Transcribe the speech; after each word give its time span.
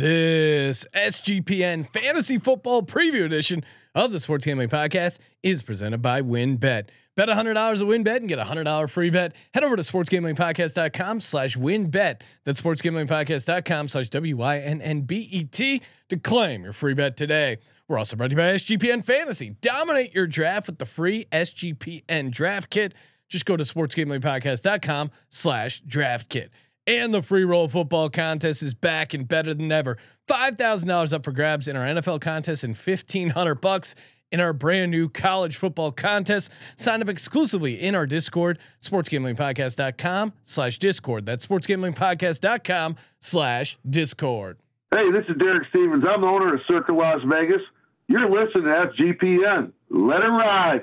This 0.00 0.86
SGPN 0.94 1.92
Fantasy 1.92 2.38
Football 2.38 2.84
Preview 2.84 3.26
Edition 3.26 3.62
of 3.94 4.12
the 4.12 4.18
Sports 4.18 4.46
Gambling 4.46 4.70
Podcast 4.70 5.18
is 5.42 5.60
presented 5.60 6.00
by 6.00 6.22
WynnBet. 6.22 6.88
Bet 7.16 7.28
$100 7.28 7.50
at 7.50 7.56
WynnBet 7.56 8.16
and 8.16 8.26
get 8.26 8.38
a 8.38 8.44
$100 8.44 8.88
free 8.88 9.10
bet. 9.10 9.34
Head 9.52 9.62
over 9.62 9.76
to 9.76 9.82
sportsgamblingpodcast.com 9.82 11.20
slash 11.20 11.54
wynnbet. 11.58 12.22
That's 12.44 12.62
sportsgamblingpodcast.com 12.62 13.88
slash 13.88 14.08
W-Y-N-N-B-E-T 14.08 15.82
to 16.08 16.16
claim 16.16 16.62
your 16.64 16.72
free 16.72 16.94
bet 16.94 17.18
today. 17.18 17.58
We're 17.86 17.98
also 17.98 18.16
brought 18.16 18.30
to 18.30 18.36
you 18.36 18.36
by 18.38 18.54
SGPN 18.54 19.04
Fantasy. 19.04 19.50
Dominate 19.60 20.14
your 20.14 20.26
draft 20.26 20.66
with 20.66 20.78
the 20.78 20.86
free 20.86 21.26
SGPN 21.30 22.30
Draft 22.30 22.70
Kit. 22.70 22.94
Just 23.28 23.44
go 23.44 23.54
to 23.54 23.64
sportsgamblingpodcast.com 23.64 25.10
slash 25.28 25.82
draft 25.82 26.30
kit. 26.30 26.50
And 26.86 27.12
the 27.12 27.22
free 27.22 27.44
roll 27.44 27.68
football 27.68 28.08
contest 28.10 28.62
is 28.62 28.74
back 28.74 29.14
and 29.14 29.28
better 29.28 29.54
than 29.54 29.70
ever. 29.70 29.98
Five 30.26 30.56
thousand 30.56 30.88
dollars 30.88 31.12
up 31.12 31.24
for 31.24 31.32
grabs 31.32 31.68
in 31.68 31.76
our 31.76 31.86
NFL 31.86 32.20
contest 32.20 32.64
and 32.64 32.76
fifteen 32.76 33.30
hundred 33.30 33.56
bucks 33.56 33.94
in 34.32 34.40
our 34.40 34.52
brand 34.52 34.90
new 34.90 35.08
college 35.08 35.56
football 35.56 35.92
contest. 35.92 36.50
Sign 36.76 37.02
up 37.02 37.08
exclusively 37.08 37.80
in 37.80 37.94
our 37.94 38.06
Discord, 38.06 38.58
sportsgamblingpodcast.com 38.80 40.32
slash 40.42 40.78
discord. 40.78 41.26
That's 41.26 41.46
sportsgamblingpodcast.com 41.46 42.96
slash 43.20 43.78
discord. 43.88 44.58
Hey, 44.92 45.10
this 45.12 45.24
is 45.28 45.36
Derek 45.36 45.68
Stevens. 45.68 46.04
I'm 46.08 46.20
the 46.20 46.26
owner 46.26 46.54
of 46.54 46.60
Circa 46.66 46.92
Las 46.92 47.20
Vegas. 47.26 47.60
You're 48.08 48.28
listening 48.28 48.64
to 48.64 48.92
SGPN. 48.98 49.72
Let 49.90 50.22
it 50.22 50.28
ride. 50.28 50.82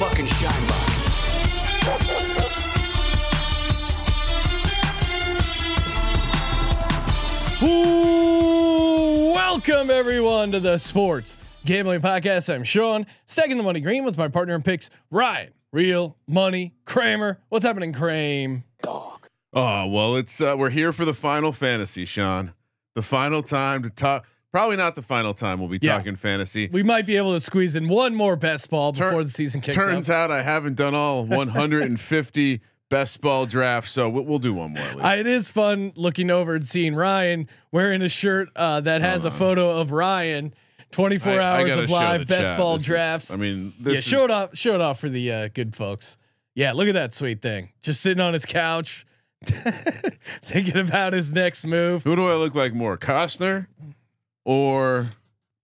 Fucking 0.00 0.26
shine 0.26 0.66
box. 0.66 1.10
Ooh, 7.62 9.32
welcome 9.34 9.90
everyone 9.90 10.52
to 10.52 10.60
the 10.60 10.78
Sports 10.78 11.36
Gambling 11.66 12.00
Podcast. 12.00 12.50
I'm 12.50 12.64
Sean, 12.64 13.04
stacking 13.26 13.58
the 13.58 13.62
money 13.62 13.82
green 13.82 14.02
with 14.02 14.16
my 14.16 14.28
partner 14.28 14.54
in 14.54 14.62
picks, 14.62 14.88
Ryan. 15.10 15.52
Real 15.70 16.16
money, 16.26 16.72
Kramer. 16.86 17.38
What's 17.50 17.66
happening, 17.66 17.92
Kramer? 17.92 18.64
Oh 18.86 19.86
well, 19.86 20.16
it's 20.16 20.40
uh, 20.40 20.54
we're 20.56 20.70
here 20.70 20.94
for 20.94 21.04
the 21.04 21.12
final 21.12 21.52
fantasy, 21.52 22.06
Sean. 22.06 22.54
The 22.94 23.02
final 23.02 23.42
time 23.42 23.82
to 23.82 23.90
talk. 23.90 24.26
Probably 24.52 24.76
not 24.76 24.96
the 24.96 25.02
final 25.02 25.32
time 25.32 25.60
we'll 25.60 25.68
be 25.68 25.78
Yeah. 25.80 25.96
talking 25.96 26.16
fantasy. 26.16 26.68
We 26.72 26.82
might 26.82 27.06
be 27.06 27.16
able 27.16 27.32
to 27.34 27.40
squeeze 27.40 27.76
in 27.76 27.86
one 27.86 28.14
more 28.14 28.34
best 28.36 28.68
ball 28.70 28.92
Tur- 28.92 29.06
before 29.10 29.22
the 29.24 29.30
season 29.30 29.60
kicks 29.60 29.76
Turns 29.76 30.10
off. 30.10 30.16
out 30.16 30.30
I 30.32 30.42
haven't 30.42 30.74
done 30.74 30.94
all 30.94 31.24
150 31.26 32.60
best 32.88 33.20
ball 33.20 33.46
drafts, 33.46 33.92
so 33.92 34.08
we'll, 34.08 34.24
we'll 34.24 34.38
do 34.40 34.52
one 34.52 34.72
more 34.72 34.82
at 34.82 34.94
least. 34.96 35.04
I, 35.04 35.16
it 35.16 35.26
is 35.28 35.50
fun 35.50 35.92
looking 35.94 36.30
over 36.32 36.56
and 36.56 36.66
seeing 36.66 36.96
Ryan 36.96 37.48
wearing 37.70 38.02
a 38.02 38.08
shirt 38.08 38.48
uh, 38.56 38.80
that 38.80 39.00
has 39.02 39.24
a 39.24 39.30
photo 39.30 39.70
of 39.78 39.92
Ryan. 39.92 40.52
24 40.90 41.32
I- 41.32 41.36
I 41.36 41.60
hours 41.60 41.68
gotta 41.70 41.82
of 41.84 41.90
live 41.90 42.26
best 42.26 42.48
chat. 42.50 42.58
ball 42.58 42.72
This 42.72 42.82
is- 42.82 42.86
drafts. 42.88 43.30
I 43.32 43.36
mean, 43.36 43.72
this 43.78 43.92
yeah, 43.92 43.98
is, 44.00 44.04
show 44.04 44.24
it 44.24 44.30
off. 44.32 44.56
Show 44.56 44.74
it 44.74 44.80
off 44.80 44.98
for 44.98 45.08
the 45.08 45.30
uh, 45.32 45.48
good 45.54 45.76
folks. 45.76 46.16
Yeah, 46.56 46.72
look 46.72 46.88
at 46.88 46.94
that 46.94 47.14
sweet 47.14 47.40
thing. 47.40 47.70
Just 47.80 48.00
sitting 48.02 48.20
on 48.20 48.32
his 48.32 48.44
couch, 48.44 49.06
thinking 50.42 50.76
about 50.76 51.12
his 51.12 51.32
next 51.32 51.64
move. 51.66 52.02
Who 52.02 52.16
do 52.16 52.26
I 52.26 52.34
look 52.34 52.56
like 52.56 52.74
more, 52.74 52.98
Costner 52.98 53.68
or 54.50 55.06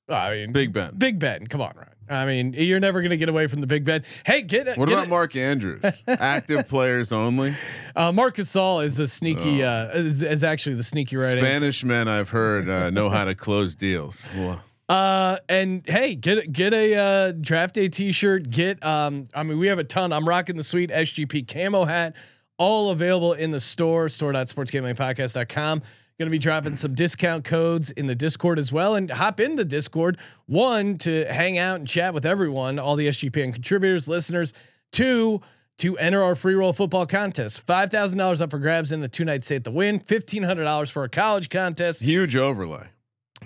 I 0.08 0.30
mean, 0.30 0.52
Big 0.52 0.72
Ben? 0.72 0.94
Big 0.97 1.19
Ben. 1.19 1.47
Come 1.48 1.60
on, 1.60 1.72
Ryan. 1.74 1.91
I 2.08 2.24
mean, 2.24 2.52
you're 2.52 2.78
never 2.78 3.02
gonna 3.02 3.16
get 3.16 3.28
away 3.28 3.48
from 3.48 3.60
the 3.60 3.66
Big 3.66 3.84
Ben. 3.84 4.04
Hey, 4.24 4.42
get 4.42 4.69
it. 4.69 4.78
What 4.78 4.86
get 4.86 4.92
about 4.94 5.06
it. 5.06 5.10
Mark 5.10 5.34
Andrews? 5.34 6.04
Active 6.06 6.69
players 6.69 7.10
only. 7.10 7.56
Uh, 7.97 8.12
Marcus 8.12 8.48
Saul 8.48 8.80
is 8.80 9.00
a 9.00 9.08
sneaky. 9.08 9.64
Uh, 9.64 9.88
is, 9.88 10.22
is 10.22 10.44
actually 10.44 10.76
the 10.76 10.84
sneaky 10.84 11.16
right 11.16 11.36
answer. 11.36 11.41
Spanish 11.41 11.84
men 11.84 12.06
I've 12.06 12.28
heard 12.30 12.70
uh, 12.70 12.91
know 12.91 13.08
how 13.10 13.24
to 13.24 13.34
close 13.34 13.74
deals. 13.74 14.28
Well, 14.36 14.62
Uh, 14.88 15.38
and 15.48 15.82
hey, 15.88 16.14
get 16.14 16.53
get 16.53 16.72
a 16.72 16.94
uh, 16.94 17.32
draft 17.32 17.74
day 17.74 17.88
T-shirt. 17.88 18.50
Get 18.50 18.84
um, 18.86 19.26
I 19.34 19.42
mean, 19.42 19.58
we 19.58 19.66
have 19.66 19.80
a 19.80 19.84
ton. 19.84 20.12
I'm 20.12 20.28
rocking 20.28 20.54
the 20.56 20.62
sweet 20.62 20.91
SGP 20.91 21.48
camo 21.53 21.82
hat. 21.84 22.14
All 22.56 22.91
available 22.91 23.32
in 23.32 23.50
the 23.50 23.58
store. 23.60 24.08
Store.sportsgamblingpodcast.com. 24.08 25.82
Going 26.19 26.28
to 26.28 26.31
be 26.31 26.38
dropping 26.38 26.78
some 26.78 26.94
discount 26.94 27.44
codes 27.44 27.91
in 27.91 28.06
the 28.06 28.15
Discord 28.15 28.59
as 28.59 28.72
well, 28.72 28.94
and 28.94 29.10
hop 29.10 29.38
in 29.38 29.56
the 29.56 29.66
Discord. 29.66 30.16
One 30.47 30.97
to 30.99 31.27
hang 31.27 31.59
out 31.59 31.78
and 31.78 31.87
chat 31.87 32.15
with 32.15 32.25
everyone, 32.25 32.78
all 32.78 32.97
the 32.97 33.09
SGPN 33.09 33.53
contributors, 33.53 34.09
listeners. 34.09 34.54
Two 34.93 35.43
to 35.77 35.99
enter 35.99 36.22
our 36.22 36.34
free 36.34 36.54
roll 36.54 36.72
football 36.72 37.04
contest. 37.06 37.66
Five 37.66 37.91
thousand 37.91 38.16
dollars 38.16 38.41
up 38.41 38.50
for 38.50 38.59
grabs 38.59 38.93
in 38.93 39.03
the 39.03 39.09
two 39.09 39.27
night 39.27 39.44
stay 39.44 39.56
at 39.56 39.65
the 39.65 39.71
Wynn. 39.71 39.99
Fifteen 39.99 40.43
hundred 40.43 40.65
dollars 40.65 40.88
for 40.88 41.04
a 41.04 41.09
college 41.10 41.50
contest 41.50 42.00
huge 42.00 42.34
overlay. 42.34 42.87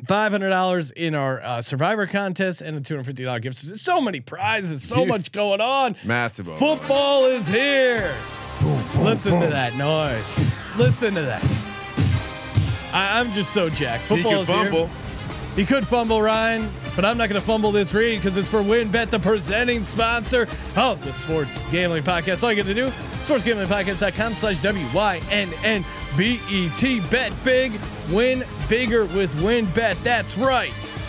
five 0.07 0.31
hundred 0.31 0.51
dollars 0.51 0.93
in 0.93 1.17
our 1.17 1.43
uh, 1.43 1.61
Survivor 1.61 2.07
contest 2.07 2.63
and 2.63 2.77
a 2.77 2.81
two 2.81 2.95
hundred 2.95 3.07
fifty 3.07 3.25
dollar 3.25 3.41
gift. 3.41 3.57
So 3.81 4.01
many 4.01 4.21
prizes, 4.21 4.85
so 4.85 4.99
Huge. 4.99 5.09
much 5.09 5.33
going 5.33 5.61
on. 5.61 5.97
Massive 6.05 6.49
overlay. 6.49 6.77
Football 6.77 7.25
is 7.25 7.49
here. 7.49 8.15
Listen 8.99 9.41
to 9.41 9.49
that 9.49 9.75
noise. 9.77 10.47
Listen 10.77 11.15
to 11.15 11.23
that. 11.23 11.43
I, 12.93 13.21
I'm 13.21 13.31
just 13.33 13.53
so 13.53 13.69
jacked. 13.69 14.03
He 14.05 14.09
Football 14.17 14.33
can 14.33 14.41
is 14.41 14.49
fumble. 14.49 14.87
here. 14.87 14.97
He 15.57 15.65
could 15.67 15.87
fumble, 15.87 16.23
Ryan, 16.23 16.71
but 16.95 17.05
I'm 17.05 17.19
not 17.19 17.29
going 17.29 17.41
to 17.41 17.47
fumble 17.47 17.73
this 17.73 17.93
read 17.93 18.17
because 18.17 18.37
it's 18.37 18.47
for 18.49 18.61
WynnBet, 18.61 19.11
the 19.11 19.19
presenting 19.19 19.85
sponsor 19.85 20.47
of 20.77 21.03
the 21.05 21.13
Sports 21.13 21.61
Gambling 21.73 22.05
Podcast. 22.05 22.45
All 22.45 22.53
you 22.53 22.63
got 22.63 22.69
to 22.69 22.75
do, 22.75 22.87
sportsgamblingpodcast.com 22.87 24.35
slash 24.35 24.63
W-Y-N-N-B-E-T. 25.71 27.01
Bet 27.11 27.33
big, 27.45 27.73
win 28.11 28.45
bigger 28.69 29.05
with 29.07 29.35
WynnBet. 29.41 30.01
That's 30.03 30.39
right. 30.39 31.01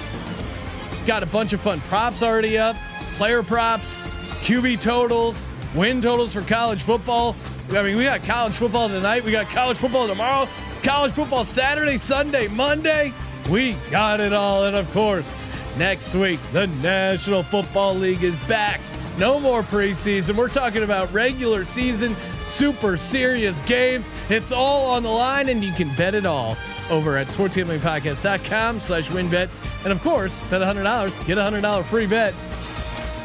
Got 1.06 1.22
a 1.24 1.28
bunch 1.28 1.54
of 1.54 1.62
fun 1.62 1.80
props 1.82 2.24
already 2.24 2.58
up, 2.58 2.76
player 3.18 3.44
props, 3.44 4.08
QB 4.42 4.82
totals, 4.82 5.48
win 5.76 6.02
totals 6.02 6.34
for 6.34 6.42
college 6.42 6.82
football. 6.84 7.36
I 7.72 7.84
mean, 7.84 7.96
we 7.96 8.04
got 8.04 8.24
college 8.24 8.54
football 8.54 8.90
tonight. 8.90 9.24
We 9.24 9.32
got 9.32 9.46
college 9.48 9.78
football 9.78 10.08
tomorrow, 10.08 10.48
college 10.84 11.14
football 11.14 11.46
Saturday, 11.46 11.98
Sunday, 11.98 12.48
Monday. 12.48 13.14
We 13.50 13.74
got 13.90 14.20
it 14.20 14.34
all. 14.34 14.66
And 14.66 14.76
of 14.76 14.92
course, 14.92 15.38
next 15.78 16.16
week, 16.16 16.40
the 16.54 16.68
National 16.82 17.44
Football 17.44 17.96
League 17.96 18.24
is 18.24 18.40
back. 18.48 18.80
No 19.18 19.40
more 19.40 19.62
preseason. 19.62 20.36
We're 20.36 20.48
talking 20.48 20.84
about 20.84 21.12
regular 21.12 21.66
season, 21.66 22.16
super 22.48 22.98
serious 22.98 23.60
games. 23.62 24.10
It's 24.30 24.52
all 24.52 24.90
on 24.92 25.04
the 25.04 25.10
line, 25.10 25.50
and 25.50 25.64
you 25.64 25.74
can 25.74 25.94
bet 25.96 26.16
it 26.16 26.26
all 26.26 26.58
over 26.90 27.18
at 27.18 27.28
sportsgamblingpodcast.com 27.28 28.80
slash 28.80 29.10
wynnbet. 29.10 29.50
And 29.84 29.92
of 29.92 30.02
course, 30.02 30.42
bet 30.50 30.62
$100, 30.62 31.28
get 31.28 31.38
a 31.38 31.42
$100 31.42 31.84
free 31.86 32.08
bet. 32.08 32.34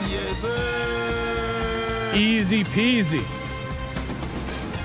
Yes, 0.08 0.40
sir. 0.40 2.12
Easy 2.14 2.64
peasy. 2.64 3.45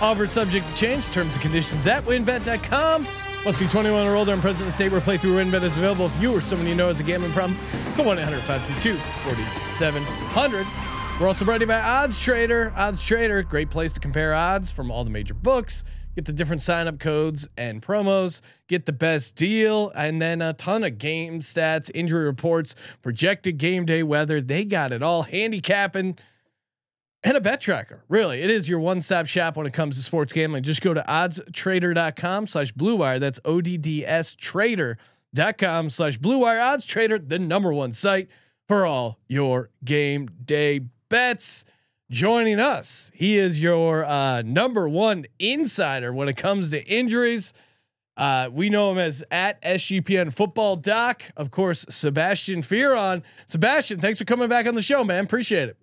Offer 0.01 0.27
subject 0.27 0.67
to 0.67 0.75
change. 0.75 1.07
Terms 1.11 1.33
and 1.33 1.41
conditions 1.41 1.85
at 1.87 2.03
wynnbet.com. 2.03 3.07
Must 3.45 3.59
be 3.59 3.67
21 3.67 4.07
or 4.07 4.15
older 4.15 4.33
and 4.33 4.41
present 4.41 4.61
in 4.61 4.67
the 4.67 4.71
state 4.71 4.91
where 4.91 5.01
playthrough 5.01 5.43
WynnBet 5.43 5.63
is 5.63 5.75
available. 5.75 6.05
If 6.05 6.21
you 6.21 6.35
or 6.35 6.41
someone 6.41 6.67
you 6.67 6.75
know 6.75 6.89
has 6.89 6.99
a 6.99 7.03
gambling 7.03 7.31
problem, 7.31 7.57
call 7.95 8.05
1 8.05 8.19
800 8.19 8.39
522 8.41 8.95
4700. 8.95 10.67
We're 11.19 11.27
also 11.27 11.45
brought 11.45 11.57
to 11.57 11.63
you 11.63 11.67
by 11.67 11.79
Odds 11.79 12.19
Trader. 12.19 12.71
Odds 12.75 13.03
Trader, 13.03 13.41
great 13.43 13.69
place 13.69 13.93
to 13.93 13.99
compare 13.99 14.33
odds 14.33 14.71
from 14.71 14.91
all 14.91 15.03
the 15.03 15.09
major 15.09 15.33
books. 15.33 15.83
Get 16.15 16.25
the 16.25 16.33
different 16.33 16.61
sign 16.61 16.87
up 16.87 16.99
codes 16.99 17.47
and 17.57 17.81
promos. 17.81 18.41
Get 18.67 18.85
the 18.85 18.93
best 18.93 19.35
deal, 19.35 19.91
and 19.95 20.21
then 20.21 20.41
a 20.41 20.53
ton 20.53 20.83
of 20.83 20.97
game 20.97 21.39
stats, 21.39 21.89
injury 21.95 22.25
reports, 22.25 22.75
projected 23.01 23.57
game 23.57 23.85
day 23.85 24.03
weather. 24.03 24.41
They 24.41 24.65
got 24.65 24.91
it 24.91 25.01
all. 25.01 25.23
Handicapping 25.23 26.17
and 27.23 27.37
a 27.37 27.41
bet 27.41 27.61
tracker. 27.61 28.03
Really, 28.09 28.41
it 28.41 28.49
is 28.49 28.67
your 28.67 28.79
one-stop 28.79 29.27
shop 29.27 29.57
when 29.57 29.65
it 29.65 29.73
comes 29.73 29.97
to 29.97 30.03
sports 30.03 30.33
gambling. 30.33 30.63
Just 30.63 30.81
go 30.81 30.93
to 30.93 31.03
oddstrader.com 31.07 32.47
slash 32.47 32.71
blue 32.71 32.95
wire. 32.95 33.19
That's 33.19 33.39
O-D-D-S 33.45 34.35
trader.com 34.35 35.89
slash 35.89 36.17
blue 36.17 36.39
wire 36.39 36.59
odds 36.59 36.85
trader, 36.85 37.19
the 37.19 37.39
number 37.39 37.73
one 37.73 37.91
site 37.91 38.29
for 38.67 38.85
all 38.85 39.19
your 39.27 39.69
game 39.83 40.29
day 40.43 40.81
bets. 41.09 41.65
Joining 42.09 42.59
us, 42.59 43.09
he 43.13 43.37
is 43.37 43.61
your 43.61 44.03
uh, 44.03 44.41
number 44.41 44.89
one 44.89 45.25
insider 45.39 46.11
when 46.11 46.27
it 46.27 46.35
comes 46.35 46.71
to 46.71 46.83
injuries. 46.85 47.53
Uh, 48.17 48.49
we 48.51 48.69
know 48.69 48.91
him 48.91 48.97
as 48.97 49.23
at 49.31 49.61
SGPN 49.61 50.33
Football 50.33 50.75
Doc. 50.75 51.23
Of 51.37 51.51
course, 51.51 51.85
Sebastian 51.89 52.63
Fearon. 52.63 53.23
Sebastian, 53.47 54.01
thanks 54.01 54.19
for 54.19 54.25
coming 54.25 54.49
back 54.49 54.67
on 54.67 54.75
the 54.75 54.81
show, 54.81 55.05
man. 55.05 55.23
Appreciate 55.23 55.69
it. 55.69 55.77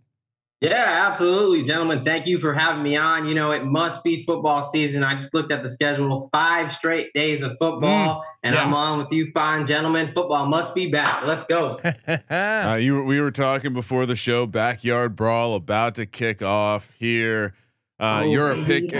Yeah, 0.60 1.04
absolutely, 1.08 1.62
gentlemen. 1.62 2.04
Thank 2.04 2.26
you 2.26 2.36
for 2.38 2.52
having 2.52 2.82
me 2.82 2.96
on. 2.96 3.28
You 3.28 3.34
know, 3.34 3.52
it 3.52 3.64
must 3.64 4.02
be 4.02 4.24
football 4.24 4.60
season. 4.62 5.04
I 5.04 5.14
just 5.14 5.32
looked 5.32 5.52
at 5.52 5.62
the 5.62 5.68
schedule: 5.68 6.28
five 6.32 6.72
straight 6.72 7.12
days 7.14 7.42
of 7.44 7.56
football, 7.58 8.24
and 8.42 8.56
yeah. 8.56 8.64
I'm 8.64 8.74
on 8.74 8.98
with 8.98 9.12
you, 9.12 9.30
fine 9.30 9.68
gentlemen. 9.68 10.10
Football 10.12 10.46
must 10.46 10.74
be 10.74 10.90
back. 10.90 11.24
Let's 11.24 11.44
go. 11.44 11.80
Uh, 12.30 12.78
you, 12.80 13.02
we 13.04 13.20
were 13.20 13.30
talking 13.30 13.72
before 13.72 14.04
the 14.04 14.16
show. 14.16 14.46
Backyard 14.46 15.14
brawl 15.14 15.54
about 15.54 15.94
to 15.94 16.06
kick 16.06 16.42
off 16.42 16.90
here. 16.98 17.54
Uh, 18.00 18.22
Oh, 18.22 18.30
you're 18.30 18.52
a 18.52 18.64
pick, 18.64 18.90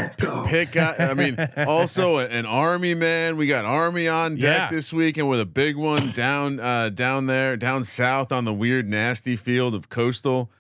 pick. 0.47 0.77
I 0.77 1.15
mean, 1.15 1.37
also 1.67 2.19
an 2.19 2.47
army 2.47 2.95
man. 2.95 3.37
We 3.37 3.47
got 3.47 3.65
army 3.65 4.09
on 4.09 4.37
deck 4.37 4.43
Yeah. 4.43 4.69
this 4.71 4.93
week, 4.93 5.17
and 5.19 5.29
with 5.29 5.41
a 5.41 5.47
big 5.47 5.77
one 5.77 6.11
down, 6.13 6.59
uh, 6.61 6.89
down 6.91 7.27
there, 7.27 7.57
down 7.57 7.85
south 7.85 8.33
on 8.33 8.45
the 8.45 8.53
weird, 8.53 8.89
nasty 8.89 9.37
field 9.37 9.75
of 9.75 9.89
coastal. 9.89 10.51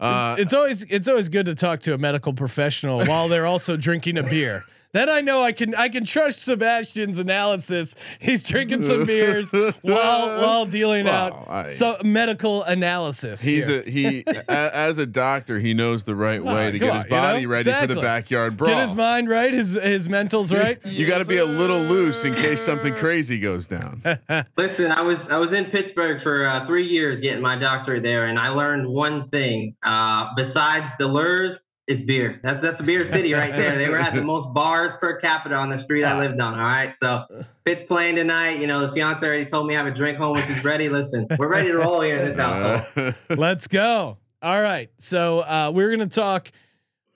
Uh, 0.00 0.36
it's 0.38 0.52
always 0.52 0.84
it's 0.84 1.08
always 1.08 1.28
good 1.28 1.46
to 1.46 1.54
talk 1.54 1.80
to 1.80 1.94
a 1.94 1.98
medical 1.98 2.32
professional 2.32 3.04
while 3.06 3.28
they're 3.28 3.46
also 3.46 3.76
drinking 3.76 4.18
a 4.18 4.22
beer. 4.22 4.64
Then 4.94 5.10
I 5.10 5.20
know 5.22 5.42
I 5.42 5.50
can 5.50 5.74
I 5.74 5.88
can 5.88 6.04
trust 6.04 6.38
Sebastian's 6.42 7.18
analysis. 7.18 7.96
He's 8.20 8.44
drinking 8.44 8.82
some 8.82 9.04
beers 9.04 9.52
while 9.52 9.74
while 9.82 10.66
dealing 10.66 11.06
Well, 11.06 11.14
out 11.14 11.46
I- 11.50 11.68
some 11.68 11.96
medical 12.04 12.62
analysis. 12.62 13.42
He's 13.42 13.66
here. 13.66 13.82
a 13.84 13.90
he 13.90 14.24
a, 14.26 14.50
as 14.76 14.98
a 14.98 15.04
doctor. 15.06 15.58
He 15.58 15.74
knows 15.74 16.04
the 16.04 16.14
right 16.14 16.42
way 16.42 16.70
to 16.70 16.78
come 16.78 16.88
get 16.88 16.94
his 16.94 17.04
on, 17.04 17.08
you 17.08 17.10
body 17.10 17.42
know? 17.42 17.48
ready 17.50 17.72
for 17.72 17.86
the 17.88 18.00
backyard 18.00 18.56
brawl. 18.56 18.72
get 18.72 18.84
his 18.84 18.94
mind 18.94 19.28
right, 19.28 19.52
his 19.52 19.72
his 19.74 20.06
mentals 20.06 20.56
right. 20.56 20.78
you 20.86 21.06
got 21.08 21.18
to 21.18 21.24
be 21.26 21.38
a 21.38 21.44
little 21.44 21.80
loose 21.80 22.24
in 22.24 22.32
case 22.34 22.60
something 22.62 22.94
crazy 22.94 23.40
goes 23.40 23.66
down. 23.66 24.00
Listen, 24.56 24.92
I 24.92 25.02
was 25.02 25.28
I 25.28 25.38
was 25.38 25.52
in 25.52 25.64
Pittsburgh 25.64 26.22
for 26.22 26.46
uh, 26.46 26.66
three 26.66 26.86
years 26.86 27.20
getting 27.20 27.42
my 27.42 27.58
doctorate 27.58 28.04
there, 28.04 28.26
and 28.26 28.38
I 28.38 28.50
learned 28.50 28.86
one 28.86 29.28
thing. 29.30 29.74
Uh, 29.82 30.28
besides 30.36 30.92
the 30.98 31.08
lures, 31.08 31.63
it's 31.86 32.02
beer. 32.02 32.40
That's 32.42 32.60
that's 32.60 32.80
a 32.80 32.82
beer 32.82 33.04
city 33.04 33.34
right 33.34 33.52
there. 33.52 33.76
They 33.76 33.88
were 33.88 33.98
at 33.98 34.14
the 34.14 34.22
most 34.32 34.52
bars 34.54 34.92
per 35.00 35.18
capita 35.20 35.54
on 35.54 35.68
the 35.68 35.78
street 35.78 36.04
I 36.04 36.18
lived 36.18 36.40
on. 36.40 36.54
All 36.54 36.66
right, 36.66 36.94
so 36.94 37.24
Pitt's 37.64 37.84
playing 37.84 38.16
tonight. 38.16 38.58
You 38.58 38.66
know, 38.66 38.86
the 38.86 38.92
fiance 38.92 39.24
already 39.24 39.44
told 39.44 39.66
me 39.66 39.74
I 39.74 39.78
have 39.78 39.86
a 39.86 39.94
drink 39.94 40.16
home 40.16 40.32
when 40.32 40.46
she's 40.46 40.64
ready. 40.64 40.88
Listen, 40.88 41.26
we're 41.38 41.48
ready 41.48 41.70
to 41.70 41.78
roll 41.78 42.00
here 42.00 42.16
in 42.18 42.24
this 42.24 42.36
household. 42.36 43.14
Let's 43.30 43.68
go. 43.68 44.18
All 44.42 44.62
right. 44.62 44.90
So 44.98 45.40
uh, 45.40 45.72
we're 45.74 45.90
gonna 45.90 46.06
talk. 46.06 46.50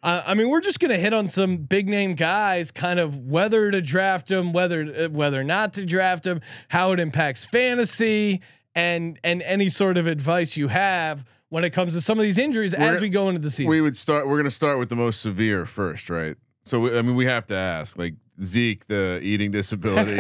Uh, 0.03 0.23
I 0.25 0.35
mean, 0.35 0.49
we're 0.49 0.61
just 0.61 0.81
gonna 0.81 0.99
hit 0.99 1.15
on 1.15 1.29
some 1.29 1.57
big 1.57 1.89
name 1.89 2.15
guys, 2.15 2.71
kind 2.71 3.01
of 3.01 3.19
whether 3.27 3.71
to 3.71 3.81
draft 3.81 4.29
them, 4.29 4.53
whether 4.53 4.83
uh, 4.83 5.09
whether 5.09 5.43
not 5.45 5.73
to 5.75 5.87
draft 5.87 6.25
them, 6.25 6.41
how 6.69 6.93
it 6.93 7.01
impacts 7.01 7.47
fantasy, 7.47 8.43
and 8.75 9.19
and 9.25 9.43
any 9.43 9.71
sort 9.71 9.97
of 9.97 10.07
advice 10.07 10.59
you 10.59 10.69
have 10.69 11.25
when 11.51 11.65
it 11.65 11.71
comes 11.71 11.95
to 11.95 12.01
some 12.01 12.19
of 12.19 12.25
these 12.25 12.39
injuries 12.39 12.75
as 12.75 12.81
We're- 12.93 13.01
we 13.01 13.09
go 13.09 13.29
into 13.29 13.41
the 13.41 13.51
season. 13.51 13.71
we 13.71 13.81
would 13.81 13.97
start. 13.97 14.29
We're 14.29 14.37
gonna 14.37 14.51
start 14.51 14.79
with 14.79 14.89
the 14.89 14.97
most 14.97 15.21
severe 15.21 15.65
first, 15.67 16.11
right? 16.11 16.37
So 16.65 16.81
we, 16.81 16.99
I 16.99 17.03
mean, 17.03 17.17
we 17.17 17.25
have 17.27 17.47
to 17.47 17.55
ask, 17.57 17.97
like 17.99 18.15
Zeke, 18.45 18.87
the 18.89 19.19
eating 19.23 19.51
disability. 19.51 20.17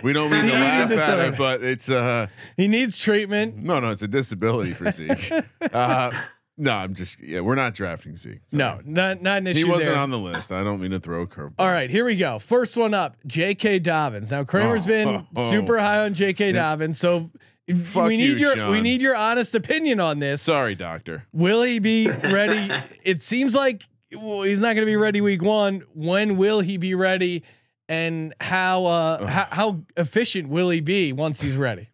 we 0.02 0.12
don't 0.12 0.30
mean 0.30 0.46
The 0.46 0.50
to 0.52 0.58
laugh 0.58 0.82
at 0.82 0.88
disorder. 0.88 1.22
it, 1.22 1.38
but 1.38 1.62
it's 1.62 1.88
uh 1.90 2.26
he 2.56 2.66
needs 2.68 2.98
treatment. 2.98 3.56
no, 3.56 3.78
no, 3.80 3.90
it's 3.90 4.02
a 4.02 4.08
disability 4.08 4.72
for 4.72 4.90
Zeke. 4.90 5.32
uh, 5.72 6.10
no, 6.58 6.72
I'm 6.76 6.92
just 6.94 7.20
yeah, 7.22 7.40
we're 7.40 7.54
not 7.54 7.72
drafting 7.74 8.16
Zeke. 8.16 8.40
Sorry. 8.46 8.58
No, 8.58 8.80
not 8.84 9.22
not 9.22 9.38
an 9.38 9.46
issue. 9.46 9.58
he 9.60 9.64
wasn't 9.64 9.92
there. 9.94 9.98
on 10.02 10.10
the 10.10 10.18
list. 10.18 10.50
I 10.52 10.62
don't 10.64 10.80
mean 10.80 10.90
to 10.90 11.00
throw 11.00 11.22
a 11.22 11.26
curveball. 11.26 11.54
All 11.58 11.70
right, 11.70 11.88
here 11.88 12.04
we 12.04 12.16
go. 12.16 12.38
First 12.40 12.76
one 12.76 12.92
up, 12.92 13.16
J.K. 13.26 13.78
Dobbins. 13.78 14.30
Now 14.32 14.42
Kramer's 14.44 14.84
Oh, 14.84 14.88
been 14.88 15.26
oh, 15.36 15.50
super 15.50 15.78
high 15.78 16.00
on 16.04 16.12
J.K. 16.14 16.52
Dobbins, 16.52 16.98
so 16.98 17.30
Fuck 17.84 18.08
we 18.08 18.16
need 18.16 18.38
you, 18.38 18.50
your 18.54 18.70
we 18.70 18.80
need 18.80 19.00
your 19.00 19.14
honest 19.14 19.54
opinion 19.54 20.00
on 20.00 20.18
this. 20.18 20.42
Sorry, 20.42 20.74
doctor. 20.74 21.26
Will 21.32 21.62
he 21.62 21.78
be 21.78 22.08
ready? 22.24 22.70
it 23.04 23.22
seems 23.22 23.54
like 23.54 23.82
well, 24.14 24.42
he's 24.42 24.60
not 24.60 24.68
going 24.74 24.80
to 24.82 24.86
be 24.86 24.96
ready 24.96 25.20
week 25.20 25.42
one. 25.42 25.82
When 25.94 26.36
will 26.36 26.60
he 26.60 26.76
be 26.76 26.94
ready? 26.94 27.44
And 27.88 28.34
how 28.40 28.84
uh 28.86 29.26
how, 29.26 29.46
how 29.50 29.80
efficient 29.96 30.48
will 30.48 30.70
he 30.70 30.80
be 30.80 31.12
once 31.12 31.40
he's 31.40 31.56
ready? 31.56 31.88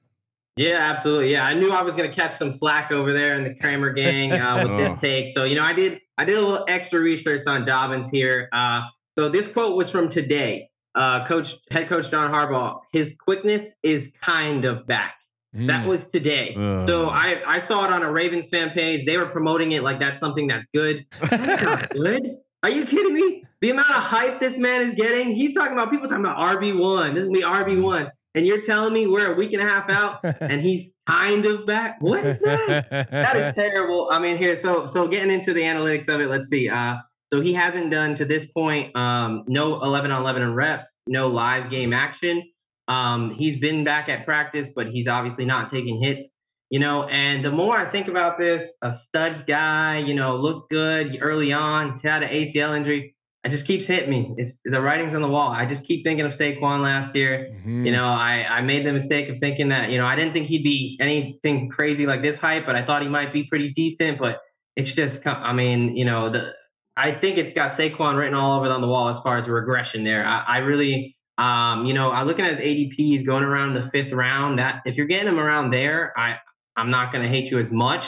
Yeah, 0.57 0.79
absolutely. 0.81 1.33
Yeah, 1.33 1.45
I 1.47 1.55
knew 1.55 1.71
I 1.71 1.83
was 1.83 1.95
going 1.95 2.09
to 2.11 2.15
catch 2.17 2.35
some 2.35 2.55
flack 2.55 2.91
over 2.91 3.13
there 3.13 3.37
in 3.37 3.45
the 3.45 3.55
Kramer 3.55 3.93
gang 3.93 4.33
uh, 4.33 4.63
with 4.65 4.73
Oh. 4.73 4.77
this 4.79 4.99
take. 4.99 5.29
So 5.29 5.45
you 5.45 5.55
know, 5.55 5.63
I 5.63 5.73
did 5.73 6.01
I 6.17 6.25
did 6.25 6.37
a 6.37 6.41
little 6.41 6.65
extra 6.67 6.99
research 6.99 7.43
on 7.47 7.65
Dobbins 7.67 8.09
here. 8.11 8.49
Uh, 8.53 8.83
so 9.17 9.29
this 9.29 9.47
quote 9.47 9.77
was 9.77 9.91
from 9.91 10.09
today. 10.09 10.71
Uh, 10.95 11.25
coach, 11.27 11.55
head 11.71 11.89
coach 11.89 12.11
John 12.11 12.33
Harbaugh. 12.33 12.81
His 12.93 13.15
quickness 13.19 13.73
is 13.85 14.13
kind 14.21 14.65
of 14.65 14.87
back. 14.87 15.15
That 15.55 15.87
was 15.87 16.07
today. 16.09 16.55
Ugh. 16.57 16.87
So 16.87 17.09
I 17.09 17.43
I 17.47 17.59
saw 17.59 17.85
it 17.85 17.91
on 17.91 18.03
a 18.03 18.11
Ravens 18.11 18.49
fan 18.49 18.71
page. 18.71 19.07
They 19.07 19.17
were 19.17 19.27
promoting 19.27 19.73
it 19.73 19.83
like 19.83 19.99
that's 19.99 20.21
something 20.21 20.47
that's 20.47 20.67
good. 20.75 21.07
That's 21.21 21.63
not 21.63 21.91
good. 21.91 22.37
Are 22.63 22.71
you 22.71 22.85
kidding 22.85 23.15
me? 23.15 23.45
The 23.61 23.71
amount 23.71 23.91
of 23.91 24.03
hype 24.03 24.41
this 24.41 24.59
man 24.59 24.83
is 24.83 24.95
getting. 24.95 25.35
He's 25.35 25.55
talking 25.55 25.73
about 25.73 25.91
people 25.91 26.09
talking 26.09 26.25
about 26.25 26.39
RB 26.57 26.79
one. 26.79 27.15
This 27.15 27.25
is 27.25 27.31
gonna 27.31 27.39
be 27.39 27.45
RB 27.45 27.83
one, 27.83 28.11
and 28.35 28.47
you're 28.47 28.61
telling 28.61 28.93
me 28.93 29.07
we're 29.07 29.33
a 29.33 29.37
week 29.37 29.53
and 29.53 29.63
a 29.63 29.69
half 29.69 29.89
out, 29.89 30.21
and 30.41 30.61
he's 30.61 30.89
kind 31.07 31.47
of 31.47 31.67
back. 31.67 31.97
What 32.01 32.25
is 32.25 32.41
that? 32.41 32.91
that 33.11 33.37
is 33.37 33.55
terrible. 33.55 34.09
I 34.13 34.19
mean, 34.19 34.37
here, 34.37 34.57
so 34.57 34.87
so 34.87 35.09
getting 35.09 35.31
into 35.31 35.53
the 35.53 35.63
analytics 35.63 36.13
of 36.13 36.21
it, 36.21 36.29
let's 36.29 36.49
see. 36.49 36.69
Uh, 36.69 36.97
so 37.33 37.41
he 37.41 37.53
hasn't 37.53 37.91
done 37.91 38.15
to 38.17 38.25
this 38.25 38.47
point 38.47 38.95
um, 38.97 39.45
no 39.47 39.81
11 39.83 40.11
on 40.11 40.21
11 40.23 40.43
in 40.43 40.55
reps, 40.55 40.91
no 41.07 41.29
live 41.29 41.71
game 41.71 41.93
action. 41.93 42.43
Um, 42.89 43.35
he's 43.35 43.61
been 43.61 43.85
back 43.85 44.09
at 44.09 44.25
practice, 44.25 44.71
but 44.75 44.89
he's 44.89 45.07
obviously 45.07 45.45
not 45.45 45.71
taking 45.71 46.03
hits. 46.03 46.31
You 46.71 46.81
know, 46.81 47.05
and 47.05 47.43
the 47.43 47.51
more 47.51 47.77
I 47.77 47.87
think 47.87 48.09
about 48.09 48.37
this, 48.37 48.75
a 48.83 48.93
stud 48.93 49.47
guy, 49.47 49.99
you 49.99 50.13
know, 50.13 50.37
looked 50.37 50.71
good 50.71 51.19
early 51.23 51.53
on, 51.53 51.99
had 52.01 52.23
an 52.23 52.29
ACL 52.29 52.77
injury. 52.77 53.15
It 53.43 53.51
just 53.51 53.67
keeps 53.67 53.87
hitting 53.87 54.11
me. 54.11 54.35
It's 54.37 54.61
the 54.65 54.83
writing's 54.83 55.15
on 55.15 55.23
the 55.23 55.29
wall. 55.29 55.51
I 55.51 55.65
just 55.65 55.87
keep 55.87 56.05
thinking 56.05 56.27
of 56.27 56.33
Saquon 56.33 56.83
last 56.83 57.15
year. 57.15 57.51
Mm. 57.65 57.87
You 57.87 57.93
know, 57.93 58.05
I, 58.05 58.45
I 58.51 58.61
made 58.61 58.85
the 58.85 58.93
mistake 58.93 59.31
of 59.31 59.39
thinking 59.39 59.71
that, 59.71 59.91
you 59.91 59.97
know, 59.97 60.05
I 60.05 60.17
didn't 60.17 60.35
think 60.35 60.47
he'd 60.47 60.65
be 60.65 60.99
anything 61.01 61.71
crazy 61.71 62.05
like 62.05 62.21
this 62.21 62.37
hype, 62.37 62.67
but 62.67 62.75
I 62.75 62.85
thought 62.85 63.01
he 63.01 63.09
might 63.09 63.33
be 63.33 63.45
pretty 63.45 63.71
decent. 63.71 64.19
But 64.19 64.41
it's 64.77 64.93
just, 64.93 65.27
I 65.27 65.55
mean, 65.55 65.97
you 65.97 66.05
know, 66.05 66.29
the 66.29 66.53
I 66.99 67.13
think 67.13 67.39
it's 67.39 67.55
got 67.55 67.71
Saquon 67.71 68.19
written 68.19 68.35
all 68.35 68.59
over 68.59 68.71
on 68.71 68.81
the 68.81 68.89
wall 68.89 69.09
as 69.09 69.21
far 69.21 69.39
as 69.39 69.47
regression 69.47 70.03
there. 70.03 70.27
I, 70.27 70.43
I 70.47 70.59
really, 70.59 71.17
um, 71.39 71.87
you 71.87 71.95
know, 71.95 72.11
I 72.11 72.25
looking 72.25 72.45
at 72.45 72.57
his 72.57 72.61
ADPs 72.65 73.25
going 73.25 73.45
around 73.45 73.75
the 73.75 73.83
fifth 73.91 74.13
round. 74.13 74.59
That 74.59 74.83
if 74.85 74.97
you're 74.97 75.07
getting 75.07 75.29
him 75.29 75.39
around 75.39 75.71
there, 75.71 76.13
I 76.19 76.37
I'm 76.77 76.91
not 76.91 77.13
going 77.13 77.23
to 77.23 77.29
hate 77.29 77.51
you 77.51 77.59
as 77.59 77.71
much. 77.71 78.07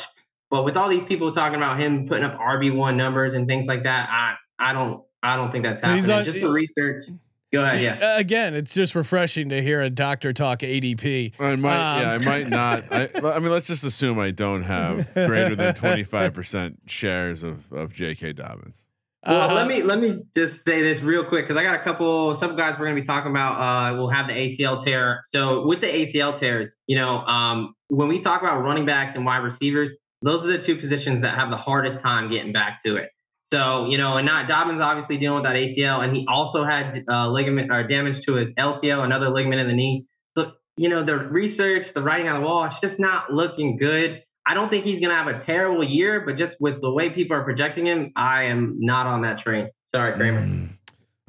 But 0.51 0.65
with 0.65 0.77
all 0.77 0.89
these 0.89 1.05
people 1.05 1.33
talking 1.33 1.57
about 1.57 1.79
him 1.79 2.09
putting 2.09 2.25
up 2.25 2.37
RB 2.39 2.75
one 2.77 2.97
numbers 2.97 3.33
and 3.35 3.47
things 3.47 3.67
like 3.67 3.85
that, 3.85 4.09
I 4.11 4.35
I 4.59 4.73
don't 4.73 5.05
I 5.23 5.37
don't 5.37 5.53
think 5.53 5.65
that's 5.65 5.81
So 5.83 5.95
he's 5.95 6.07
happening. 6.07 6.19
on- 6.19 6.25
Just 6.25 6.39
for 6.45 6.51
research. 6.53 7.05
Go 7.53 7.65
ahead, 7.65 7.83
yeah. 7.83 8.17
Again, 8.17 8.55
it's 8.55 8.73
just 8.73 8.95
refreshing 8.95 9.49
to 9.49 9.61
hear 9.61 9.81
a 9.81 9.91
doctor 9.91 10.33
talk 10.33 10.61
ADP. 10.61 11.33
I 11.41 11.57
might, 11.57 11.97
Um, 11.97 12.01
yeah, 12.03 12.13
I 12.13 12.19
might 12.19 12.49
not. 12.49 12.85
I, 12.93 13.09
I 13.25 13.41
mean, 13.41 13.51
let's 13.51 13.67
just 13.67 13.83
assume 13.83 14.21
I 14.21 14.31
don't 14.31 14.63
have 14.63 15.13
greater 15.15 15.57
than 15.57 15.75
twenty 15.75 16.05
five 16.05 16.33
percent 16.33 16.79
shares 16.87 17.43
of 17.43 17.73
of 17.73 17.93
J.K. 17.93 18.35
Dobbins. 18.35 18.87
Well, 19.27 19.43
Uh-huh. 19.43 19.55
let 19.55 19.67
me 19.69 19.83
let 19.83 20.01
me 20.01 20.23
just 20.35 20.65
say 20.65 20.83
this 20.83 21.01
real 21.01 21.23
quick 21.25 21.45
because 21.45 21.57
I 21.57 21.63
got 21.63 21.77
a 21.79 21.83
couple. 21.83 22.35
Some 22.35 22.57
guys 22.57 22.79
we're 22.79 22.87
going 22.87 22.97
to 22.97 23.03
be 23.03 23.07
talking 23.07 23.31
about. 23.31 23.61
Uh, 23.61 23.97
will 23.97 24.09
have 24.09 24.27
the 24.29 24.33
ACL 24.33 24.83
tear. 24.83 25.23
So 25.27 25.67
with 25.67 25.81
the 25.83 25.89
ACL 25.89 26.39
tears, 26.39 26.75
you 26.87 26.97
know, 26.97 27.19
um, 27.27 27.75
when 27.89 28.09
we 28.09 28.19
talk 28.19 28.41
about 28.41 28.63
running 28.63 28.87
backs 28.87 29.15
and 29.17 29.27
wide 29.27 29.39
receivers, 29.43 29.93
those 30.23 30.45
are 30.45 30.49
the 30.49 30.59
two 30.59 30.77
positions 30.77 31.21
that 31.21 31.35
have 31.35 31.51
the 31.51 31.57
hardest 31.57 32.01
time 32.01 32.31
getting 32.31 32.53
back 32.53 32.83
to 32.85 32.97
it. 32.97 33.11
So 33.53 33.87
you 33.87 33.99
know, 33.99 34.17
and 34.17 34.25
not 34.27 34.49
Dobbins 34.49 34.81
obviously 34.81 35.19
dealing 35.19 35.43
with 35.43 35.45
that 35.45 35.57
ACL, 35.57 36.03
and 36.03 36.17
he 36.17 36.27
also 36.27 36.65
had 36.65 37.05
uh, 37.09 37.29
ligament 37.29 37.71
or 37.71 37.83
damage 37.83 38.25
to 38.25 38.35
his 38.35 38.55
LCL, 38.55 39.05
another 39.05 39.29
ligament 39.29 39.61
in 39.61 39.69
the 39.69 39.75
knee. 39.75 40.07
So 40.35 40.53
you 40.79 40.89
know, 40.89 41.03
the 41.03 41.19
research, 41.19 41.93
the 41.93 42.01
writing 42.01 42.29
on 42.29 42.41
the 42.41 42.47
wall, 42.47 42.65
it's 42.65 42.81
just 42.81 42.99
not 42.99 43.31
looking 43.35 43.77
good. 43.77 44.23
I 44.47 44.55
don't 44.55 44.69
think 44.69 44.85
he's 44.85 45.01
going 45.01 45.11
to 45.11 45.17
have 45.17 45.29
a 45.29 45.39
terrible 45.39 45.85
year, 45.85 46.21
but 46.21 46.37
just 46.37 46.57
with 46.61 46.81
the 46.81 46.91
way 46.91 47.11
people 47.11 47.37
are 47.37 47.45
projecting 47.45 47.87
him, 47.87 48.13
I 48.17 48.45
am 48.45 48.77
not 48.79 49.07
on 49.07 49.23
that 49.23 49.39
train. 49.39 49.69
Sorry, 49.93 50.15
Kramer. 50.15 50.41
Mm. 50.41 50.71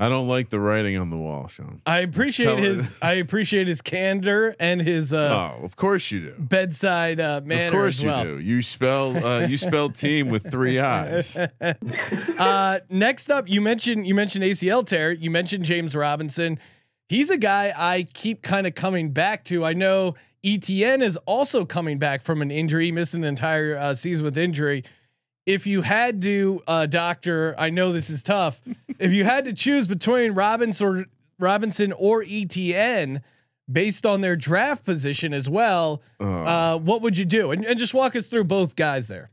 I 0.02 0.10
don't 0.10 0.28
like 0.28 0.50
the 0.50 0.60
writing 0.60 0.98
on 0.98 1.12
the 1.12 1.18
wall, 1.18 1.48
Sean. 1.48 1.80
I 1.86 2.00
appreciate 2.00 2.58
his 2.58 2.98
I 3.04 3.14
appreciate 3.14 3.68
his 3.68 3.84
candor 3.84 4.56
and 4.60 4.82
his 4.82 5.14
uh, 5.14 5.54
oh, 5.60 5.64
of 5.64 5.76
course 5.76 6.10
you 6.10 6.22
do. 6.22 6.36
bedside 6.40 7.20
uh, 7.20 7.42
manner 7.46 7.68
Of 7.68 7.74
course 7.74 8.04
as 8.04 8.04
you 8.06 8.24
do. 8.24 8.40
You 8.40 8.64
spell 8.64 9.24
uh, 9.24 9.46
you 9.46 9.58
spell 9.60 9.92
team 9.92 10.30
with 10.30 10.50
three 10.50 10.80
eyes. 10.80 11.38
uh, 11.62 12.80
next 12.90 13.30
up, 13.30 13.48
you 13.48 13.62
mentioned 13.62 14.08
you 14.08 14.16
mentioned 14.16 14.44
ACL 14.44 14.84
tear. 14.84 15.12
You 15.12 15.30
mentioned 15.30 15.66
James 15.66 15.96
Robinson. 15.96 16.58
He's 17.08 17.30
a 17.30 17.38
guy 17.38 17.72
I 17.78 18.08
keep 18.12 18.42
kind 18.42 18.66
of 18.66 18.74
coming 18.74 19.12
back 19.12 19.44
to. 19.46 19.64
I 19.64 19.74
know 19.74 20.16
ETN 20.46 21.02
is 21.02 21.18
also 21.26 21.66
coming 21.66 21.98
back 22.00 22.22
from 22.22 22.42
an 22.42 22.52
injury, 22.52 22.86
he 22.86 22.92
missed 22.92 23.14
an 23.14 23.24
entire 23.24 23.78
uh, 23.78 23.94
season 23.94 24.26
with 24.26 24.38
injury. 24.38 24.84
If 25.46 25.68
you 25.68 25.82
had 25.82 26.22
to, 26.24 26.62
uh, 26.68 26.86
doctor, 26.86 27.56
I 27.58 27.70
know 27.70 27.92
this 27.92 28.10
is 28.10 28.24
tough. 28.24 28.62
if 29.00 29.12
you 29.12 29.24
had 29.24 29.46
to 29.46 29.54
choose 29.54 29.88
between 29.88 30.34
Robinson 30.34 30.88
or 30.88 31.06
Robinson 31.40 31.92
or 31.94 32.24
ETN 32.24 33.22
based 33.72 34.06
on 34.06 34.22
their 34.22 34.36
draft 34.36 34.84
position 34.84 35.34
as 35.34 35.50
well, 35.50 36.02
Uh, 36.20 36.26
uh, 36.26 36.78
what 36.78 37.02
would 37.02 37.18
you 37.18 37.26
do? 37.26 37.52
And, 37.52 37.66
and 37.66 37.78
just 37.80 37.94
walk 37.94 38.16
us 38.16 38.28
through 38.28 38.44
both 38.46 38.76
guys 38.76 39.08
there. 39.08 39.30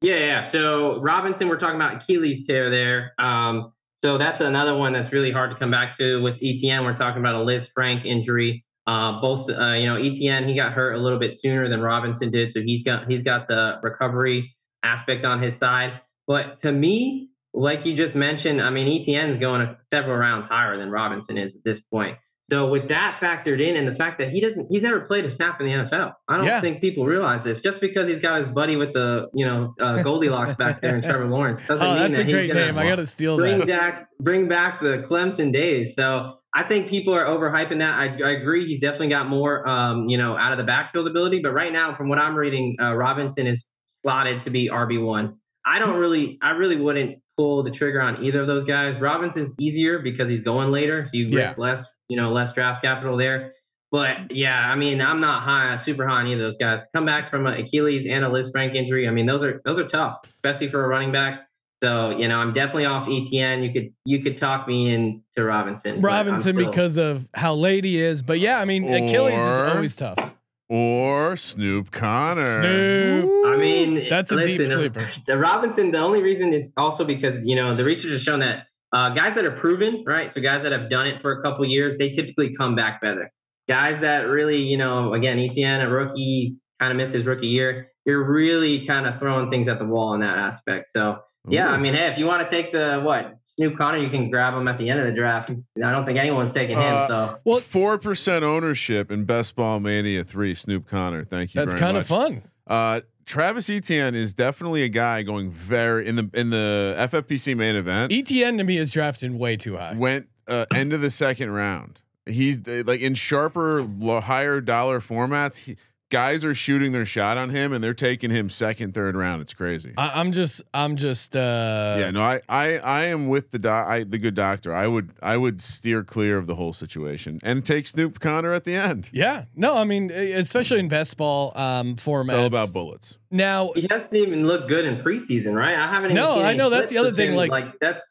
Yeah, 0.00 0.16
yeah. 0.16 0.42
So 0.42 1.00
Robinson, 1.00 1.48
we're 1.48 1.58
talking 1.58 1.76
about 1.76 2.02
Achilles 2.02 2.46
tear 2.46 2.68
there. 2.70 3.14
Um, 3.18 3.72
so 4.02 4.18
that's 4.18 4.42
another 4.42 4.76
one 4.76 4.92
that's 4.92 5.12
really 5.12 5.32
hard 5.32 5.50
to 5.50 5.56
come 5.56 5.70
back 5.70 5.96
to. 5.96 6.20
With 6.22 6.38
ETN, 6.40 6.84
we're 6.84 6.94
talking 6.94 7.20
about 7.20 7.34
a 7.34 7.38
Lisfranc 7.38 8.04
injury. 8.04 8.64
Uh, 8.86 9.20
both, 9.20 9.48
uh, 9.48 9.72
you 9.72 9.86
know, 9.86 9.96
ETN 9.96 10.46
he 10.46 10.54
got 10.54 10.72
hurt 10.72 10.94
a 10.94 10.98
little 10.98 11.18
bit 11.18 11.34
sooner 11.38 11.68
than 11.68 11.80
Robinson 11.80 12.30
did, 12.30 12.52
so 12.52 12.60
he's 12.60 12.82
got 12.82 13.10
he's 13.10 13.22
got 13.22 13.48
the 13.48 13.80
recovery 13.82 14.54
aspect 14.82 15.24
on 15.24 15.42
his 15.42 15.56
side. 15.56 16.00
But 16.26 16.58
to 16.58 16.72
me, 16.72 17.30
like 17.54 17.86
you 17.86 17.94
just 17.94 18.14
mentioned, 18.14 18.60
I 18.60 18.70
mean, 18.70 18.86
ETN 18.86 19.30
is 19.30 19.38
going 19.38 19.74
several 19.92 20.16
rounds 20.16 20.46
higher 20.46 20.76
than 20.76 20.90
Robinson 20.90 21.38
is 21.38 21.56
at 21.56 21.64
this 21.64 21.80
point. 21.80 22.18
So 22.54 22.68
with 22.68 22.88
that 22.88 23.16
factored 23.20 23.60
in, 23.60 23.74
and 23.74 23.88
the 23.88 23.94
fact 23.96 24.16
that 24.20 24.30
he 24.30 24.40
doesn't, 24.40 24.68
he's 24.70 24.82
never 24.82 25.00
played 25.00 25.24
a 25.24 25.30
snap 25.30 25.60
in 25.60 25.66
the 25.66 25.72
NFL. 25.72 26.12
I 26.28 26.36
don't 26.36 26.46
Yeah. 26.46 26.60
think 26.60 26.80
people 26.80 27.04
realize 27.04 27.42
this. 27.42 27.60
Just 27.60 27.80
because 27.80 28.06
he's 28.06 28.20
got 28.20 28.38
his 28.38 28.48
buddy 28.48 28.76
with 28.76 28.92
the, 28.92 29.28
you 29.34 29.44
know, 29.44 29.74
uh, 29.80 30.02
Goldilocks 30.04 30.54
back 30.54 30.80
there 30.80 30.94
and 30.94 31.02
Trevor 31.02 31.26
Lawrence 31.26 31.62
doesn't 31.66 31.84
Oh, 31.84 31.94
mean 31.94 32.02
that's 32.02 32.14
a 32.14 32.16
that 32.18 32.26
he's 32.26 32.32
great 32.32 32.54
name. 32.54 32.78
I 32.78 32.84
got 32.88 32.96
to 32.96 33.06
steal 33.06 33.36
bring 33.36 33.58
that. 33.58 33.66
back 33.66 34.08
bring 34.20 34.46
back 34.46 34.80
the 34.80 35.04
Clemson 35.08 35.52
days. 35.52 35.96
So 35.96 36.36
I 36.54 36.62
think 36.62 36.86
people 36.86 37.12
are 37.12 37.24
overhyping 37.24 37.78
that. 37.80 37.98
I, 37.98 38.04
I 38.24 38.30
agree. 38.34 38.68
He's 38.68 38.78
definitely 38.78 39.08
got 39.08 39.26
more, 39.28 39.68
um, 39.68 40.06
you 40.08 40.16
know, 40.16 40.36
out 40.36 40.52
of 40.52 40.58
the 40.58 40.64
backfield 40.64 41.08
ability. 41.08 41.40
But 41.40 41.54
right 41.54 41.72
now, 41.72 41.92
from 41.92 42.08
what 42.08 42.20
I'm 42.20 42.36
reading, 42.36 42.76
uh, 42.80 42.94
Robinson 42.94 43.48
is 43.48 43.66
slotted 44.04 44.42
to 44.42 44.50
be 44.50 44.68
RB 44.70 45.04
one. 45.04 45.34
I 45.66 45.80
don't 45.80 45.98
really, 45.98 46.38
I 46.40 46.50
really 46.50 46.76
wouldn't 46.76 47.16
pull 47.36 47.64
the 47.64 47.72
trigger 47.72 48.00
on 48.00 48.22
either 48.22 48.40
of 48.42 48.46
those 48.46 48.62
guys. 48.62 48.94
Robinson's 49.00 49.52
easier 49.58 49.98
because 49.98 50.28
he's 50.28 50.42
going 50.42 50.70
later, 50.70 51.04
so 51.04 51.10
you 51.14 51.26
Yeah. 51.26 51.46
risk 51.48 51.58
less, 51.58 51.84
you 52.08 52.16
know, 52.16 52.30
less 52.32 52.52
draft 52.52 52.82
capital 52.82 53.16
there. 53.16 53.52
But 53.90 54.34
yeah, 54.34 54.58
I 54.58 54.74
mean, 54.74 55.00
I'm 55.00 55.20
not 55.20 55.42
high, 55.42 55.76
super 55.76 56.06
high 56.06 56.20
on 56.20 56.26
either 56.26 56.34
of 56.42 56.46
those 56.46 56.56
guys. 56.56 56.80
To 56.82 56.88
come 56.94 57.06
back 57.06 57.30
from 57.30 57.46
an 57.46 57.54
Achilles 57.54 58.06
and 58.06 58.24
a 58.24 58.28
Lisfranc 58.28 58.74
injury, 58.74 59.06
I 59.06 59.12
mean, 59.12 59.26
those 59.26 59.42
are 59.44 59.60
those 59.64 59.78
are 59.78 59.86
tough, 59.86 60.18
especially 60.24 60.66
for 60.66 60.84
a 60.84 60.88
running 60.88 61.12
back. 61.12 61.46
So 61.82 62.10
you 62.10 62.26
know, 62.28 62.38
I'm 62.38 62.52
definitely 62.52 62.86
off 62.86 63.06
ETN. 63.06 63.64
You 63.64 63.72
could 63.72 63.92
you 64.04 64.20
could 64.22 64.36
talk 64.36 64.66
me 64.66 64.92
into 64.92 65.22
Robinson. 65.44 66.00
Robinson 66.00 66.56
still- 66.56 66.66
because 66.70 66.96
of 66.96 67.28
how 67.34 67.54
late 67.54 67.84
he 67.84 68.00
is. 68.00 68.22
But 68.22 68.40
yeah, 68.40 68.58
I 68.60 68.64
mean, 68.64 68.84
Achilles 68.92 69.38
is 69.38 69.58
always 69.60 69.94
tough. 69.94 70.32
or 70.68 71.36
Snoop 71.36 71.90
Conner. 71.92 72.56
Snoop. 72.56 73.46
I 73.46 73.56
mean, 73.56 74.08
That's 74.08 74.32
a 74.32 74.42
deep 74.42 74.68
sleeper. 74.68 75.06
The 75.26 75.38
Robinson, 75.38 75.92
the 75.92 75.98
only 75.98 76.20
reason 76.22 76.52
is 76.52 76.72
also 76.76 77.04
because 77.04 77.44
you 77.44 77.54
know 77.54 77.76
the 77.76 77.84
research 77.84 78.10
has 78.10 78.22
shown 78.22 78.40
that 78.40 78.66
uh, 78.94 79.08
guys 79.10 79.34
that 79.34 79.44
are 79.44 79.50
proven, 79.50 80.04
right? 80.06 80.30
So 80.30 80.40
guys 80.40 80.62
that 80.62 80.70
have 80.72 80.88
done 80.88 81.06
it 81.08 81.20
for 81.20 81.32
a 81.32 81.42
couple 81.42 81.64
years, 81.66 81.98
they 81.98 82.10
typically 82.10 82.54
come 82.54 82.74
back 82.76 83.00
better. 83.02 83.30
Guys 83.68 83.98
that 84.00 84.28
really, 84.28 84.58
you 84.62 84.76
know, 84.76 85.14
again, 85.14 85.36
ETN, 85.36 85.84
a 85.84 85.88
rookie, 85.88 86.56
kind 86.78 86.92
of 86.92 86.96
missed 86.96 87.12
his 87.12 87.26
rookie 87.26 87.48
year. 87.48 87.90
You're 88.06 88.22
really 88.24 88.86
kind 88.86 89.06
of 89.06 89.18
throwing 89.18 89.50
things 89.50 89.66
at 89.68 89.78
the 89.80 89.84
wall 89.84 90.14
in 90.14 90.20
that 90.20 90.38
aspect. 90.38 90.86
So 90.92 91.18
yeah, 91.48 91.70
I 91.70 91.76
mean, 91.76 91.92
hey, 91.94 92.06
if 92.06 92.18
you 92.18 92.26
want 92.26 92.46
to 92.46 92.48
take 92.48 92.70
the 92.72 93.00
what 93.02 93.36
Snoop 93.56 93.76
Conner, 93.76 93.98
you 93.98 94.10
can 94.10 94.30
grab 94.30 94.54
him 94.54 94.68
at 94.68 94.78
the 94.78 94.88
end 94.90 95.00
of 95.00 95.06
the 95.06 95.12
draft. 95.12 95.50
I 95.50 95.90
don't 95.90 96.04
think 96.04 96.18
anyone's 96.18 96.52
taking 96.52 96.76
him. 96.76 96.94
Uh, 96.94 97.08
so 97.08 97.38
Well- 97.44 97.60
four 97.60 97.98
percent 97.98 98.44
ownership 98.44 99.10
in 99.10 99.24
Best 99.24 99.56
Ball 99.56 99.80
Mania 99.80 100.22
three. 100.24 100.54
Snoop 100.54 100.86
Conner. 100.86 101.24
Thank 101.24 101.54
you. 101.54 101.60
That's 101.60 101.74
very 101.74 101.80
kind 101.80 101.96
of 101.96 102.06
fun. 102.06 102.42
Uh, 102.66 103.00
Travis 103.24 103.70
Etienne 103.70 104.14
is 104.14 104.34
definitely 104.34 104.82
a 104.82 104.88
guy 104.88 105.22
going 105.22 105.50
very 105.50 106.06
in 106.06 106.16
the 106.16 106.30
in 106.34 106.50
the 106.50 106.94
FFPC 106.98 107.56
main 107.56 107.76
event. 107.76 108.12
ETN 108.12 108.58
to 108.58 108.64
me 108.64 108.78
is 108.78 108.92
drafted 108.92 109.34
way 109.34 109.56
too 109.56 109.76
high. 109.76 109.94
went 109.94 110.28
uh, 110.46 110.66
end 110.74 110.92
of 110.92 111.00
the 111.00 111.10
second 111.10 111.50
round. 111.50 112.02
He's 112.26 112.66
like 112.66 113.00
in 113.00 113.14
sharper, 113.14 113.86
higher 114.22 114.60
dollar 114.60 115.00
formats. 115.00 115.56
He, 115.56 115.76
guys 116.14 116.44
are 116.44 116.54
shooting 116.54 116.92
their 116.92 117.04
shot 117.04 117.36
on 117.36 117.50
him, 117.50 117.72
and 117.72 117.82
they're 117.82 117.92
taking 117.92 118.30
him 118.30 118.48
second, 118.48 118.94
third 118.94 119.16
round. 119.16 119.42
It's 119.42 119.52
crazy. 119.52 119.92
I, 119.98 120.20
I'm 120.20 120.30
just, 120.30 120.62
I'm 120.72 120.94
just, 120.94 121.34
uh, 121.36 121.96
yeah, 121.98 122.12
no, 122.12 122.22
I, 122.22 122.40
I, 122.48 122.78
I 122.78 123.04
am 123.06 123.26
with 123.26 123.50
the 123.50 123.58
doc, 123.58 123.88
I, 123.88 124.04
the 124.04 124.18
good 124.18 124.36
doctor. 124.36 124.72
I 124.72 124.86
would, 124.86 125.10
I 125.20 125.36
would 125.36 125.60
steer 125.60 126.04
clear 126.04 126.38
of 126.38 126.46
the 126.46 126.54
whole 126.54 126.72
situation 126.72 127.40
and 127.42 127.66
take 127.66 127.88
Snoop 127.88 128.20
Conner 128.20 128.52
at 128.52 128.62
the 128.62 128.76
end. 128.76 129.10
yeah. 129.12 129.46
No, 129.56 129.74
I 129.76 129.82
mean, 129.82 130.12
especially 130.12 130.78
in 130.78 130.86
best 130.88 131.16
ball 131.16 131.50
um, 131.56 131.96
formats. 131.96 132.24
It's 132.26 132.32
all 132.34 132.44
about 132.46 132.72
bullets. 132.72 133.18
now. 133.32 133.72
he 133.74 133.88
hasn't 133.90 134.14
even 134.14 134.46
looked 134.46 134.68
good 134.68 134.84
in 134.84 135.02
preseason, 135.02 135.56
right? 135.56 135.74
I 135.76 135.88
haven't. 135.88 136.12
Even 136.12 136.22
No, 136.22 136.34
seen 136.36 136.44
I 136.44 136.54
know, 136.54 136.70
that's 136.70 136.90
the 136.90 136.98
other 136.98 137.10
thing, 137.12 137.34
Like, 137.34 137.50
like- 137.50 137.78
that's 137.80 138.08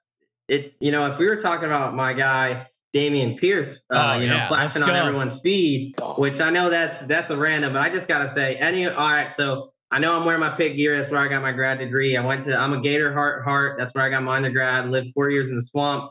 it's 0.50 0.76
you 0.82 0.92
know 0.92 1.10
if 1.10 1.18
we 1.18 1.26
were 1.26 1.38
talking 1.38 1.66
about 1.68 1.96
my 1.96 2.12
guy 2.12 2.68
Dameon 2.94 3.40
Pierce, 3.40 3.80
uh, 3.90 4.14
Oh, 4.16 4.20
you 4.20 4.28
know, 4.28 4.36
yeah, 4.36 4.48
let's 4.50 4.74
flashing 4.74 4.84
on 4.84 4.90
go. 4.90 4.96
everyone's 4.96 5.40
feed, 5.42 5.96
which 6.18 6.40
I 6.40 6.50
know 6.50 6.70
that's 6.70 7.00
that's 7.02 7.30
a 7.32 7.38
random, 7.38 7.74
but 7.74 7.82
I 7.82 7.90
just 7.90 8.08
gotta 8.08 8.30
say, 8.30 8.56
any 8.56 8.88
all 8.88 9.08
right, 9.10 9.32
so. 9.32 9.70
I 9.92 10.00
know 10.00 10.16
I'm 10.18 10.26
wearing 10.26 10.40
my 10.40 10.50
pit 10.50 10.76
gear. 10.76 10.98
That's 10.98 11.12
where 11.12 11.20
I 11.22 11.28
got 11.28 11.44
my 11.44 11.52
grad 11.52 11.78
degree. 11.78 12.18
I 12.18 12.26
went 12.26 12.44
to. 12.46 12.58
I'm 12.58 12.74
a 12.74 12.82
Gator 12.82 13.14
heart 13.14 13.44
heart. 13.44 13.78
That's 13.78 13.94
where 13.94 14.04
I 14.04 14.10
got 14.10 14.24
my 14.24 14.38
undergrad. 14.38 14.90
Lived 14.90 15.12
four 15.14 15.30
years 15.30 15.50
in 15.50 15.56
the 15.56 15.62
swamp. 15.62 16.10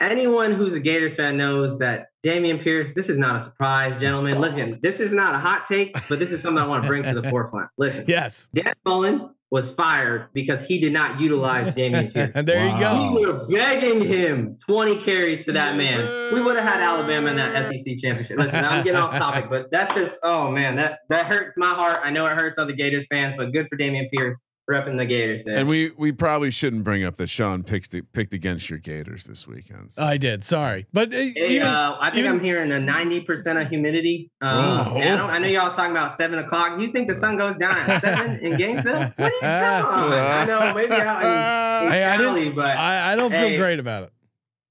Anyone 0.00 0.52
who's 0.54 0.74
a 0.74 0.78
Gators 0.80 1.16
fan 1.16 1.36
knows 1.36 1.76
that 1.80 2.06
Dameon 2.24 2.62
Pierce. 2.62 2.92
This 2.94 3.08
is 3.08 3.18
not 3.18 3.34
a 3.34 3.40
surprise, 3.40 3.98
gentlemen. 3.98 4.38
Listen, 4.40 4.78
this 4.80 5.00
is 5.00 5.12
not 5.12 5.34
a 5.34 5.38
hot 5.38 5.66
take, 5.66 5.94
but 6.08 6.20
this 6.20 6.30
is 6.30 6.40
something 6.40 6.62
I 6.62 6.68
want 6.68 6.84
to 6.84 6.88
bring 6.88 7.02
to 7.02 7.20
the 7.20 7.22
forefront. 7.30 7.68
Listen, 7.78 8.04
Yes. 8.06 8.48
Dan 8.54 8.74
Mullen 8.84 9.30
was 9.50 9.70
fired 9.70 10.28
because 10.32 10.60
he 10.62 10.78
did 10.78 10.92
not 10.92 11.20
utilize 11.20 11.72
Dameon 11.72 12.12
Pierce. 12.14 12.34
and 12.34 12.48
there 12.48 12.58
you 12.64 12.72
Wow. 12.72 13.12
go. 13.14 13.20
We 13.20 13.26
were 13.26 13.46
begging 13.46 14.02
him 14.04 14.56
20 14.66 14.96
carries 15.00 15.44
to 15.44 15.52
that 15.52 15.76
man. 15.76 16.34
We 16.34 16.40
would 16.42 16.56
have 16.56 16.64
had 16.64 16.80
Alabama 16.80 17.30
in 17.30 17.36
that 17.36 17.66
SEC 17.72 17.96
championship. 17.98 18.38
Listen, 18.38 18.64
I'm 18.64 18.82
getting 18.82 19.00
off 19.00 19.14
topic, 19.16 19.46
but 19.48 19.70
that's 19.70 19.94
just 19.94 20.18
oh 20.24 20.50
man, 20.50 20.74
that 20.76 21.00
that 21.10 21.26
hurts 21.26 21.56
my 21.56 21.68
heart. 21.68 22.00
I 22.04 22.10
know 22.10 22.26
it 22.26 22.36
hurts 22.36 22.58
other 22.58 22.72
Gators 22.72 23.06
fans, 23.06 23.34
but 23.36 23.52
good 23.52 23.68
for 23.68 23.76
Dameon 23.78 24.10
Pierce 24.12 24.40
repping 24.70 24.96
the 24.96 25.06
Gators 25.06 25.44
there. 25.44 25.58
And 25.58 25.70
we, 25.70 25.90
we 25.96 26.10
probably 26.12 26.50
shouldn't 26.50 26.82
bring 26.84 27.04
up 27.04 27.16
that 27.16 27.28
Sean 27.28 27.62
picked 27.62 27.94
picked 28.12 28.34
against 28.34 28.68
your 28.68 28.78
Gators 28.80 29.24
this 29.24 29.46
weekend. 29.46 29.92
So. 29.92 30.04
I 30.04 30.16
did. 30.16 30.42
Sorry, 30.44 30.86
but 30.92 31.08
uh, 31.08 31.16
Hey, 31.16 31.32
even 31.50 31.66
uh, 31.68 31.96
I 32.00 32.10
think 32.10 32.24
even- 32.24 32.32
I'm 32.32 32.40
hearing 32.44 32.72
a 32.72 32.76
90% 32.76 33.62
of 33.62 33.68
humidity. 33.68 34.30
Um, 34.40 34.56
Oh. 34.58 34.96
I, 34.98 35.04
don't, 35.04 35.30
I 35.30 35.38
know 35.38 35.46
y'all 35.48 35.72
talking 35.72 35.92
about 35.92 36.12
seven 36.12 36.38
o'clock. 36.40 36.80
You 36.80 36.88
think 36.90 37.08
the 37.08 37.14
sun 37.14 37.36
goes 37.36 37.56
down 37.56 37.76
at 37.76 38.00
seven 38.00 38.38
in 38.40 38.56
Gainesville? 38.58 39.12
What 39.16 39.18
are 39.18 39.26
you 39.30 39.40
come 39.40 39.86
on? 40.02 40.12
I 40.12 40.44
know 40.46 40.74
maybe 40.74 40.92
out 40.94 41.22
in, 41.22 41.86
in 41.86 41.92
Hey, 41.92 42.04
I 42.04 42.16
didn't- 42.16 42.54
but 42.56 42.76
I, 42.76 42.98
I, 42.98 43.12
I 43.12 43.16
don't 43.16 43.30
feel 43.30 43.40
Hey. 43.40 43.56
great 43.58 43.78
about 43.78 44.04
it. 44.04 44.12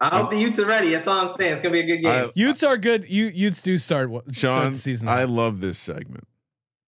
I 0.01 0.09
hope 0.17 0.29
the 0.29 0.37
Utes 0.37 0.59
are 0.59 0.65
ready. 0.65 0.89
That's 0.91 1.07
all 1.07 1.21
I'm 1.29 1.35
saying. 1.37 1.53
It's 1.53 1.61
gonna 1.61 1.71
be 1.73 1.79
a 1.79 1.85
good 1.85 2.01
game. 2.01 2.25
I- 2.27 2.31
Utes 2.35 2.63
are 2.63 2.77
good. 2.77 3.09
You 3.09 3.27
Utes 3.33 3.61
do 3.61 3.77
start 3.77 4.09
what 4.09 4.35
start 4.35 4.63
Sean, 4.63 4.71
the 4.73 4.77
season. 4.77 5.07
I 5.07 5.23
love 5.23 5.61
this 5.61 5.77
segment. 5.79 6.27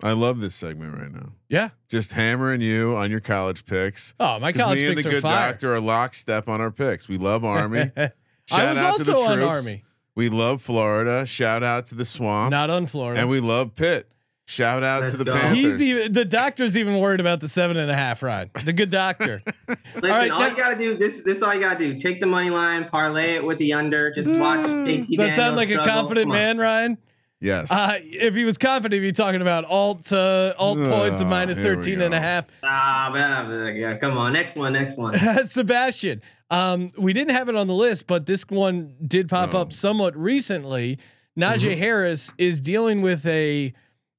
I 0.03 0.11
love 0.11 0.39
this 0.39 0.53
segment 0.55 0.95
right 0.97 1.11
now. 1.11 1.29
yeah. 1.49 1.69
Just 1.89 2.11
hammering 2.11 2.61
you 2.61 2.95
on 2.95 3.09
your 3.09 3.19
college 3.19 3.65
picks. 3.65 4.13
Oh, 4.19 4.39
my 4.39 4.51
college 4.53 4.77
picks. 4.79 4.83
me 4.83 4.87
and 4.89 4.97
the 4.99 5.09
good 5.09 5.21
fire. 5.23 5.51
doctor 5.51 5.75
are 5.75 5.81
lockstep 5.81 6.47
on 6.47 6.61
our 6.61 6.69
picks. 6.71 7.07
We 7.09 7.17
love 7.17 7.43
Army. 7.45 7.91
I 7.97 8.11
Shout 8.45 8.69
was 8.75 8.77
out 8.77 8.97
to 8.97 9.03
the 9.05 9.15
also 9.15 9.31
on 9.31 9.37
troops. 9.37 9.49
Army, 9.67 9.83
We 10.15 10.29
love 10.29 10.61
Florida. 10.61 11.25
Shout 11.25 11.63
out 11.63 11.87
to 11.87 11.95
the 11.95 12.05
swamp. 12.05 12.51
not 12.51 12.69
on 12.69 12.85
Florida. 12.85 13.21
and 13.21 13.29
we 13.29 13.39
love 13.39 13.75
Pitt. 13.75 14.09
Shout 14.49 14.81
out 14.81 15.01
Let's 15.01 15.11
to 15.13 15.17
the 15.17 15.25
go. 15.25 15.33
Panthers. 15.33 15.57
He's 15.57 15.81
even 15.81 16.13
the 16.13 16.23
doctor's 16.23 16.77
even 16.77 16.99
worried 16.99 17.19
about 17.19 17.41
the 17.41 17.49
seven 17.49 17.75
and 17.75 17.91
a 17.91 17.95
half 17.95 18.23
ride. 18.23 18.49
The 18.63 18.71
good 18.71 18.89
doctor. 18.89 19.41
Listen, 19.67 19.75
all 20.05 20.11
all, 20.11 20.39
right, 20.39 20.51
you 20.51 20.55
gotta 20.57 20.77
do 20.77 20.95
this. 20.95 21.21
This 21.21 21.37
is 21.37 21.43
all 21.43 21.53
you 21.53 21.59
gotta 21.59 21.77
do. 21.77 21.99
Take 21.99 22.21
the 22.21 22.27
money 22.27 22.49
line, 22.49 22.87
parlay 22.87 23.33
it 23.35 23.43
with 23.43 23.57
the 23.57 23.73
under. 23.73 24.09
Just 24.13 24.29
watch. 24.29 24.61
Mm. 24.61 24.85
JT 24.87 25.07
Does 25.09 25.17
that 25.17 25.35
sound 25.35 25.57
Daniels 25.57 25.57
like 25.57 25.69
a 25.71 25.89
confident 25.89 26.31
man, 26.31 26.57
Ryan? 26.59 26.97
Yes. 27.39 27.71
Uh, 27.71 27.97
if 28.01 28.33
he 28.33 28.45
was 28.45 28.57
confident, 28.57 28.93
he'd 29.01 29.07
be 29.07 29.11
talking 29.11 29.41
about 29.41 29.63
alt 29.65 30.11
uh, 30.11 30.53
alt 30.57 30.79
points 30.79 31.21
of 31.21 31.27
minus 31.27 31.57
here 31.57 31.75
we 31.75 31.81
13 31.83 32.01
and 32.01 32.13
a 32.13 32.19
half. 32.19 32.47
Ah, 32.63 33.11
man, 33.13 33.75
yeah, 33.75 33.95
come 33.97 34.17
on. 34.17 34.33
Next 34.33 34.55
one. 34.55 34.73
Next 34.73 34.97
one. 34.97 35.13
Sebastian, 35.45 36.21
um, 36.49 36.91
we 36.97 37.13
didn't 37.13 37.35
have 37.35 37.47
it 37.47 37.55
on 37.55 37.67
the 37.67 37.75
list, 37.75 38.07
but 38.07 38.25
this 38.25 38.43
one 38.49 38.95
did 39.05 39.29
pop 39.29 39.53
Oh. 39.53 39.59
up 39.61 39.73
somewhat 39.73 40.17
recently. 40.17 40.97
Najee 41.37 41.73
Mm-hmm. 41.73 41.79
Harris 41.79 42.33
is 42.39 42.59
dealing 42.61 43.01
with 43.03 43.25
a 43.27 43.71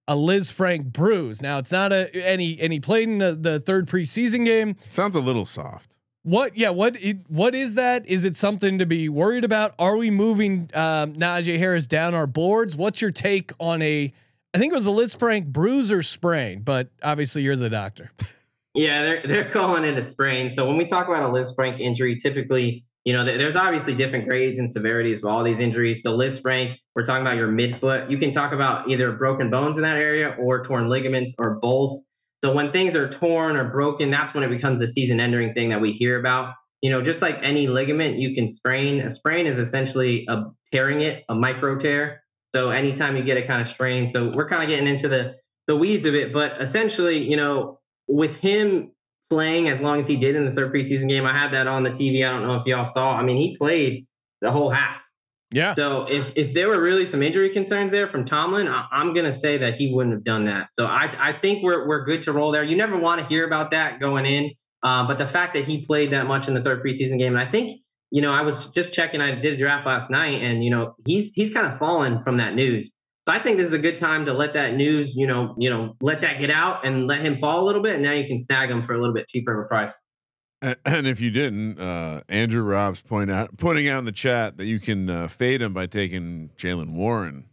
a 0.07 0.15
Lisfranc 0.15 0.93
bruise. 0.93 1.43
Now 1.43 1.59
it's 1.59 1.73
not 1.73 1.93
a 1.93 2.09
any 2.25 2.59
and 2.61 2.73
he 2.73 2.79
played 2.79 3.09
in 3.09 3.19
the, 3.19 3.35
the 3.35 3.59
third 3.59 3.89
preseason 3.89 4.45
game. 4.45 4.77
Sounds 4.89 5.17
a 5.17 5.21
little 5.21 5.45
soft. 5.45 5.97
What? 6.29 6.59
Yeah. 6.59 6.71
What? 6.71 6.99
What 7.29 7.55
is 7.55 7.77
that? 7.77 8.07
Is 8.07 8.27
it 8.27 8.37
something 8.37 8.79
to 8.81 8.85
be 8.87 9.09
worried 9.09 9.45
about? 9.45 9.75
Are 9.79 9.97
we 9.97 10.11
moving 10.11 10.69
um, 10.75 11.15
Najee 11.15 11.59
Harris 11.59 11.87
down 11.87 12.15
our 12.15 12.27
boards? 12.27 12.77
What's 12.77 13.01
your 13.01 13.11
take 13.11 13.51
on 13.59 13.81
a? 13.81 14.13
I 14.53 14.59
think 14.59 14.73
it 14.73 14.77
was 14.77 14.87
a 14.87 14.91
Lisfranc 14.91 15.47
bruise 15.47 15.91
or 15.91 16.03
sprain, 16.03 16.61
but 16.61 16.89
obviously 17.03 17.43
you're 17.43 17.57
the 17.57 17.71
doctor. 17.71 18.11
Yeah, 18.75 19.03
they're 19.03 19.23
they're 19.25 19.51
calling 19.51 19.85
it 19.85 19.97
a 19.97 20.03
sprain. 20.03 20.51
So 20.51 20.67
when 20.67 20.77
we 20.77 20.85
talk 20.85 21.09
about 21.09 21.23
a 21.23 21.27
Lisfranc 21.33 21.81
injury, 21.81 22.17
typically, 22.19 22.85
you 23.05 23.15
know, 23.15 23.25
there- 23.25 23.39
there's 23.39 23.57
obviously 23.57 23.95
different 23.95 24.29
grades 24.29 24.59
and 24.59 24.71
severities 24.71 25.19
of 25.21 25.25
all 25.31 25.43
these 25.43 25.61
injuries. 25.61 26.03
So 26.03 26.15
Lisfranc, 26.17 26.77
we're 26.95 27.05
talking 27.07 27.23
about 27.23 27.37
your 27.37 27.49
midfoot. 27.49 28.11
You 28.11 28.19
can 28.19 28.31
talk 28.31 28.53
about 28.53 28.89
either 28.89 29.13
broken 29.13 29.49
bones 29.49 29.77
in 29.77 29.83
that 29.83 29.97
area 29.97 30.37
or 30.39 30.63
torn 30.63 30.91
ligaments 30.91 31.35
or 31.39 31.55
both. 31.55 32.01
So 32.43 32.53
when 32.53 32.71
things 32.71 32.95
are 32.95 33.09
torn 33.09 33.57
or 33.57 33.71
broken, 33.71 34.11
that's 34.11 34.35
when 34.35 34.45
it 34.45 34.49
becomes 34.49 34.79
the 34.79 34.87
season-ending 34.87 35.55
thing 35.55 35.71
that 35.71 35.81
we 35.81 35.93
hear 35.93 36.19
about. 36.21 36.55
You 36.81 36.91
know, 36.91 37.03
just 37.03 37.21
like 37.21 37.39
any 37.43 37.67
ligament, 37.67 38.19
you 38.19 38.35
can 38.35 38.47
sprain. 38.47 39.01
A 39.01 39.11
sprain 39.11 39.47
is 39.47 39.59
essentially 39.59 40.27
a 40.29 40.45
tearing 40.73 41.01
it, 41.01 41.25
a 41.29 41.35
micro 41.35 41.77
tear. 41.77 42.23
So 42.55 42.71
anytime 42.71 43.17
you 43.17 43.25
get 43.25 43.37
it 43.37 43.47
kind 43.47 43.61
of 43.61 43.69
strained, 43.69 44.11
so 44.11 44.31
we're 44.35 44.49
kind 44.49 44.63
of 44.63 44.69
getting 44.69 44.87
into 44.87 45.09
the 45.09 45.37
the 45.67 45.77
weeds 45.77 46.05
of 46.05 46.15
it. 46.15 46.33
But 46.33 46.61
essentially, 46.61 47.19
you 47.19 47.37
know, 47.37 47.79
with 48.07 48.37
him 48.37 48.93
playing 49.29 49.69
as 49.69 49.81
long 49.81 49.99
as 49.99 50.07
he 50.07 50.17
did 50.17 50.35
in 50.35 50.45
the 50.45 50.51
third 50.51 50.73
preseason 50.73 51.09
game, 51.09 51.27
I 51.27 51.37
had 51.37 51.53
that 51.53 51.67
on 51.67 51.83
the 51.83 51.91
TV. 51.91 52.27
I 52.27 52.31
don't 52.31 52.47
know 52.47 52.55
if 52.55 52.65
y'all 52.65 52.87
saw. 52.87 53.13
I 53.15 53.23
mean, 53.23 53.37
he 53.37 53.57
played 53.57 54.07
the 54.41 54.51
whole 54.51 54.71
half. 54.71 54.97
Yeah. 55.51 55.75
So 55.75 56.07
if 56.07 56.33
if 56.37 56.53
there 56.53 56.69
were 56.69 56.81
really 56.81 57.07
some 57.07 57.23
injury 57.23 57.49
concerns 57.49 57.91
there 57.91 58.07
from 58.07 58.25
Tomlin, 58.25 58.69
I, 58.69 58.87
am 58.93 59.15
gonna 59.15 59.33
say 59.33 59.57
that 59.59 59.77
he 59.77 59.93
wouldn't 59.95 60.15
have 60.15 60.25
done 60.25 60.45
that. 60.45 60.73
So 60.73 60.87
I 60.87 61.15
I 61.19 61.33
think 61.33 61.63
we're 61.63 61.89
we're 61.89 62.05
good 62.05 62.23
to 62.25 62.33
roll 62.33 62.53
there. 62.53 62.65
You 62.65 62.77
never 62.77 62.99
want 62.99 63.21
to 63.21 63.27
hear 63.27 63.47
about 63.47 63.71
that 63.71 63.99
going 63.99 64.27
in, 64.27 64.51
uh, 64.83 65.07
but 65.07 65.17
the 65.17 65.27
fact 65.27 65.55
that 65.55 65.65
he 65.65 65.87
played 65.87 66.11
that 66.11 66.27
much 66.27 66.49
in 66.49 66.55
the 66.55 66.63
third 66.63 66.85
preseason 66.85 67.19
game, 67.19 67.35
and 67.35 67.49
I 67.49 67.51
think 67.51 67.81
you 68.11 68.21
know 68.21 68.31
I 68.31 68.43
was 68.43 68.67
just 68.67 68.93
checking. 68.93 69.23
I 69.23 69.35
did 69.37 69.55
a 69.55 69.57
draft 69.57 69.87
last 69.87 70.11
night, 70.11 70.43
and 70.43 70.63
you 70.63 70.71
know 70.71 70.95
he's 71.07 71.33
he's 71.33 71.53
kind 71.53 71.67
of 71.67 71.79
fallen 71.79 72.21
from 72.21 72.37
that 72.37 72.55
news. 72.55 72.93
So 73.27 73.35
I 73.35 73.39
think 73.39 73.59
this 73.59 73.69
is 73.69 73.75
a 73.75 73.79
good 73.79 73.99
time 73.99 74.25
to 74.25 74.33
let 74.33 74.55
that 74.55 74.75
news, 74.75 75.15
you 75.15 75.27
know, 75.27 75.55
you 75.59 75.69
know, 75.69 75.95
let 76.01 76.23
that 76.23 76.41
get 76.41 76.51
out 76.51 76.87
and 76.87 77.07
let 77.07 77.21
him 77.21 77.37
fall 77.37 77.63
a 77.63 77.67
little 77.67 77.83
bit, 77.83 77.95
and 77.95 78.03
now 78.03 78.13
you 78.13 78.27
can 78.27 78.39
snag 78.39 78.71
him 78.71 78.83
for 78.83 78.95
a 78.95 78.99
little 78.99 79.15
bit 79.15 79.29
cheaper 79.29 79.59
of 79.59 79.67
a 79.67 79.69
price. 79.69 79.93
And, 80.61 81.07
if 81.07 81.21
you 81.21 81.31
didn't, 81.31 81.79
uh, 81.79 82.23
Andrew 82.29 82.63
Robs 82.63 83.01
point 83.01 83.31
out 83.31 83.57
pointing 83.59 83.89
out 83.89 84.01
in 84.01 84.05
the 84.05 84.13
chat 84.13 84.57
that 84.57 84.67
you 84.67 84.81
can 84.81 85.09
uh, 85.09 85.29
fade 85.29 85.63
him 85.63 85.73
by 85.73 85.87
taking 85.87 86.51
Jaylen 86.57 86.91
Warren. 86.95 87.45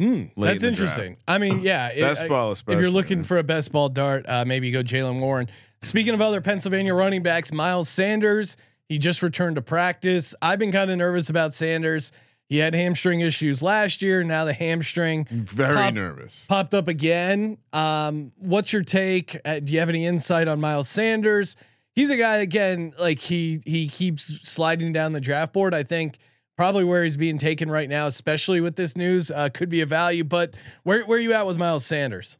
Mm, 0.00 0.30
that's 0.36 0.64
in 0.64 0.70
interesting. 0.70 1.16
I 1.28 1.38
mean, 1.38 1.60
yeah, 1.62 1.88
it- 1.88 2.00
Best 2.00 2.26
ball, 2.26 2.50
if 2.52 2.64
you're 2.66 2.90
looking 2.90 3.22
for 3.22 3.38
a 3.38 3.44
best 3.44 3.70
ball 3.70 3.88
dart, 3.88 4.24
uh, 4.28 4.44
maybe 4.44 4.70
go 4.72 4.82
Jaylen 4.82 5.20
Warren. 5.20 5.48
Speaking 5.82 6.14
of 6.14 6.20
other 6.20 6.40
Pennsylvania 6.40 6.94
running 6.94 7.22
backs, 7.22 7.52
Miles 7.52 7.88
Sanders, 7.88 8.56
he 8.88 8.98
just 8.98 9.22
returned 9.22 9.56
to 9.56 9.62
practice. 9.62 10.34
I've 10.42 10.58
been 10.58 10.72
kind 10.72 10.90
of 10.90 10.98
nervous 10.98 11.30
about 11.30 11.54
Sanders. 11.54 12.10
He 12.48 12.58
had 12.58 12.74
hamstring 12.74 13.20
issues 13.20 13.62
last 13.62 14.02
year. 14.02 14.22
Now 14.24 14.44
the 14.44 14.52
hamstring 14.52 15.26
very 15.30 15.74
Pop- 15.74 15.94
nervous. 15.94 16.44
popped 16.46 16.74
up 16.74 16.88
again. 16.88 17.58
Um, 17.72 18.32
what's 18.36 18.72
your 18.72 18.82
take? 18.82 19.38
Uh, 19.44 19.60
do 19.60 19.72
you 19.72 19.78
have 19.78 19.88
any 19.88 20.04
insight 20.06 20.48
on 20.48 20.60
Miles 20.60 20.88
Sanders? 20.88 21.56
He's 21.94 22.10
a 22.10 22.16
guy 22.16 22.36
again, 22.36 22.94
like 22.98 23.18
he 23.18 23.60
he 23.66 23.88
keeps 23.88 24.48
sliding 24.48 24.92
down 24.92 25.12
the 25.12 25.20
draft 25.20 25.52
board. 25.52 25.74
I 25.74 25.82
think 25.82 26.18
probably 26.56 26.84
where 26.84 27.04
he's 27.04 27.16
being 27.16 27.38
taken 27.38 27.70
right 27.70 27.88
now, 27.88 28.06
especially 28.06 28.60
with 28.60 28.76
this 28.76 28.96
news, 28.96 29.30
uh, 29.30 29.48
could 29.52 29.68
be 29.68 29.80
a 29.80 29.86
value. 29.86 30.24
But 30.24 30.54
where 30.84 31.04
where 31.04 31.18
are 31.18 31.20
you 31.20 31.32
at 31.32 31.46
with 31.46 31.58
Miles 31.58 31.84
Sanders? 31.84 32.38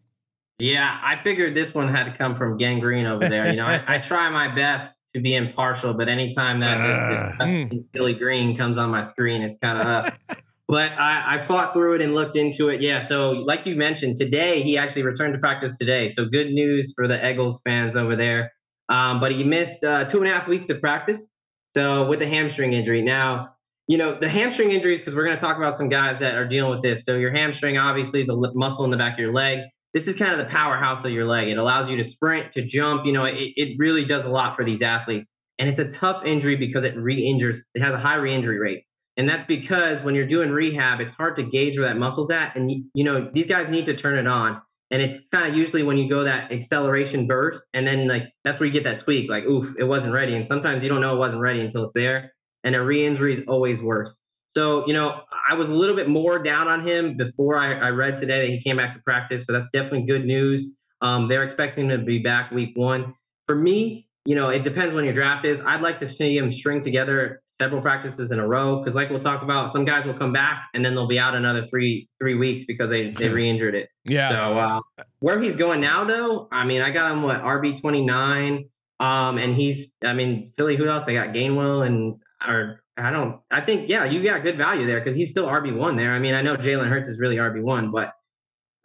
Yeah, 0.58 0.98
I 1.02 1.16
figured 1.16 1.54
this 1.54 1.74
one 1.74 1.88
had 1.88 2.04
to 2.04 2.16
come 2.16 2.36
from 2.36 2.56
gangrene 2.56 3.06
over 3.06 3.28
there. 3.28 3.48
You 3.48 3.56
know, 3.56 3.66
I, 3.66 3.82
I 3.86 3.98
try 3.98 4.28
my 4.28 4.54
best 4.54 4.94
to 5.14 5.20
be 5.20 5.34
impartial, 5.34 5.92
but 5.92 6.08
anytime 6.08 6.60
that 6.60 6.78
this, 6.78 7.18
this 7.18 7.28
disgusting 7.30 7.84
Billy 7.92 8.14
Green 8.14 8.56
comes 8.56 8.78
on 8.78 8.90
my 8.90 9.02
screen, 9.02 9.42
it's 9.42 9.56
kind 9.56 9.78
of 9.78 9.86
up. 9.86 10.14
But 10.68 10.92
I, 10.92 11.34
I 11.34 11.44
fought 11.44 11.74
through 11.74 11.96
it 11.96 12.02
and 12.02 12.14
looked 12.14 12.34
into 12.34 12.70
it. 12.70 12.80
Yeah, 12.80 13.00
so 13.00 13.32
like 13.32 13.66
you 13.66 13.76
mentioned, 13.76 14.16
today 14.16 14.62
he 14.62 14.78
actually 14.78 15.02
returned 15.02 15.34
to 15.34 15.38
practice 15.38 15.76
today. 15.76 16.08
So 16.08 16.24
good 16.24 16.50
news 16.50 16.94
for 16.96 17.06
the 17.06 17.28
Eagles 17.28 17.60
fans 17.62 17.94
over 17.94 18.16
there. 18.16 18.50
Um, 18.88 19.20
but 19.20 19.32
he 19.32 19.44
missed 19.44 19.84
uh, 19.84 20.04
two 20.04 20.18
and 20.18 20.28
a 20.28 20.32
half 20.32 20.48
weeks 20.48 20.68
of 20.68 20.80
practice. 20.80 21.28
So 21.74 22.06
with 22.08 22.18
the 22.18 22.26
hamstring 22.26 22.72
injury. 22.72 23.00
Now, 23.02 23.54
you 23.88 23.98
know, 23.98 24.18
the 24.18 24.28
hamstring 24.28 24.70
injuries, 24.70 25.00
because 25.00 25.14
we're 25.14 25.24
going 25.24 25.36
to 25.36 25.40
talk 25.40 25.56
about 25.56 25.76
some 25.76 25.88
guys 25.88 26.18
that 26.18 26.34
are 26.34 26.46
dealing 26.46 26.70
with 26.70 26.82
this. 26.82 27.04
So 27.04 27.16
your 27.16 27.32
hamstring, 27.32 27.78
obviously, 27.78 28.24
the 28.24 28.36
muscle 28.54 28.84
in 28.84 28.90
the 28.90 28.96
back 28.96 29.14
of 29.14 29.18
your 29.18 29.32
leg. 29.32 29.60
This 29.94 30.06
is 30.06 30.16
kind 30.16 30.32
of 30.32 30.38
the 30.38 30.46
powerhouse 30.46 31.04
of 31.04 31.10
your 31.10 31.26
leg. 31.26 31.48
It 31.48 31.58
allows 31.58 31.88
you 31.88 31.96
to 31.96 32.04
sprint, 32.04 32.52
to 32.52 32.62
jump. 32.62 33.04
You 33.04 33.12
know, 33.12 33.24
it, 33.24 33.52
it 33.56 33.76
really 33.78 34.04
does 34.04 34.24
a 34.24 34.28
lot 34.28 34.56
for 34.56 34.64
these 34.64 34.82
athletes. 34.82 35.28
And 35.58 35.68
it's 35.68 35.78
a 35.78 35.84
tough 35.84 36.24
injury 36.24 36.56
because 36.56 36.84
it 36.84 36.96
re-injures. 36.96 37.64
It 37.74 37.82
has 37.82 37.92
a 37.92 37.98
high 37.98 38.16
re-injury 38.16 38.58
rate. 38.58 38.84
And 39.16 39.28
that's 39.28 39.44
because 39.44 40.02
when 40.02 40.14
you're 40.14 40.26
doing 40.26 40.50
rehab, 40.50 41.00
it's 41.00 41.12
hard 41.12 41.36
to 41.36 41.42
gauge 41.42 41.78
where 41.78 41.86
that 41.86 41.98
muscle's 41.98 42.30
at. 42.30 42.56
And 42.56 42.70
you 42.94 43.04
know, 43.04 43.30
these 43.32 43.46
guys 43.46 43.68
need 43.68 43.86
to 43.86 43.94
turn 43.94 44.18
it 44.18 44.26
on. 44.26 44.62
And 44.92 45.00
it's 45.00 45.26
kind 45.28 45.48
of 45.48 45.56
usually 45.56 45.82
when 45.82 45.96
you 45.96 46.08
go 46.08 46.22
that 46.22 46.52
acceleration 46.52 47.26
burst, 47.26 47.64
and 47.72 47.86
then 47.86 48.06
like 48.06 48.24
that's 48.44 48.60
where 48.60 48.66
you 48.66 48.72
get 48.72 48.84
that 48.84 48.98
tweak, 49.00 49.30
like, 49.30 49.44
oof, 49.44 49.74
it 49.78 49.84
wasn't 49.84 50.12
ready. 50.12 50.36
And 50.36 50.46
sometimes 50.46 50.82
you 50.82 50.88
don't 50.90 51.00
know 51.00 51.14
it 51.14 51.18
wasn't 51.18 51.40
ready 51.40 51.60
until 51.62 51.82
it's 51.82 51.92
there. 51.94 52.32
And 52.62 52.76
a 52.76 52.82
re-injury 52.82 53.32
is 53.32 53.44
always 53.48 53.82
worse. 53.82 54.16
So, 54.54 54.86
you 54.86 54.92
know, 54.92 55.22
I 55.48 55.54
was 55.54 55.70
a 55.70 55.74
little 55.74 55.96
bit 55.96 56.08
more 56.08 56.38
down 56.38 56.68
on 56.68 56.86
him 56.86 57.16
before 57.16 57.56
I, 57.56 57.72
I 57.72 57.88
read 57.88 58.16
today 58.16 58.46
that 58.46 58.52
he 58.52 58.60
came 58.60 58.76
back 58.76 58.92
to 58.92 59.00
practice. 59.00 59.46
So 59.46 59.52
that's 59.52 59.70
definitely 59.70 60.02
good 60.02 60.26
news. 60.26 60.74
Um, 61.00 61.26
they're 61.26 61.42
expecting 61.42 61.90
him 61.90 61.98
to 61.98 62.04
be 62.04 62.18
back 62.18 62.52
week 62.52 62.76
one. 62.76 63.14
For 63.46 63.56
me, 63.56 64.06
you 64.26 64.36
know, 64.36 64.50
it 64.50 64.62
depends 64.62 64.94
when 64.94 65.04
your 65.04 65.14
draft 65.14 65.44
is. 65.44 65.60
I'd 65.62 65.80
like 65.80 65.98
to 66.00 66.06
see 66.06 66.36
him 66.36 66.52
string 66.52 66.80
together 66.80 67.41
several 67.58 67.80
practices 67.80 68.30
in 68.30 68.38
a 68.38 68.46
row 68.46 68.78
because, 68.78 68.94
like 68.94 69.10
we'll 69.10 69.20
talk 69.20 69.42
about, 69.42 69.72
some 69.72 69.84
guys 69.84 70.04
will 70.04 70.14
come 70.14 70.32
back 70.32 70.68
and 70.74 70.84
then 70.84 70.94
they'll 70.94 71.06
be 71.06 71.18
out 71.18 71.34
another 71.34 71.66
three 71.66 72.08
three 72.20 72.34
weeks 72.34 72.64
because 72.64 72.90
they 72.90 73.10
they 73.10 73.28
re-injured 73.28 73.74
it. 73.74 73.88
Yeah, 74.04 74.30
So 74.30 74.58
uh, 74.58 74.80
where 75.20 75.40
he's 75.40 75.56
going 75.56 75.80
now, 75.80 76.04
though, 76.04 76.48
I 76.50 76.64
mean, 76.64 76.82
I 76.82 76.90
got 76.90 77.12
him 77.12 77.22
what 77.22 77.40
RB 77.40 77.80
twenty 77.80 78.04
nine, 78.04 78.68
um, 79.00 79.38
and 79.38 79.54
he's, 79.54 79.92
I 80.02 80.12
mean, 80.12 80.52
Philly. 80.56 80.76
Who 80.76 80.88
else? 80.88 81.04
They 81.04 81.14
got 81.14 81.28
Gainwell 81.28 81.86
and 81.86 82.20
or 82.46 82.82
I 82.96 83.10
don't. 83.10 83.40
I 83.50 83.60
think 83.60 83.88
yeah, 83.88 84.04
you 84.04 84.22
got 84.22 84.42
good 84.42 84.58
value 84.58 84.86
there 84.86 84.98
because 84.98 85.14
he's 85.14 85.30
still 85.30 85.46
RB 85.46 85.76
one 85.76 85.96
there. 85.96 86.14
I 86.14 86.18
mean, 86.18 86.34
I 86.34 86.42
know 86.42 86.56
Jalen 86.56 86.88
Hurts 86.88 87.08
is 87.08 87.18
really 87.18 87.36
RB 87.36 87.62
one, 87.62 87.90
but 87.90 88.12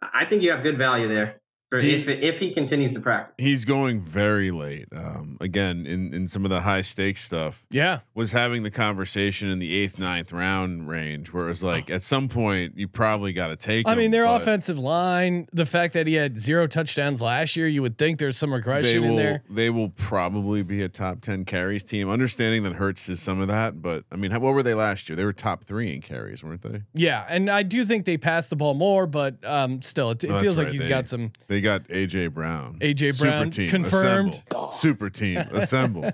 I 0.00 0.24
think 0.24 0.42
you 0.42 0.50
have 0.50 0.62
good 0.62 0.78
value 0.78 1.08
there 1.08 1.40
for 1.70 1.80
He- 1.80 1.92
if 1.92 2.08
if 2.08 2.38
he 2.38 2.50
continues 2.52 2.92
to 2.94 3.00
practice. 3.00 3.34
He's 3.38 3.64
going 3.64 4.00
very 4.00 4.50
late. 4.50 4.86
Um, 4.94 5.36
again, 5.40 5.84
in 5.86 6.14
in 6.14 6.26
some 6.28 6.44
of 6.44 6.50
the 6.50 6.60
high 6.60 6.80
stakes 6.82 7.22
stuff, 7.22 7.64
yeah. 7.70 8.00
was 8.14 8.32
having 8.32 8.62
the 8.62 8.70
conversation 8.70 9.50
in 9.50 9.58
the 9.58 9.74
eighth, 9.76 9.98
ninth 9.98 10.32
round 10.32 10.88
range, 10.88 11.32
where 11.32 11.48
it's 11.50 11.62
like 11.62 11.90
at 11.90 12.02
some 12.02 12.28
point 12.28 12.76
you 12.76 12.88
probably 12.88 13.32
got 13.32 13.48
to 13.48 13.56
take. 13.56 13.86
I 13.86 13.94
mean, 13.94 14.10
their 14.10 14.24
but 14.24 14.42
offensive 14.42 14.78
line, 14.78 15.46
the 15.52 15.66
fact 15.66 15.92
that 15.94 16.06
he 16.06 16.14
had 16.14 16.38
zero 16.38 16.66
touchdowns 16.66 17.20
last 17.20 17.54
year, 17.56 17.68
you 17.68 17.82
would 17.82 17.98
think 17.98 18.18
there's 18.18 18.36
some 18.38 18.50
They 18.50 18.56
regression 18.56 19.02
will. 19.02 19.10
in 19.10 19.16
there. 19.16 19.42
They 19.50 19.68
will 19.70 19.90
probably 19.90 20.62
be 20.62 20.82
a 20.82 20.88
top 20.88 21.20
ten 21.20 21.44
carries 21.44 21.84
team. 21.84 22.08
Understanding 22.08 22.62
that 22.62 22.74
Hurts 22.74 23.08
is 23.08 23.20
some 23.20 23.40
of 23.40 23.48
that, 23.48 23.82
but 23.82 24.04
I 24.10 24.16
mean, 24.16 24.30
how, 24.30 24.38
what 24.40 24.54
were 24.54 24.62
they 24.62 24.74
last 24.74 25.08
year? 25.08 25.16
They 25.16 25.24
were 25.24 25.32
top 25.34 25.64
three 25.64 25.92
in 25.94 26.00
carries, 26.00 26.42
weren't 26.42 26.62
they? 26.62 26.82
Yeah, 26.94 27.26
and 27.28 27.50
I 27.50 27.62
do 27.62 27.84
think 27.84 28.06
they 28.06 28.16
passed 28.16 28.48
the 28.50 28.56
ball 28.56 28.74
more, 28.74 29.06
but 29.06 29.36
um, 29.44 29.82
still, 29.82 30.10
it, 30.12 30.24
it 30.24 30.28
Oh, 30.30 30.32
that's 30.32 30.42
feels 30.42 30.56
like 30.58 30.66
right. 30.66 30.72
he's 30.72 30.84
They- 30.84 30.88
got 30.88 31.06
some. 31.08 31.32
They 31.46 31.57
got 31.60 31.84
AJ 31.88 32.32
Brown. 32.34 32.78
AJ 32.80 33.18
Brown 33.20 33.50
Super 33.52 33.56
team, 33.56 33.68
confirmed. 33.70 34.42
assemble. 34.50 34.70
Super 34.72 35.10
team 35.10 35.38
assemble. 35.52 36.10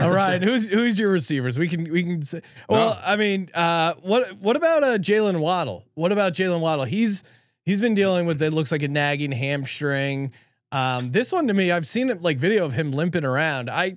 All 0.00 0.10
right, 0.10 0.42
who's 0.42 0.68
who's 0.68 0.98
your 0.98 1.10
receivers? 1.12 1.58
We 1.58 1.68
can 1.68 1.84
we 1.90 2.02
can 2.02 2.22
say. 2.22 2.40
Well, 2.68 2.94
No. 2.94 3.00
I 3.04 3.16
mean, 3.16 3.50
uh, 3.54 3.94
what 4.02 4.32
what 4.40 4.56
about 4.56 4.82
uh, 4.82 4.98
Jaylen 4.98 5.38
Waddle? 5.38 5.84
What 5.94 6.10
about 6.10 6.32
Jaylen 6.32 6.60
Waddle? 6.60 6.84
He's 6.86 7.22
he's 7.64 7.80
been 7.80 7.94
dealing 7.94 8.26
with 8.26 8.42
it 8.42 8.52
looks 8.52 8.72
like 8.72 8.82
a 8.82 8.88
nagging 8.88 9.30
hamstring. 9.32 10.32
Um, 10.72 11.12
this 11.12 11.30
one 11.30 11.46
to 11.46 11.54
me, 11.54 11.70
I've 11.70 11.86
seen 11.86 12.10
it 12.10 12.20
like 12.20 12.36
video 12.36 12.64
of 12.64 12.72
him 12.72 12.90
limping 12.90 13.24
around. 13.24 13.70
I 13.70 13.96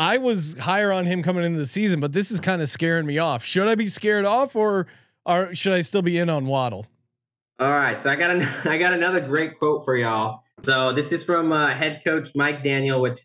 I 0.00 0.18
was 0.18 0.58
higher 0.58 0.90
on 0.90 1.06
him 1.06 1.22
coming 1.22 1.44
into 1.44 1.58
the 1.58 1.66
season, 1.66 2.00
but 2.00 2.12
this 2.12 2.32
is 2.32 2.40
kind 2.40 2.60
of 2.60 2.68
scaring 2.68 3.06
me 3.06 3.18
off. 3.18 3.44
Should 3.44 3.68
I 3.68 3.76
be 3.76 3.86
scared 3.86 4.24
off, 4.24 4.56
or 4.56 4.88
or 5.24 5.54
should 5.54 5.74
I 5.74 5.82
still 5.82 6.02
be 6.02 6.18
in 6.18 6.28
on 6.28 6.46
Waddle? 6.46 6.86
All 7.58 7.70
right, 7.70 8.00
so 8.00 8.08
I 8.08 8.16
got 8.16 8.30
an, 8.30 8.42
I 8.64 8.78
got 8.78 8.92
another 8.92 9.20
great 9.20 9.58
quote 9.58 9.84
for 9.84 9.96
y'all. 9.96 10.42
So 10.62 10.92
this 10.92 11.12
is 11.12 11.24
from 11.24 11.52
uh, 11.52 11.68
head 11.68 12.02
coach 12.04 12.30
Mike 12.34 12.62
McDaniel, 12.62 13.00
which 13.00 13.18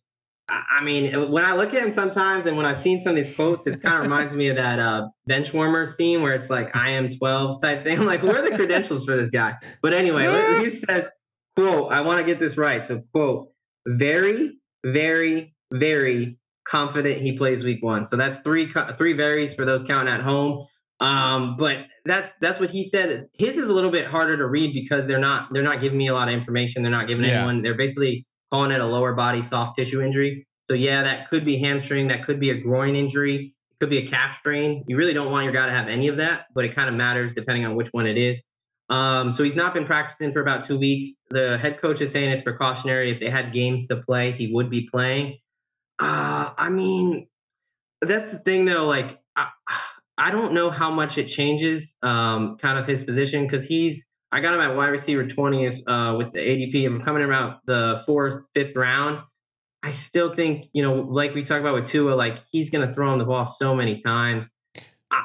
I 0.49 0.83
mean, 0.83 1.31
when 1.31 1.45
I 1.45 1.55
look 1.55 1.73
at 1.73 1.81
him 1.81 1.91
sometimes, 1.91 2.45
and 2.45 2.57
when 2.57 2.65
I've 2.65 2.79
seen 2.79 2.99
some 2.99 3.11
of 3.11 3.15
these 3.15 3.33
quotes, 3.33 3.65
it 3.65 3.81
kind 3.81 3.95
of 3.95 4.03
reminds 4.03 4.35
me 4.35 4.49
of 4.49 4.57
that 4.57 4.77
uh, 4.77 5.07
bench 5.25 5.53
warmer 5.53 5.85
scene 5.85 6.21
where 6.21 6.33
it's 6.33 6.49
like 6.49 6.75
I 6.75 6.89
am 6.91 7.09
12 7.09 7.61
type 7.61 7.83
thing. 7.83 7.97
I'm 7.99 8.05
like, 8.05 8.23
where 8.23 8.37
are 8.37 8.49
the 8.49 8.55
credentials 8.55 9.05
for 9.05 9.15
this 9.15 9.29
guy? 9.29 9.53
But 9.81 9.93
anyway, 9.93 10.25
he 10.61 10.69
says, 10.69 11.07
"quote 11.55 11.91
I 11.91 12.01
want 12.01 12.19
to 12.19 12.25
get 12.25 12.39
this 12.39 12.57
right." 12.57 12.83
So 12.83 13.01
quote 13.13 13.49
very, 13.87 14.57
very, 14.83 15.55
very 15.71 16.37
confident 16.67 17.21
he 17.21 17.37
plays 17.37 17.63
week 17.63 17.81
one. 17.81 18.05
So 18.05 18.17
that's 18.17 18.37
three 18.39 18.71
three 18.97 19.13
varies 19.13 19.53
for 19.53 19.65
those 19.65 19.83
counting 19.83 20.13
at 20.13 20.21
home. 20.21 20.67
Um, 20.99 21.55
but 21.57 21.85
that's 22.05 22.31
that's 22.41 22.59
what 22.59 22.69
he 22.69 22.87
said. 22.87 23.27
His 23.33 23.57
is 23.57 23.69
a 23.69 23.73
little 23.73 23.91
bit 23.91 24.07
harder 24.07 24.37
to 24.37 24.45
read 24.45 24.73
because 24.73 25.07
they're 25.07 25.19
not 25.19 25.53
they're 25.53 25.63
not 25.63 25.81
giving 25.81 25.97
me 25.97 26.07
a 26.07 26.13
lot 26.13 26.27
of 26.27 26.33
information. 26.33 26.81
They're 26.83 26.91
not 26.91 27.07
giving 27.07 27.23
Yeah. 27.25 27.37
anyone. 27.37 27.61
They're 27.61 27.75
basically 27.75 28.25
calling 28.51 28.71
it 28.71 28.81
a 28.81 28.85
lower 28.85 29.13
body 29.13 29.41
soft 29.41 29.77
tissue 29.77 30.01
injury. 30.01 30.45
So 30.69 30.75
yeah, 30.75 31.03
that 31.03 31.29
could 31.29 31.45
be 31.45 31.57
hamstring. 31.57 32.07
That 32.09 32.25
could 32.25 32.39
be 32.39 32.49
a 32.49 32.55
groin 32.59 32.95
injury. 32.95 33.55
It 33.71 33.79
could 33.79 33.89
be 33.89 33.99
a 33.99 34.07
calf 34.07 34.37
strain. 34.37 34.83
You 34.87 34.97
really 34.97 35.13
don't 35.13 35.31
want 35.31 35.45
your 35.45 35.53
guy 35.53 35.65
to 35.65 35.71
have 35.71 35.87
any 35.87 36.07
of 36.07 36.17
that, 36.17 36.45
but 36.53 36.65
it 36.65 36.75
kind 36.75 36.89
of 36.89 36.95
matters 36.95 37.33
depending 37.33 37.65
on 37.65 37.75
which 37.75 37.89
one 37.91 38.05
it 38.05 38.17
is. 38.17 38.41
Um, 38.89 39.31
so 39.31 39.43
he's 39.43 39.55
not 39.55 39.73
been 39.73 39.85
practicing 39.85 40.31
for 40.33 40.41
about 40.41 40.65
two 40.65 40.77
weeks. 40.77 41.05
The 41.29 41.57
head 41.57 41.79
coach 41.81 42.01
is 42.01 42.11
saying 42.11 42.29
it's 42.31 42.43
precautionary. 42.43 43.11
If 43.11 43.19
they 43.19 43.29
had 43.29 43.51
games 43.53 43.87
to 43.87 43.97
play, 43.97 44.31
he 44.33 44.53
would 44.53 44.69
be 44.69 44.87
playing. 44.89 45.37
Uh, 45.99 46.51
I 46.57 46.69
mean, 46.69 47.27
that's 48.01 48.31
the 48.31 48.39
thing 48.39 48.65
though. 48.65 48.85
Like, 48.85 49.19
I, 49.35 49.49
I 50.17 50.31
don't 50.31 50.53
know 50.53 50.69
how 50.69 50.91
much 50.91 51.17
it 51.17 51.27
changes, 51.27 51.93
um, 52.01 52.57
kind 52.57 52.77
of 52.77 52.85
his 52.85 53.03
position 53.03 53.45
because 53.45 53.65
he's. 53.65 54.05
I 54.31 54.39
got 54.39 54.55
him 54.55 54.61
at 54.61 54.75
wide 54.75 54.87
receiver 54.87 55.25
20th 55.25 55.81
uh, 55.85 56.17
with 56.17 56.31
the 56.31 56.39
ADP. 56.39 56.87
I'm 56.87 57.01
coming 57.01 57.21
around 57.21 57.57
the 57.65 58.01
fourth, 58.07 58.47
fifth 58.55 58.75
round. 58.75 59.19
I 59.83 59.91
still 59.91 60.33
think, 60.33 60.69
you 60.73 60.81
know, 60.81 61.01
like 61.01 61.35
we 61.35 61.43
talked 61.43 61.61
about 61.61 61.75
with 61.75 61.85
Tua, 61.85 62.15
like 62.15 62.39
he's 62.51 62.71
going 62.71 62.87
to 62.87 62.91
throw 62.91 63.13
him 63.13 63.19
the 63.19 63.25
ball 63.25 63.45
so 63.45 63.75
many 63.75 63.95
times. 63.95 64.51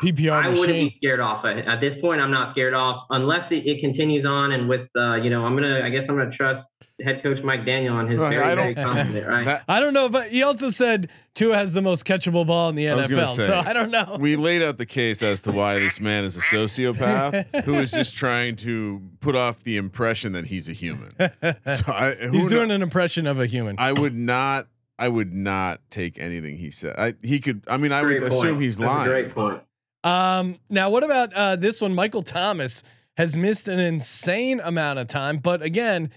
PPR 0.02 0.32
I 0.32 0.48
wouldn't 0.48 0.66
machine. 0.66 0.84
be 0.84 0.90
scared 0.90 1.20
off 1.20 1.46
it. 1.46 1.64
At 1.64 1.80
this 1.80 1.98
point, 1.98 2.20
I'm 2.20 2.30
not 2.30 2.50
scared 2.50 2.74
off 2.74 3.06
unless 3.08 3.50
it, 3.50 3.66
it 3.66 3.80
continues 3.80 4.26
on. 4.26 4.52
And 4.52 4.68
with, 4.68 4.88
uh, 4.94 5.14
you 5.14 5.30
know, 5.30 5.46
I'm 5.46 5.54
gonna, 5.56 5.80
I 5.82 5.88
guess 5.88 6.08
I'm 6.10 6.16
gonna 6.18 6.30
trust 6.30 6.68
head 7.02 7.22
coach 7.22 7.42
Mike 7.42 7.60
McDaniel 7.60 7.92
on 7.94 8.08
his 8.08 8.18
Right, 8.18 8.30
very, 8.34 8.42
I 8.44 8.54
very 8.54 8.74
don't- 8.74 8.84
confident, 8.84 9.26
right? 9.28 9.44
That- 9.46 9.64
I 9.68 9.80
don't 9.80 9.94
know 9.94 10.06
if 10.06 10.14
I, 10.14 10.28
he 10.28 10.42
also 10.42 10.70
said 10.70 11.08
Tua 11.34 11.56
has 11.56 11.72
the 11.72 11.82
most 11.82 12.04
catchable 12.04 12.46
ball 12.46 12.68
in 12.70 12.74
the 12.74 12.90
I 12.90 12.94
NFL. 12.94 13.36
say, 13.36 13.46
so 13.46 13.58
I 13.64 13.72
don't 13.72 13.90
know. 13.90 14.16
we 14.18 14.36
laid 14.36 14.62
out 14.62 14.78
the 14.78 14.86
case 14.86 15.22
as 15.22 15.42
to 15.42 15.52
why 15.52 15.78
this 15.78 16.00
man 16.00 16.24
is 16.24 16.36
a 16.36 16.40
sociopath 16.40 17.64
who 17.64 17.74
is 17.74 17.90
just 17.92 18.16
trying 18.24 18.56
to 18.56 19.00
put 19.20 19.36
off 19.36 19.62
the 19.64 19.76
impression 19.76 20.32
that 20.32 20.46
he's 20.46 20.68
a 20.68 20.72
human. 20.72 21.12
So 21.18 21.28
I, 21.86 22.14
who 22.20 22.32
He's 22.32 22.44
kno- 22.44 22.48
doing 22.48 22.70
an 22.70 22.82
impression 22.82 23.26
of 23.26 23.38
a 23.40 23.46
human. 23.46 23.76
I 23.78 23.92
would 23.92 24.14
not. 24.16 24.66
I 25.00 25.06
would 25.06 25.32
not 25.32 25.80
take 25.90 26.18
anything 26.18 26.56
he 26.56 26.72
said. 26.72 26.96
I, 26.98 27.14
he 27.22 27.38
could. 27.38 27.62
I 27.68 27.76
mean, 27.76 27.92
I 27.92 28.02
Great 28.02 28.20
would 28.22 28.32
point. 28.32 28.44
assume 28.44 28.60
he's 28.60 28.78
That's 28.78 28.90
lying. 28.96 29.06
A 29.06 29.10
great 29.12 29.32
point. 29.32 29.62
Um, 30.02 30.58
now, 30.68 30.90
what 30.90 31.04
about 31.04 31.32
uh, 31.34 31.54
this 31.54 31.80
one? 31.80 31.94
Michael 31.94 32.22
Thomas 32.22 32.82
has 33.16 33.36
missed 33.36 33.68
an 33.68 33.78
insane 33.78 34.60
amount 34.60 34.98
of 34.98 35.06
time, 35.06 35.36
but 35.38 35.62
again, 35.62 36.10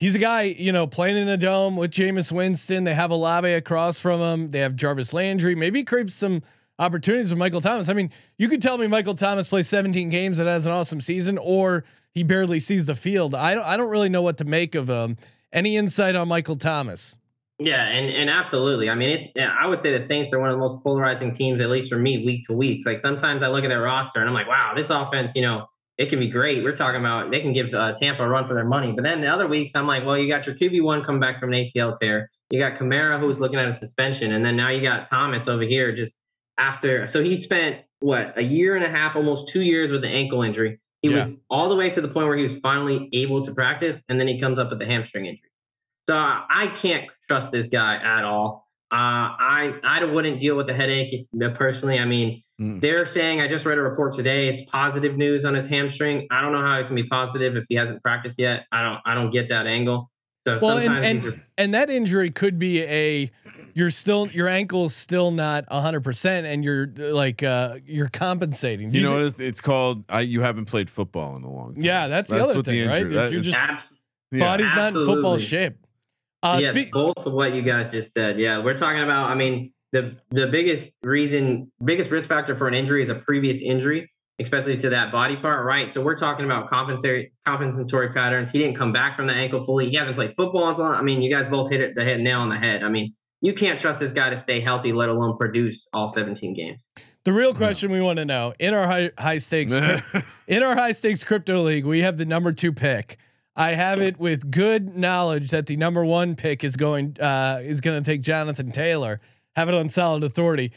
he's 0.00 0.14
a 0.14 0.18
guy 0.18 0.42
you 0.42 0.72
know 0.72 0.86
playing 0.86 1.16
in 1.16 1.26
the 1.26 1.36
dome 1.36 1.76
with 1.76 1.90
Jameis 1.90 2.32
Winston. 2.32 2.84
They 2.84 2.94
have 2.94 3.10
Olave 3.10 3.52
across 3.52 4.00
from 4.00 4.20
him. 4.20 4.50
They 4.50 4.60
have 4.60 4.76
Jarvis 4.76 5.12
Landry. 5.12 5.54
Maybe 5.54 5.80
it 5.80 5.86
creates 5.86 6.14
some 6.14 6.42
opportunities 6.78 7.30
with 7.30 7.38
Michael 7.38 7.60
Thomas. 7.60 7.88
I 7.88 7.92
mean, 7.92 8.10
you 8.38 8.48
could 8.48 8.62
tell 8.62 8.78
me 8.78 8.86
Michael 8.86 9.14
Thomas 9.14 9.48
plays 9.48 9.68
17 9.68 10.08
games 10.08 10.38
and 10.38 10.48
has 10.48 10.66
an 10.66 10.72
awesome 10.72 11.00
season, 11.00 11.38
or 11.38 11.84
he 12.12 12.22
barely 12.22 12.60
sees 12.60 12.86
the 12.86 12.94
field. 12.94 13.34
I 13.34 13.54
don't. 13.54 13.64
I 13.64 13.76
don't 13.76 13.90
really 13.90 14.08
know 14.08 14.22
what 14.22 14.38
to 14.38 14.44
make 14.44 14.74
of 14.74 14.88
him. 14.88 15.16
Any 15.52 15.76
insight 15.76 16.16
on 16.16 16.28
Michael 16.28 16.56
Thomas? 16.56 17.16
Yeah, 17.58 17.86
and 17.86 18.10
and 18.10 18.28
absolutely. 18.28 18.90
I 18.90 18.94
mean, 18.94 19.10
it's 19.10 19.28
I 19.36 19.66
would 19.66 19.80
say 19.80 19.92
the 19.92 20.00
Saints 20.00 20.32
are 20.32 20.40
one 20.40 20.50
of 20.50 20.54
the 20.54 20.60
most 20.60 20.82
polarizing 20.82 21.32
teams, 21.32 21.60
at 21.60 21.70
least 21.70 21.88
for 21.88 21.98
me, 21.98 22.24
week 22.24 22.46
to 22.46 22.52
week. 22.52 22.84
Like 22.84 22.98
sometimes 22.98 23.42
I 23.42 23.48
look 23.48 23.64
at 23.64 23.68
their 23.68 23.82
roster 23.82 24.20
and 24.20 24.28
I'm 24.28 24.34
like, 24.34 24.48
wow, 24.48 24.72
this 24.74 24.90
offense, 24.90 25.32
you 25.36 25.42
know, 25.42 25.68
it 25.96 26.08
can 26.08 26.18
be 26.18 26.28
great. 26.28 26.64
We're 26.64 26.74
talking 26.74 27.00
about 27.00 27.30
they 27.30 27.40
can 27.40 27.52
give 27.52 27.72
uh, 27.72 27.92
Tampa 27.94 28.24
a 28.24 28.28
run 28.28 28.46
for 28.46 28.54
their 28.54 28.64
money. 28.64 28.92
But 28.92 29.04
then 29.04 29.20
the 29.20 29.28
other 29.28 29.46
weeks, 29.46 29.72
I'm 29.74 29.86
like, 29.86 30.04
well, 30.04 30.18
you 30.18 30.28
got 30.28 30.46
your 30.46 30.56
QB 30.56 30.82
one 30.82 31.04
come 31.04 31.20
back 31.20 31.38
from 31.38 31.52
an 31.52 31.62
ACL 31.64 31.98
tear. 31.98 32.28
You 32.50 32.58
got 32.58 32.78
Kamara 32.78 33.18
who's 33.18 33.38
looking 33.38 33.58
at 33.58 33.68
a 33.68 33.72
suspension, 33.72 34.32
and 34.32 34.44
then 34.44 34.56
now 34.56 34.68
you 34.70 34.82
got 34.82 35.08
Thomas 35.08 35.48
over 35.48 35.62
here 35.62 35.94
just 35.94 36.16
after. 36.58 37.06
So 37.06 37.22
he 37.22 37.36
spent 37.36 37.80
what 38.00 38.36
a 38.36 38.42
year 38.42 38.76
and 38.76 38.84
a 38.84 38.88
half, 38.90 39.16
almost 39.16 39.48
two 39.48 39.62
years 39.62 39.90
with 39.90 40.04
an 40.04 40.10
ankle 40.10 40.42
injury. 40.42 40.80
He 41.02 41.08
Yeah. 41.10 41.16
was 41.16 41.36
all 41.48 41.68
the 41.68 41.76
way 41.76 41.90
to 41.90 42.00
the 42.00 42.08
point 42.08 42.26
where 42.26 42.36
he 42.36 42.42
was 42.42 42.58
finally 42.58 43.08
able 43.12 43.44
to 43.44 43.54
practice, 43.54 44.02
and 44.08 44.18
then 44.18 44.26
he 44.28 44.40
comes 44.40 44.58
up 44.58 44.70
with 44.70 44.78
the 44.78 44.86
hamstring 44.86 45.26
injury. 45.26 45.50
So 46.08 46.16
I 46.16 46.72
can't 46.76 47.08
trust 47.28 47.50
this 47.50 47.68
guy 47.68 47.96
at 47.96 48.24
all. 48.24 48.63
Uh, 48.94 49.34
I 49.40 49.74
I 49.82 50.04
wouldn't 50.04 50.38
deal 50.38 50.56
with 50.56 50.68
the 50.68 50.74
headache 50.74 51.26
personally. 51.54 51.98
I 51.98 52.04
mean, 52.04 52.40
Mm. 52.60 52.80
they're 52.80 53.04
saying 53.04 53.40
I 53.40 53.48
just 53.48 53.66
read 53.66 53.78
a 53.78 53.82
report 53.82 54.14
today. 54.14 54.46
It's 54.46 54.60
positive 54.70 55.16
news 55.16 55.44
on 55.44 55.54
his 55.54 55.66
hamstring. 55.66 56.28
I 56.30 56.40
don't 56.40 56.52
know 56.52 56.60
how 56.62 56.78
it 56.78 56.86
can 56.86 56.94
be 56.94 57.02
positive 57.02 57.56
if 57.56 57.64
he 57.68 57.74
hasn't 57.74 58.00
practiced 58.04 58.38
yet. 58.38 58.66
I 58.70 58.82
don't 58.82 59.00
I 59.04 59.14
don't 59.16 59.30
get 59.30 59.48
that 59.48 59.66
angle. 59.66 60.08
So 60.46 60.58
Well, 60.62 60.76
and 60.78 60.86
sometimes 60.86 61.22
these 61.22 61.24
and, 61.32 61.40
are, 61.40 61.46
and 61.58 61.74
that 61.74 61.90
injury 61.90 62.30
could 62.30 62.56
be 62.60 62.82
a 62.84 63.28
you're 63.74 63.90
still 63.90 64.28
your 64.28 64.46
ankle's 64.46 64.94
still 64.94 65.32
not 65.32 65.64
100% 65.68 66.44
and 66.44 66.62
you're 66.64 66.86
like 66.96 67.42
uh 67.42 67.78
you're 67.84 68.06
compensating. 68.08 68.92
Do 68.92 68.98
You 68.98 69.04
know 69.04 69.30
thi- 69.30 69.42
what 69.42 69.48
it's 69.48 69.60
called? 69.60 70.04
I 70.08 70.20
you 70.20 70.42
haven't 70.42 70.66
played 70.66 70.88
football 70.88 71.34
in 71.36 71.42
a 71.42 71.50
long 71.50 71.74
time. 71.74 71.82
Yeah, 71.84 72.06
that's 72.06 72.30
the 72.30 72.40
other 72.40 72.54
what 72.54 72.66
thing, 72.66 72.86
right? 72.86 72.98
injury- 72.98 73.10
If 73.16 73.20
that 73.20 73.32
you're 73.32 73.40
just- 73.40 73.56
abs- 73.56 73.92
yeah. 74.30 74.38
body's 74.44 74.74
not 74.76 74.94
in 74.94 75.04
football 75.04 75.38
shape. 75.38 75.83
Uh 76.44 76.58
yes, 76.60 76.70
speak, 76.70 76.92
both 76.92 77.16
of 77.24 77.32
what 77.32 77.54
you 77.54 77.62
guys 77.62 77.90
just 77.90 78.12
said. 78.12 78.38
Yeah, 78.38 78.62
we're 78.62 78.76
talking 78.76 79.02
about. 79.02 79.30
I 79.30 79.34
mean, 79.34 79.72
the 79.92 80.14
the 80.30 80.46
biggest 80.46 80.90
reason, 81.02 81.72
biggest 81.82 82.10
risk 82.10 82.28
factor 82.28 82.54
for 82.54 82.68
an 82.68 82.74
injury 82.74 83.02
is 83.02 83.08
a 83.08 83.14
previous 83.14 83.62
injury, 83.62 84.10
especially 84.38 84.76
to 84.76 84.90
that 84.90 85.10
body 85.10 85.36
part, 85.36 85.64
right? 85.64 85.90
So 85.90 86.02
we're 86.02 86.18
talking 86.18 86.44
about 86.44 86.68
compensatory 86.68 87.32
compensatory 87.46 88.12
patterns. 88.12 88.50
He 88.50 88.58
didn't 88.58 88.76
come 88.76 88.92
back 88.92 89.16
from 89.16 89.26
the 89.26 89.32
ankle 89.32 89.64
fully. 89.64 89.88
He 89.88 89.96
hasn't 89.96 90.16
played 90.16 90.34
football 90.36 90.68
in 90.68 90.76
so 90.76 90.82
long. 90.82 90.94
I 90.94 91.00
mean, 91.00 91.22
you 91.22 91.30
guys 91.34 91.46
both 91.46 91.70
hit 91.70 91.80
it 91.80 91.94
the 91.94 92.04
head 92.04 92.20
nail 92.20 92.40
on 92.40 92.50
the 92.50 92.58
head. 92.58 92.82
I 92.82 92.90
mean, 92.90 93.14
you 93.40 93.54
can't 93.54 93.80
trust 93.80 93.98
this 93.98 94.12
guy 94.12 94.28
to 94.28 94.36
stay 94.36 94.60
healthy, 94.60 94.92
let 94.92 95.08
alone 95.08 95.38
produce 95.38 95.86
all 95.94 96.10
17 96.10 96.52
games. 96.52 96.86
the 97.24 97.32
real 97.32 97.54
question 97.54 97.90
we 97.90 98.02
want 98.02 98.18
to 98.18 98.26
know 98.26 98.52
in 98.58 98.74
our 98.74 98.86
high 98.86 99.12
high 99.16 99.38
stakes 99.38 99.72
in 100.46 100.62
our 100.62 100.74
high 100.74 100.92
stakes 100.92 101.24
crypto 101.24 101.62
league, 101.62 101.86
we 101.86 102.00
have 102.00 102.18
the 102.18 102.26
number 102.26 102.52
2 102.52 102.70
pick. 102.74 103.16
I 103.56 103.74
have 103.74 104.00
it 104.00 104.18
with 104.18 104.50
good 104.50 104.96
knowledge 104.96 105.50
that 105.50 105.66
the 105.66 105.76
number 105.76 106.04
1 106.04 106.34
pick 106.36 106.64
is 106.64 106.76
going 106.76 107.16
uh 107.20 107.60
is 107.62 107.80
going 107.80 108.02
to 108.02 108.10
take 108.10 108.20
Jonathan 108.20 108.72
Taylor. 108.72 109.20
Have 109.54 109.68
it 109.68 109.74
on 109.74 109.88
solid 109.88 110.24
authority. 110.24 110.72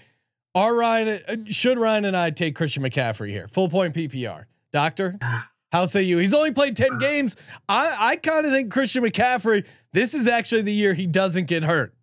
Are 0.54 0.76
Ryan 0.76 1.22
uh, 1.28 1.36
should 1.46 1.80
Ryan 1.80 2.06
and 2.06 2.16
I 2.16 2.30
take 2.30 2.56
Christian 2.56 2.84
McCaffrey 2.84 3.30
here? 3.30 3.48
Full 3.48 3.70
point 3.70 3.96
PPR. 3.96 4.46
Doctor, 4.72 5.18
how 5.72 5.86
say 5.86 6.04
you? 6.04 6.18
He's 6.18 6.34
only 6.34 6.52
played 6.52 6.76
10 6.76 6.98
games. 7.00 7.36
I 7.68 7.96
I 8.12 8.16
kind 8.18 8.46
of 8.46 8.52
think 8.52 8.72
Christian 8.72 9.04
McCaffrey 9.04 9.66
this 9.94 10.14
is 10.14 10.28
actually 10.28 10.62
the 10.62 10.74
year 10.74 10.94
he 10.94 11.08
doesn't 11.08 11.46
get 11.46 11.64
hurt. 11.64 11.94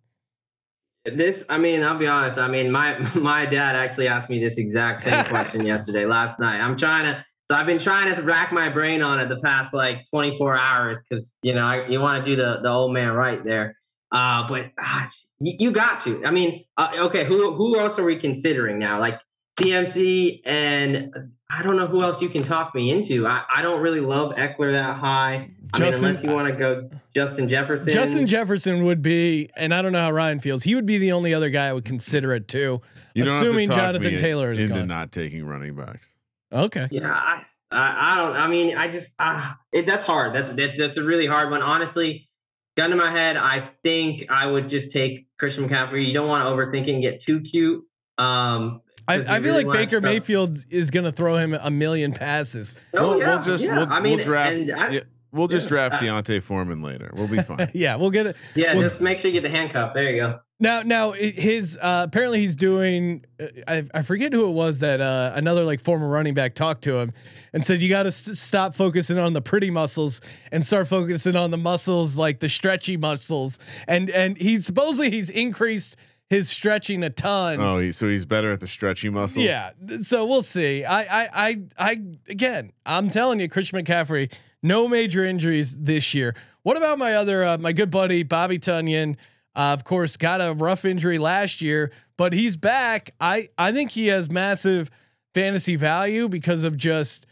This, 1.05 1.45
I 1.49 1.59
mean, 1.59 1.83
I'll 1.83 1.97
be 1.97 2.07
honest. 2.07 2.39
I 2.39 2.47
mean, 2.47 2.71
my 2.71 2.97
my 3.15 3.45
dad 3.45 3.75
actually 3.75 4.07
asked 4.07 4.29
me 4.29 4.39
this 4.39 4.57
exact 4.57 5.03
same 5.03 5.23
question 5.29 5.65
yesterday, 5.65 6.05
last 6.05 6.39
night. 6.39 6.59
I'm 6.59 6.75
trying 6.75 7.05
to, 7.05 7.25
so 7.49 7.55
I've 7.55 7.67
been 7.67 7.79
trying 7.79 8.13
to 8.13 8.21
rack 8.21 8.51
my 8.51 8.69
brain 8.69 9.01
on 9.01 9.19
it 9.19 9.29
the 9.29 9.39
past 9.39 9.73
like 9.73 10.09
24 10.09 10.57
hours 10.57 11.01
because 11.07 11.35
you 11.41 11.53
know 11.53 11.65
I, 11.65 11.87
you 11.87 11.99
want 11.99 12.23
to 12.23 12.31
do 12.31 12.35
the 12.35 12.59
the 12.61 12.69
old 12.69 12.93
man 12.93 13.11
right 13.11 13.43
there. 13.43 13.77
Uh, 14.11 14.47
but 14.47 14.71
ah, 14.79 15.09
you, 15.39 15.53
you 15.59 15.71
got 15.71 16.03
to. 16.05 16.23
I 16.25 16.31
mean, 16.31 16.63
uh, 16.77 16.91
okay, 16.97 17.25
who 17.25 17.53
who 17.53 17.79
else 17.79 17.99
are 17.99 18.03
we 18.05 18.17
considering 18.17 18.79
now? 18.79 18.99
Like 18.99 19.19
CMC 19.59 20.41
and 20.45 21.13
I 21.49 21.61
don't 21.63 21.75
know 21.75 21.87
who 21.87 22.01
else 22.01 22.21
you 22.21 22.29
can 22.29 22.43
talk 22.43 22.73
me 22.73 22.91
into. 22.91 23.27
I, 23.27 23.43
I 23.53 23.61
don't 23.61 23.81
really 23.81 24.01
love 24.01 24.35
Ekeler 24.35 24.73
that 24.73 24.97
high. 24.97 25.51
I 25.73 25.77
Justin- 25.77 26.07
mean, 26.07 26.09
unless 26.09 26.23
you 26.23 26.31
want 26.31 26.47
to 26.47 26.53
go 26.53 26.89
Justin 27.13 27.47
Jefferson. 27.47 27.91
Justin 27.93 28.27
Jefferson 28.27 28.83
would 28.83 29.01
be, 29.01 29.49
and 29.55 29.73
I 29.73 29.81
don't 29.81 29.91
know 29.91 30.01
how 30.01 30.11
Ryan 30.11 30.39
feels. 30.39 30.63
He 30.63 30.75
would 30.75 30.85
be 30.85 30.97
the 30.97 31.11
only 31.11 31.33
other 31.33 31.49
guy 31.49 31.67
I 31.67 31.73
would 31.73 31.85
consider 31.85 32.33
it 32.33 32.47
too. 32.47 32.81
You 33.13 33.25
don't 33.25 33.35
assuming 33.35 33.67
have 33.67 33.75
to 33.75 33.81
talk 33.81 33.85
Jonathan 33.93 34.13
me 34.13 34.17
Taylor 34.17 34.51
is 34.51 34.63
into 34.63 34.75
gone. 34.75 34.87
not 34.87 35.11
taking 35.11 35.45
running 35.45 35.75
backs. 35.75 36.14
Okay. 36.53 36.87
Yeah, 36.91 37.11
I, 37.11 37.43
I, 37.71 38.13
I 38.13 38.17
don't. 38.17 38.35
I 38.37 38.47
mean, 38.47 38.77
I 38.77 38.87
just 38.87 39.13
ah, 39.19 39.57
it, 39.71 39.85
that's 39.85 40.03
hard. 40.05 40.33
That's 40.35 40.49
that's 40.49 40.77
that's 40.77 40.97
a 40.97 41.03
really 41.03 41.25
hard 41.25 41.51
one. 41.51 41.61
Honestly, 41.61 42.29
gun 42.77 42.89
to 42.91 42.95
my 42.95 43.11
head, 43.11 43.37
I 43.37 43.69
think 43.83 44.25
I 44.29 44.45
would 44.47 44.69
just 44.69 44.91
take 44.91 45.27
Christian 45.39 45.67
McCaffrey. 45.67 46.05
You 46.07 46.13
don't 46.13 46.27
want 46.27 46.43
to 46.45 46.49
overthink 46.49 46.87
it 46.87 46.93
and 46.93 47.01
get 47.01 47.21
too 47.21 47.41
cute. 47.41 47.83
Um, 48.17 48.81
I, 49.07 49.17
'cause 49.17 49.25
I 49.27 49.39
feel 49.39 49.43
really 49.53 49.63
like 49.65 49.73
Baker 49.77 49.99
trust- 49.99 50.03
Mayfield 50.13 50.57
is 50.69 50.89
going 50.91 51.03
to 51.03 51.11
throw 51.11 51.35
him 51.35 51.53
a 51.59 51.69
million 51.69 52.11
passes. 52.13 52.75
Oh, 52.93 53.09
we'll, 53.11 53.19
yeah, 53.19 53.35
we'll 53.35 53.43
just 53.43 53.63
yeah. 53.65 53.77
we'll, 53.79 53.91
I 53.91 53.99
mean, 53.99 54.17
we'll 54.17 54.25
draft. 54.25 54.57
and 54.57 54.71
I- 54.71 54.89
yeah, 54.91 54.99
we'll 55.31 55.47
just 55.47 55.65
yeah. 55.65 55.69
draft 55.89 55.95
Uh, 55.95 56.21
D'Onta 56.21 56.41
Foreman 56.41 56.81
later. 56.81 57.11
We'll 57.13 57.27
be 57.27 57.41
fine. 57.41 57.69
yeah, 57.73 57.97
we'll 57.97 58.09
get 58.11 58.25
it. 58.27 58.37
yeah, 58.55 58.73
Well- 58.73 58.83
just 58.83 59.01
make 59.01 59.17
sure 59.17 59.29
you 59.29 59.41
get 59.41 59.43
the 59.51 59.55
handcuff. 59.55 59.93
There 59.93 60.09
you 60.09 60.21
go. 60.21 60.39
Now, 60.59 60.83
now 60.83 61.11
his 61.11 61.77
uh, 61.81 62.05
apparently 62.07 62.39
he's 62.39 62.55
doing. 62.55 63.25
Uh, 63.39 63.47
I, 63.67 63.83
I 63.93 64.01
forget 64.03 64.31
who 64.31 64.47
it 64.47 64.53
was 64.53 64.79
that 64.79 65.01
uh, 65.01 65.33
another 65.35 65.63
like 65.63 65.81
former 65.81 66.07
running 66.07 66.33
back 66.33 66.55
talked 66.55 66.83
to 66.85 66.97
him 66.97 67.11
and 67.51 67.65
said 67.65 67.81
you 67.81 67.89
got 67.89 68.03
to 68.03 68.11
st- 68.11 68.37
stop 68.37 68.73
focusing 68.73 69.17
on 69.17 69.33
the 69.33 69.41
pretty 69.41 69.69
muscles 69.69 70.21
and 70.53 70.65
start 70.65 70.87
focusing 70.87 71.35
on 71.35 71.51
the 71.51 71.57
muscles 71.57 72.17
like 72.17 72.39
the 72.39 72.47
stretchy 72.47 72.95
muscles. 72.95 73.59
And 73.87 74.09
and 74.09 74.37
he's 74.37 74.65
supposedly 74.65 75.11
he's 75.11 75.29
increased 75.29 75.97
his 76.29 76.49
stretching 76.49 77.03
a 77.03 77.09
ton. 77.09 77.59
oh, 77.59 77.79
he, 77.79 77.91
so 77.91 78.07
he's 78.07 78.25
better 78.25 78.51
at 78.51 78.59
the 78.59 78.67
stretchy 78.67 79.09
muscles. 79.09 79.45
Yeah. 79.45 79.71
So 79.99 80.25
we'll 80.25 80.41
see. 80.41 80.83
I, 80.83 81.01
I, 81.01 81.29
I, 81.33 81.61
I, 81.77 82.01
again, 82.27 82.71
I'm 82.85 83.09
telling 83.09 83.39
you, 83.39 83.47
Christian 83.47 83.83
McCaffrey, 83.83 84.31
no 84.63 84.87
major 84.87 85.23
injuries 85.23 85.77
this 85.77 86.13
year. 86.15 86.35
What 86.63 86.77
about 86.77 86.97
my 86.97 87.13
other, 87.13 87.45
uh, 87.45 87.57
my 87.59 87.73
good 87.73 87.91
buddy, 87.91 88.23
Bobby 88.23 88.57
Tonyan? 88.57 89.17
Uh, 89.55 89.73
of 89.73 89.83
course, 89.83 90.17
got 90.17 90.41
a 90.41 90.53
rough 90.53 90.85
injury 90.85 91.17
last 91.17 91.61
year, 91.61 91.91
but 92.17 92.33
he's 92.33 92.57
back. 92.57 93.13
I, 93.19 93.49
I 93.57 93.71
think 93.71 93.91
he 93.91 94.07
has 94.07 94.29
massive 94.29 94.91
fantasy 95.33 95.75
value 95.75 96.27
because 96.27 96.63
of 96.63 96.77
just, 96.77 97.25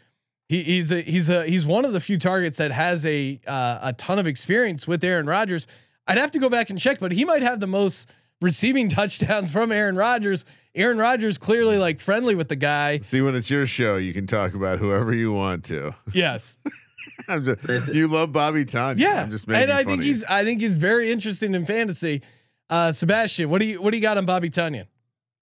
he, 0.48 0.62
he's 0.62 0.90
a, 0.92 1.02
he's 1.02 1.28
a, 1.28 1.46
he's 1.46 1.66
one 1.66 1.84
of 1.84 1.92
the 1.92 2.00
few 2.00 2.18
targets 2.18 2.56
that 2.56 2.70
has 2.70 3.04
a, 3.04 3.40
uh, 3.46 3.78
a 3.82 3.92
ton 3.92 4.18
of 4.18 4.26
experience 4.26 4.88
with 4.88 5.04
Aaron 5.04 5.26
Rodgers. 5.26 5.66
I'd 6.06 6.18
have 6.18 6.30
to 6.32 6.38
go 6.38 6.48
back 6.48 6.70
and 6.70 6.78
check, 6.78 6.98
but 6.98 7.12
he 7.12 7.24
might 7.24 7.42
have 7.42 7.60
the 7.60 7.66
most 7.66 8.10
receiving 8.40 8.88
touchdowns 8.90 9.52
from 9.52 9.72
Aaron 9.72 9.96
Rodgers. 9.96 10.44
Aaron 10.74 10.98
Rodgers 10.98 11.38
clearly 11.38 11.78
like 11.78 12.00
friendly 12.00 12.34
with 12.34 12.48
the 12.48 12.56
guy. 12.56 12.98
See, 13.00 13.20
when 13.20 13.34
it's 13.34 13.50
your 13.50 13.66
show, 13.66 13.96
you 13.96 14.12
can 14.12 14.26
talk 14.26 14.54
about 14.54 14.78
whoever 14.78 15.14
you 15.14 15.32
want 15.32 15.64
to. 15.66 15.94
Yes. 16.12 16.58
I'm 17.28 17.44
just, 17.44 17.88
you 17.94 18.08
love 18.08 18.32
Bobby 18.32 18.64
Tonyan. 18.64 18.98
Yeah. 18.98 19.22
I'm 19.22 19.30
just 19.30 19.48
making 19.48 19.64
and 19.64 19.72
I 19.72 19.78
fun 19.78 19.86
think 19.86 20.00
of 20.00 20.06
you. 20.06 20.12
he's 20.12 20.24
I 20.24 20.44
think 20.44 20.60
he's 20.60 20.76
very 20.76 21.10
interesting 21.10 21.54
in 21.54 21.66
fantasy. 21.66 22.22
Uh 22.70 22.92
Sebastian, 22.92 23.50
what 23.50 23.60
do 23.60 23.66
you 23.66 23.80
what 23.80 23.90
do 23.90 23.96
you 23.96 24.02
got 24.02 24.18
on 24.18 24.26
Bobby 24.26 24.50
Tonyan? 24.50 24.86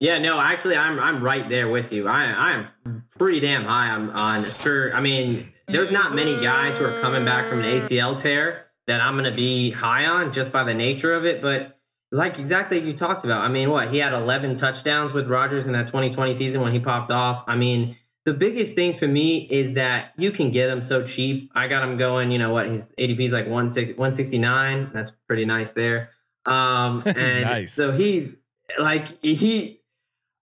Yeah, 0.01 0.19
no, 0.19 0.41
actually, 0.41 0.77
I'm 0.77 0.99
I'm 0.99 1.23
right 1.23 1.49
there 1.49 1.69
with 1.69 1.93
you. 1.93 2.09
I 2.09 2.25
I'm 2.25 3.05
pretty 3.17 3.39
damn 3.39 3.65
high 3.65 3.91
on 3.91 4.11
on 4.11 4.43
for. 4.43 4.93
I 4.95 5.01
mean, 5.01 5.53
there's 5.69 5.93
not 5.93 6.13
many 6.13 6.41
guys 6.41 6.77
who 6.77 6.85
are 6.87 7.01
coming 7.01 7.25
back 7.25 7.49
from 7.49 7.61
an 7.61 7.67
ACL 7.67 8.21
tear 8.21 8.67
that 8.89 9.01
I'm 9.01 9.15
going 9.15 9.31
to 9.31 9.37
be 9.37 9.71
high 9.71 10.07
on 10.07 10.33
just 10.33 10.51
by 10.51 10.65
the 10.65 10.75
nature 10.75 11.13
of 11.13 11.25
it. 11.25 11.41
But 11.41 11.79
like 12.11 12.41
exactly 12.41 12.81
you 12.81 12.95
talked 12.95 13.25
about. 13.25 13.43
I 13.43 13.49
mean, 13.49 13.71
what 13.71 13.93
he 13.93 13.99
had 13.99 14.13
11 14.13 14.57
touchdowns 14.57 15.13
with 15.13 15.29
Rodgers 15.29 15.69
in 15.69 15.73
that 15.75 15.87
2020 15.87 16.35
season 16.35 16.61
when 16.63 16.73
he 16.73 16.81
popped 16.81 17.13
off. 17.13 17.45
I 17.47 17.55
mean, 17.55 17.97
the 18.25 18.33
biggest 18.35 18.75
thing 18.75 18.95
for 18.95 19.09
me 19.09 19.49
is 19.51 19.73
that 19.75 20.13
you 20.17 20.31
can 20.31 20.51
get 20.51 20.71
him 20.71 20.83
so 20.83 21.05
cheap. 21.05 21.51
I 21.55 21.67
got 21.69 21.83
him 21.83 21.97
going. 21.97 22.31
You 22.31 22.39
know 22.39 22.53
what? 22.53 22.67
His 22.67 22.93
ADP 22.99 23.21
is 23.27 23.33
like 23.33 23.47
169. 23.49 24.91
That's 24.93 25.13
pretty 25.29 25.45
nice 25.45 25.73
there. 25.73 26.11
Um, 26.47 27.03
and 27.07 27.43
Nice. 27.43 27.73
so 27.75 27.93
he's 27.93 28.37
like 28.79 29.23
he. 29.23 29.81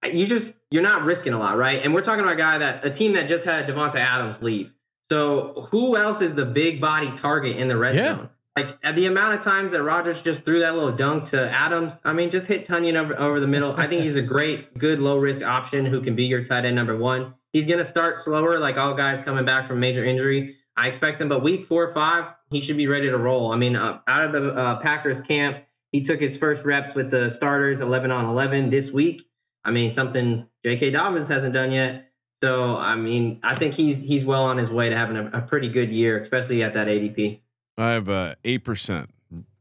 You 0.02 0.26
just 0.26 0.54
you're 0.70 0.82
not 0.82 1.04
risking 1.04 1.34
a 1.34 1.38
lot, 1.38 1.58
right? 1.58 1.82
And 1.84 1.92
we're 1.92 2.00
talking 2.00 2.22
about 2.22 2.32
a 2.34 2.38
guy 2.38 2.56
that 2.58 2.84
a 2.84 2.90
team 2.90 3.12
that 3.14 3.28
just 3.28 3.44
had 3.44 3.66
Davante 3.66 3.96
Adams 3.96 4.40
leave. 4.40 4.72
So 5.10 5.68
who 5.70 5.96
else 5.96 6.20
is 6.22 6.34
the 6.34 6.46
big 6.46 6.80
body 6.80 7.10
target 7.12 7.56
in 7.58 7.68
the 7.68 7.76
red 7.76 7.94
Yeah. 7.96 8.16
zone? 8.16 8.30
Like 8.56 8.78
at 8.82 8.96
the 8.96 9.06
amount 9.06 9.34
of 9.34 9.42
times 9.44 9.72
that 9.72 9.82
Rodgers 9.82 10.22
just 10.22 10.42
threw 10.44 10.60
that 10.60 10.74
little 10.74 10.92
dunk 10.92 11.26
to 11.30 11.50
Adams, 11.50 11.98
I 12.04 12.12
mean, 12.14 12.30
just 12.30 12.46
hit 12.46 12.66
Tonyan 12.66 12.94
over, 12.94 13.18
over 13.18 13.40
the 13.40 13.46
middle. 13.46 13.74
I 13.76 13.86
think 13.86 14.02
he's 14.02 14.16
a 14.16 14.22
great, 14.22 14.76
good 14.78 15.00
low 15.00 15.18
risk 15.18 15.42
option 15.42 15.84
who 15.84 16.00
can 16.00 16.16
be 16.16 16.24
your 16.24 16.42
tight 16.44 16.64
end 16.64 16.76
number 16.76 16.96
one. 16.96 17.34
He's 17.52 17.66
gonna 17.66 17.84
start 17.84 18.18
slower, 18.18 18.58
like 18.58 18.76
all 18.76 18.94
guys 18.94 19.24
coming 19.24 19.44
back 19.44 19.66
from 19.66 19.80
major 19.80 20.04
injury. 20.04 20.56
I 20.76 20.88
expect 20.88 21.20
him, 21.20 21.28
but 21.28 21.42
week 21.42 21.66
four 21.66 21.84
or 21.84 21.92
five, 21.92 22.32
he 22.50 22.60
should 22.60 22.76
be 22.76 22.86
ready 22.86 23.10
to 23.10 23.18
roll. 23.18 23.52
I 23.52 23.56
mean, 23.56 23.76
uh, 23.76 24.00
out 24.06 24.24
of 24.24 24.32
the 24.32 24.54
uh, 24.54 24.80
Packers 24.80 25.20
camp, 25.20 25.58
he 25.92 26.02
took 26.02 26.20
his 26.20 26.36
first 26.36 26.64
reps 26.64 26.94
with 26.94 27.10
the 27.10 27.28
starters, 27.30 27.80
11 27.80 28.10
on 28.10 28.26
11 28.26 28.70
this 28.70 28.90
week. 28.90 29.22
I 29.64 29.72
mean, 29.72 29.90
something 29.90 30.46
J.K. 30.64 30.90
Dobbins 30.90 31.28
hasn't 31.28 31.52
done 31.52 31.72
yet. 31.72 32.10
So, 32.42 32.76
I 32.76 32.96
mean, 32.96 33.40
I 33.42 33.54
think 33.54 33.74
he's 33.74 34.00
he's 34.00 34.24
well 34.24 34.44
on 34.44 34.56
his 34.56 34.70
way 34.70 34.88
to 34.88 34.96
having 34.96 35.16
a, 35.16 35.30
a 35.34 35.42
pretty 35.42 35.68
good 35.68 35.90
year, 35.90 36.18
especially 36.18 36.62
at 36.62 36.72
that 36.74 36.88
ADP. 36.88 37.40
I 37.76 37.90
have 37.90 38.08
uh, 38.08 38.36
eight 38.44 38.64
percent 38.64 39.10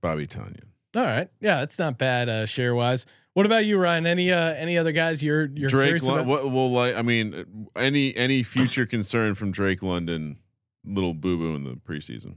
Bobby 0.02 0.28
Tonyan. 0.28 0.63
All 0.95 1.04
right. 1.04 1.30
Yeah, 1.41 1.62
it's 1.62 1.78
not 1.78 1.97
bad 1.97 2.30
uh, 2.30 2.45
share 2.45 2.73
wise. 2.73 3.06
What 3.39 3.45
about 3.45 3.65
you, 3.65 3.78
Ryan? 3.78 4.06
Any 4.06 4.34
uh, 4.34 4.52
any 4.56 4.78
other 4.78 4.91
guys 4.91 5.23
you're 5.23 5.45
you're 5.45 5.69
Drake. 5.69 5.86
curious 5.86 6.04
Lon- 6.04 6.19
about? 6.19 6.25
what 6.25 6.52
will 6.52 6.71
like? 6.71 6.97
I 6.97 7.02
mean, 7.02 7.69
any 7.73 8.13
any 8.17 8.43
future 8.43 8.86
concern 8.86 9.34
from 9.34 9.54
Drake 9.54 9.82
London? 9.82 10.39
Little 10.84 11.13
boo 11.13 11.38
boo 11.38 11.56
in 11.56 11.63
the 11.63 11.75
preseason. 11.75 12.36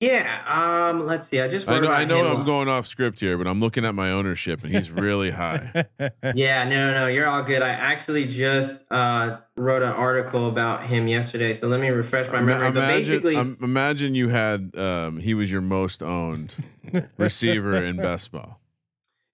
Yeah. 0.00 0.42
Um. 0.90 1.06
Let's 1.06 1.28
see. 1.28 1.40
I 1.40 1.46
just 1.46 1.68
I 1.68 1.78
know. 1.78 1.92
I 1.92 2.04
know. 2.04 2.26
I'm 2.26 2.44
going 2.44 2.66
off 2.66 2.88
script 2.88 3.20
here, 3.20 3.38
but 3.38 3.46
I'm 3.46 3.60
looking 3.60 3.84
at 3.84 3.94
my 3.94 4.10
ownership, 4.10 4.64
and 4.64 4.74
he's 4.74 4.90
really 4.90 5.30
high. 5.30 5.86
Yeah, 6.34 6.64
no, 6.64 6.90
no, 6.90 7.00
no, 7.02 7.06
you're 7.06 7.28
all 7.28 7.44
good. 7.44 7.62
I 7.62 7.68
actually 7.68 8.26
just 8.26 8.82
uh, 8.90 9.36
wrote 9.56 9.82
an 9.82 9.92
article 9.92 10.48
about 10.48 10.84
him 10.84 11.06
yesterday, 11.06 11.52
so 11.52 11.68
let 11.68 11.78
me 11.78 11.90
refresh 11.90 12.26
my 12.32 12.38
Ima- 12.38 12.46
memory. 12.46 12.72
But 12.72 12.88
basically, 12.88 13.34
imagine, 13.34 13.56
um, 13.60 13.64
imagine 13.70 14.14
you 14.16 14.30
had 14.30 14.76
um, 14.76 15.20
he 15.20 15.32
was 15.34 15.52
your 15.52 15.60
most 15.60 16.02
owned 16.02 16.56
receiver 17.18 17.74
in 17.84 17.98
best 17.98 18.32
ball. 18.32 18.61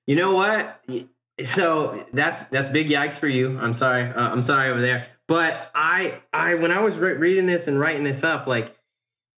You 0.09 0.16
know 0.16 0.33
what? 0.33 0.83
So 1.44 2.05
that's 2.14 2.42
that's 2.44 2.71
big 2.71 2.88
yikes 2.88 3.16
for 3.16 3.29
you. 3.29 3.59
I'm 3.61 3.75
sorry. 3.75 4.11
Uh, 4.11 4.31
I'm 4.31 4.42
sorry 4.42 4.71
over 4.71 4.81
there. 4.81 5.07
But 5.29 5.71
I, 5.75 6.21
I 6.33 6.55
when 6.55 6.73
I 6.73 6.81
was 6.81 6.97
re- 6.97 7.12
reading 7.12 7.44
this 7.44 7.66
and 7.66 7.79
writing 7.79 8.05
this 8.05 8.25
up, 8.25 8.47
like 8.47 8.75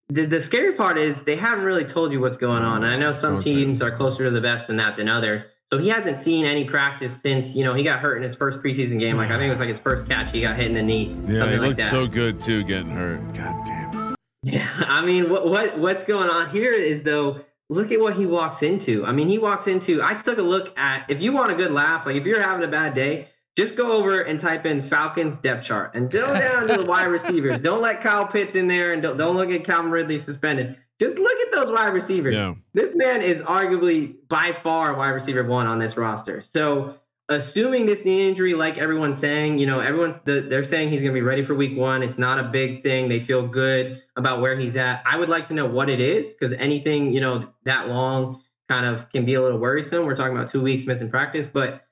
the, 0.07 0.25
the 0.25 0.41
scary 0.41 0.71
part 0.71 0.97
is 0.97 1.21
they 1.23 1.35
haven't 1.35 1.65
really 1.65 1.83
told 1.83 2.13
you 2.13 2.21
what's 2.21 2.37
going 2.37 2.63
on. 2.63 2.85
And 2.85 2.93
I 2.93 2.97
know 2.97 3.11
some 3.11 3.33
Don't 3.33 3.41
say 3.41 3.53
teams 3.53 3.81
are 3.81 3.91
closer 3.91 4.23
to 4.23 4.31
the 4.31 4.39
best 4.39 4.67
than 4.67 4.77
that 4.77 4.95
than 4.95 5.09
other. 5.09 5.47
So 5.73 5.77
he 5.77 5.89
hasn't 5.89 6.19
seen 6.19 6.45
any 6.45 6.63
practice 6.63 7.21
since 7.21 7.53
you 7.53 7.65
know 7.65 7.73
he 7.73 7.83
got 7.83 7.99
hurt 7.99 8.15
in 8.15 8.23
his 8.23 8.33
first 8.33 8.59
preseason 8.59 8.97
game. 8.97 9.17
Like 9.17 9.29
I 9.29 9.37
think 9.37 9.47
it 9.47 9.51
was 9.51 9.59
like 9.59 9.69
his 9.69 9.79
first 9.79 10.07
catch, 10.07 10.31
he 10.31 10.39
got 10.39 10.55
hit 10.55 10.67
in 10.67 10.73
the 10.73 10.81
knee. 10.81 11.17
Yeah, 11.27 11.45
he 11.47 11.57
like 11.57 11.61
looked 11.61 11.77
that. 11.77 11.91
so 11.91 12.07
good 12.07 12.39
too, 12.39 12.63
getting 12.63 12.91
hurt. 12.91 13.19
God 13.33 13.65
damn. 13.65 14.13
It. 14.13 14.17
Yeah, 14.43 14.69
I 14.87 15.05
mean, 15.05 15.29
what 15.29 15.49
what 15.49 15.77
what's 15.77 16.05
going 16.05 16.29
on 16.29 16.49
here 16.49 16.71
is 16.71 17.03
though. 17.03 17.41
Look 17.71 17.93
at 17.93 18.01
what 18.01 18.15
he 18.15 18.25
walks 18.25 18.63
into. 18.63 19.05
I 19.05 19.13
mean, 19.13 19.29
he 19.29 19.37
walks 19.37 19.65
into. 19.65 20.03
I 20.03 20.13
took 20.15 20.37
a 20.37 20.41
look 20.41 20.77
at. 20.77 21.09
If 21.09 21.21
you 21.21 21.31
want 21.31 21.53
a 21.53 21.55
good 21.55 21.71
laugh, 21.71 22.05
like 22.05 22.17
if 22.17 22.25
you're 22.25 22.41
having 22.41 22.65
a 22.65 22.67
bad 22.67 22.93
day, 22.93 23.29
just 23.55 23.77
go 23.77 23.93
over 23.93 24.23
and 24.23 24.37
type 24.37 24.65
in 24.65 24.83
Falcons 24.83 25.37
depth 25.37 25.65
chart 25.65 25.95
and 25.95 26.11
go 26.11 26.33
down 26.37 26.67
to 26.67 26.77
the 26.79 26.83
wide 26.83 27.05
receivers. 27.05 27.61
Don't 27.61 27.81
let 27.81 28.01
Kyle 28.01 28.27
Pitts 28.27 28.55
in 28.55 28.67
there, 28.67 28.91
and 28.91 29.01
don't, 29.01 29.15
don't 29.15 29.37
look 29.37 29.51
at 29.51 29.63
Calvin 29.63 29.89
Ridley 29.89 30.19
suspended. 30.19 30.77
Just 30.99 31.17
look 31.17 31.39
at 31.47 31.53
those 31.53 31.71
wide 31.71 31.93
receivers. 31.93 32.35
Yeah. 32.35 32.55
This 32.73 32.93
man 32.93 33.21
is 33.21 33.41
arguably 33.41 34.15
by 34.27 34.51
far 34.51 34.93
wide 34.93 35.11
receiver 35.11 35.45
one 35.45 35.65
on 35.65 35.79
this 35.79 35.95
roster. 35.95 36.41
So, 36.41 36.97
assuming 37.31 37.85
this 37.85 38.05
knee 38.05 38.27
injury, 38.27 38.53
like 38.53 38.77
everyone's 38.77 39.17
saying, 39.17 39.57
you 39.57 39.65
know, 39.65 39.79
everyone 39.79 40.19
the, 40.25 40.41
they're 40.41 40.63
saying 40.63 40.89
he's 40.89 41.01
going 41.01 41.11
to 41.13 41.17
be 41.17 41.21
ready 41.21 41.43
for 41.43 41.55
week 41.55 41.77
one. 41.77 42.03
It's 42.03 42.17
not 42.17 42.39
a 42.39 42.43
big 42.43 42.83
thing. 42.83 43.09
They 43.09 43.19
feel 43.19 43.47
good 43.47 44.01
about 44.15 44.41
where 44.41 44.57
he's 44.59 44.75
at. 44.75 45.01
I 45.05 45.17
would 45.17 45.29
like 45.29 45.47
to 45.47 45.53
know 45.53 45.65
what 45.65 45.89
it 45.89 45.99
is 45.99 46.29
because 46.33 46.53
anything, 46.53 47.13
you 47.13 47.21
know, 47.21 47.47
that 47.63 47.87
long 47.87 48.41
kind 48.69 48.85
of 48.85 49.09
can 49.09 49.25
be 49.25 49.33
a 49.35 49.41
little 49.41 49.59
worrisome. 49.59 50.05
We're 50.05 50.15
talking 50.15 50.35
about 50.35 50.49
two 50.49 50.61
weeks 50.61 50.85
missing 50.85 51.09
practice, 51.09 51.47
but 51.47 51.83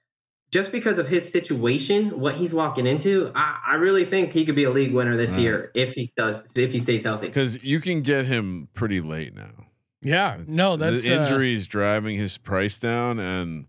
just 0.51 0.71
because 0.71 0.97
of 0.97 1.07
his 1.07 1.31
situation, 1.31 2.19
what 2.19 2.35
he's 2.35 2.53
walking 2.53 2.87
into, 2.87 3.31
I, 3.35 3.59
I 3.67 3.75
really 3.75 4.03
think 4.05 4.31
he 4.31 4.45
could 4.45 4.55
be 4.55 4.63
a 4.63 4.71
league 4.71 4.93
winner 4.93 5.15
this 5.15 5.31
Right. 5.31 5.39
year 5.41 5.71
if 5.75 5.93
he 5.93 6.11
does, 6.17 6.39
if 6.55 6.71
he 6.71 6.79
stays 6.79 7.03
healthy. 7.03 7.27
Because 7.27 7.63
you 7.63 7.79
can 7.79 8.01
get 8.01 8.25
him 8.25 8.67
pretty 8.73 8.99
late 8.99 9.35
now. 9.35 9.67
yeah. 10.01 10.35
It's- 10.41 10.55
No, 10.55 10.75
that's 10.75 11.07
the 11.07 11.17
uh, 11.17 11.21
injuries 11.21 11.67
driving 11.67 12.15
his 12.17 12.37
price 12.39 12.79
down, 12.79 13.19
and 13.19 13.67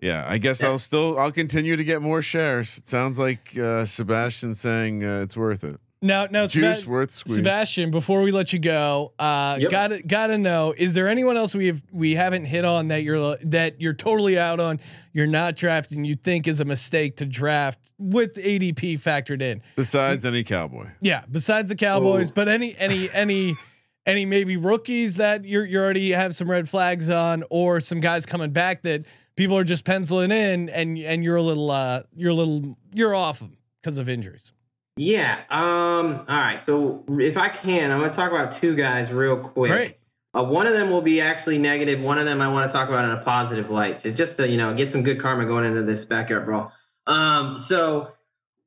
yeah, 0.00 0.24
I 0.28 0.38
guess 0.38 0.62
Yeah. 0.62 0.68
I'll 0.68 0.78
still 0.78 1.18
I'll 1.18 1.32
continue 1.32 1.76
to 1.76 1.84
get 1.84 2.02
more 2.02 2.22
shares. 2.22 2.78
It 2.78 2.86
sounds 2.88 3.18
like 3.18 3.56
uh, 3.58 3.84
Sebastian 3.84 4.54
saying 4.54 5.04
uh, 5.04 5.20
it's 5.22 5.36
worth 5.36 5.64
it. 5.64 5.78
now 6.02 6.26
now 6.30 6.46
Juice 6.46 6.80
Seba- 6.80 6.90
worth 6.90 7.10
squeeze. 7.10 7.36
Sebastian, 7.36 7.90
before 7.90 8.20
we 8.22 8.30
let 8.30 8.52
you 8.52 8.58
go, 8.58 9.12
uh, 9.18 9.56
Yep. 9.60 9.70
gotta 9.70 10.02
gotta 10.02 10.38
know: 10.38 10.74
is 10.76 10.94
there 10.94 11.08
anyone 11.08 11.36
else 11.36 11.54
we 11.54 11.66
have 11.68 11.82
we 11.92 12.14
haven't 12.14 12.44
hit 12.44 12.64
on 12.64 12.88
that 12.88 13.02
you're 13.02 13.36
that 13.44 13.80
you're 13.80 13.94
totally 13.94 14.38
out 14.38 14.60
on? 14.60 14.78
You're 15.12 15.26
not 15.26 15.56
drafting. 15.56 16.04
You 16.04 16.14
think 16.16 16.46
is 16.46 16.60
a 16.60 16.64
mistake 16.66 17.16
to 17.16 17.26
draft 17.26 17.78
with 17.98 18.34
ADP 18.34 19.00
factored 19.00 19.40
in? 19.40 19.62
Besides 19.74 20.24
any 20.26 20.44
cowboy, 20.44 20.88
Yeah, 21.00 21.22
besides 21.30 21.70
the 21.70 21.76
Cowboys, 21.76 22.30
Oh. 22.30 22.34
but 22.34 22.48
any 22.48 22.76
any 22.76 23.08
any 23.14 23.54
any 24.06 24.26
maybe 24.26 24.56
rookies 24.58 25.16
that 25.16 25.46
you're 25.46 25.64
you 25.64 25.78
already 25.78 26.10
have 26.10 26.34
some 26.34 26.48
red 26.50 26.68
flags 26.68 27.08
on, 27.08 27.42
or 27.50 27.80
some 27.80 28.00
guys 28.00 28.26
coming 28.26 28.50
back 28.52 28.82
that 28.82 29.06
people 29.36 29.56
are 29.56 29.64
just 29.64 29.84
penciling 29.84 30.30
in, 30.30 30.68
and 30.70 30.98
and 30.98 31.22
you're 31.22 31.36
a 31.36 31.42
little 31.42 31.70
uh 31.70 32.02
you're 32.14 32.30
a 32.30 32.34
little 32.34 32.76
you're 32.92 33.14
off 33.14 33.38
them 33.38 33.56
because 33.80 33.98
of 33.98 34.08
injuries. 34.08 34.52
Yeah. 34.96 35.40
Um. 35.50 36.24
All 36.28 36.40
right. 36.40 36.60
So 36.60 37.04
if 37.08 37.36
I 37.36 37.48
can, 37.48 37.90
I'm 37.90 37.98
going 37.98 38.10
to 38.10 38.16
talk 38.16 38.30
about 38.30 38.56
two 38.56 38.74
guys 38.74 39.10
real 39.12 39.36
quick. 39.36 39.70
Great. 39.70 39.98
Uh, 40.34 40.42
one 40.42 40.66
of 40.66 40.74
them 40.74 40.90
will 40.90 41.02
be 41.02 41.20
actually 41.20 41.58
negative. 41.58 42.00
One 42.00 42.18
of 42.18 42.26
them 42.26 42.40
I 42.40 42.48
want 42.48 42.70
to 42.70 42.74
talk 42.74 42.88
about 42.88 43.04
in 43.04 43.10
a 43.10 43.22
positive 43.22 43.70
light, 43.70 43.98
to 44.00 44.12
just 44.12 44.36
to 44.38 44.48
you 44.48 44.56
know 44.56 44.74
get 44.74 44.90
some 44.90 45.02
good 45.02 45.20
karma 45.20 45.44
going 45.44 45.64
into 45.64 45.82
this 45.82 46.04
backyard 46.04 46.46
brawl. 46.46 46.72
Um. 47.06 47.58
So 47.58 48.12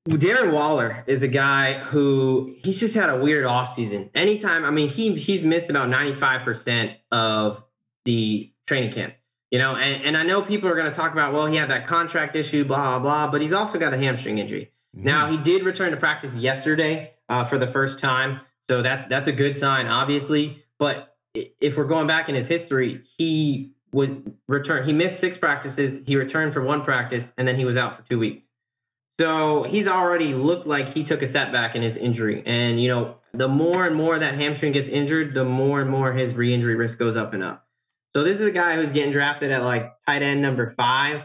Darren 0.07 0.53
Waller 0.53 1.03
is 1.07 1.23
a 1.23 1.27
guy 1.27 1.73
who 1.73 2.55
he's 2.63 2.79
just 2.79 2.95
had 2.95 3.09
a 3.09 3.17
weird 3.17 3.45
offseason. 3.45 4.09
Anytime, 4.15 4.65
I 4.65 4.71
mean, 4.71 4.89
he 4.89 5.15
he's 5.15 5.43
missed 5.43 5.69
about 5.69 5.89
95% 5.89 6.95
of 7.11 7.63
the 8.05 8.51
training 8.65 8.93
camp. 8.93 9.13
You 9.51 9.57
know, 9.57 9.75
and, 9.75 10.03
and 10.03 10.17
I 10.17 10.23
know 10.23 10.41
people 10.41 10.69
are 10.69 10.75
going 10.75 10.89
to 10.89 10.95
talk 10.95 11.11
about, 11.11 11.33
well, 11.33 11.47
he 11.47 11.55
had 11.55 11.69
that 11.71 11.87
contract 11.87 12.35
issue, 12.35 12.63
blah, 12.63 12.99
blah, 12.99 12.99
blah, 12.99 13.31
but 13.31 13.41
he's 13.41 13.53
also 13.53 13.79
got 13.79 13.93
a 13.93 13.97
hamstring 13.97 14.37
injury. 14.37 14.71
Now 14.93 15.29
he 15.29 15.37
did 15.37 15.63
return 15.63 15.91
to 15.91 15.97
practice 15.97 16.33
yesterday 16.35 17.13
uh, 17.29 17.45
for 17.45 17.57
the 17.57 17.67
first 17.67 17.99
time, 17.99 18.41
so 18.67 18.81
that's 18.81 19.05
that's 19.05 19.27
a 19.27 19.31
good 19.31 19.57
sign, 19.57 19.87
obviously. 19.87 20.63
But 20.77 21.15
if 21.33 21.77
we're 21.77 21.85
going 21.85 22.07
back 22.07 22.29
in 22.29 22.35
his 22.35 22.47
history, 22.47 23.01
he 23.17 23.71
would 23.91 24.35
return. 24.47 24.85
He 24.85 24.93
missed 24.93 25.19
six 25.19 25.37
practices. 25.37 26.01
He 26.05 26.15
returned 26.15 26.53
for 26.53 26.61
one 26.61 26.83
practice, 26.83 27.31
and 27.37 27.47
then 27.47 27.55
he 27.55 27.65
was 27.65 27.77
out 27.77 27.97
for 27.97 28.09
two 28.09 28.19
weeks. 28.19 28.43
So 29.19 29.63
he's 29.63 29.87
already 29.87 30.33
looked 30.33 30.65
like 30.65 30.87
he 30.89 31.03
took 31.03 31.21
a 31.21 31.27
setback 31.27 31.75
in 31.75 31.81
his 31.81 31.97
injury. 31.97 32.41
And 32.45 32.81
you 32.81 32.87
know, 32.87 33.17
the 33.33 33.47
more 33.47 33.85
and 33.85 33.95
more 33.95 34.17
that 34.17 34.35
hamstring 34.35 34.71
gets 34.71 34.89
injured, 34.89 35.33
the 35.33 35.45
more 35.45 35.81
and 35.81 35.89
more 35.89 36.13
his 36.13 36.33
re-injury 36.33 36.75
risk 36.75 36.97
goes 36.97 37.17
up 37.17 37.33
and 37.33 37.43
up. 37.43 37.67
So 38.15 38.23
this 38.23 38.39
is 38.39 38.47
a 38.47 38.51
guy 38.51 38.75
who's 38.75 38.91
getting 38.91 39.11
drafted 39.11 39.51
at 39.51 39.63
like 39.63 39.91
tight 40.05 40.21
end 40.21 40.41
number 40.41 40.69
five. 40.69 41.21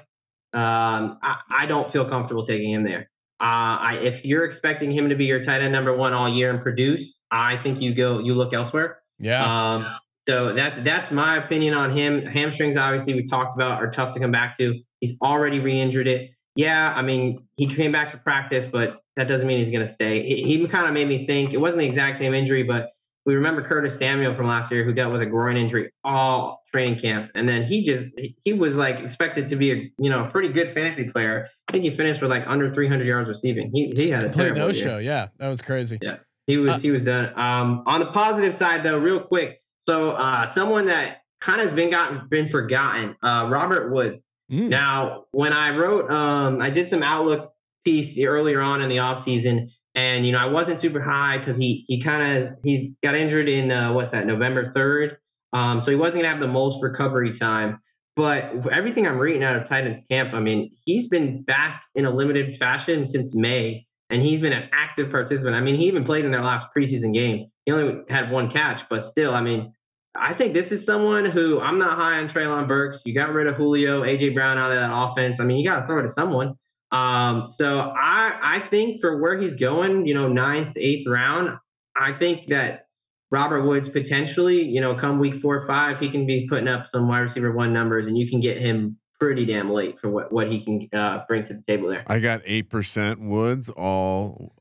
Um, 0.52 1.18
I, 1.22 1.40
I 1.50 1.66
don't 1.66 1.90
feel 1.90 2.08
comfortable 2.08 2.44
taking 2.44 2.70
him 2.70 2.84
there. 2.84 3.10
Uh, 3.40 3.76
I, 3.80 3.98
if 4.02 4.24
you're 4.24 4.44
expecting 4.44 4.90
him 4.90 5.08
to 5.08 5.14
be 5.14 5.24
your 5.24 5.42
tight 5.42 5.62
end 5.62 5.72
number 5.72 5.94
one 5.96 6.12
all 6.12 6.28
year 6.28 6.50
and 6.50 6.62
produce, 6.62 7.20
I 7.30 7.56
think 7.56 7.80
you 7.80 7.94
go 7.94 8.18
you 8.20 8.34
look 8.34 8.52
elsewhere. 8.52 8.98
Yeah. 9.18 9.74
Um, 9.74 9.96
so 10.28 10.54
that's 10.54 10.78
that's 10.78 11.10
my 11.10 11.36
opinion 11.36 11.74
on 11.74 11.90
him. 11.90 12.22
Hamstrings, 12.22 12.76
obviously, 12.76 13.14
we 13.14 13.24
talked 13.24 13.54
about 13.54 13.82
are 13.82 13.90
tough 13.90 14.14
to 14.14 14.20
come 14.20 14.30
back 14.30 14.56
to. 14.58 14.78
He's 15.00 15.18
already 15.20 15.60
re-injured 15.60 16.06
it. 16.06 16.30
Yeah, 16.56 16.94
I 16.94 17.02
mean, 17.02 17.46
he 17.56 17.66
came 17.66 17.92
back 17.92 18.08
to 18.10 18.16
practice, 18.16 18.66
but 18.66 19.02
that 19.16 19.28
doesn't 19.28 19.46
mean 19.46 19.58
he's 19.58 19.70
going 19.70 19.84
to 19.84 19.90
stay. 19.90 20.22
He, 20.22 20.42
he 20.44 20.66
kind 20.68 20.86
of 20.86 20.94
made 20.94 21.08
me 21.08 21.26
think 21.26 21.52
it 21.52 21.60
wasn't 21.60 21.80
the 21.80 21.86
exact 21.86 22.18
same 22.18 22.32
injury, 22.32 22.62
but 22.62 22.90
we 23.26 23.34
remember 23.34 23.62
Curtis 23.62 23.96
Samuel 23.98 24.34
from 24.34 24.46
last 24.46 24.70
year 24.70 24.84
who 24.84 24.92
dealt 24.92 25.12
with 25.12 25.22
a 25.22 25.26
groin 25.26 25.56
injury 25.56 25.90
all 26.04 26.62
training 26.70 26.98
camp, 26.98 27.30
and 27.34 27.48
then 27.48 27.62
he 27.64 27.82
just 27.82 28.06
he- 28.44 28.52
was 28.52 28.76
like 28.76 28.98
expected 29.00 29.48
to 29.48 29.56
be 29.56 29.72
a 29.72 29.74
you 29.98 30.10
know 30.10 30.24
a 30.24 30.28
pretty 30.30 30.48
good 30.48 30.72
fantasy 30.72 31.08
player. 31.10 31.48
I 31.68 31.72
think 31.72 31.84
he 31.84 31.90
finished 31.90 32.20
with 32.20 32.30
like 32.30 32.44
under 32.46 32.72
300 32.72 33.06
yards 33.06 33.28
receiving. 33.28 33.70
He 33.72 33.92
he 33.96 34.10
had 34.10 34.24
a 34.24 34.28
terrible 34.28 34.58
no 34.58 34.64
year. 34.66 34.74
show. 34.74 34.98
Yeah, 34.98 35.28
that 35.38 35.48
was 35.48 35.62
crazy. 35.62 35.98
Yeah. 36.02 36.18
He 36.46 36.58
was 36.58 36.72
Uh, 36.72 36.78
he 36.78 36.90
was 36.90 37.02
done. 37.04 37.32
Um, 37.36 37.82
on 37.86 38.00
the 38.00 38.06
positive 38.06 38.54
side, 38.54 38.82
though, 38.82 38.98
real 38.98 39.20
quick. 39.20 39.62
So 39.88 40.10
uh, 40.10 40.46
someone 40.46 40.86
that 40.86 41.22
kind 41.40 41.60
of 41.60 41.68
has 41.68 41.74
been 41.76 41.90
gotten 41.90 42.28
been 42.28 42.48
forgotten. 42.48 43.16
Uh, 43.22 43.48
Robert 43.50 43.92
Woods. 43.92 44.24
Mm. 44.52 44.68
Now, 44.68 45.24
when 45.32 45.54
I 45.54 45.74
wrote, 45.74 46.10
um, 46.10 46.60
I 46.60 46.68
did 46.68 46.86
some 46.88 47.02
Outlook 47.02 47.52
piece 47.84 48.18
earlier 48.18 48.60
on 48.60 48.82
in 48.82 48.88
the 48.90 48.96
offseason, 48.96 49.70
and 49.94 50.26
you 50.26 50.32
know, 50.32 50.38
I 50.38 50.46
wasn't 50.46 50.78
super 50.78 51.00
high 51.00 51.38
because 51.38 51.56
he 51.56 51.84
he 51.88 52.00
kind 52.00 52.38
of 52.44 52.56
he 52.62 52.94
got 53.02 53.14
injured 53.14 53.48
in 53.48 53.70
uh, 53.70 53.92
what's 53.92 54.10
that 54.10 54.26
November 54.26 54.72
third, 54.72 55.18
um, 55.52 55.80
so 55.80 55.90
he 55.90 55.96
wasn't 55.96 56.22
gonna 56.22 56.32
have 56.32 56.40
the 56.40 56.48
most 56.48 56.82
recovery 56.82 57.32
time. 57.32 57.80
But 58.16 58.66
everything 58.72 59.06
I'm 59.06 59.18
reading 59.18 59.42
out 59.42 59.56
of 59.56 59.68
Titans 59.68 60.04
camp, 60.08 60.34
I 60.34 60.40
mean, 60.40 60.70
he's 60.84 61.08
been 61.08 61.42
back 61.42 61.82
in 61.96 62.04
a 62.04 62.10
limited 62.10 62.56
fashion 62.58 63.06
since 63.08 63.34
May, 63.34 63.86
and 64.10 64.22
he's 64.22 64.40
been 64.40 64.52
an 64.52 64.68
active 64.72 65.10
participant. 65.10 65.56
I 65.56 65.60
mean, 65.60 65.74
he 65.74 65.86
even 65.86 66.04
played 66.04 66.24
in 66.24 66.30
their 66.30 66.42
last 66.42 66.68
preseason 66.76 67.12
game. 67.12 67.46
He 67.66 67.72
only 67.72 68.02
had 68.08 68.30
one 68.30 68.50
catch, 68.50 68.88
but 68.88 69.02
still, 69.02 69.34
I 69.34 69.40
mean, 69.40 69.72
I 70.14 70.32
think 70.32 70.54
this 70.54 70.70
is 70.70 70.84
someone 70.84 71.24
who 71.24 71.60
I'm 71.60 71.78
not 71.78 71.98
high 71.98 72.18
on 72.18 72.28
Treylon 72.28 72.68
Burks. 72.68 73.02
You 73.04 73.14
got 73.14 73.32
rid 73.32 73.48
of 73.48 73.56
Julio, 73.56 74.02
AJ 74.02 74.34
Brown 74.34 74.58
out 74.58 74.70
of 74.70 74.76
that 74.76 74.90
offense. 74.92 75.40
I 75.40 75.44
mean, 75.44 75.58
you 75.58 75.68
got 75.68 75.80
to 75.80 75.86
throw 75.86 75.98
it 75.98 76.02
to 76.02 76.08
someone. 76.08 76.54
Um, 76.94 77.48
so 77.48 77.92
I 77.96 78.38
I 78.40 78.58
think 78.60 79.00
for 79.00 79.20
where 79.20 79.36
he's 79.36 79.56
going, 79.56 80.06
you 80.06 80.14
know, 80.14 80.28
ninth, 80.28 80.74
eighth 80.76 81.08
round, 81.08 81.58
I 81.96 82.12
think 82.12 82.46
that 82.48 82.86
Robert 83.32 83.62
Woods 83.62 83.88
potentially, 83.88 84.62
you 84.62 84.80
know, 84.80 84.94
come 84.94 85.18
week 85.18 85.34
four 85.40 85.56
or 85.56 85.66
five, 85.66 85.98
he 85.98 86.08
can 86.08 86.24
be 86.24 86.46
putting 86.48 86.68
up 86.68 86.86
some 86.86 87.08
wide 87.08 87.20
receiver 87.20 87.50
one 87.50 87.72
numbers, 87.72 88.06
and 88.06 88.16
you 88.16 88.30
can 88.30 88.38
get 88.38 88.58
him 88.58 88.96
pretty 89.18 89.44
damn 89.44 89.70
late 89.70 89.98
for 89.98 90.08
what 90.08 90.32
what 90.32 90.50
he 90.52 90.60
can 90.60 90.88
uh, 90.92 91.24
bring 91.26 91.42
to 91.42 91.54
the 91.54 91.62
table 91.62 91.88
there. 91.88 92.04
I 92.06 92.20
got 92.20 92.42
eight 92.44 92.70
percent 92.70 93.20
Woods. 93.20 93.70
All 93.70 94.52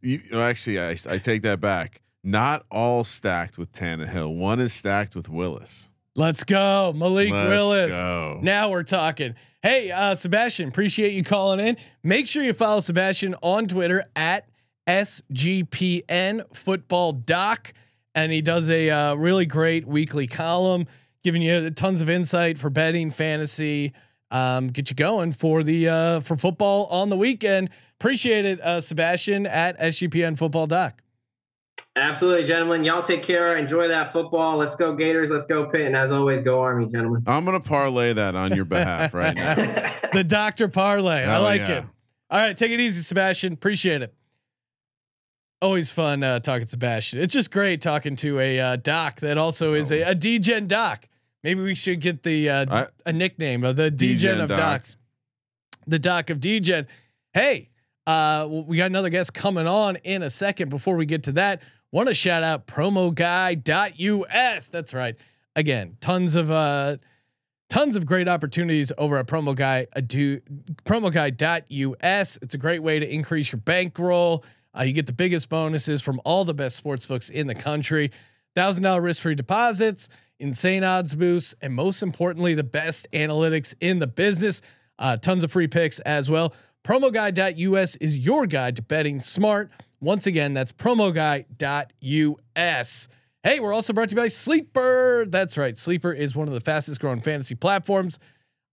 you, 0.00 0.22
actually, 0.32 0.80
I 0.80 0.96
I 1.10 1.18
take 1.18 1.42
that 1.42 1.60
back. 1.60 2.00
Not 2.22 2.64
all 2.70 3.04
stacked 3.04 3.58
with 3.58 3.70
Tannehill. 3.70 4.34
One 4.34 4.60
is 4.60 4.72
stacked 4.72 5.14
with 5.14 5.28
Willis. 5.28 5.90
Let's 6.16 6.44
go, 6.44 6.92
Malik 6.94 7.32
Let's 7.32 7.48
Willis. 7.48 7.92
go. 7.92 8.38
Now 8.40 8.70
we're 8.70 8.84
talking. 8.84 9.34
Hey, 9.62 9.90
uh, 9.90 10.14
Sebastian, 10.14 10.68
appreciate 10.68 11.12
you 11.12 11.24
calling 11.24 11.58
in. 11.58 11.76
Make 12.04 12.28
sure 12.28 12.44
you 12.44 12.52
follow 12.52 12.80
Sebastian 12.80 13.34
on 13.42 13.66
Twitter 13.66 14.04
at 14.14 14.48
SGPN 14.86 16.54
Football 16.54 17.12
Doc, 17.14 17.72
and 18.14 18.30
he 18.30 18.42
does 18.42 18.70
a 18.70 18.90
uh, 18.90 19.14
really 19.14 19.46
great 19.46 19.86
weekly 19.88 20.28
column, 20.28 20.86
giving 21.24 21.42
you 21.42 21.70
tons 21.70 22.00
of 22.00 22.08
insight 22.08 22.58
for 22.58 22.70
betting, 22.70 23.10
fantasy, 23.10 23.92
um, 24.30 24.68
get 24.68 24.90
you 24.90 24.96
going 24.96 25.32
for 25.32 25.64
the 25.64 25.88
uh, 25.88 26.20
for 26.20 26.36
football 26.36 26.86
on 26.86 27.08
the 27.08 27.16
weekend. 27.16 27.70
Appreciate 27.98 28.44
it, 28.44 28.60
uh, 28.60 28.80
Sebastian 28.80 29.46
at 29.46 29.78
SGPN 29.80 30.38
Football 30.38 30.66
Doc. 30.68 31.00
Absolutely, 31.96 32.44
gentlemen. 32.44 32.82
Y'all 32.82 33.02
take 33.02 33.22
care. 33.22 33.56
Enjoy 33.56 33.86
that 33.86 34.12
football. 34.12 34.56
Let's 34.56 34.74
go 34.74 34.96
Gators. 34.96 35.30
Let's 35.30 35.44
go 35.44 35.66
Pitt. 35.66 35.82
And 35.82 35.94
as 35.94 36.10
always, 36.10 36.42
go 36.42 36.60
Army, 36.60 36.86
gentlemen. 36.86 37.22
I'm 37.26 37.44
gonna 37.44 37.60
parlay 37.60 38.12
that 38.12 38.34
on 38.34 38.52
your 38.54 38.64
behalf 38.64 39.14
right 39.14 39.34
now. 39.34 39.54
the 40.12 40.24
Doctor 40.24 40.66
Parlay. 40.66 41.24
I 41.24 41.38
like 41.38 41.60
yeah. 41.60 41.78
it. 41.78 41.84
All 42.30 42.40
right, 42.40 42.56
take 42.56 42.72
it 42.72 42.80
easy, 42.80 43.02
Sebastian. 43.02 43.52
Appreciate 43.52 44.02
it. 44.02 44.12
Always 45.62 45.92
fun 45.92 46.24
uh, 46.24 46.40
talking 46.40 46.66
Sebastian. 46.66 47.20
It's 47.20 47.32
just 47.32 47.52
great 47.52 47.80
talking 47.80 48.16
to 48.16 48.40
a 48.40 48.58
uh, 48.58 48.76
doc 48.76 49.20
that 49.20 49.38
also 49.38 49.74
is 49.74 49.92
a, 49.92 50.02
a 50.02 50.14
DGen 50.16 50.66
doc. 50.66 51.06
Maybe 51.44 51.62
we 51.62 51.76
should 51.76 52.00
get 52.00 52.24
the 52.24 52.50
uh, 52.50 52.66
I- 52.70 52.86
a 53.06 53.12
nickname 53.12 53.62
of 53.62 53.76
the 53.76 53.92
DGen, 53.92 54.18
DGen 54.18 54.40
of 54.40 54.48
doc. 54.48 54.58
docs. 54.58 54.96
The 55.86 56.00
doc 56.00 56.30
of 56.30 56.40
DGen. 56.40 56.86
Hey, 57.32 57.70
uh, 58.06 58.48
we 58.50 58.78
got 58.78 58.86
another 58.86 59.10
guest 59.10 59.32
coming 59.32 59.68
on 59.68 59.96
in 59.96 60.24
a 60.24 60.30
second. 60.30 60.70
Before 60.70 60.96
we 60.96 61.06
get 61.06 61.22
to 61.24 61.32
that, 61.32 61.62
want 61.94 62.08
to 62.08 62.14
shout 62.14 62.42
out 62.42 62.66
promoguy.us. 62.66 64.68
That's 64.68 64.92
right. 64.92 65.14
Again, 65.54 65.96
tons 66.00 66.34
of 66.34 66.50
uh, 66.50 66.96
tons 67.70 67.94
of 67.94 68.04
great 68.04 68.26
opportunities 68.26 68.90
over 68.98 69.16
at 69.16 69.28
promo 69.28 69.54
guy 69.54 69.86
uh, 69.94 70.00
do 70.00 70.40
promoguy.us. 70.84 72.38
It's 72.42 72.54
a 72.54 72.58
great 72.58 72.82
way 72.82 72.98
to 72.98 73.08
increase 73.08 73.52
your 73.52 73.60
bankroll. 73.60 74.44
Uh, 74.76 74.82
you 74.82 74.92
get 74.92 75.06
the 75.06 75.12
biggest 75.12 75.48
bonuses 75.48 76.02
from 76.02 76.20
all 76.24 76.44
the 76.44 76.52
best 76.52 76.74
sports 76.74 77.06
books 77.06 77.30
in 77.30 77.46
the 77.46 77.54
country. 77.54 78.10
Thousand 78.56 78.82
dollar 78.82 79.00
risk 79.00 79.22
free 79.22 79.36
deposits, 79.36 80.08
insane 80.40 80.82
odds 80.82 81.14
boosts, 81.14 81.54
and 81.62 81.72
most 81.72 82.02
importantly, 82.02 82.54
the 82.54 82.64
best 82.64 83.06
analytics 83.12 83.72
in 83.80 84.00
the 84.00 84.08
business. 84.08 84.62
Uh, 84.98 85.16
tons 85.16 85.44
of 85.44 85.52
free 85.52 85.68
picks 85.68 86.00
as 86.00 86.28
well. 86.28 86.54
Promoguy.us 86.84 87.96
is 87.96 88.18
your 88.18 88.46
guide 88.46 88.76
to 88.76 88.82
betting 88.82 89.20
smart. 89.20 89.70
Once 90.04 90.26
again, 90.26 90.52
that's 90.54 90.70
promoguy.us. 90.72 91.48
Hey, 93.42 93.60
we're 93.60 93.72
also 93.72 93.92
brought 93.92 94.08
to 94.10 94.14
you 94.14 94.20
by 94.20 94.28
Sleeper. 94.28 95.24
That's 95.28 95.58
right. 95.58 95.76
Sleeper 95.76 96.12
is 96.12 96.36
one 96.36 96.46
of 96.46 96.54
the 96.54 96.60
fastest 96.60 97.00
growing 97.00 97.20
fantasy 97.20 97.54
platforms. 97.54 98.18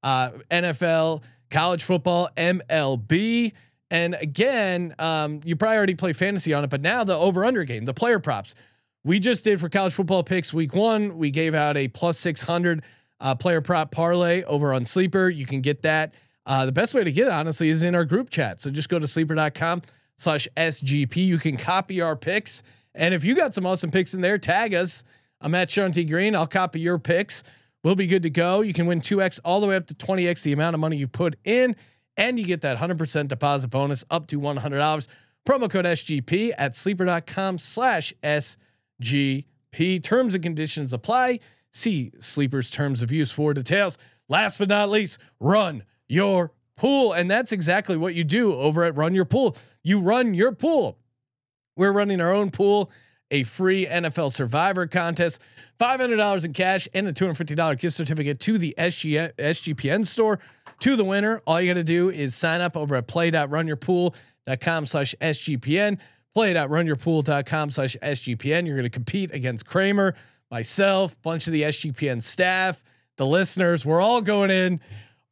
Uh, 0.04 0.32
NFL, 0.50 1.24
college 1.50 1.84
football, 1.84 2.30
MLB. 2.36 3.54
And 3.90 4.16
again, 4.16 4.96
um, 5.00 5.42
you 5.44 5.56
probably 5.56 5.78
already 5.78 5.96
play 5.96 6.14
fantasy 6.14 6.54
on 6.54 6.64
it, 6.64 6.70
but 6.70 6.82
now 6.82 7.04
the 7.04 7.18
over 7.18 7.44
under 7.44 7.64
game, 7.64 7.86
the 7.86 7.94
player 7.94 8.20
props. 8.20 8.56
We 9.04 9.20
just 9.20 9.44
did 9.44 9.60
for 9.60 9.68
college 9.68 9.94
football 9.94 10.24
picks 10.24 10.54
week 10.54 10.74
one. 10.74 11.18
We 11.18 11.32
gave 11.32 11.56
out 11.56 11.76
a 11.76 11.88
plus 11.88 12.18
600 12.20 12.84
uh, 13.20 13.36
player 13.36 13.62
prop 13.62 13.92
parlay 13.92 14.44
over 14.44 14.74
on 14.74 14.86
Sleeper. 14.86 15.30
You 15.30 15.46
can 15.46 15.62
get 15.62 15.82
that. 15.84 16.14
Uh, 16.46 16.66
the 16.66 16.72
best 16.72 16.94
way 16.94 17.04
to 17.04 17.12
get 17.12 17.28
it, 17.28 17.34
honestly, 17.34 17.70
is 17.70 17.84
in 17.84 17.96
our 17.96 18.06
group 18.06 18.30
chat. 18.30 18.60
So 18.60 18.70
just 18.72 18.90
go 18.90 19.00
to 19.00 19.08
sleeper.com 19.08 19.82
slash 20.22 20.48
SGP. 20.56 21.16
You 21.18 21.38
can 21.38 21.58
copy 21.58 22.00
our 22.00 22.16
picks. 22.16 22.62
And 22.94 23.14
if 23.14 23.24
you 23.24 23.36
got 23.36 23.54
some 23.54 23.66
awesome 23.66 23.90
picks 23.92 24.14
in 24.14 24.22
there, 24.22 24.38
tag 24.38 24.74
us. 24.74 25.04
I'm 25.42 25.56
at 25.56 25.70
Sean 25.70 25.92
T. 25.92 26.06
Green. 26.06 26.36
I'll 26.36 26.48
copy 26.48 26.80
your 26.80 27.00
picks. 27.00 27.44
We'll 27.84 27.96
be 27.96 28.06
good 28.06 28.24
to 28.24 28.30
go. 28.30 28.62
You 28.62 28.74
can 28.74 28.86
win 28.86 29.02
2x 29.02 29.40
all 29.44 29.60
the 29.60 29.68
way 29.68 29.76
up 29.76 29.88
to 29.88 29.96
20x 29.96 30.44
the 30.44 30.54
amount 30.54 30.76
of 30.76 30.80
money 30.80 30.98
you 30.98 31.08
put 31.08 31.36
in. 31.44 31.76
And 32.16 32.38
you 32.38 32.46
get 32.46 32.62
that 32.62 32.78
100% 32.78 33.28
deposit 33.28 33.70
bonus 33.70 34.04
up 34.12 34.28
to 34.28 34.40
$100. 34.40 35.08
Promo 35.48 35.70
code 35.70 35.86
SGP 35.86 36.52
at 36.58 36.76
sleeper.com 36.76 37.58
slash 37.58 38.14
SGP. 38.22 40.04
Terms 40.04 40.36
and 40.36 40.44
conditions 40.44 40.94
apply. 40.94 41.40
See 41.72 42.12
Sleeper's 42.20 42.70
terms 42.70 43.02
of 43.02 43.12
use 43.12 43.32
for 43.32 43.56
details. 43.56 43.98
Last 44.30 44.60
but 44.60 44.70
not 44.70 44.90
least, 44.90 45.18
run 45.40 45.84
your 46.08 46.52
pool. 46.78 47.14
And 47.14 47.30
that's 47.30 47.52
exactly 47.52 47.98
what 47.98 48.16
you 48.16 48.24
do 48.24 48.54
over 48.54 48.84
at 48.84 48.96
Run 48.96 49.14
Your 49.14 49.26
Pool. 49.26 49.56
You 49.84 50.00
run 50.00 50.34
your 50.34 50.52
pool. 50.52 50.98
We're 51.76 51.92
running 51.92 52.22
our 52.22 52.34
own 52.34 52.52
pool, 52.52 52.92
a 53.32 53.44
free 53.44 53.86
NFL 53.86 54.32
Survivor 54.32 54.88
contest, 54.88 55.42
$500 55.80 56.46
in 56.46 56.54
cash, 56.54 56.88
and 56.94 57.08
a 57.08 57.14
$250 57.14 57.80
gift 57.80 57.96
certificate 57.96 58.40
to 58.42 58.58
the 58.58 58.76
SG, 58.78 59.34
SGPN 59.36 60.06
store. 60.06 60.40
To 60.82 60.96
the 60.96 61.06
winner, 61.06 61.42
all 61.46 61.62
you 61.62 61.68
got 61.68 61.76
to 61.80 61.84
do 61.84 62.10
is 62.10 62.36
sign 62.36 62.60
up 62.60 62.76
over 62.76 62.96
at 62.96 63.08
play.runyourpool.com 63.08 64.86
slash 64.86 65.16
SGPN. 65.22 66.00
Play.runyourpool.com 66.34 67.72
slash 67.72 67.98
SGPN. 68.02 68.66
You're 68.66 68.78
going 68.78 68.84
to 68.84 68.90
compete 68.90 69.34
against 69.34 69.66
Kramer, 69.66 70.16
myself, 70.50 71.22
bunch 71.22 71.48
of 71.48 71.54
the 71.54 71.64
SGPN 71.64 72.22
staff, 72.22 72.84
the 73.18 73.26
listeners. 73.26 73.86
We're 73.86 74.02
all 74.02 74.22
going 74.22 74.50
in. 74.50 74.80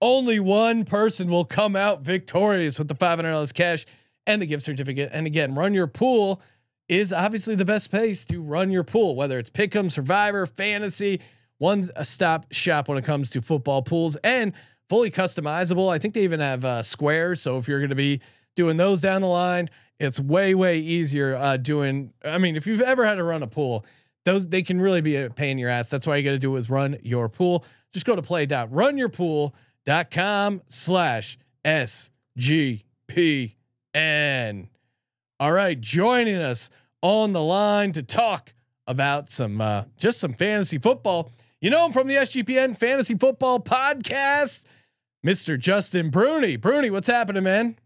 Only 0.02 0.40
one 0.40 0.86
person 0.86 1.30
will 1.30 1.46
come 1.46 1.76
out 1.76 2.02
victorious 2.02 2.80
with 2.80 2.88
the 2.88 2.96
$500 2.96 3.54
cash 3.54 3.86
and 4.26 4.42
the 4.42 4.46
gift 4.46 4.64
certificate. 4.64 5.10
And 5.12 5.28
again, 5.28 5.56
run 5.56 5.74
your 5.74 5.88
pool 5.88 6.42
is 6.88 7.14
obviously 7.14 7.56
the 7.56 7.66
best 7.66 7.92
place 7.92 8.26
to 8.26 8.42
run 8.42 8.72
your 8.72 8.84
pool, 8.84 9.16
whether 9.16 9.38
it's 9.38 9.50
Pick'em, 9.50 9.92
Survivor, 9.92 10.46
Fantasy, 10.46 11.22
one 11.60 11.90
stop 12.04 12.52
shop 12.52 12.88
when 12.88 12.98
it 12.98 13.04
comes 13.04 13.30
to 13.32 13.42
football 13.42 13.82
pools 13.82 14.16
and 14.18 14.54
fully 14.88 15.12
customizable. 15.12 15.92
I 15.92 16.00
think 16.00 16.14
they 16.14 16.24
even 16.24 16.40
have 16.40 16.66
uh, 16.66 16.82
squares. 16.82 17.42
So 17.42 17.58
if 17.58 17.68
you're 17.68 17.80
going 17.80 17.90
to 17.90 17.96
be 17.96 18.22
doing 18.56 18.78
those 18.78 19.02
down 19.02 19.22
the 19.22 19.28
line, 19.28 19.70
it's 20.00 20.20
way 20.20 20.56
way 20.56 20.80
easier 20.80 21.36
uh, 21.36 21.58
doing. 21.58 22.14
I 22.24 22.38
mean, 22.38 22.56
if 22.56 22.66
you've 22.66 22.82
ever 22.82 23.06
had 23.06 23.16
to 23.16 23.24
run 23.24 23.44
a 23.44 23.48
pool, 23.48 23.86
those 24.26 24.48
they 24.48 24.64
can 24.64 24.82
really 24.82 25.02
be 25.02 25.18
a 25.18 25.30
pain 25.30 25.52
in 25.52 25.58
your 25.58 25.70
ass. 25.70 25.90
That's 25.90 26.08
why 26.08 26.18
you 26.18 26.24
got 26.24 26.32
to 26.32 26.40
do 26.40 26.56
is 26.56 26.70
run 26.70 26.98
your 27.04 27.30
pool. 27.30 27.66
Just 27.94 28.06
go 28.06 28.16
to 28.16 28.22
play.runyourpool.com 29.90 30.62
slash 30.68 31.38
SGPN. 31.66 32.78
All 35.40 35.52
right, 35.52 35.80
joining 35.80 36.36
us 36.36 36.70
on 37.02 37.34
the 37.34 37.42
line 37.42 37.92
to 37.94 38.04
talk 38.04 38.54
about 38.88 39.30
some 39.30 39.62
uh, 39.62 39.84
just 39.98 40.20
some 40.20 40.34
fantasy 40.34 40.78
football. 40.78 41.32
You 41.62 41.70
know 41.70 41.86
him 41.86 41.92
from 41.92 42.08
the 42.08 42.16
SGPN 42.16 42.78
Fantasy 42.78 43.16
Football 43.16 43.60
Podcast, 43.62 44.66
Mr. 45.26 45.60
Justin 45.60 46.10
Bruni. 46.10 46.56
Bruni, 46.56 46.90
what's 46.90 47.08
happening, 47.08 47.44
man? 47.44 47.78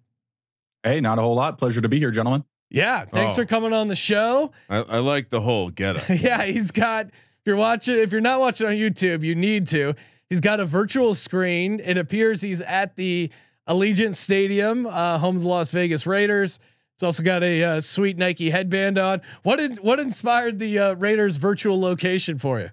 Hey, 0.83 1.01
not 1.01 1.17
a 1.17 1.21
whole 1.21 1.35
lot. 1.35 1.57
Pleasure 1.57 1.81
to 1.81 1.89
be 1.89 1.97
here, 1.99 2.11
gentlemen. 2.11 2.43
Yeah, 2.69 3.05
thanks 3.05 3.33
Oh. 3.33 3.37
for 3.37 3.45
coming 3.45 3.73
on 3.73 3.87
the 3.87 3.95
show. 3.95 4.51
I, 4.69 4.77
I 4.77 4.97
like 4.99 5.29
the 5.29 5.41
whole 5.41 5.69
get 5.69 5.97
up. 5.97 6.03
yeah, 6.09 6.43
he's 6.43 6.71
got. 6.71 7.07
If 7.07 7.47
you're 7.47 7.55
watching, 7.55 7.97
if 7.99 8.11
you're 8.11 8.21
not 8.21 8.39
watching 8.39 8.67
on 8.67 8.73
YouTube, 8.73 9.23
you 9.23 9.35
need 9.35 9.67
to. 9.67 9.93
He's 10.33 10.41
got 10.41 10.59
a 10.59 10.65
virtual 10.65 11.13
screen. 11.13 11.79
It 11.79 11.95
appears 11.95 12.41
he's 12.41 12.59
at 12.61 12.95
the 12.95 13.29
Allegiant 13.69 14.15
Stadium, 14.15 14.87
uh, 14.87 15.19
home 15.19 15.35
of 15.35 15.43
the 15.43 15.47
Las 15.47 15.69
Vegas 15.69 16.07
Raiders. 16.07 16.57
He's 16.97 17.03
also 17.03 17.21
got 17.21 17.43
a 17.43 17.63
uh, 17.63 17.81
sweet 17.81 18.17
Nike 18.17 18.49
headband 18.49 18.97
on. 18.97 19.21
What 19.43 19.59
did 19.59 19.77
what 19.77 19.99
inspired 19.99 20.57
the 20.57 20.79
uh, 20.79 20.93
Raiders 20.95 21.35
virtual 21.35 21.79
location 21.79 22.39
for 22.39 22.59
you? 22.59 22.71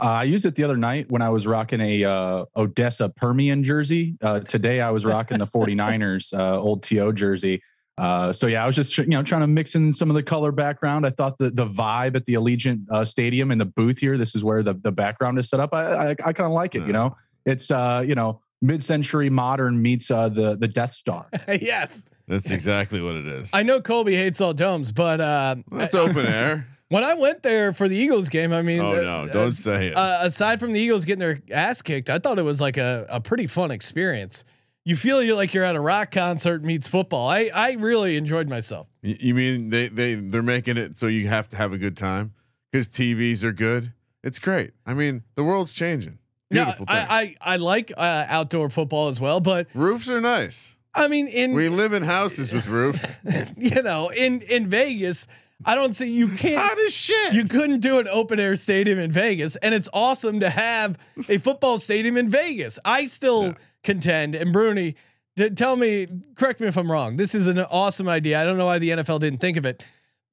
Uh, 0.00 0.06
I 0.06 0.24
used 0.24 0.46
it 0.46 0.56
the 0.56 0.64
other 0.64 0.76
night 0.76 1.08
when 1.08 1.22
I 1.22 1.28
was 1.28 1.46
rocking 1.46 1.80
a 1.80 2.02
uh, 2.02 2.46
Odessa 2.56 3.08
Permian 3.08 3.62
jersey. 3.62 4.16
Uh, 4.20 4.40
today 4.40 4.80
I 4.80 4.90
was 4.90 5.04
rocking 5.04 5.38
the 5.38 5.46
49ers 5.54 6.36
uh, 6.36 6.58
old 6.58 6.82
TO 6.82 7.12
jersey. 7.12 7.62
Uh, 7.98 8.32
so 8.32 8.46
yeah, 8.46 8.62
I 8.62 8.66
was 8.66 8.76
just 8.76 8.92
tr- 8.92 9.02
you 9.02 9.08
know 9.08 9.22
trying 9.22 9.40
to 9.42 9.46
mix 9.46 9.74
in 9.74 9.92
some 9.92 10.08
of 10.10 10.14
the 10.14 10.22
color 10.22 10.52
background. 10.52 11.04
I 11.06 11.10
thought 11.10 11.38
the 11.38 11.50
the 11.50 11.66
vibe 11.66 12.16
at 12.16 12.24
the 12.24 12.34
Allegiant 12.34 12.86
uh, 12.90 13.04
Stadium 13.04 13.50
in 13.50 13.58
the 13.58 13.66
booth 13.66 13.98
here. 13.98 14.16
This 14.16 14.34
is 14.34 14.44
where 14.44 14.62
the 14.62 14.74
the 14.74 14.92
background 14.92 15.38
is 15.38 15.48
set 15.48 15.60
up. 15.60 15.74
I 15.74 15.84
I, 15.84 16.10
I 16.10 16.32
kind 16.32 16.40
of 16.46 16.52
like 16.52 16.74
it. 16.74 16.86
You 16.86 16.92
know, 16.92 17.16
it's 17.44 17.70
uh 17.70 18.04
you 18.06 18.14
know 18.14 18.40
mid 18.62 18.82
century 18.82 19.30
modern 19.30 19.80
meets 19.80 20.10
uh, 20.10 20.28
the 20.28 20.56
the 20.56 20.68
Death 20.68 20.92
Star. 20.92 21.26
yes. 21.48 22.04
That's 22.26 22.50
exactly 22.50 23.00
what 23.00 23.16
it 23.16 23.26
is. 23.26 23.52
I 23.54 23.62
know 23.62 23.80
Colby 23.80 24.14
hates 24.14 24.42
all 24.42 24.52
domes, 24.52 24.92
but 24.92 25.18
uh, 25.18 25.56
That's 25.72 25.94
open 25.94 26.26
air. 26.26 26.68
when 26.88 27.02
I 27.02 27.14
went 27.14 27.42
there 27.42 27.72
for 27.72 27.88
the 27.88 27.96
Eagles 27.96 28.28
game, 28.28 28.52
I 28.52 28.60
mean, 28.60 28.80
Oh 28.80 28.98
uh, 28.98 29.00
no, 29.00 29.28
don't 29.32 29.52
say 29.52 29.86
it. 29.88 29.94
uh, 29.94 30.18
aside 30.20 30.60
from 30.60 30.72
the 30.72 30.80
Eagles 30.80 31.06
getting 31.06 31.20
their 31.20 31.40
ass 31.50 31.80
kicked, 31.80 32.10
I 32.10 32.18
thought 32.18 32.38
it 32.38 32.42
was 32.42 32.60
like 32.60 32.76
a, 32.76 33.06
a 33.08 33.18
pretty 33.18 33.46
fun 33.46 33.70
experience. 33.70 34.44
You 34.88 34.96
feel 34.96 35.22
you 35.22 35.34
like 35.34 35.52
you're 35.52 35.64
at 35.64 35.76
a 35.76 35.80
rock 35.80 36.12
concert 36.12 36.64
meets 36.64 36.88
football. 36.88 37.28
I 37.28 37.50
I 37.52 37.72
really 37.72 38.16
enjoyed 38.16 38.48
myself. 38.48 38.86
You 39.02 39.34
mean 39.34 39.68
they 39.68 39.88
they 39.88 40.14
they're 40.14 40.42
making 40.42 40.78
it 40.78 40.96
so 40.96 41.08
you 41.08 41.28
have 41.28 41.46
to 41.50 41.56
have 41.56 41.74
a 41.74 41.78
good 41.78 41.94
time 41.94 42.32
because 42.72 42.88
TVs 42.88 43.44
are 43.44 43.52
good? 43.52 43.92
It's 44.24 44.38
great. 44.38 44.70
I 44.86 44.94
mean, 44.94 45.24
the 45.34 45.44
world's 45.44 45.74
changing. 45.74 46.20
Yeah, 46.50 46.64
Beautiful 46.64 46.86
thing. 46.86 46.96
I, 46.96 47.20
I 47.20 47.36
I 47.42 47.56
like 47.56 47.92
uh, 47.98 48.24
outdoor 48.30 48.70
football 48.70 49.08
as 49.08 49.20
well, 49.20 49.40
but 49.40 49.66
Roofs 49.74 50.08
are 50.08 50.22
nice. 50.22 50.78
I 50.94 51.06
mean, 51.06 51.28
in 51.28 51.52
We 51.52 51.68
live 51.68 51.92
in 51.92 52.02
houses 52.02 52.50
with 52.50 52.66
roofs. 52.66 53.20
you 53.58 53.82
know, 53.82 54.08
in 54.08 54.40
in 54.40 54.70
Vegas, 54.70 55.28
I 55.66 55.74
don't 55.74 55.92
see 55.92 56.10
you 56.10 56.28
can't. 56.28 56.56
Hot 56.56 56.78
as 56.78 56.94
shit. 56.94 57.34
You 57.34 57.44
couldn't 57.44 57.80
do 57.80 57.98
an 57.98 58.08
open 58.08 58.40
air 58.40 58.56
stadium 58.56 58.98
in 58.98 59.12
Vegas, 59.12 59.56
and 59.56 59.74
it's 59.74 59.90
awesome 59.92 60.40
to 60.40 60.48
have 60.48 60.98
a 61.28 61.36
football 61.36 61.76
stadium 61.76 62.16
in 62.16 62.30
Vegas. 62.30 62.78
I 62.86 63.04
still 63.04 63.48
Yeah. 63.48 63.54
Contend, 63.88 64.34
and 64.34 64.52
Bruni, 64.52 64.94
d- 65.36 65.50
tell 65.50 65.76
me, 65.76 66.06
correct 66.36 66.60
me 66.60 66.66
if 66.68 66.76
I'm 66.76 66.90
wrong. 66.90 67.16
This 67.16 67.34
is 67.34 67.46
an 67.46 67.58
awesome 67.58 68.08
idea. 68.08 68.40
I 68.40 68.44
don't 68.44 68.58
know 68.58 68.66
why 68.66 68.78
the 68.78 68.90
NFL 68.90 69.20
didn't 69.20 69.40
think 69.40 69.56
of 69.56 69.64
it. 69.66 69.82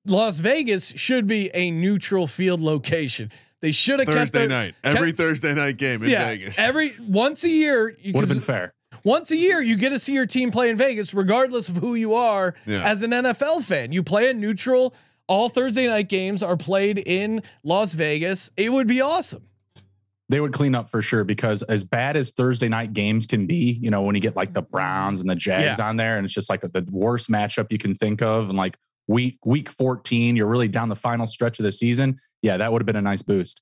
Las 0.06 0.40
Vegas 0.40 0.90
should 0.96 1.26
be 1.26 1.50
a 1.54 1.72
neutral 1.72 2.28
field 2.28 2.60
location. 2.60 3.32
They 3.62 3.72
should 3.72 4.00
have 4.00 4.08
kept 4.08 4.18
Thursday 4.20 4.40
their- 4.48 4.50
night, 4.50 4.76
every 4.84 5.12
Thursday 5.12 5.54
night 5.56 5.78
game 5.78 6.04
in 6.04 6.10
yeah, 6.12 6.26
Vegas. 6.30 6.60
every 6.60 6.94
once 7.08 7.44
a 7.44 7.50
year. 7.50 7.98
Would 8.14 8.16
have 8.16 8.30
been 8.30 8.40
fair. 8.42 8.74
once 9.04 9.32
a 9.32 9.38
year 9.38 9.62
you 9.62 9.76
get 9.78 9.90
to 9.90 10.00
see 10.00 10.14
your 10.14 10.26
team 10.28 10.52
play 10.52 10.70
in 10.70 10.78
Vegas, 10.78 11.14
regardless 11.14 11.70
of 11.70 11.78
who 11.78 11.96
you 11.96 12.14
are 12.14 12.54
Yeah. 12.68 12.84
as 12.84 13.02
an 13.02 13.12
NFL 13.12 13.62
fan. 13.64 13.92
You 13.94 14.04
play 14.04 14.30
a 14.30 14.34
neutral. 14.34 14.94
All 15.28 15.50
Thursday 15.50 15.88
night 15.88 16.08
games 16.10 16.44
are 16.44 16.56
played 16.58 17.00
in 17.00 17.42
Las 17.64 17.96
Vegas. 17.96 18.52
It 18.58 18.72
would 18.72 18.86
be 18.86 19.02
awesome. 19.02 19.48
They 20.28 20.40
would 20.40 20.54
clean 20.54 20.74
up 20.74 20.90
for 20.90 21.04
sure 21.04 21.24
because 21.24 21.62
as 21.64 21.84
bad 21.84 22.18
as 22.18 22.32
Thursday 22.32 22.68
night 22.68 22.94
games 22.94 23.28
can 23.28 23.46
be, 23.46 23.78
you 23.80 23.92
know, 23.92 24.02
when 24.02 24.16
you 24.16 24.22
get 24.22 24.36
like 24.36 24.54
the 24.54 24.64
mm-hmm. 24.64 24.72
Browns 24.72 25.22
and 25.22 25.30
the 25.30 25.36
Jags 25.36 25.80
on 25.80 25.98
there, 25.98 26.18
and 26.18 26.26
it's 26.26 26.34
just 26.34 26.50
like 26.50 26.62
the 26.62 26.86
worst 26.90 27.30
matchup 27.30 27.72
you 27.72 27.78
can 27.78 27.94
think 27.94 28.22
of, 28.22 28.50
and 28.50 28.58
like 28.58 28.78
week 29.08 29.38
week 29.46 29.70
14, 29.70 30.36
you're 30.36 30.48
really 30.48 30.68
down 30.68 30.90
the 30.90 30.96
final 30.96 31.28
stretch 31.28 31.60
of 31.60 31.64
the 31.64 31.72
season. 31.72 32.18
Yeah, 32.42 32.58
that 32.58 32.72
would 32.72 32.82
have 32.82 32.88
been 32.88 32.96
a 32.96 33.02
nice 33.02 33.22
boost. 33.22 33.62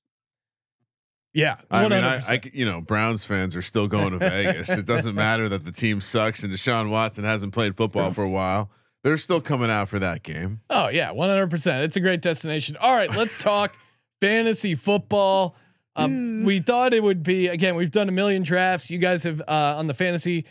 Yeah, 1.34 1.56
I 1.68 1.88
mean, 1.88 2.04
I, 2.04 2.18
100%. 2.18 2.28
I 2.28 2.40
c- 2.40 2.50
you 2.54 2.64
know, 2.64 2.80
Browns 2.80 3.24
fans 3.24 3.56
are 3.56 3.62
still 3.62 3.88
going 3.88 4.12
to 4.12 4.18
Vegas. 4.18 4.70
it 4.70 4.86
doesn't 4.86 5.14
matter 5.16 5.48
that 5.48 5.64
the 5.64 5.72
team 5.72 6.00
sucks 6.00 6.44
and 6.44 6.52
Deshaun 6.52 6.90
Watson 6.90 7.24
hasn't 7.24 7.52
played 7.52 7.76
football 7.76 8.12
for 8.12 8.22
a 8.22 8.30
while. 8.30 8.70
They're 9.02 9.18
still 9.18 9.40
coming 9.40 9.68
out 9.68 9.88
for 9.88 9.98
that 9.98 10.22
game. 10.22 10.60
oh 10.70 10.88
yeah, 10.88 11.10
one 11.10 11.28
hundred 11.28 11.50
percent. 11.50 11.82
It's 11.82 11.96
a 11.96 12.00
great 12.00 12.22
destination. 12.22 12.76
All 12.80 12.94
right, 12.94 13.14
let's 13.14 13.42
talk 13.42 13.74
fantasy 14.22 14.74
football. 14.74 15.56
Um, 15.96 16.44
we 16.44 16.58
thought 16.60 16.92
it 16.92 17.02
would 17.02 17.22
be 17.22 17.48
again. 17.48 17.76
We've 17.76 17.90
done 17.90 18.08
a 18.08 18.12
million 18.12 18.42
drafts. 18.42 18.90
You 18.90 18.98
guys 18.98 19.22
have 19.22 19.40
uh, 19.42 19.76
on 19.78 19.86
the 19.86 19.94
fantasy 19.94 20.44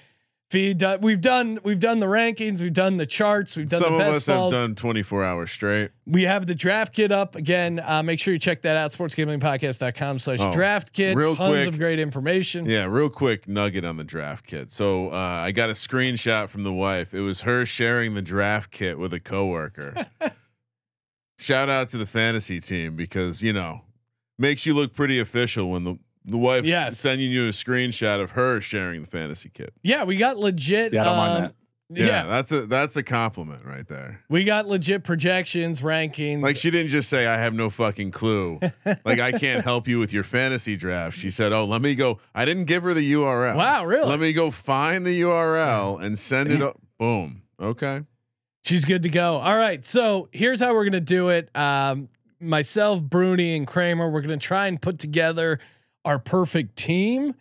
feed. 0.50 0.82
Uh, 0.84 0.98
we've 1.02 1.20
done 1.20 1.60
we've 1.64 1.80
done 1.80 2.00
the 2.00 2.06
rankings. 2.06 2.62
We've 2.62 2.72
done 2.72 2.96
the 2.98 3.06
charts. 3.06 3.58
We've 3.58 3.68
done 3.68 3.82
Some 3.82 3.94
the 3.94 3.96
of 3.96 4.14
best 4.14 4.30
us 4.30 4.52
have 4.52 4.52
done 4.52 4.76
24 4.76 5.24
hours 5.24 5.52
straight. 5.52 5.92
We 6.06 6.24
have 6.24 6.48
the 6.48 6.56
draft 6.56 6.94
kit 6.94 7.12
up 7.12 7.36
again. 7.36 7.82
Uh, 7.84 8.04
make 8.04 8.20
sure 8.22 8.34
you 8.34 8.40
check 8.40 8.62
that 8.62 8.78
out. 8.78 8.92
Sportsgamblingpodcast.com 8.92 10.20
slash 10.20 10.40
Oh, 10.40 10.54
draft 10.54 10.94
kit. 10.94 11.18
real 11.18 11.36
Tons 11.36 11.50
quick. 11.56 11.68
of 11.68 11.78
great 11.78 12.00
information. 12.00 12.66
Yeah, 12.66 12.86
real 12.86 13.10
quick 13.10 13.46
nugget 13.48 13.84
on 13.84 13.98
the 13.98 14.04
draft 14.06 14.46
kit. 14.46 14.72
So 14.72 15.10
uh, 15.10 15.16
I 15.18 15.52
got 15.52 15.70
a 15.70 15.74
screenshot 15.74 16.48
from 16.50 16.64
the 16.64 16.74
wife. 16.74 17.14
It 17.14 17.22
was 17.22 17.42
her 17.42 17.66
sharing 17.66 18.14
the 18.14 18.22
draft 18.22 18.72
kit 18.72 18.98
with 19.00 19.14
a 19.14 19.20
coworker. 19.20 19.94
Shout 21.40 21.68
out 21.68 21.90
to 21.90 21.98
the 21.98 22.06
fantasy 22.06 22.60
team 22.62 22.96
because 22.96 23.44
you 23.44 23.52
know 23.52 23.82
makes 24.38 24.66
you 24.66 24.74
look 24.74 24.94
pretty 24.94 25.20
official 25.20 25.70
when 25.72 25.84
the 25.84 25.98
the 26.26 26.38
wife's 26.38 26.68
Yes. 26.68 26.98
sending 26.98 27.30
you 27.32 27.48
a 27.48 27.52
screenshot 27.52 28.22
of 28.24 28.32
her 28.32 28.62
sharing 28.62 29.02
the 29.02 29.08
fantasy 29.08 29.50
kit. 29.54 29.74
Yeah, 29.84 30.06
we 30.06 30.16
got 30.16 30.38
legit. 30.38 30.94
Yeah, 30.94 31.02
I 31.02 31.06
don't 31.06 31.18
mind 31.18 31.32
um, 31.38 31.42
that. 31.44 31.56
Yeah, 31.90 32.06
Yeah, 32.08 32.24
that's 32.28 32.52
a 32.54 32.66
that's 32.66 32.96
a 32.96 33.04
compliment 33.04 33.66
right 33.66 33.86
there. 33.88 34.22
we 34.30 34.46
got 34.46 34.66
legit 34.66 35.04
projections, 35.04 35.82
rankings. 35.82 36.42
Like 36.42 36.56
she 36.56 36.72
didn't 36.72 36.88
just 36.90 37.10
say 37.10 37.28
I 37.28 37.38
have 37.38 37.54
no 37.54 37.70
fucking 37.70 38.12
clue. 38.12 38.60
like 39.06 39.20
I 39.20 39.34
can't 39.34 39.64
help 39.66 39.88
you 39.88 40.00
with 40.00 40.14
your 40.14 40.24
fantasy 40.24 40.78
draft. 40.78 41.18
She 41.18 41.30
said, 41.30 41.52
"Oh, 41.52 41.66
let 41.66 41.82
me 41.82 41.94
go." 41.94 42.20
I 42.34 42.46
didn't 42.46 42.66
give 42.66 42.84
her 42.84 42.94
the 42.94 43.12
URL. 43.14 43.56
Wow, 43.58 43.86
really? 43.86 44.10
Let 44.10 44.20
me 44.22 44.32
go 44.34 44.50
find 44.50 45.06
the 45.06 45.22
URL 45.22 46.02
and 46.02 46.18
send 46.18 46.50
it 46.52 46.62
up. 46.64 46.80
Boom. 46.98 47.44
Okay. 47.62 48.02
She's 48.64 48.86
good 48.86 49.04
to 49.04 49.10
go. 49.10 49.36
All 49.36 49.58
right. 49.58 49.84
So 49.84 50.30
here's 50.32 50.62
how 50.62 50.74
we're 50.74 50.86
gonna 50.86 51.02
do 51.02 51.30
it. 51.30 51.50
Um, 51.56 52.08
myself, 52.44 53.04
Bruni, 53.04 53.56
and 53.56 53.68
Kramer, 53.68 54.10
we're 54.10 54.22
gonna 54.22 54.38
try 54.38 54.68
and 54.68 54.82
put 54.82 55.00
together 55.00 55.60
our 56.06 56.20
perfect 56.20 56.76
team. 56.76 57.36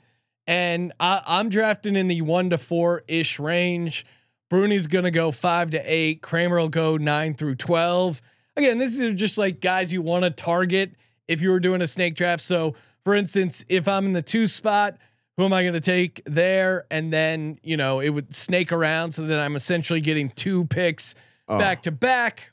And 0.46 0.92
I, 0.98 1.22
I'm 1.26 1.48
drafting 1.48 1.96
in 1.96 2.08
the 2.08 2.20
one 2.22 2.50
to 2.50 2.58
four 2.58 3.04
ish 3.08 3.38
range. 3.38 4.04
Bruni's 4.50 4.86
gonna 4.86 5.10
go 5.10 5.30
five 5.30 5.70
to 5.70 5.80
eight. 5.80 6.22
Kramer 6.22 6.56
will 6.58 6.68
go 6.68 6.96
nine 6.96 7.34
through 7.34 7.56
twelve. 7.56 8.20
Again, 8.56 8.78
this 8.78 8.98
is 8.98 9.14
just 9.14 9.38
like 9.38 9.60
guys 9.60 9.92
you 9.92 10.02
want 10.02 10.24
to 10.24 10.30
target 10.30 10.92
if 11.26 11.40
you 11.40 11.50
were 11.50 11.60
doing 11.60 11.80
a 11.80 11.86
snake 11.86 12.14
draft. 12.14 12.42
So, 12.42 12.74
for 13.04 13.14
instance, 13.14 13.64
if 13.68 13.88
I'm 13.88 14.04
in 14.06 14.12
the 14.12 14.20
two 14.20 14.46
spot, 14.46 14.98
who 15.38 15.44
am 15.44 15.54
I 15.54 15.62
going 15.62 15.72
to 15.72 15.80
take 15.80 16.20
there? 16.26 16.84
And 16.90 17.10
then 17.10 17.58
you 17.62 17.78
know 17.78 18.00
it 18.00 18.10
would 18.10 18.34
snake 18.34 18.70
around, 18.70 19.12
so 19.12 19.26
that 19.26 19.38
I'm 19.38 19.56
essentially 19.56 20.00
getting 20.00 20.28
two 20.28 20.66
picks 20.66 21.14
Oh, 21.48 21.58
back 21.58 21.82
to 21.82 21.90
back. 21.90 22.51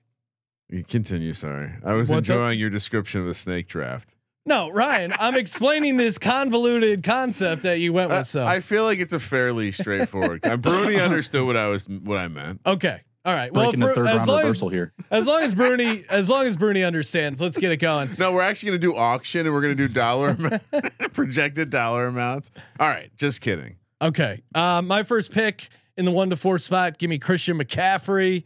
You 0.69 0.83
continue. 0.83 1.33
Sorry, 1.33 1.71
I 1.83 1.93
was 1.93 2.09
What's 2.09 2.29
up? 2.29 2.35
enjoying 2.35 2.59
your 2.59 2.69
description 2.69 3.21
of 3.21 3.27
the 3.27 3.33
snake 3.33 3.67
draft. 3.67 4.15
No, 4.45 4.69
Ryan, 4.69 5.13
I'm 5.19 5.35
explaining 5.35 5.97
this 5.97 6.17
convoluted 6.17 7.03
concept 7.03 7.63
that 7.63 7.79
you 7.79 7.93
went 7.93 8.09
with. 8.09 8.25
So 8.25 8.45
I 8.45 8.61
feel 8.61 8.83
like 8.83 8.99
it's 8.99 9.13
a 9.13 9.19
fairly 9.19 9.71
straightforward. 9.71 10.41
Bruni 10.61 10.95
understood 10.99 11.45
what 11.45 11.55
I 11.57 11.67
was 11.67 11.87
what 11.87 12.17
I 12.17 12.27
meant. 12.29 12.61
okay, 12.65 13.01
all 13.25 13.33
right. 13.35 13.51
Breaking 13.53 13.79
well, 13.81 13.89
the 13.89 13.95
Bru- 13.95 14.05
third 14.05 14.07
as 14.07 14.17
round 14.17 14.27
long 14.29 14.39
as, 14.39 14.45
reversal 14.45 14.69
here. 14.69 14.93
as 15.11 15.27
long 15.27 15.41
as 15.43 15.53
Bruni, 15.53 16.03
as 16.09 16.29
long 16.29 16.45
as 16.47 16.55
Bruni 16.57 16.83
understands, 16.83 17.41
let's 17.41 17.57
get 17.57 17.71
it 17.71 17.77
going. 17.77 18.09
No, 18.17 18.31
we're 18.31 18.41
actually 18.41 18.69
going 18.69 18.81
to 18.81 18.87
do 18.87 18.95
auction 18.95 19.45
and 19.45 19.53
we're 19.53 19.61
going 19.61 19.77
to 19.77 19.87
do 19.87 19.93
dollar 19.93 20.35
projected 21.13 21.69
dollar 21.69 22.07
amounts. 22.07 22.49
All 22.79 22.87
right, 22.87 23.11
just 23.17 23.41
kidding. 23.41 23.75
Okay. 24.01 24.41
Uh, 24.55 24.81
my 24.81 25.03
first 25.03 25.31
pick 25.31 25.67
in 25.97 26.05
the 26.05 26.11
one 26.11 26.29
to 26.29 26.37
four 26.37 26.57
spot, 26.57 26.97
give 26.97 27.09
me 27.09 27.19
Christian 27.19 27.57
McCaffrey. 27.59 28.45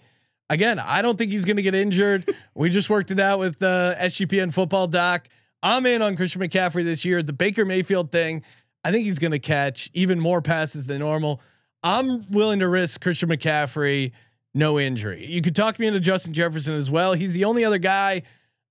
Again, 0.54 0.78
I 0.78 1.01
don't 1.01 1.18
think 1.18 1.32
he's 1.32 1.45
going 1.45 1.56
to 1.58 1.64
get 1.64 1.74
injured. 1.74 2.32
we 2.54 2.70
just 2.70 2.88
worked 2.88 3.10
it 3.10 3.20
out 3.20 3.39
with 3.39 3.64
uh, 3.64 3.95
SGPN 3.95 4.54
football 4.54 4.86
doc. 4.86 5.28
I'm 5.64 5.84
in 5.88 6.04
on 6.04 6.16
Christian 6.16 6.41
McCaffrey 6.41 6.84
this 6.84 7.04
year. 7.04 7.24
The 7.24 7.34
Baker 7.34 7.66
Mayfield 7.66 8.12
thing, 8.12 8.43
I 8.86 8.91
think 8.91 9.06
he's 9.06 9.18
going 9.18 9.32
to 9.32 9.39
catch 9.39 9.89
even 9.95 10.20
more 10.20 10.43
passes 10.43 10.86
than 10.86 10.99
normal. 10.99 11.41
I'm 11.82 12.30
willing 12.30 12.60
to 12.60 12.68
risk 12.68 13.01
Christian 13.01 13.30
McCaffrey, 13.30 14.12
no 14.54 14.80
injury. 14.80 15.26
You 15.26 15.41
could 15.41 15.56
talk 15.56 15.80
me 15.80 15.88
into 15.88 15.99
Justin 15.99 16.34
Jefferson 16.34 16.76
as 16.76 16.91
well. 16.91 17.14
He's 17.14 17.34
the 17.34 17.45
only 17.45 17.66
other 17.66 17.80
guy 17.80 18.22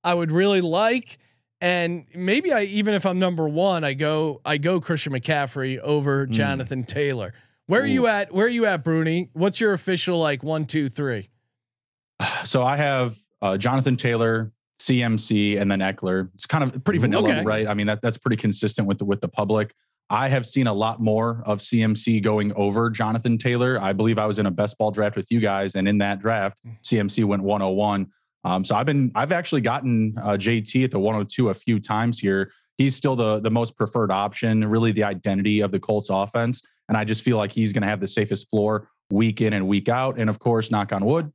I 0.05 0.15
would 0.15 0.31
really 0.31 0.61
like. 0.61 1.19
And 1.61 2.07
maybe 2.15 2.53
I 2.53 2.63
even 2.63 2.95
if 2.95 3.05
I'm 3.05 3.19
number 3.19 3.49
one, 3.49 3.83
I 3.83 3.95
go 3.95 4.41
I 4.45 4.59
go 4.59 4.81
Christian 4.81 5.13
McCaffrey 5.13 5.79
over 5.79 6.27
Jonathan 6.27 6.85
Taylor. 6.85 7.35
Where 7.67 7.83
are 7.83 7.87
you 7.87 8.07
at? 8.07 8.33
Where 8.33 8.47
are 8.47 8.51
you 8.51 8.67
at, 8.67 8.85
Bruni? 8.85 9.31
What's 9.33 9.61
your 9.61 9.73
official 9.73 10.19
like 10.19 10.43
one, 10.43 10.67
two, 10.67 10.89
three? 10.89 11.29
So 12.45 12.63
I 12.63 12.77
have 12.77 13.17
uh, 13.41 13.57
Jonathan 13.57 13.97
Taylor, 13.97 14.53
CMC, 14.81 15.61
and 15.61 15.71
then 15.71 15.81
Ekeler. 15.81 16.31
It's 16.35 16.47
kind 16.47 16.65
of 16.65 16.83
pretty 16.85 16.99
vanilla, 16.99 17.29
Okay. 17.31 17.43
right? 17.45 17.67
I 17.67 17.75
mean 17.75 17.87
that 17.87 18.03
that's 18.03 18.19
pretty 18.19 18.37
consistent 18.37 18.87
with 18.89 18.99
the 18.99 19.05
with 19.05 19.21
the 19.21 19.29
public. 19.29 19.75
I 20.11 20.29
have 20.29 20.47
seen 20.47 20.67
a 20.67 20.73
lot 20.75 21.01
more 21.01 21.43
of 21.47 21.61
CMC 21.61 22.23
going 22.23 22.53
over 22.55 22.91
Jonathan 22.91 23.39
Taylor. 23.39 23.79
I 23.81 23.93
believe 23.95 24.19
I 24.19 24.27
was 24.27 24.39
in 24.39 24.45
a 24.47 24.51
best 24.51 24.77
ball 24.77 24.91
draft 24.91 25.17
with 25.17 25.27
you 25.31 25.41
guys, 25.41 25.75
and 25.75 25.89
in 25.89 25.99
that 25.99 26.21
draft, 26.21 26.59
CMC 26.83 27.25
went 27.25 27.43
101. 27.43 28.07
Um, 28.45 28.65
so 28.65 28.75
I've 28.75 28.87
been 28.87 29.11
I've 29.15 29.33
actually 29.33 29.61
gotten 29.63 30.15
uh, 30.19 30.31
JT 30.33 30.85
at 30.85 30.91
the 30.91 30.99
102 30.99 31.49
a 31.49 31.55
few 31.55 31.81
times 31.81 32.19
here. 32.19 32.53
He's 32.77 32.95
still 32.97 33.17
the 33.17 33.41
the 33.41 33.51
most 33.51 33.77
preferred 33.77 34.11
option, 34.11 34.65
really 34.69 34.93
the 34.93 35.05
identity 35.05 35.61
of 35.61 35.71
the 35.71 35.79
Colts 35.81 36.09
offense, 36.11 36.63
and 36.89 36.99
I 36.99 37.05
just 37.05 37.23
feel 37.23 37.37
like 37.37 37.53
he's 37.53 37.73
going 37.73 37.83
to 37.83 37.89
have 37.89 38.01
the 38.01 38.09
safest 38.09 38.51
floor 38.51 38.89
week 39.11 39.41
in 39.41 39.53
and 39.53 39.67
week 39.69 39.89
out. 39.89 40.19
And 40.19 40.29
of 40.29 40.39
course, 40.39 40.71
knock 40.71 40.93
on 40.93 41.05
wood, 41.05 41.33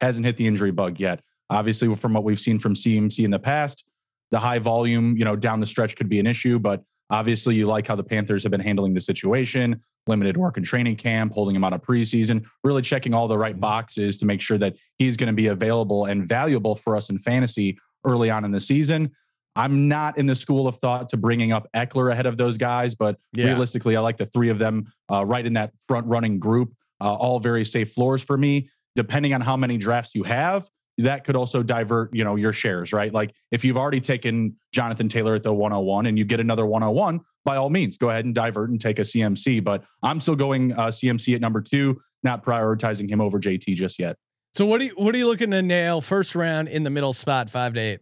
hasn't 0.00 0.26
hit 0.26 0.36
the 0.36 0.46
injury 0.46 0.70
bug 0.70 0.98
yet. 1.00 1.20
Obviously, 1.50 1.94
from 1.94 2.12
what 2.12 2.24
we've 2.24 2.40
seen 2.40 2.58
from 2.58 2.74
CMC 2.74 3.24
in 3.24 3.30
the 3.30 3.38
past, 3.38 3.84
the 4.30 4.38
high 4.38 4.58
volume, 4.58 5.16
you 5.16 5.24
know, 5.24 5.36
down 5.36 5.60
the 5.60 5.66
stretch 5.66 5.96
could 5.96 6.08
be 6.08 6.18
an 6.18 6.26
issue, 6.26 6.58
but 6.58 6.82
obviously 7.10 7.54
you 7.54 7.66
like 7.66 7.86
how 7.86 7.94
the 7.94 8.02
Panthers 8.02 8.42
have 8.42 8.50
been 8.50 8.60
handling 8.60 8.92
the 8.94 9.00
situation, 9.00 9.80
limited 10.08 10.36
work 10.36 10.56
in 10.56 10.64
training 10.64 10.96
camp, 10.96 11.32
holding 11.32 11.54
him 11.54 11.62
out 11.62 11.72
of 11.72 11.82
preseason, 11.82 12.44
really 12.64 12.82
checking 12.82 13.14
all 13.14 13.28
the 13.28 13.38
right 13.38 13.58
boxes 13.60 14.18
to 14.18 14.26
make 14.26 14.40
sure 14.40 14.58
that 14.58 14.74
he's 14.98 15.16
going 15.16 15.28
to 15.28 15.32
be 15.32 15.46
available 15.46 16.06
and 16.06 16.28
valuable 16.28 16.74
for 16.74 16.96
us 16.96 17.08
in 17.10 17.18
fantasy 17.18 17.78
early 18.04 18.28
on 18.30 18.44
in 18.44 18.50
the 18.50 18.60
season. 18.60 19.10
I'm 19.54 19.88
not 19.88 20.18
in 20.18 20.26
the 20.26 20.34
school 20.34 20.68
of 20.68 20.76
thought 20.76 21.08
to 21.10 21.16
bringing 21.16 21.52
up 21.52 21.66
Ekeler 21.74 22.12
ahead 22.12 22.26
of 22.26 22.36
those 22.36 22.56
guys, 22.56 22.94
but 22.94 23.16
Yeah. 23.32 23.46
realistically, 23.46 23.96
I 23.96 24.00
like 24.00 24.16
the 24.16 24.26
three 24.26 24.48
of 24.50 24.58
them 24.58 24.86
uh, 25.10 25.24
right 25.24 25.46
in 25.46 25.54
that 25.54 25.72
front 25.88 26.06
running 26.08 26.38
group. 26.38 26.74
Uh, 27.00 27.14
all 27.14 27.38
very 27.40 27.64
safe 27.64 27.92
floors 27.92 28.24
for 28.24 28.38
me. 28.38 28.68
Depending 28.96 29.34
on 29.34 29.40
how 29.42 29.56
many 29.56 29.76
drafts 29.78 30.14
you 30.14 30.24
have, 30.24 30.68
that 30.98 31.24
could 31.24 31.36
also 31.36 31.62
divert, 31.62 32.12
you 32.14 32.24
know, 32.24 32.36
your 32.36 32.54
shares, 32.54 32.92
right? 32.92 33.12
Like 33.12 33.34
if 33.52 33.64
you've 33.64 33.76
already 33.76 34.00
taken 34.00 34.56
Jonathan 34.72 35.08
Taylor 35.10 35.34
at 35.34 35.42
the 35.42 35.52
101 35.52 36.06
and 36.06 36.18
you 36.18 36.24
get 36.24 36.40
another 36.40 36.64
101, 36.64 37.20
by 37.44 37.56
all 37.56 37.68
means, 37.68 37.98
go 37.98 38.08
ahead 38.08 38.24
and 38.24 38.34
divert 38.34 38.70
and 38.70 38.80
take 38.80 38.98
a 38.98 39.02
CMC. 39.02 39.62
But 39.62 39.84
I'm 40.02 40.18
still 40.18 40.34
going 40.36 40.72
uh, 40.72 40.86
CMC 40.88 41.34
at 41.34 41.40
number 41.42 41.60
two, 41.60 42.00
not 42.22 42.42
prioritizing 42.42 43.08
him 43.10 43.20
over 43.20 43.38
JT 43.38 43.74
just 43.74 43.98
yet. 43.98 44.16
So 44.54 44.64
what 44.64 44.78
do 44.80 44.86
you 44.86 44.92
what 44.96 45.14
are 45.14 45.18
you 45.18 45.26
looking 45.26 45.50
to 45.50 45.60
nail 45.60 46.00
first 46.00 46.34
round 46.34 46.68
in 46.68 46.82
the 46.82 46.88
middle 46.90 47.12
spot, 47.12 47.50
five 47.50 47.74
to 47.74 47.80
eight? 47.80 48.00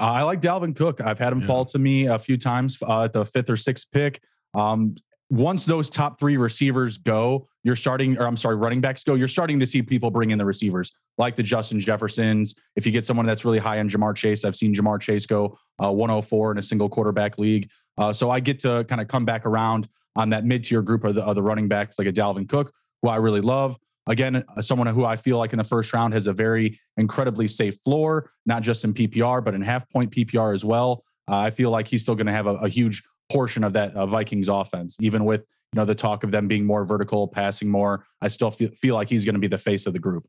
Uh, 0.00 0.04
I 0.04 0.22
like 0.22 0.40
Dalvin 0.40 0.74
Cook. 0.74 1.02
I've 1.02 1.18
had 1.18 1.34
him 1.34 1.40
Yeah. 1.40 1.46
fall 1.46 1.66
to 1.66 1.78
me 1.78 2.06
a 2.06 2.18
few 2.18 2.38
times 2.38 2.78
uh, 2.82 3.04
at 3.04 3.12
the 3.12 3.26
fifth 3.26 3.50
or 3.50 3.58
sixth 3.58 3.86
pick. 3.92 4.22
Um, 4.54 4.94
once 5.34 5.64
those 5.64 5.90
top 5.90 6.18
three 6.18 6.36
receivers 6.36 6.96
go, 6.96 7.48
you're 7.64 7.74
starting, 7.74 8.16
or 8.18 8.26
I'm 8.26 8.36
sorry, 8.36 8.54
running 8.56 8.80
backs 8.80 9.02
go, 9.02 9.14
you're 9.14 9.26
starting 9.26 9.58
to 9.58 9.66
see 9.66 9.82
people 9.82 10.10
bring 10.10 10.30
in 10.30 10.38
the 10.38 10.44
receivers 10.44 10.92
like 11.18 11.34
the 11.34 11.42
Justin 11.42 11.80
Jeffersons. 11.80 12.54
If 12.76 12.86
you 12.86 12.92
get 12.92 13.04
someone 13.04 13.26
that's 13.26 13.44
really 13.44 13.58
high 13.58 13.80
on 13.80 13.88
Ja'Marr 13.88 14.14
Chase, 14.14 14.44
I've 14.44 14.54
seen 14.54 14.72
Ja'Marr 14.72 15.00
Chase 15.00 15.26
go 15.26 15.58
uh, 15.82 15.90
104 15.90 16.52
in 16.52 16.58
a 16.58 16.62
single 16.62 16.88
quarterback 16.88 17.36
league. 17.36 17.68
Uh, 17.98 18.12
so 18.12 18.30
I 18.30 18.38
get 18.38 18.60
to 18.60 18.84
kind 18.84 19.00
of 19.00 19.08
come 19.08 19.24
back 19.24 19.44
around 19.44 19.88
on 20.14 20.30
that 20.30 20.44
mid 20.44 20.62
tier 20.62 20.82
group 20.82 21.02
of 21.02 21.16
the, 21.16 21.24
of 21.24 21.34
the 21.34 21.42
running 21.42 21.66
backs 21.66 21.98
like 21.98 22.06
a 22.06 22.12
Dalvin 22.12 22.48
Cook, 22.48 22.72
who 23.02 23.08
I 23.08 23.16
really 23.16 23.40
love. 23.40 23.76
Again, 24.06 24.44
uh, 24.56 24.62
someone 24.62 24.86
who 24.86 25.04
I 25.04 25.16
feel 25.16 25.38
like 25.38 25.52
in 25.52 25.58
the 25.58 25.64
first 25.64 25.92
round 25.92 26.14
has 26.14 26.28
a 26.28 26.32
very 26.32 26.78
incredibly 26.96 27.48
safe 27.48 27.76
floor, 27.82 28.30
not 28.46 28.62
just 28.62 28.84
in 28.84 28.94
PPR, 28.94 29.44
but 29.44 29.54
in 29.54 29.62
half 29.62 29.88
point 29.90 30.12
PPR 30.12 30.54
as 30.54 30.64
well. 30.64 31.02
Uh, 31.28 31.38
I 31.38 31.50
feel 31.50 31.70
like 31.70 31.88
he's 31.88 32.02
still 32.02 32.14
going 32.14 32.26
to 32.26 32.32
have 32.32 32.46
a, 32.46 32.54
a 32.56 32.68
huge 32.68 33.02
portion 33.34 33.64
of 33.64 33.72
that 33.74 33.94
uh, 33.94 34.06
Vikings 34.06 34.48
offense, 34.48 34.96
even 35.00 35.24
with 35.24 35.46
you 35.72 35.78
know 35.78 35.84
the 35.84 35.94
talk 35.94 36.24
of 36.24 36.30
them 36.30 36.46
being 36.48 36.64
more 36.64 36.84
vertical, 36.84 37.26
passing 37.28 37.68
more. 37.68 38.06
I 38.22 38.28
still 38.28 38.50
feel, 38.50 38.68
feel 38.70 38.94
like 38.94 39.08
he's 39.08 39.24
going 39.24 39.34
to 39.34 39.40
be 39.40 39.48
the 39.48 39.58
face 39.58 39.86
of 39.86 39.92
the 39.92 39.98
group. 39.98 40.26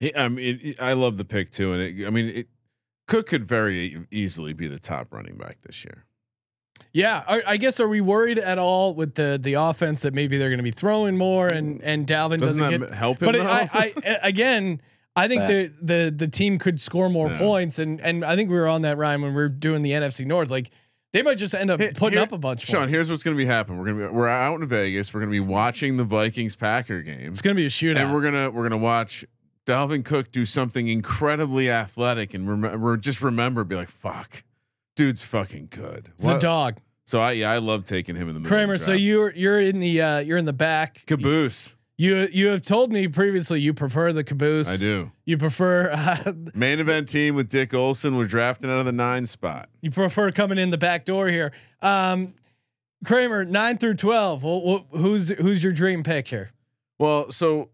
Yeah, 0.00 0.24
I 0.24 0.28
mean, 0.28 0.58
it, 0.62 0.82
I 0.82 0.94
love 0.94 1.16
the 1.16 1.24
pick 1.24 1.50
too, 1.50 1.72
and 1.72 1.80
it, 1.80 2.06
I 2.06 2.10
mean, 2.10 2.26
it, 2.26 2.48
Cook 3.08 3.28
could 3.28 3.46
very 3.46 4.04
easily 4.10 4.52
be 4.52 4.66
the 4.66 4.78
top 4.78 5.12
running 5.12 5.36
back 5.36 5.58
this 5.62 5.84
year. 5.84 6.06
Yeah, 6.92 7.22
I, 7.26 7.42
I 7.46 7.56
guess 7.56 7.80
are 7.80 7.88
we 7.88 8.00
worried 8.00 8.38
at 8.38 8.58
all 8.58 8.94
with 8.94 9.14
the 9.14 9.38
the 9.40 9.54
offense 9.54 10.02
that 10.02 10.12
maybe 10.12 10.36
they're 10.38 10.50
going 10.50 10.58
to 10.58 10.64
be 10.64 10.70
throwing 10.72 11.16
more 11.16 11.46
and 11.48 11.80
and 11.82 12.06
Dalvin 12.06 12.38
Doesn't 12.38 12.58
doesn't, 12.58 12.80
that 12.80 12.86
get 12.88 12.94
help 12.94 13.22
him? 13.22 13.26
But 13.26 13.36
it, 13.36 13.44
though? 13.44 13.50
I, 13.50 13.70
I 13.72 13.92
a- 14.04 14.18
again, 14.28 14.80
I 15.14 15.28
think 15.28 15.46
the 15.46 15.72
the 15.80 16.14
the 16.14 16.28
team 16.28 16.58
could 16.58 16.80
score 16.80 17.08
more 17.08 17.28
Yeah. 17.28 17.38
points, 17.38 17.78
and 17.78 18.00
and 18.00 18.24
I 18.24 18.34
think 18.36 18.50
we 18.50 18.56
were 18.56 18.68
on 18.68 18.82
that 18.82 18.98
Ryan 18.98 19.22
when 19.22 19.34
we 19.34 19.42
were 19.42 19.48
doing 19.48 19.82
the 19.82 19.92
NFC 19.92 20.26
North. 20.26 20.50
Like 20.50 20.70
they 21.12 21.22
might 21.22 21.36
just 21.38 21.54
end 21.54 21.70
up 21.70 21.78
putting 21.96 22.12
here- 22.18 22.22
up 22.22 22.32
a 22.32 22.38
bunch. 22.38 22.66
Sean, 22.66 22.80
more. 22.80 22.88
here's 22.88 23.10
what's 23.10 23.22
going 23.22 23.36
to 23.36 23.38
be 23.38 23.44
happening. 23.46 23.78
We're 23.78 23.84
going 23.86 23.98
to 23.98 24.08
be 24.08 24.14
we're 24.14 24.28
out 24.28 24.60
in 24.60 24.66
Vegas. 24.68 25.12
We're 25.12 25.20
going 25.20 25.30
to 25.30 25.34
be 25.34 25.40
watching 25.40 25.96
the 25.96 26.04
Vikings 26.04 26.56
Packer 26.56 27.02
game, 27.02 27.30
It's 27.30 27.42
going 27.42 27.54
to 27.56 27.60
be 27.60 27.66
a 27.66 27.70
shootout. 27.70 27.98
and 27.98 28.12
we're 28.14 28.22
gonna 28.22 28.50
we're 28.50 28.62
gonna 28.68 28.78
watch 28.82 29.24
Dalvin 29.66 30.04
Cook 30.04 30.32
do 30.32 30.44
something 30.46 30.88
incredibly 30.88 31.70
athletic, 31.70 32.34
and 32.34 32.48
rem- 32.62 32.80
we're 32.80 32.96
just 32.96 33.20
remember 33.22 33.62
be 33.64 33.76
like, 33.76 33.90
fuck, 33.90 34.42
dude's 34.96 35.22
fucking 35.22 35.68
good. 35.70 36.10
it's 36.14 36.26
a 36.26 36.38
dog, 36.38 36.78
So 37.04 37.20
I 37.20 37.32
yeah, 37.32 37.50
I 37.52 37.58
love 37.58 37.84
taking 37.84 38.16
him 38.16 38.28
in 38.28 38.34
the 38.34 38.40
middle. 38.40 38.54
Kramer. 38.56 38.78
So 38.78 38.92
you're 38.92 39.32
you're 39.34 39.60
in 39.60 39.78
the 39.80 40.00
uh, 40.00 40.18
you're 40.20 40.38
in 40.38 40.46
the 40.46 40.52
back. 40.52 41.04
caboose. 41.06 41.76
You 42.02 42.28
you 42.32 42.48
have 42.48 42.62
told 42.62 42.90
me 42.90 43.06
previously 43.06 43.60
you 43.60 43.72
prefer 43.72 44.12
the 44.12 44.24
caboose. 44.24 44.68
I 44.68 44.76
do. 44.76 45.12
You 45.24 45.38
prefer 45.38 45.88
uh, 45.92 46.32
Main 46.52 46.80
event 46.80 47.06
team 47.06 47.36
with 47.36 47.48
Dick 47.48 47.72
Olson. 47.72 48.16
We're 48.16 48.24
drafting 48.24 48.68
out 48.70 48.80
of 48.80 48.86
the 48.86 48.90
nine 48.92 49.24
spot. 49.24 49.68
you 49.82 49.92
prefer 49.92 50.32
coming 50.32 50.58
in 50.58 50.70
the 50.70 50.78
back 50.78 51.04
door 51.04 51.28
here. 51.28 51.52
Um, 51.80 52.34
Kramer 53.04 53.44
nine 53.44 53.78
through 53.78 53.94
twelve. 53.94 54.42
Well, 54.42 54.88
wh- 54.92 54.96
who's 54.98 55.28
who's 55.28 55.62
your 55.62 55.72
dream 55.72 56.02
pick 56.02 56.26
here? 56.26 56.50
Well, 56.98 57.30
so 57.30 57.68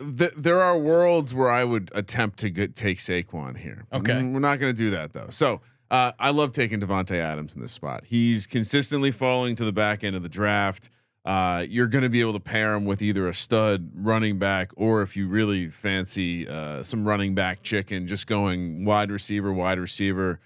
th- 0.00 0.32
there 0.32 0.62
are 0.62 0.78
worlds 0.78 1.34
where 1.34 1.50
I 1.50 1.62
would 1.62 1.90
attempt 1.94 2.38
to 2.38 2.48
get, 2.48 2.74
take 2.74 3.00
Saquon 3.00 3.58
here. 3.58 3.84
Okay. 3.92 4.22
We're 4.22 4.40
not 4.40 4.60
going 4.60 4.72
to 4.72 4.78
do 4.78 4.88
that 4.90 5.12
though. 5.12 5.28
So 5.28 5.60
uh, 5.90 6.12
I 6.18 6.30
love 6.30 6.52
taking 6.52 6.80
Davante 6.80 7.16
Adams 7.16 7.54
in 7.54 7.60
this 7.60 7.72
spot. 7.72 8.04
He's 8.06 8.46
consistently 8.46 9.10
falling 9.10 9.56
to 9.56 9.64
the 9.66 9.74
back 9.74 10.02
end 10.02 10.16
of 10.16 10.22
the 10.22 10.30
draft. 10.30 10.88
Uh, 11.26 11.66
you're 11.68 11.88
going 11.88 12.04
to 12.04 12.08
be 12.08 12.20
able 12.20 12.32
to 12.32 12.40
pair 12.40 12.74
him 12.74 12.84
with 12.84 13.02
either 13.02 13.26
a 13.26 13.34
stud 13.34 13.90
running 13.96 14.38
back 14.38 14.70
or 14.76 15.02
if 15.02 15.16
you 15.16 15.26
really 15.26 15.68
fancy 15.68 16.48
uh, 16.48 16.84
some 16.84 17.06
running 17.06 17.34
back 17.34 17.64
chicken, 17.64 18.06
just 18.06 18.28
going 18.28 18.84
wide 18.84 19.10
receiver, 19.10 19.52
wide 19.52 19.80
receiver. 19.80 20.38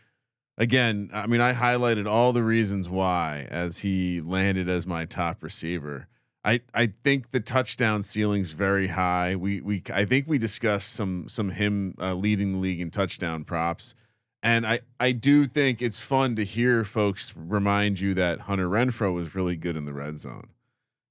Again, 0.57 1.11
I 1.13 1.27
mean, 1.27 1.43
I 1.43 1.53
highlighted 1.53 2.09
all 2.09 2.33
the 2.33 2.43
reasons 2.43 2.89
why 2.89 3.47
as 3.51 3.81
he 3.81 4.23
landed 4.23 4.71
as 4.71 4.87
my 4.87 5.05
top 5.05 5.43
receiver. 5.43 6.09
I 6.43 6.63
I 6.73 6.95
think 7.05 7.31
the 7.31 7.41
touchdown 7.41 8.03
ceiling's 8.03 8.53
very 8.53 8.87
high. 8.87 9.37
We 9.37 9.61
we 9.61 9.83
I 9.93 10.07
think 10.07 10.27
we 10.27 10.39
discussed 10.39 10.95
some 10.95 11.29
some 11.29 11.51
him 11.51 11.95
uh, 12.01 12.15
leading 12.15 12.53
the 12.53 12.59
league 12.59 12.81
in 12.81 12.91
touchdown 12.91 13.45
props, 13.45 13.95
and 14.43 14.67
I 14.67 14.81
I 14.99 15.13
do 15.13 15.47
think 15.47 15.83
it's 15.83 15.99
fun 15.99 16.37
to 16.37 16.45
hear 16.45 16.85
folks 16.85 17.35
remind 17.37 18.01
you 18.01 18.15
that 18.15 18.41
Hunter 18.41 18.69
Renfrow 18.69 19.13
was 19.13 19.35
really 19.35 19.57
good 19.57 19.77
in 19.77 19.85
the 19.85 19.93
red 19.93 20.19
zone. 20.19 20.49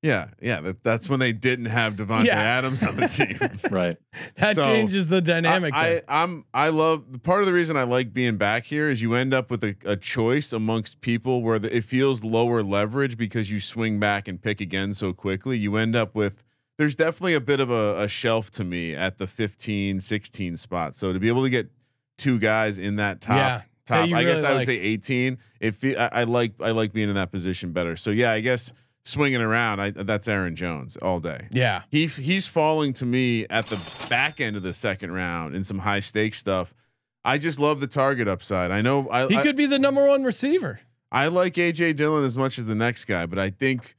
Yeah, 0.01 0.29
yeah, 0.41 0.61
that, 0.61 0.81
that's 0.81 1.09
when 1.09 1.19
they 1.19 1.33
didn't 1.33 1.65
have 1.65 1.95
Davante 1.97 2.25
Yeah. 2.27 2.37
Adams 2.39 2.83
on 2.83 2.95
the 2.95 3.07
team. 3.09 3.37
Right. 3.69 3.97
That 4.37 4.55
So, 4.55 4.63
changes 4.63 5.09
the 5.09 5.19
dynamic. 5.21 5.73
I, 5.73 5.97
I, 5.97 6.01
I'm 6.07 6.45
I 6.53 6.69
love 6.69 7.03
part 7.23 7.41
of 7.41 7.47
the 7.47 7.53
reason 7.53 7.75
I 7.75 7.83
like 7.83 8.13
being 8.13 8.37
back 8.37 8.63
here 8.63 8.89
is 8.89 9.01
you 9.01 9.13
end 9.15 9.33
up 9.33 9.51
with 9.51 9.61
a, 9.63 9.75
a 9.83 9.97
choice 9.97 10.53
amongst 10.53 11.01
people 11.01 11.41
where 11.43 11.59
the, 11.59 11.75
it 11.75 11.83
feels 11.83 12.23
lower 12.23 12.63
leverage 12.63 13.17
because 13.17 13.51
you 13.51 13.59
swing 13.59 13.99
back 13.99 14.29
and 14.29 14.41
pick 14.41 14.61
again 14.61 14.93
so 14.93 15.11
quickly. 15.11 15.57
You 15.57 15.75
end 15.75 15.97
up 15.97 16.15
with 16.15 16.45
there's 16.77 16.95
definitely 16.95 17.33
a 17.33 17.41
bit 17.41 17.59
of 17.59 17.69
a, 17.69 17.99
a 18.03 18.07
shelf 18.07 18.49
to 18.51 18.63
me 18.63 18.95
at 18.95 19.17
the 19.17 19.27
15, 19.27 19.99
16 19.99 20.55
spot. 20.55 20.95
So 20.95 21.11
to 21.11 21.19
be 21.19 21.27
able 21.27 21.43
to 21.43 21.49
get 21.49 21.69
two 22.17 22.39
guys 22.39 22.77
in 22.79 22.95
that 22.95 23.19
top 23.19 23.35
Yeah, 23.35 23.61
top, 23.85 24.07
you 24.07 24.15
I 24.15 24.23
guess 24.23 24.43
really 24.43 24.53
I 24.53 24.57
would 24.59 24.65
say 24.65 24.79
18. 24.79 25.37
If 25.59 25.83
I, 25.83 26.09
I 26.13 26.23
like 26.23 26.53
I 26.61 26.71
like 26.71 26.93
being 26.93 27.09
in 27.09 27.15
that 27.15 27.33
position 27.33 27.73
better. 27.73 27.97
So 27.97 28.11
yeah, 28.11 28.31
I 28.31 28.39
guess 28.39 28.71
swinging 29.09 29.41
around, 29.41 29.79
I, 29.79 29.89
that's 29.91 30.27
Aaron 30.27 30.55
Jones 30.55 30.97
all 30.97 31.19
day 31.19 31.47
yeah. 31.51 31.83
he 31.89 32.07
he's 32.07 32.47
falling 32.47 32.93
to 32.93 33.05
me 33.05 33.45
at 33.49 33.65
the 33.67 34.07
back 34.09 34.39
end 34.39 34.55
of 34.55 34.63
the 34.63 34.73
second 34.73 35.11
round 35.11 35.55
in 35.55 35.63
some 35.63 35.79
high 35.79 35.99
stakes 35.99 36.37
stuff. 36.37 36.73
I 37.23 37.37
just 37.37 37.59
love 37.59 37.79
the 37.79 37.87
target 37.87 38.27
upside. 38.27 38.71
I 38.71 38.81
know 38.81 39.09
I 39.09 39.27
He 39.27 39.37
I, 39.37 39.43
could 39.43 39.55
be 39.55 39.65
the 39.65 39.79
number 39.79 40.07
one 40.07 40.23
receiver. 40.23 40.79
I 41.11 41.27
like 41.27 41.55
AJ 41.55 41.95
Dillon 41.95 42.23
as 42.23 42.37
much 42.37 42.59
as 42.59 42.67
the 42.67 42.75
next 42.75 43.05
guy, 43.05 43.25
but 43.25 43.39
I 43.39 43.49
think 43.49 43.95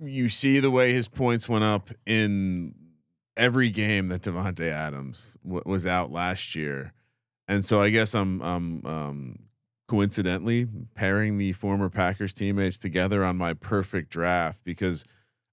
you 0.00 0.28
see 0.28 0.60
the 0.60 0.70
way 0.70 0.92
his 0.92 1.08
points 1.08 1.48
went 1.48 1.64
up 1.64 1.90
in 2.06 2.74
every 3.36 3.70
game 3.70 4.08
that 4.08 4.22
Davante 4.22 4.70
Adams 4.70 5.36
w- 5.44 5.62
was 5.66 5.86
out 5.86 6.12
last 6.12 6.54
year, 6.54 6.92
and 7.48 7.64
so 7.64 7.82
I 7.82 7.90
guess 7.90 8.14
I'm 8.14 8.40
um 8.42 8.82
um 8.84 9.38
coincidentally 9.88 10.68
pairing 10.94 11.38
the 11.38 11.52
former 11.54 11.88
Packers 11.88 12.32
teammates 12.32 12.78
together 12.78 13.24
on 13.24 13.36
my 13.36 13.54
perfect 13.54 14.10
draft 14.10 14.60
because. 14.64 15.04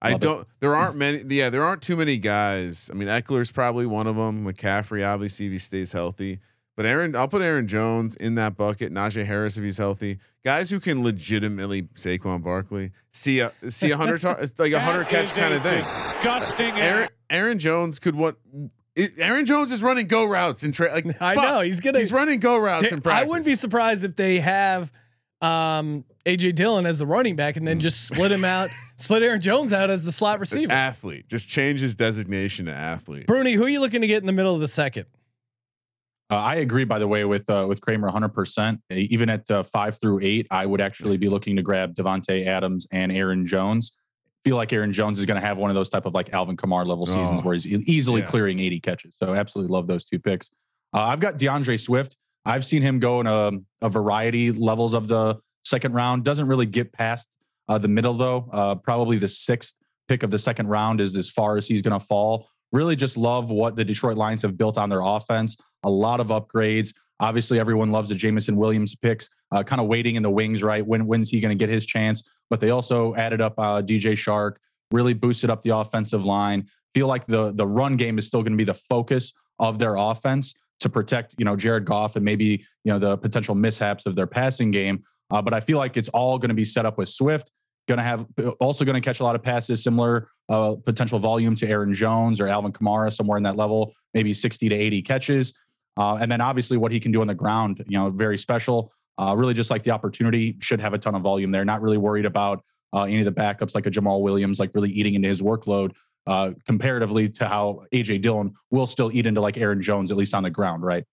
I 0.02 0.10
Love 0.12 0.16
it. 0.18 0.22
don't. 0.22 0.48
There 0.60 0.76
aren't 0.76 0.98
many. 0.98 1.24
Yeah, 1.26 1.50
there 1.50 1.64
aren't 1.64 1.82
too 1.82 1.96
many 1.96 2.18
guys. 2.18 2.92
I 2.92 2.96
mean, 2.96 3.08
Ekeler's 3.08 3.50
probably 3.50 3.86
one 3.88 4.06
of 4.06 4.18
them. 4.18 4.46
McCaffrey, 4.46 5.08
obviously, 5.08 5.48
if 5.48 5.54
he 5.54 5.58
stays 5.58 5.94
healthy. 5.94 6.40
But 6.76 6.86
Aaron, 6.86 7.16
I'll 7.16 7.30
put 7.30 7.42
Aaron 7.42 7.66
Jones 7.68 8.16
in 8.16 8.36
that 8.36 8.58
bucket. 8.58 8.94
Najee 8.94 9.26
Harris 9.26 9.58
if 9.58 9.64
he's 9.64 9.78
healthy. 9.78 10.20
Guys 10.44 10.70
who 10.70 10.82
can 10.82 11.02
legitimately 11.02 11.84
Saquon 11.96 12.44
Barkley 12.44 12.92
see 13.14 13.40
a 13.40 13.54
see 13.70 13.90
a 13.92 13.98
hundred 13.98 14.20
tar- 14.22 14.38
it's 14.40 14.60
like 14.60 14.74
a 14.74 14.80
hundred 14.82 15.08
catch 15.08 15.34
kind 15.34 15.54
of 15.54 15.64
thing. 15.64 15.84
Disgusting. 16.22 16.72
Aaron 16.78 17.10
Aaron 17.30 17.58
Jones 17.58 17.98
could 17.98 18.16
what? 18.16 18.36
It- 18.96 19.14
Aaron 19.18 19.46
Jones 19.46 19.72
is 19.72 19.84
running 19.84 20.08
go 20.08 20.26
routes 20.26 20.64
and 20.64 20.74
tra- 20.74 20.94
like 20.94 21.06
I 21.22 21.36
fuck, 21.36 21.44
know 21.44 21.60
he's 21.62 21.80
gonna. 21.80 22.00
he's 22.00 22.12
running 22.12 22.40
go 22.40 22.58
routes 22.58 22.92
in 22.92 23.02
practice. 23.02 23.26
I 23.26 23.28
wouldn't 23.28 23.46
be 23.46 23.56
surprised 23.56 24.04
if 24.04 24.16
they 24.16 24.40
have 24.40 24.92
um, 25.42 26.06
AJ 26.26 26.56
Dillon 26.56 26.86
as 26.86 27.00
the 27.00 27.06
running 27.06 27.36
back 27.36 27.58
and 27.58 27.68
then 27.68 27.80
just 27.80 28.06
split 28.06 28.32
him 28.32 28.46
out, 28.46 28.70
split 28.96 29.22
Aaron 29.22 29.42
Jones 29.42 29.74
out 29.74 29.90
as 29.90 30.06
the 30.06 30.12
slot 30.12 30.40
receiver. 30.40 30.72
athlete. 30.72 31.28
Just 31.28 31.50
change 31.50 31.82
his 31.82 31.96
designation 31.96 32.66
to 32.68 32.74
athlete. 32.74 33.28
Bruni, 33.28 33.54
who 33.54 33.66
are 33.66 33.70
you 33.70 33.80
looking 33.80 34.02
to 34.02 34.08
get 34.08 34.24
in 34.24 34.26
the 34.26 34.34
middle 34.34 34.54
of 34.54 34.62
the 34.62 34.68
second? 34.68 35.06
Uh, 36.32 36.38
I 36.38 36.56
agree, 36.56 36.86
by 36.86 36.98
the 36.98 37.08
way, 37.08 37.24
with 37.24 37.48
uh, 37.50 37.66
with 37.68 37.82
Kramer 37.82 38.10
100%. 38.10 38.80
Even 38.90 39.30
at 39.30 39.50
uh, 39.52 39.62
five 39.62 40.00
through 40.00 40.22
eight, 40.24 40.48
I 40.50 40.66
would 40.66 40.82
actually 40.82 41.18
be 41.18 41.30
looking 41.30 41.56
to 41.58 41.62
grab 41.62 41.94
Davante 41.94 42.48
Adams 42.48 42.88
and 42.92 43.12
Aaron 43.12 43.46
Jones. 43.46 43.92
Feel 44.46 44.56
like 44.58 44.72
Aaron 44.72 44.94
Jones 44.94 45.18
is 45.18 45.26
going 45.26 45.42
to 45.42 45.46
have 45.46 45.58
one 45.58 45.72
of 45.72 45.76
those 45.76 45.90
type 45.90 46.06
of 46.06 46.14
like 46.14 46.32
Alvin 46.32 46.56
Kamara 46.56 46.86
level 46.86 47.08
seasons 47.08 47.42
Oh, 47.42 47.44
where 47.44 47.56
he's 47.56 47.66
easily 47.66 48.22
yeah. 48.22 48.28
clearing 48.28 48.60
80 48.60 48.80
catches. 48.80 49.16
So 49.22 49.34
absolutely 49.34 49.74
love 49.74 49.88
those 49.88 50.06
two 50.06 50.20
picks. 50.20 50.52
Uh, 50.94 51.02
I've 51.02 51.20
got 51.20 51.40
DeAndre 51.40 51.80
Swift. 51.80 52.16
I've 52.46 52.64
seen 52.64 52.84
him 52.84 53.00
go 53.00 53.20
in 53.22 53.28
a, 53.28 53.52
a 53.82 53.90
variety 53.90 54.52
levels 54.52 54.94
of 54.94 55.08
the 55.08 55.40
second 55.64 55.94
round. 55.94 56.24
Doesn't 56.24 56.48
really 56.48 56.68
get 56.68 56.94
past 56.94 57.28
uh, 57.68 57.80
the 57.80 57.88
middle 57.88 58.14
though. 58.14 58.48
Uh, 58.54 58.76
probably 58.76 59.18
the 59.18 59.28
sixth 59.28 59.74
pick 60.08 60.22
of 60.22 60.30
the 60.30 60.38
second 60.38 60.68
round 60.68 61.02
is 61.02 61.18
as 61.18 61.28
far 61.28 61.58
as 61.58 61.68
he's 61.68 61.82
going 61.82 62.00
to 62.00 62.06
fall. 62.06 62.48
Really, 62.72 62.96
just 62.96 63.18
love 63.18 63.50
what 63.50 63.76
the 63.76 63.84
Detroit 63.84 64.16
Lions 64.16 64.44
have 64.44 64.58
built 64.58 64.78
on 64.78 64.90
their 64.90 65.02
offense. 65.02 65.58
A 65.84 65.90
lot 65.90 66.20
of 66.20 66.28
upgrades. 66.28 66.94
Obviously, 67.20 67.60
everyone 67.60 67.92
loves 67.92 68.10
the 68.10 68.16
Jameson 68.16 68.56
Williams 68.58 68.96
picks. 68.96 69.30
Uh, 69.52 69.64
kind 69.64 69.82
of 69.82 69.88
waiting 69.88 70.16
in 70.16 70.24
the 70.24 70.30
wings, 70.30 70.64
right? 70.64 70.86
When 70.86 71.06
when's 71.08 71.30
he 71.30 71.40
going 71.40 71.58
to 71.58 71.62
get 71.62 71.70
his 71.70 71.86
chance? 71.86 72.30
But 72.50 72.60
they 72.60 72.72
also 72.72 73.16
added 73.16 73.42
up 73.42 73.54
uh, 73.58 73.82
DJ 73.82 74.14
Chark. 74.14 74.56
Really 74.92 75.14
boosted 75.14 75.50
up 75.50 75.62
the 75.62 75.76
offensive 75.76 76.26
line. 76.26 76.68
Feel 76.94 77.08
like 77.08 77.26
the 77.26 77.52
the 77.54 77.66
run 77.66 77.96
game 77.98 78.18
is 78.18 78.28
still 78.28 78.42
going 78.42 78.54
to 78.54 78.58
be 78.58 78.64
the 78.64 78.74
focus 78.74 79.34
of 79.60 79.80
their 79.80 79.96
offense 79.96 80.54
to 80.82 80.90
protect, 80.90 81.36
you 81.38 81.46
know, 81.46 81.56
Jared 81.56 81.86
Goff 81.86 82.16
and 82.16 82.26
maybe 82.26 82.66
you 82.84 82.92
know 82.92 83.00
the 83.00 83.18
potential 83.18 83.56
mishaps 83.56 84.06
of 84.06 84.16
their 84.16 84.28
passing 84.28 84.72
game. 84.72 85.02
Uh, 85.32 85.42
but 85.42 85.54
I 85.54 85.60
feel 85.60 85.78
like 85.78 85.98
it's 85.98 86.10
all 86.10 86.38
going 86.38 86.50
to 86.50 86.56
be 86.56 86.66
set 86.66 86.86
up 86.86 86.98
with 86.98 87.10
Swift. 87.10 87.52
Going 87.88 87.98
to 87.98 88.04
have 88.04 88.26
also 88.60 88.84
going 88.84 88.96
to 88.96 89.02
catch 89.02 89.20
a 89.20 89.24
lot 89.24 89.36
of 89.36 89.44
passes, 89.44 89.84
similar 89.84 90.28
uh, 90.50 90.76
potential 90.86 91.20
volume 91.20 91.56
to 91.56 91.68
Aaron 91.68 91.94
Jones 91.94 92.42
or 92.42 92.48
Alvin 92.48 92.74
Kamara, 92.74 93.14
somewhere 93.14 93.38
in 93.38 93.44
that 93.44 93.58
level, 93.58 93.94
maybe 94.14 94.34
60 94.34 94.70
to 94.70 94.76
80 94.76 95.02
catches. 95.04 95.54
Uh, 95.98 96.16
and 96.16 96.32
then 96.32 96.42
obviously 96.42 96.78
what 96.78 96.92
he 96.92 97.00
can 97.00 97.12
do 97.12 97.22
on 97.22 97.28
the 97.28 97.36
ground, 97.36 97.84
you 97.88 97.98
know, 97.98 98.10
very 98.10 98.38
special. 98.38 98.92
Uh, 99.18 99.34
really 99.34 99.54
just 99.54 99.72
like 99.72 99.82
the 99.84 99.92
opportunity, 99.92 100.58
should 100.60 100.82
have 100.82 100.94
a 100.94 100.98
ton 100.98 101.16
of 101.16 101.22
volume 101.22 101.50
there. 101.50 101.64
Not 101.64 101.82
really 101.82 101.98
worried 101.98 102.26
about 102.26 102.64
uh, 102.94 103.04
any 103.04 103.20
of 103.20 103.26
the 103.26 103.32
backups 103.32 103.74
like 103.74 103.86
a 103.86 103.92
Jamaal 103.92 104.22
Williams, 104.22 104.60
like 104.60 104.76
really 104.76 104.90
eating 104.90 105.16
into 105.16 105.30
his 105.30 105.42
workload 105.42 105.94
uh, 106.28 106.52
comparatively 106.66 107.30
to 107.30 107.48
how 107.48 107.84
AJ 107.94 108.22
Dillon 108.22 108.54
will 108.72 108.88
still 108.88 109.12
eat 109.14 109.26
into 109.26 109.42
like 109.42 109.58
Aaron 109.58 109.82
Jones, 109.82 110.12
at 110.12 110.18
least 110.18 110.34
on 110.34 110.44
the 110.44 110.50
ground, 110.50 110.84
right? 110.84 111.04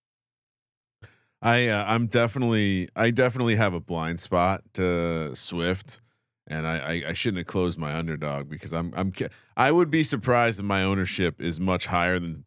I 1.41 1.67
uh, 1.67 1.85
I'm 1.87 2.07
definitely 2.07 2.89
I 2.95 3.11
definitely 3.11 3.55
have 3.55 3.73
a 3.73 3.79
blind 3.79 4.19
spot 4.19 4.63
to 4.75 5.35
Swift, 5.35 5.99
and 6.47 6.65
I, 6.65 6.77
I 6.77 7.03
I 7.09 7.13
shouldn't 7.13 7.39
have 7.39 7.47
closed 7.47 7.77
my 7.77 7.93
underdog 7.93 8.49
because 8.49 8.73
I'm 8.73 8.93
I'm 8.95 9.11
I 9.57 9.71
would 9.71 9.89
be 9.91 10.03
surprised 10.03 10.59
if 10.59 10.65
my 10.65 10.83
ownership 10.83 11.41
is 11.41 11.59
much 11.59 11.87
higher 11.87 12.17
than 12.17 12.45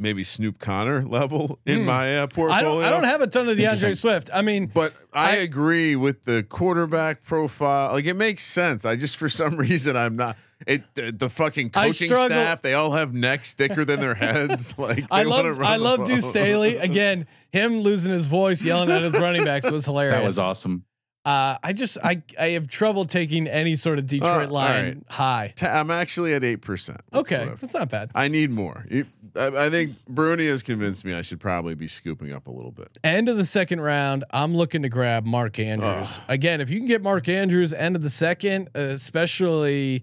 maybe 0.00 0.24
Snoop 0.24 0.58
Conner 0.58 1.02
level 1.06 1.58
in 1.66 1.80
Hmm. 1.80 1.84
my 1.86 2.18
uh, 2.18 2.22
I 2.22 2.26
portfolio. 2.26 2.62
don't. 2.80 2.84
I 2.84 2.90
don't 2.90 3.04
have 3.04 3.20
a 3.20 3.26
ton 3.26 3.48
of 3.48 3.58
Interesting. 3.58 3.90
DeAndre 3.90 3.96
Swift. 3.98 4.30
I 4.32 4.42
mean, 4.42 4.66
But 4.72 4.94
I, 5.12 5.32
I- 5.32 5.36
agree 5.36 5.94
with 5.96 6.24
the 6.24 6.42
quarterback 6.42 7.22
profile. 7.22 7.92
Like 7.92 8.06
it 8.06 8.14
makes 8.16 8.42
sense. 8.44 8.84
I 8.84 8.96
just 8.96 9.16
for 9.16 9.28
some 9.28 9.56
reason 9.58 9.96
I'm 9.96 10.16
not. 10.16 10.36
It 10.66 10.82
the, 10.94 11.10
the 11.10 11.30
fucking 11.30 11.70
coaching 11.70 12.14
staff 12.14 12.60
they 12.60 12.74
all 12.74 12.92
have 12.92 13.14
necks 13.14 13.54
thicker 13.54 13.82
than 13.84 13.98
their 14.00 14.14
heads. 14.14 14.74
Like 14.78 15.06
I 15.10 15.22
love. 15.22 15.46
run 15.58 15.70
I 15.70 15.76
love 15.76 15.98
ball. 15.98 16.06
Deuce 16.06 16.28
Staley 16.28 16.76
again. 16.76 17.26
Him 17.52 17.80
losing 17.80 18.12
his 18.12 18.26
voice, 18.28 18.62
yelling 18.62 18.90
at 18.90 19.02
his 19.02 19.14
running 19.18 19.44
backs 19.44 19.70
was 19.70 19.84
hilarious. 19.86 20.14
That 20.16 20.22
was 20.24 20.38
awesome. 20.38 20.84
Uh, 21.22 21.58
I 21.62 21.74
just 21.74 21.98
I 22.02 22.22
I 22.38 22.48
have 22.50 22.66
trouble 22.66 23.04
taking 23.04 23.46
any 23.46 23.76
sort 23.76 23.98
of 23.98 24.06
Detroit 24.06 24.46
all 24.46 24.54
line 24.54 24.84
right. 24.84 24.96
high. 25.08 25.52
Ta- 25.54 25.78
I'm 25.78 25.90
actually 25.90 26.32
at 26.32 26.42
eight 26.42 26.62
percent. 26.62 27.02
Okay, 27.12 27.50
that's 27.60 27.74
not 27.74 27.90
bad. 27.90 28.10
I 28.14 28.28
need 28.28 28.50
more. 28.50 28.86
You, 28.88 29.04
I, 29.36 29.66
I 29.66 29.70
think 29.70 30.02
Bruni 30.08 30.46
has 30.46 30.62
convinced 30.62 31.04
me 31.04 31.12
I 31.12 31.20
should 31.20 31.38
probably 31.38 31.74
be 31.74 31.88
scooping 31.88 32.32
up 32.32 32.46
a 32.46 32.50
little 32.50 32.70
bit. 32.70 32.96
End 33.04 33.28
of 33.28 33.36
the 33.36 33.44
second 33.44 33.82
round, 33.82 34.24
I'm 34.30 34.56
looking 34.56 34.80
to 34.82 34.88
grab 34.88 35.26
Mark 35.26 35.58
Andrews. 35.58 36.22
Again, 36.26 36.62
if 36.62 36.70
you 36.70 36.78
can 36.78 36.86
get 36.86 37.02
Mark 37.02 37.28
Andrews 37.28 37.74
end 37.74 37.96
of 37.96 38.02
the 38.02 38.10
second, 38.10 38.70
uh, 38.74 38.80
especially 38.80 40.02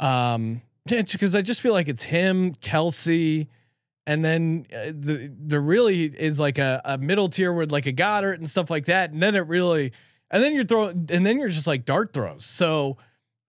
um 0.00 0.60
because 0.86 1.34
I 1.34 1.42
just 1.42 1.60
feel 1.60 1.72
like 1.72 1.88
it's 1.88 2.02
him, 2.02 2.54
Kelce, 2.56 3.46
and 4.06 4.24
then 4.24 4.66
uh, 4.70 4.86
the 4.92 5.30
there 5.32 5.60
really 5.60 6.04
is 6.04 6.38
like 6.40 6.58
a, 6.58 6.82
a 6.84 6.98
middle 6.98 7.28
tier 7.28 7.52
with 7.52 7.72
like 7.72 7.86
a 7.86 7.92
Goedert 7.92 8.34
and 8.34 8.50
stuff 8.50 8.68
like 8.68 8.86
that. 8.86 9.12
And 9.12 9.22
then 9.22 9.34
it 9.34 9.46
really 9.46 9.92
and 10.32 10.42
then 10.42 10.54
you're 10.54 10.64
throwing 10.64 11.08
and 11.10 11.24
then 11.24 11.38
you're 11.38 11.48
just 11.48 11.66
like 11.66 11.84
dart 11.84 12.12
throws. 12.12 12.44
So 12.44 12.96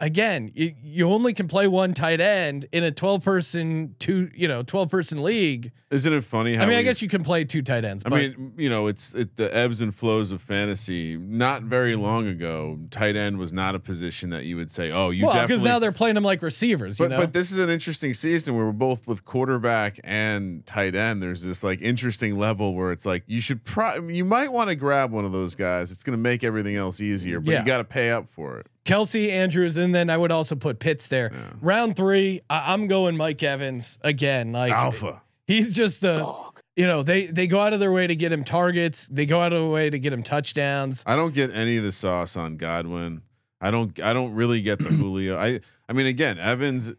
again, 0.04 0.52
you, 0.54 0.74
you 0.84 1.10
only 1.10 1.34
can 1.34 1.48
play 1.48 1.68
one 1.68 1.94
tight 1.94 2.20
end 2.20 2.68
in 2.72 2.84
a 2.84 2.92
12 2.92 3.24
person 3.24 3.96
two, 4.00 4.30
you 4.36 4.48
know, 4.48 4.62
12 4.62 4.90
person 4.90 5.24
league. 5.24 5.72
Isn't 5.92 6.12
it 6.12 6.24
funny 6.24 6.56
how 6.56 6.64
I 6.64 6.66
mean, 6.66 6.78
I 6.78 6.82
guess 6.84 7.02
you 7.02 7.08
can 7.08 7.24
play 7.24 7.46
two 7.46 7.62
tight 7.62 7.86
ends. 7.86 8.04
I 8.06 8.10
mean, 8.10 8.54
you 8.58 8.70
know, 8.70 8.88
it's 8.88 9.14
it, 9.14 9.36
the 9.38 9.56
ebbs 9.56 9.80
and 9.82 9.96
flows 9.96 10.32
of 10.32 10.42
fantasy. 10.42 11.16
Not 11.18 11.64
very 11.64 11.96
long 11.96 12.28
ago, 12.28 12.80
tight 12.90 13.16
end 13.16 13.38
was 13.38 13.54
not 13.54 13.76
a 13.76 13.80
position 13.80 14.32
that 14.32 14.46
you 14.46 14.56
would 14.58 14.72
say, 14.72 14.92
"Oh, 14.92 15.12
you 15.12 15.26
well, 15.26 15.34
definitely." 15.34 15.56
because 15.56 15.64
now 15.64 15.80
they're 15.80 15.92
playing 15.92 16.16
them 16.16 16.24
like 16.24 16.42
receivers. 16.42 16.98
but 16.98 17.04
you 17.06 17.10
know, 17.12 17.18
but 17.18 17.34
this 17.34 17.52
is 17.52 17.60
an 17.60 17.70
interesting 17.70 18.14
season 18.14 18.56
where 18.56 18.66
we're 18.66 18.72
both 18.72 19.08
with 19.08 19.24
quarterback 19.24 20.00
and 20.04 20.66
tight 20.66 20.96
end. 20.96 21.22
There's 21.22 21.44
this 21.44 21.64
like 21.64 21.82
interesting 21.82 22.38
level 22.38 22.74
where 22.74 22.92
it's 22.92 23.06
like 23.06 23.24
you 23.28 23.40
should 23.40 23.64
pro- 23.64 24.08
you 24.08 24.26
might 24.26 24.52
want 24.52 24.70
to 24.72 24.76
grab 24.76 25.12
one 25.12 25.26
of 25.26 25.32
those 25.32 25.54
guys. 25.56 25.92
It's 25.92 26.04
going 26.04 26.18
to 26.18 26.22
make 26.22 26.44
everything 26.44 26.76
else 26.76 27.02
easier, 27.02 27.40
but 27.40 27.52
Yeah. 27.52 27.60
you 27.60 27.66
got 27.66 27.78
to 27.78 27.84
pay 27.84 28.10
up 28.10 28.30
for 28.32 28.58
it. 28.58 28.68
Kelce 28.86 29.30
Andrews, 29.30 29.78
and 29.78 29.96
then 29.96 30.10
I 30.10 30.18
would 30.18 30.32
also 30.32 30.56
put 30.56 30.80
Pitts 30.80 31.08
there. 31.08 31.32
Yeah. 31.34 31.54
Round 31.62 31.96
three, 31.96 32.42
I, 32.50 32.74
I'm 32.74 32.88
going 32.88 33.16
Mike 33.16 33.42
Evans 33.42 33.98
again. 34.02 34.52
Like 34.52 34.74
Alpha. 34.74 35.22
he's 35.48 35.76
just 35.76 36.04
a, 36.04 36.36
you 36.76 36.86
know, 36.86 37.02
they 37.02 37.28
they 37.28 37.48
go 37.48 37.60
out 37.62 37.74
of 37.74 37.80
their 37.80 37.92
way 37.92 38.08
to 38.08 38.16
get 38.16 38.34
him 38.34 38.44
targets. 38.44 39.08
They 39.08 39.26
go 39.26 39.42
out 39.42 39.54
of 39.54 39.62
their 39.62 39.70
way 39.70 39.90
to 39.90 40.00
get 40.00 40.12
him 40.12 40.24
touchdowns. 40.24 41.04
I 41.06 41.16
don't 41.16 41.34
get 41.34 41.52
any 41.54 41.78
of 41.78 41.84
the 41.84 41.92
sauce 41.92 42.36
on 42.36 42.58
Godwin. 42.58 43.22
I 43.62 43.72
don't. 43.72 43.98
I 44.02 44.12
don't 44.12 44.34
really 44.34 44.62
get 44.62 44.80
the 44.80 44.90
Julio. 44.90 45.38
I. 45.38 45.62
I 45.88 45.94
mean, 45.94 46.08
again, 46.08 46.38
Evans. 46.38 46.94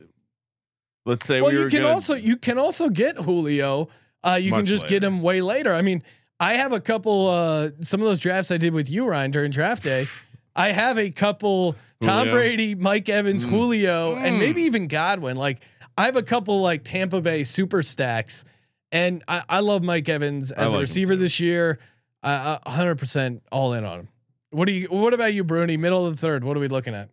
Let's 1.07 1.26
say 1.26 1.43
well, 1.43 1.51
we 1.51 1.59
you 1.59 1.64
were 1.64 1.70
can 1.70 1.85
also 1.85 2.14
you 2.14 2.37
can 2.37 2.59
also 2.59 2.89
get 2.89 3.18
Julio. 3.18 3.89
Uh, 4.22 4.39
you 4.41 4.51
can 4.51 4.61
Much 4.61 4.68
just 4.68 4.87
get 4.87 5.05
him 5.05 5.20
way 5.20 5.43
later. 5.43 5.74
I 5.74 5.82
mean, 5.82 6.03
I 6.41 6.55
have 6.55 6.72
a 6.72 6.80
couple. 6.80 7.28
Uh, 7.28 7.70
some 7.80 8.01
of 8.01 8.07
those 8.07 8.20
drafts 8.20 8.51
I 8.51 8.57
did 8.57 8.72
with 8.72 8.89
you, 8.89 9.07
Ryan, 9.07 9.30
during 9.30 9.51
draft 9.51 9.82
day. 9.82 10.07
I 10.57 10.70
have 10.72 10.98
a 10.98 11.11
couple 11.11 11.74
Tom 12.00 12.26
Julio. 12.26 12.32
Brady, 12.34 12.74
Mike 12.74 13.09
Evans, 13.09 13.44
Mm. 13.44 13.50
Julio, 13.50 14.16
and 14.16 14.36
Mm. 14.36 14.38
maybe 14.38 14.62
even 14.62 14.86
Godwin. 14.88 15.36
Like 15.36 15.61
I 15.96 16.05
have 16.05 16.16
a 16.16 16.22
couple 16.22 16.61
like 16.61 16.84
Tampa 16.84 17.20
Bay 17.20 17.44
super 17.44 17.82
stacks, 17.82 18.44
and 18.92 19.22
I, 19.28 19.42
I 19.48 19.61
love 19.61 19.82
Mike 19.82 20.09
Evans 20.09 20.50
as 20.52 20.72
like 20.72 20.76
a 20.78 20.80
receiver 20.80 21.16
this 21.16 21.40
year. 21.40 21.78
Uh, 22.22 22.59
hundred 22.66 22.96
percent 22.98 23.42
all 23.52 23.72
in 23.74 23.84
on 23.84 24.00
him. 24.00 24.09
What 24.50 24.66
do 24.66 24.72
you? 24.72 24.86
What 24.88 25.12
about 25.14 25.34
you, 25.34 25.44
Bruni? 25.44 25.76
Middle 25.76 26.07
of 26.07 26.14
the 26.14 26.20
third. 26.20 26.44
What 26.44 26.57
are 26.57 26.61
we 26.61 26.68
looking 26.68 26.94
at? 26.94 27.11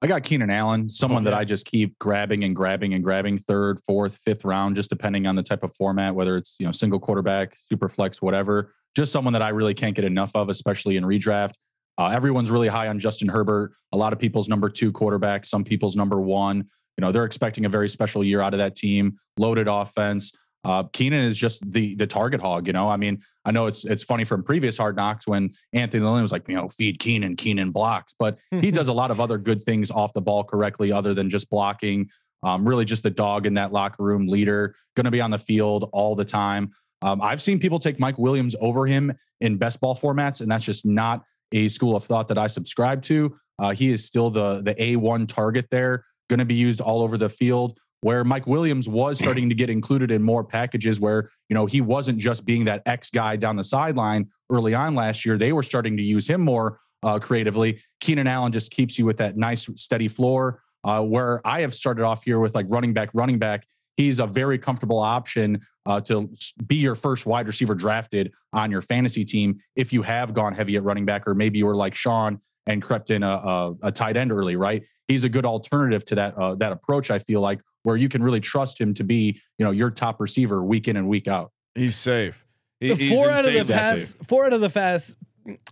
I 0.00 0.06
got 0.06 0.22
Keenan 0.22 0.50
Allen, 0.50 0.88
someone 0.88 1.24
that 1.24 1.34
I 1.34 1.44
just 1.44 1.66
keep 1.66 1.98
grabbing 1.98 2.44
and 2.44 2.54
grabbing 2.54 2.94
and 2.94 3.02
grabbing 3.02 3.36
third, 3.36 3.80
fourth, 3.84 4.18
fifth 4.24 4.44
round, 4.44 4.76
just 4.76 4.90
depending 4.90 5.26
on 5.26 5.34
the 5.34 5.42
type 5.42 5.64
of 5.64 5.74
format, 5.74 6.14
whether 6.14 6.36
it's 6.36 6.54
you 6.60 6.66
know 6.66 6.72
single 6.72 7.00
quarterback, 7.00 7.56
super 7.68 7.88
flex, 7.88 8.22
whatever. 8.22 8.72
Just 8.94 9.10
someone 9.12 9.32
that 9.32 9.42
I 9.42 9.48
really 9.48 9.74
can't 9.74 9.96
get 9.96 10.04
enough 10.04 10.30
of, 10.36 10.48
especially 10.48 10.96
in 10.96 11.04
redraft. 11.04 11.54
Uh, 11.98 12.08
everyone's 12.08 12.50
really 12.50 12.68
high 12.68 12.86
on 12.86 12.98
Justin 12.98 13.28
Herbert. 13.28 13.72
A 13.92 13.96
lot 13.96 14.12
of 14.12 14.18
people's 14.18 14.48
number 14.48 14.70
two 14.70 14.92
quarterback, 14.92 15.44
some 15.44 15.64
people's 15.64 15.96
number 15.96 16.20
one. 16.20 16.58
You 16.96 17.02
know 17.02 17.12
they're 17.12 17.24
expecting 17.24 17.64
a 17.64 17.68
very 17.68 17.88
special 17.88 18.24
year 18.24 18.40
out 18.40 18.54
of 18.54 18.58
that 18.58 18.74
team. 18.74 19.18
Loaded 19.36 19.68
offense. 19.68 20.32
Uh, 20.64 20.82
Keenan 20.92 21.20
is 21.20 21.38
just 21.38 21.70
the 21.70 21.94
the 21.94 22.06
target 22.06 22.40
hog. 22.40 22.66
You 22.66 22.72
know, 22.72 22.88
I 22.88 22.96
mean, 22.96 23.22
I 23.44 23.52
know 23.52 23.66
it's 23.66 23.84
it's 23.84 24.02
funny 24.02 24.24
from 24.24 24.42
previous 24.42 24.76
Hard 24.76 24.96
Knocks 24.96 25.26
when 25.26 25.50
Anthony 25.72 26.04
Lynn 26.04 26.22
was 26.22 26.32
like, 26.32 26.48
you 26.48 26.56
know, 26.56 26.68
feed 26.68 26.98
Keenan, 26.98 27.36
Keenan 27.36 27.70
blocks, 27.70 28.14
but 28.18 28.38
he 28.50 28.70
does 28.70 28.88
a 28.88 28.92
lot 28.92 29.10
of 29.10 29.20
other 29.20 29.38
good 29.38 29.62
things 29.62 29.90
off 29.90 30.12
the 30.12 30.20
ball 30.20 30.44
correctly, 30.44 30.92
other 30.92 31.14
than 31.14 31.30
just 31.30 31.48
blocking. 31.50 32.08
Um, 32.42 32.66
really, 32.66 32.84
just 32.84 33.02
the 33.02 33.10
dog 33.10 33.46
in 33.46 33.54
that 33.54 33.72
locker 33.72 34.02
room 34.02 34.28
leader, 34.28 34.74
going 34.94 35.06
to 35.06 35.10
be 35.10 35.20
on 35.20 35.30
the 35.30 35.38
field 35.38 35.88
all 35.92 36.14
the 36.14 36.24
time. 36.24 36.70
Um, 37.02 37.20
I've 37.22 37.42
seen 37.42 37.58
people 37.58 37.78
take 37.78 37.98
Mike 38.00 38.18
Williams 38.18 38.56
over 38.60 38.86
him 38.86 39.12
in 39.40 39.56
best 39.56 39.80
ball 39.80 39.96
formats, 39.96 40.40
and 40.40 40.50
that's 40.50 40.64
just 40.64 40.84
not 40.84 41.24
a 41.52 41.68
school 41.68 41.96
of 41.96 42.04
thought 42.04 42.28
that 42.28 42.38
I 42.38 42.46
subscribe 42.46 43.02
to. 43.04 43.36
Uh, 43.58 43.72
he 43.72 43.92
is 43.92 44.04
still 44.04 44.30
the 44.30 44.62
the 44.62 44.80
A 44.82 44.96
one 44.96 45.26
target 45.26 45.66
there, 45.70 46.04
going 46.28 46.38
to 46.38 46.44
be 46.44 46.54
used 46.54 46.80
all 46.80 47.02
over 47.02 47.16
the 47.16 47.28
field. 47.28 47.78
Where 48.00 48.22
Mike 48.22 48.46
Williams 48.46 48.88
was 48.88 49.18
starting 49.22 49.48
to 49.48 49.54
get 49.54 49.70
included 49.70 50.10
in 50.10 50.22
more 50.22 50.44
packages, 50.44 51.00
where 51.00 51.30
you 51.48 51.54
know 51.54 51.66
he 51.66 51.80
wasn't 51.80 52.18
just 52.18 52.44
being 52.44 52.64
that 52.66 52.82
X 52.86 53.10
guy 53.10 53.36
down 53.36 53.56
the 53.56 53.64
sideline 53.64 54.28
early 54.50 54.74
on 54.74 54.94
last 54.94 55.24
year. 55.24 55.36
They 55.36 55.52
were 55.52 55.62
starting 55.62 55.96
to 55.96 56.02
use 56.02 56.28
him 56.28 56.40
more 56.40 56.78
uh, 57.02 57.18
creatively. 57.18 57.80
Keenan 58.00 58.26
Allen 58.26 58.52
just 58.52 58.70
keeps 58.70 58.98
you 58.98 59.06
with 59.06 59.18
that 59.18 59.36
nice 59.36 59.68
steady 59.76 60.08
floor. 60.08 60.62
Uh, 60.84 61.02
where 61.02 61.40
I 61.44 61.62
have 61.62 61.74
started 61.74 62.04
off 62.04 62.22
here 62.22 62.38
with 62.38 62.54
like 62.54 62.66
running 62.68 62.92
back, 62.92 63.10
running 63.12 63.38
back. 63.38 63.66
He's 63.98 64.20
a 64.20 64.26
very 64.28 64.58
comfortable 64.58 65.00
option 65.00 65.60
uh, 65.84 66.00
to 66.02 66.30
be 66.68 66.76
your 66.76 66.94
first 66.94 67.26
wide 67.26 67.48
receiver 67.48 67.74
drafted 67.74 68.32
on 68.52 68.70
your 68.70 68.80
fantasy 68.80 69.24
team 69.24 69.58
if 69.74 69.92
you 69.92 70.02
have 70.02 70.32
gone 70.32 70.54
heavy 70.54 70.76
at 70.76 70.84
running 70.84 71.04
back, 71.04 71.26
or 71.26 71.34
maybe 71.34 71.58
you 71.58 71.66
were 71.66 71.74
like 71.74 71.96
Sean 71.96 72.40
and 72.68 72.80
crept 72.80 73.10
in 73.10 73.24
a, 73.24 73.28
a, 73.28 73.74
a 73.82 73.92
tight 73.92 74.16
end 74.16 74.30
early. 74.30 74.54
Right, 74.54 74.84
he's 75.08 75.24
a 75.24 75.28
good 75.28 75.44
alternative 75.44 76.04
to 76.04 76.14
that 76.14 76.34
uh, 76.36 76.54
that 76.54 76.70
approach. 76.70 77.10
I 77.10 77.18
feel 77.18 77.40
like 77.40 77.60
where 77.82 77.96
you 77.96 78.08
can 78.08 78.22
really 78.22 78.38
trust 78.38 78.80
him 78.80 78.94
to 78.94 79.02
be, 79.02 79.40
you 79.58 79.64
know, 79.64 79.72
your 79.72 79.90
top 79.90 80.20
receiver 80.20 80.62
week 80.62 80.86
in 80.86 80.96
and 80.96 81.08
week 81.08 81.26
out. 81.26 81.50
He's 81.74 81.96
safe. 81.96 82.44
He, 82.78 82.90
The 82.90 82.94
he's 82.94 83.10
four 83.10 83.30
out 83.30 83.46
of 83.46 83.52
the 83.52 83.72
past 83.72 84.24
four 84.24 84.46
out 84.46 84.52
of 84.52 84.60
the 84.60 84.70
fast 84.70 85.18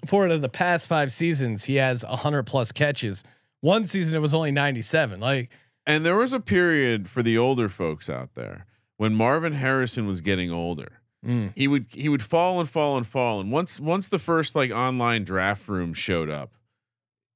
four 0.04 0.24
out 0.24 0.32
of 0.32 0.42
the 0.42 0.48
past 0.48 0.88
five 0.88 1.12
seasons, 1.12 1.64
he 1.64 1.76
has 1.76 2.02
hundred 2.02 2.42
plus 2.42 2.72
catches. 2.72 3.22
One 3.60 3.84
season 3.84 4.16
it 4.16 4.20
was 4.20 4.34
only 4.34 4.50
ninety 4.50 4.82
seven. 4.82 5.20
Like 5.20 5.50
And 5.86 6.04
there 6.04 6.16
was 6.16 6.32
a 6.32 6.40
period 6.40 7.08
for 7.08 7.22
the 7.22 7.38
older 7.38 7.68
folks 7.68 8.10
out 8.10 8.34
there 8.34 8.66
when 8.96 9.14
Marvin 9.14 9.54
Harrison 9.54 10.06
was 10.06 10.20
getting 10.20 10.50
older. 10.50 11.00
Mm. 11.24 11.52
he 11.56 11.66
would 11.66 11.86
he 11.90 12.08
would 12.08 12.22
fall 12.22 12.60
and 12.60 12.68
fall 12.68 12.96
and 12.96 13.06
fall. 13.06 13.40
And 13.40 13.50
once 13.50 13.80
once 13.80 14.08
the 14.08 14.18
first 14.18 14.54
like 14.54 14.70
online 14.70 15.24
draft 15.24 15.66
room 15.68 15.92
showed 15.92 16.30
up, 16.30 16.52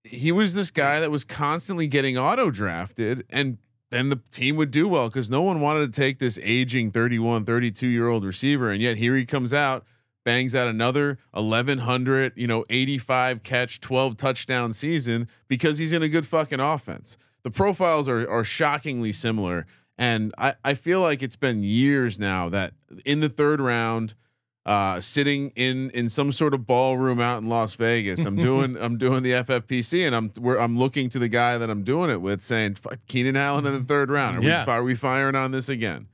he 0.05 0.32
was 0.32 0.55
this 0.55 0.70
guy 0.70 1.01
that 1.01 1.11
was 1.11 1.24
constantly 1.24 1.86
getting 1.86 2.16
auto 2.16 2.51
drafted 2.51 3.24
and 3.30 3.59
then 3.90 4.09
the 4.09 4.20
team 4.30 4.57
would 4.57 4.70
do 4.70 4.86
well 4.86 5.09
because 5.09 5.30
no 5.30 5.42
one 5.42 5.61
wanted 5.61 5.92
to 5.92 6.01
take 6.01 6.18
this 6.18 6.38
aging 6.42 6.90
31 6.90 7.44
32 7.44 7.86
year 7.86 8.09
old 8.09 8.24
receiver 8.24 8.70
and 8.70 8.80
yet 8.80 8.96
here 8.96 9.16
he 9.16 9.26
comes 9.26 9.53
out 9.53 9.84
bangs 10.24 10.55
out 10.55 10.68
another 10.68 11.18
1100 11.32 12.32
you 12.36 12.46
know 12.46 12.64
85 12.70 13.42
catch 13.42 13.80
12 13.80 14.16
touchdown 14.16 14.72
season 14.72 15.28
because 15.48 15.78
he's 15.78 15.92
in 15.92 16.03
a 16.03 16.09
good 16.09 16.26
fucking 16.26 16.61
offense 16.61 17.16
the 17.43 17.51
profiles 17.51 18.09
are 18.09 18.28
are 18.30 18.45
shockingly 18.45 19.12
similar 19.12 19.66
and 19.99 20.34
i 20.38 20.55
i 20.64 20.74
feel 20.74 21.01
like 21.01 21.22
it's 21.22 21.36
been 21.36 21.62
years 21.62 22.18
now 22.18 22.49
that 22.49 22.72
in 23.05 23.20
the 23.20 23.28
third 23.28 23.61
round 23.61 24.14
uh, 24.66 25.01
sitting 25.01 25.51
in 25.57 25.88
in 25.91 26.11
some 26.11 26.30
sort 26.30 26.53
of 26.53 26.66
ballroom 26.66 27.18
out 27.18 27.43
in 27.43 27.49
Las 27.49 27.74
Vegas. 27.76 28.26
I'm 28.26 28.36
doing 28.51 28.76
I'm 28.76 28.99
doing 28.99 29.22
the 29.22 29.30
FFPC, 29.32 30.07
and 30.07 30.14
I'm 30.14 30.30
we're, 30.38 30.59
I'm 30.59 30.78
looking 30.78 31.09
to 31.09 31.18
the 31.18 31.28
guy 31.28 31.57
that 31.57 31.70
I'm 31.70 31.82
doing 31.82 32.11
it 32.11 32.20
with, 32.20 32.43
saying 32.43 32.76
Keenan 33.09 33.36
Allen 33.36 33.64
in 33.64 33.72
the 33.72 33.80
third 33.80 34.11
round. 34.11 34.36
Are 34.36 34.43
Yeah. 34.43 34.66
we 34.66 34.70
are 34.72 34.82
we 34.82 34.95
firing 34.95 35.34
on 35.34 35.51
this 35.51 35.70
again? 35.70 36.09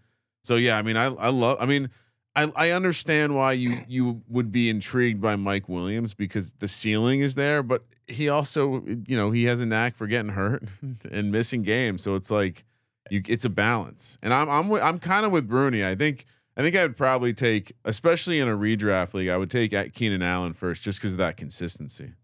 So 0.44 0.54
yeah, 0.54 0.78
I 0.78 0.82
mean, 0.82 0.96
I 0.96 1.06
I 1.06 1.28
love. 1.30 1.58
I 1.60 1.66
mean, 1.66 1.90
I 2.36 2.50
I 2.54 2.70
understand 2.70 3.34
why 3.34 3.52
you 3.52 3.80
you 3.88 4.22
would 4.28 4.52
be 4.52 4.70
intrigued 4.70 5.20
by 5.20 5.34
Mike 5.34 5.68
Williams 5.68 6.14
because 6.14 6.52
the 6.60 6.68
ceiling 6.68 7.20
is 7.20 7.34
there, 7.34 7.64
but 7.64 7.82
he 8.06 8.28
also 8.28 8.84
you 9.06 9.16
know 9.16 9.30
he 9.30 9.44
has 9.44 9.60
a 9.60 9.66
knack 9.66 9.96
for 9.96 10.06
getting 10.06 10.32
hurt 10.32 10.64
and 11.10 11.32
missing 11.32 11.62
games. 11.62 12.02
So 12.02 12.14
it's 12.14 12.30
like 12.30 12.64
you 13.10 13.22
it's 13.28 13.44
a 13.44 13.50
balance, 13.50 14.18
and 14.22 14.32
I'm 14.32 14.48
I'm 14.48 14.72
I'm 14.72 14.98
kind 14.98 15.26
of 15.26 15.32
with 15.32 15.48
Bruni. 15.48 15.84
I 15.84 15.94
think. 15.94 16.24
I 16.58 16.62
think 16.62 16.74
I 16.74 16.80
would 16.80 16.96
probably 16.96 17.34
take, 17.34 17.74
especially 17.84 18.40
in 18.40 18.48
a 18.48 18.56
redraft 18.56 19.12
league, 19.12 19.28
I 19.28 19.36
would 19.36 19.50
take 19.50 19.74
at 19.74 19.92
Keenan 19.92 20.22
Allen 20.22 20.54
first 20.54 20.80
just 20.80 20.98
because 20.98 21.12
of 21.12 21.18
that 21.18 21.36
consistency. 21.36 22.14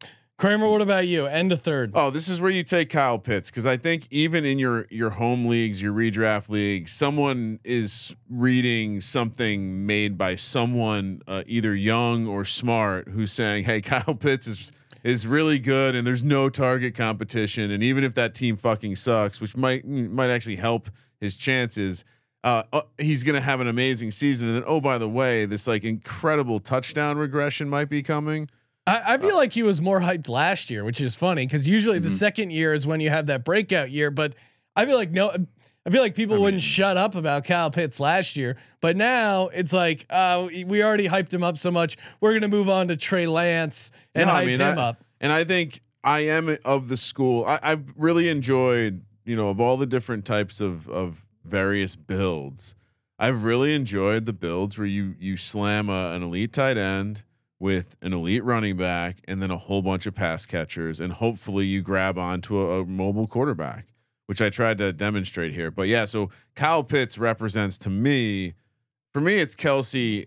Kramer, 0.43 0.69
what 0.69 0.83
about 0.83 1.07
you? 1.07 1.27
End 1.27 1.53
of 1.53 1.61
third. 1.61 1.93
Oh, 1.95 2.11
this 2.11 2.29
is 2.29 2.41
where 2.41 2.51
you 2.51 2.65
take 2.65 2.91
Kyle 2.91 3.19
Pitts 3.19 3.49
because 3.49 3.65
I 3.65 3.77
think 3.77 4.09
even 4.11 4.45
in 4.45 4.59
your 4.59 4.89
your 4.91 5.11
home 5.11 5.47
leagues, 5.47 5.81
your 5.81 5.93
redraft 5.93 6.49
league, 6.49 6.89
someone 6.89 7.61
is 7.63 8.17
reading 8.29 9.01
something 9.01 9.87
made 9.87 10.19
by 10.19 10.35
someone 10.35 11.23
uh, 11.29 11.45
either 11.47 11.77
young 11.77 12.27
or 12.27 12.45
smart 12.45 13.07
who's 13.07 13.31
saying, 13.31 13.65
"Hey, 13.65 13.81
Kyle 13.83 14.17
Pitts 14.17 14.49
is 14.49 14.73
is 15.03 15.27
really 15.27 15.59
good, 15.59 15.95
and 15.95 16.07
there's 16.07 16.25
no 16.25 16.49
target 16.49 16.95
competition, 16.95 17.71
and 17.71 17.83
even 17.83 18.05
if 18.05 18.15
that 18.15 18.35
team 18.35 18.57
fucking 18.57 18.97
sucks, 18.97 19.41
which 19.41 19.57
might 19.57 19.87
might 19.87 20.31
actually 20.31 20.57
help 20.57 20.89
his 21.21 21.37
chances." 21.37 22.05
Uh, 22.45 22.65
uh, 22.73 22.83
he's 22.99 23.23
gonna 23.23 23.41
have 23.41 23.61
an 23.61 23.69
amazing 23.69 24.11
season, 24.11 24.49
and 24.49 24.57
then 24.57 24.65
oh 24.67 24.81
by 24.81 24.99
the 24.99 25.09
way, 25.09 25.45
this 25.45 25.67
like 25.67 25.85
incredible 25.85 26.59
touchdown 26.59 27.17
regression 27.17 27.69
might 27.69 27.89
be 27.89 28.03
coming. 28.03 28.49
I, 28.87 29.15
I 29.15 29.19
feel 29.19 29.37
like 29.37 29.53
he 29.53 29.63
was 29.63 29.81
more 29.81 30.01
hyped 30.01 30.29
last 30.29 30.69
year, 30.71 30.85
which 30.85 31.01
is 31.01 31.15
funny 31.15 31.47
because 31.47 31.69
usually 31.69 32.01
the 32.01 32.11
second 32.11 32.51
year 32.51 32.75
is 32.75 32.87
when 32.87 33.01
you 33.01 33.11
have 33.11 33.27
that 33.27 33.45
breakout 33.45 33.91
year. 33.93 34.11
But 34.11 34.35
I 34.75 34.87
feel 34.87 34.97
like 34.97 35.13
no, 35.13 35.47
I 35.85 35.91
feel 35.91 36.01
like 36.03 36.15
people 36.15 36.41
wouldn't 36.41 36.63
shut 36.63 36.97
up 36.97 37.15
about 37.17 37.45
Kyle 37.45 37.71
Pitts 37.71 37.99
last 37.99 38.37
year. 38.37 38.57
But 38.81 38.97
now 38.97 39.49
it's 39.49 39.73
like 39.73 40.07
uh, 40.11 40.49
we 40.67 40.83
already 40.83 41.09
hyped 41.09 41.35
him 41.35 41.43
up 41.43 41.59
so 41.59 41.71
much. 41.71 41.97
We're 42.21 42.35
gonna 42.35 42.49
move 42.49 42.69
on 42.69 42.89
to 42.89 42.97
Trey 42.97 43.27
Lance 43.27 43.91
and 44.15 44.27
No, 44.27 44.33
I 44.33 44.37
hype 44.37 44.47
mean, 44.47 44.61
him 44.61 44.79
I- 44.79 44.83
up. 44.83 45.05
And 45.21 45.33
I 45.33 45.45
think 45.45 45.81
I 46.05 46.21
am 46.21 46.57
of 46.65 46.89
the 46.89 46.97
school. 46.97 47.45
I, 47.47 47.59
I've 47.63 47.85
really 47.97 48.29
enjoyed, 48.29 49.03
you 49.25 49.37
know, 49.37 49.49
of 49.51 49.61
all 49.61 49.77
the 49.77 49.87
different 49.87 50.25
types 50.25 50.61
of 50.61 50.89
of 50.89 51.25
various 51.45 51.97
builds. 51.97 52.75
I've 53.19 53.45
really 53.45 53.75
enjoyed 53.75 54.27
the 54.27 54.33
builds 54.33 54.79
where 54.79 54.87
you 54.87 55.15
you 55.19 55.37
slam 55.37 55.89
a, 55.89 56.13
an 56.13 56.23
elite 56.23 56.53
tight 56.53 56.77
end 56.77 57.23
with 57.61 57.95
an 58.03 58.13
elite 58.13 58.43
running 58.43 58.77
back 58.77 59.19
and 59.29 59.41
then 59.41 59.53
a 59.53 59.57
whole 59.57 59.83
bunch 59.83 60.07
of 60.07 60.15
pass 60.17 60.47
catchers, 60.47 60.99
and 60.99 61.13
hopefully 61.13 61.67
you 61.67 61.83
grab 61.83 62.19
onto 62.19 62.59
a, 62.59 62.81
a 62.81 62.85
mobile 62.85 63.29
quarterback, 63.29 63.87
which 64.33 64.41
I 64.41 64.49
tried 64.49 64.79
to 64.79 64.95
demonstrate 64.95 65.53
here. 65.53 65.71
But 65.71 65.89
yeah, 65.89 66.07
so 66.07 66.31
Kyle 66.55 66.83
Pitts 66.83 67.19
represents 67.19 67.77
to 67.81 67.91
me, 67.91 68.55
for 69.13 69.21
me, 69.21 69.35
it's 69.37 69.55
Kelce, 69.55 70.25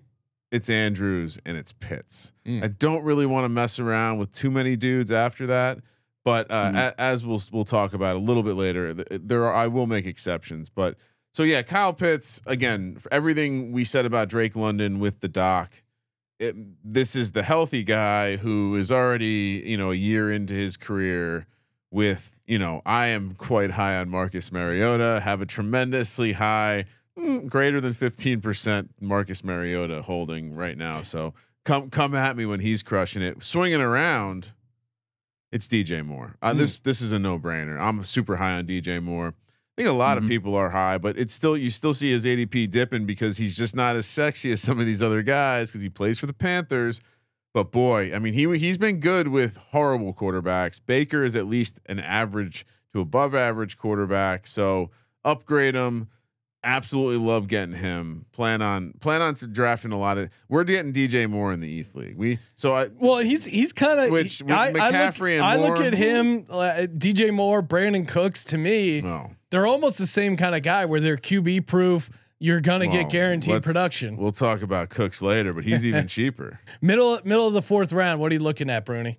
it's 0.51 0.69
Andrews, 0.69 1.39
and 1.43 1.57
it's 1.57 1.71
Pitts. 1.71 2.31
Mm. 2.45 2.63
I 2.63 2.67
don't 2.67 3.03
really 3.03 3.25
want 3.25 3.45
to 3.45 3.49
mess 3.49 3.79
around 3.79 4.19
with 4.19 4.31
too 4.31 4.51
many 4.51 4.75
dudes 4.75 5.11
after 5.11 5.47
that. 5.47 5.79
But 6.23 6.51
uh, 6.51 6.69
Mhm. 6.71 6.75
a, 6.75 7.01
as 7.01 7.25
we'll 7.25 7.41
we'll 7.51 7.65
talk 7.65 7.95
about 7.95 8.15
a 8.15 8.19
little 8.19 8.43
bit 8.43 8.53
later, 8.53 8.93
th- 8.93 9.07
there 9.23 9.43
are 9.45 9.51
I 9.53 9.65
will 9.65 9.87
make 9.87 10.05
exceptions. 10.05 10.69
But 10.69 10.97
so 11.33 11.41
yeah, 11.41 11.63
Kyle 11.63 11.91
Pitts 11.93 12.43
again 12.45 12.97
for 12.97 13.11
everything 13.11 13.71
we 13.71 13.85
said 13.85 14.05
about 14.05 14.29
Drake 14.29 14.55
London 14.55 14.99
with 14.99 15.21
the 15.21 15.27
doc. 15.27 15.81
It, 16.39 16.55
this 16.83 17.15
is 17.15 17.31
the 17.31 17.41
healthy 17.41 17.81
guy 17.83 18.35
who 18.35 18.75
is 18.75 18.91
already 18.91 19.63
you 19.65 19.77
know 19.77 19.89
a 19.89 19.95
year 19.95 20.31
into 20.31 20.53
his 20.53 20.77
career 20.77 21.47
with 21.89 22.34
you 22.47 22.59
know 22.59 22.81
I 22.85 23.07
am 23.07 23.33
quite 23.35 23.71
high 23.71 23.97
on 23.97 24.09
Marcus 24.09 24.51
Mariota. 24.51 25.21
Have 25.23 25.41
a 25.41 25.45
tremendously 25.45 26.33
high, 26.33 26.85
mm, 27.17 27.47
greater 27.47 27.81
than 27.81 27.93
fifteen 27.93 28.41
percent 28.41 28.91
Marcus 28.99 29.43
Mariota 29.43 30.01
holding 30.03 30.55
right 30.55 30.77
now. 30.77 31.01
So 31.01 31.33
come 31.63 31.89
come 31.89 32.15
at 32.15 32.37
me 32.37 32.45
when 32.45 32.59
he's 32.59 32.83
crushing 32.83 33.21
it, 33.21 33.43
swinging 33.43 33.81
around. 33.81 34.51
It's 35.51 35.67
DJ 35.67 36.03
Moore. 36.05 36.35
Uh, 36.41 36.51
Hmm. 36.51 36.57
This 36.59 36.77
this 36.77 37.01
is 37.01 37.11
a 37.11 37.19
no 37.19 37.39
brainer. 37.39 37.79
I'm 37.79 38.03
super 38.03 38.37
high 38.37 38.53
on 38.57 38.65
DJ 38.67 39.01
Moore. 39.01 39.33
I 39.77 39.81
think 39.81 39.89
a 39.89 39.93
lot 39.93 40.17
Mhm. 40.17 40.23
of 40.23 40.27
people 40.29 40.55
are 40.55 40.69
high, 40.69 40.97
but 40.97 41.17
it's 41.17 41.33
still 41.33 41.57
you 41.57 41.69
still 41.69 41.93
see 41.93 42.09
his 42.11 42.25
ADP 42.25 42.67
dipping 42.69 43.05
because 43.05 43.37
he's 43.37 43.57
just 43.57 43.75
not 43.75 43.95
as 43.95 44.05
sexy 44.05 44.51
as 44.51 44.61
some 44.61 44.79
of 44.79 44.85
these 44.85 45.01
other 45.01 45.21
guys 45.21 45.69
because 45.69 45.81
he 45.81 45.89
plays 45.89 46.17
for 46.19 46.27
the 46.27 46.33
Panthers. 46.33 47.01
But 47.55 47.71
boy, 47.71 48.13
I 48.13 48.19
mean 48.19 48.33
he 48.33 48.57
he's 48.57 48.77
been 48.77 48.99
good 48.99 49.29
with 49.29 49.55
horrible 49.71 50.13
quarterbacks. 50.13 50.81
Baker 50.85 51.23
is 51.23 51.37
at 51.37 51.45
least 51.45 51.79
an 51.85 51.99
average 51.99 52.65
to 52.91 52.99
above 52.99 53.33
average 53.33 53.77
quarterback, 53.77 54.45
so 54.45 54.91
upgrade 55.23 55.73
him. 55.73 56.09
Absolutely 56.65 57.15
love 57.15 57.47
getting 57.47 57.75
him. 57.75 58.25
Plan 58.33 58.61
on 58.61 58.91
plan 58.99 59.21
on 59.21 59.35
to 59.35 59.47
drafting 59.47 59.93
a 59.93 59.97
lot 59.97 60.17
of. 60.17 60.31
We're 60.49 60.65
getting 60.65 60.91
DJ 60.91 61.29
Moore 61.29 61.53
in 61.53 61.61
the 61.61 61.79
ETH 61.79 61.95
league. 61.95 62.17
We 62.17 62.39
so 62.55 62.73
I 62.73 62.89
Well, 62.93 63.19
he's 63.19 63.45
he's 63.45 63.71
kind 63.71 64.01
of 64.01 64.09
Which, 64.09 64.43
I, 64.43 64.67
I 64.67 64.71
look, 64.71 64.81
McCaffrey 64.81 65.35
and 65.37 65.45
I 65.45 65.55
look 65.55 65.79
at 65.79 65.93
him, 65.93 66.47
uh, 66.49 66.87
DJ 66.93 67.33
Moore, 67.33 67.63
Brandin 67.63 68.05
Cooks. 68.05 68.43
To 68.45 68.57
me, 68.57 68.99
no. 68.99 69.31
they're 69.51 69.65
almost 69.65 69.97
the 69.97 70.07
same 70.07 70.35
kind 70.35 70.55
of 70.55 70.61
guy 70.61 70.83
where 70.83 70.99
they're 70.99 71.15
QB 71.15 71.67
proof. 71.67 72.09
You're 72.45 72.61
gonna 72.61 72.87
Well, 72.87 73.01
get 73.01 73.09
guaranteed 73.09 73.63
production. 73.63 74.17
We'll 74.17 74.31
talk 74.31 74.61
about 74.61 74.89
Cooks 74.89 75.21
later, 75.23 75.51
but 75.51 75.63
he's 75.63 75.83
even 75.83 76.07
cheaper. 76.15 76.59
middle 76.79 77.19
middle 77.25 77.47
of 77.47 77.53
the 77.53 77.61
fourth 77.63 77.91
round. 77.91 78.19
What 78.19 78.31
are 78.31 78.35
you 78.35 78.39
looking 78.41 78.69
at, 78.69 78.85
Bruni? 78.85 79.17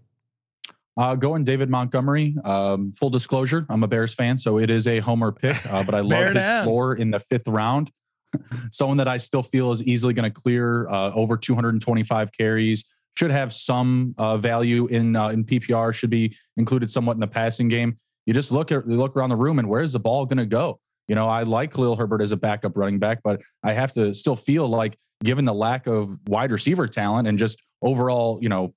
Uh, 0.96 1.16
going 1.16 1.42
David 1.42 1.68
Montgomery. 1.68 2.36
Um, 2.44 2.92
full 2.92 3.10
disclosure, 3.10 3.66
I'm 3.68 3.82
a 3.82 3.88
Bears 3.88 4.14
fan, 4.14 4.38
so 4.38 4.58
it 4.58 4.70
is 4.70 4.86
a 4.86 5.00
homer 5.00 5.32
pick, 5.32 5.56
uh, 5.66 5.82
but 5.82 5.94
I 5.94 6.00
love 6.14 6.26
his 6.26 6.34
down. 6.34 6.64
floor 6.64 6.94
in 6.94 7.10
the 7.10 7.18
fifth 7.18 7.48
round. 7.48 7.90
Someone 8.70 8.96
that 8.98 9.08
I 9.08 9.16
still 9.16 9.42
feel 9.42 9.72
is 9.72 9.82
easily 9.82 10.14
going 10.14 10.30
to 10.32 10.40
clear 10.40 10.88
uh, 10.88 11.10
over 11.12 11.36
225 11.36 12.30
carries. 12.32 12.84
Should 13.18 13.30
have 13.32 13.52
some 13.52 14.14
uh, 14.18 14.36
value 14.38 14.86
in 14.86 15.16
uh, 15.16 15.28
in 15.30 15.44
PPR. 15.44 15.92
Should 15.92 16.10
be 16.10 16.36
included 16.56 16.90
somewhat 16.92 17.14
in 17.14 17.20
the 17.20 17.26
passing 17.26 17.66
game. 17.66 17.98
You 18.24 18.34
just 18.34 18.52
look 18.52 18.70
at 18.70 18.86
you 18.86 18.96
look 18.96 19.16
around 19.16 19.30
the 19.30 19.36
room 19.36 19.58
and 19.58 19.68
where's 19.68 19.92
the 19.94 20.00
ball 20.00 20.26
going 20.26 20.38
to 20.38 20.46
go? 20.46 20.78
You 21.08 21.14
know, 21.14 21.28
I 21.28 21.42
like 21.42 21.72
Khalil 21.72 21.96
Herbert 21.96 22.22
as 22.22 22.32
a 22.32 22.36
backup 22.36 22.76
running 22.76 22.98
back, 22.98 23.20
but 23.22 23.40
I 23.62 23.72
have 23.72 23.92
to 23.92 24.14
still 24.14 24.36
feel 24.36 24.68
like, 24.68 24.98
given 25.24 25.44
the 25.44 25.54
lack 25.54 25.86
of 25.86 26.18
wide 26.28 26.50
receiver 26.50 26.86
talent 26.86 27.26
and 27.26 27.38
just 27.38 27.62
overall, 27.82 28.38
you 28.42 28.48
know, 28.48 28.74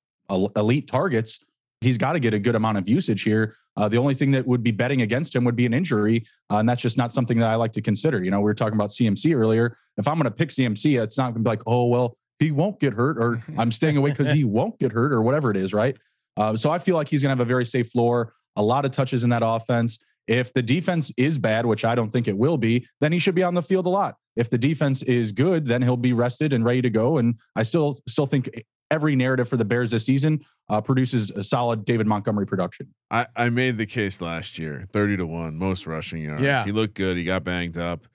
elite 0.55 0.87
targets, 0.87 1.39
he's 1.81 1.97
got 1.97 2.13
to 2.13 2.19
get 2.19 2.33
a 2.33 2.39
good 2.39 2.55
amount 2.55 2.77
of 2.77 2.87
usage 2.87 3.23
here. 3.23 3.55
Uh, 3.77 3.87
the 3.87 3.97
only 3.97 4.13
thing 4.13 4.31
that 4.31 4.45
would 4.45 4.63
be 4.63 4.71
betting 4.71 5.01
against 5.01 5.35
him 5.35 5.43
would 5.45 5.55
be 5.55 5.65
an 5.65 5.73
injury, 5.73 6.25
uh, 6.51 6.57
and 6.57 6.67
that's 6.67 6.81
just 6.81 6.97
not 6.97 7.13
something 7.13 7.37
that 7.37 7.47
I 7.47 7.55
like 7.55 7.71
to 7.73 7.81
consider. 7.81 8.23
You 8.23 8.31
know, 8.31 8.39
we 8.39 8.45
were 8.45 8.53
talking 8.53 8.75
about 8.75 8.89
CMC 8.89 9.35
earlier. 9.35 9.77
If 9.97 10.07
I'm 10.07 10.15
going 10.15 10.25
to 10.25 10.31
pick 10.31 10.49
CMC, 10.49 11.01
it's 11.01 11.17
not 11.17 11.33
going 11.33 11.35
to 11.35 11.39
be 11.41 11.49
like, 11.49 11.61
oh 11.65 11.85
well, 11.85 12.17
he 12.39 12.51
won't 12.51 12.79
get 12.79 12.93
hurt, 12.93 13.17
or 13.17 13.41
I'm 13.57 13.71
staying 13.71 13.97
away 13.97 14.11
because 14.11 14.31
he 14.31 14.43
won't 14.43 14.77
get 14.79 14.91
hurt, 14.91 15.13
or 15.13 15.21
whatever 15.21 15.49
it 15.51 15.57
is, 15.57 15.73
right? 15.73 15.95
Uh, 16.37 16.55
so 16.55 16.69
I 16.69 16.79
feel 16.79 16.95
like 16.95 17.07
he's 17.07 17.21
going 17.21 17.29
to 17.29 17.39
have 17.39 17.45
a 17.45 17.45
very 17.45 17.65
safe 17.65 17.89
floor, 17.89 18.33
a 18.55 18.63
lot 18.63 18.85
of 18.85 18.91
touches 18.91 19.23
in 19.23 19.29
that 19.29 19.41
offense. 19.45 19.99
If 20.29 20.53
the 20.53 20.61
defense 20.61 21.11
is 21.17 21.39
bad, 21.39 21.65
which 21.65 21.83
I 21.83 21.95
don't 21.95 22.11
think 22.11 22.27
it 22.27 22.37
will 22.37 22.57
be, 22.57 22.87
then 23.01 23.11
he 23.11 23.17
should 23.17 23.33
be 23.33 23.41
on 23.41 23.55
the 23.55 23.63
field 23.63 23.87
a 23.87 23.89
lot. 23.89 24.15
If 24.35 24.49
the 24.49 24.59
defense 24.59 25.01
is 25.03 25.31
good, 25.31 25.65
then 25.65 25.81
he'll 25.81 25.97
be 25.97 26.13
rested 26.13 26.53
and 26.53 26.63
ready 26.63 26.83
to 26.83 26.89
go. 26.91 27.17
And 27.17 27.39
I 27.55 27.63
still 27.63 27.99
still 28.07 28.27
think 28.27 28.49
every 28.91 29.15
narrative 29.15 29.49
for 29.49 29.57
the 29.57 29.65
Bears 29.65 29.89
this 29.89 30.05
season 30.05 30.41
uh, 30.69 30.81
produces 30.81 31.31
a 31.31 31.43
solid 31.43 31.83
David 31.83 32.05
Montgomery 32.05 32.45
production. 32.45 32.93
I, 33.09 33.25
I 33.35 33.49
made 33.49 33.77
the 33.77 33.87
case 33.87 34.21
last 34.21 34.59
year, 34.59 34.85
30 34.91 35.17
to 35.17 35.25
1, 35.25 35.57
most 35.57 35.87
rushing 35.87 36.21
yards. 36.21 36.41
Yeah. 36.41 36.63
He 36.63 36.71
looked 36.71 36.93
good. 36.93 37.17
He 37.17 37.23
got 37.23 37.43
banged 37.43 37.77
up. 37.77 38.07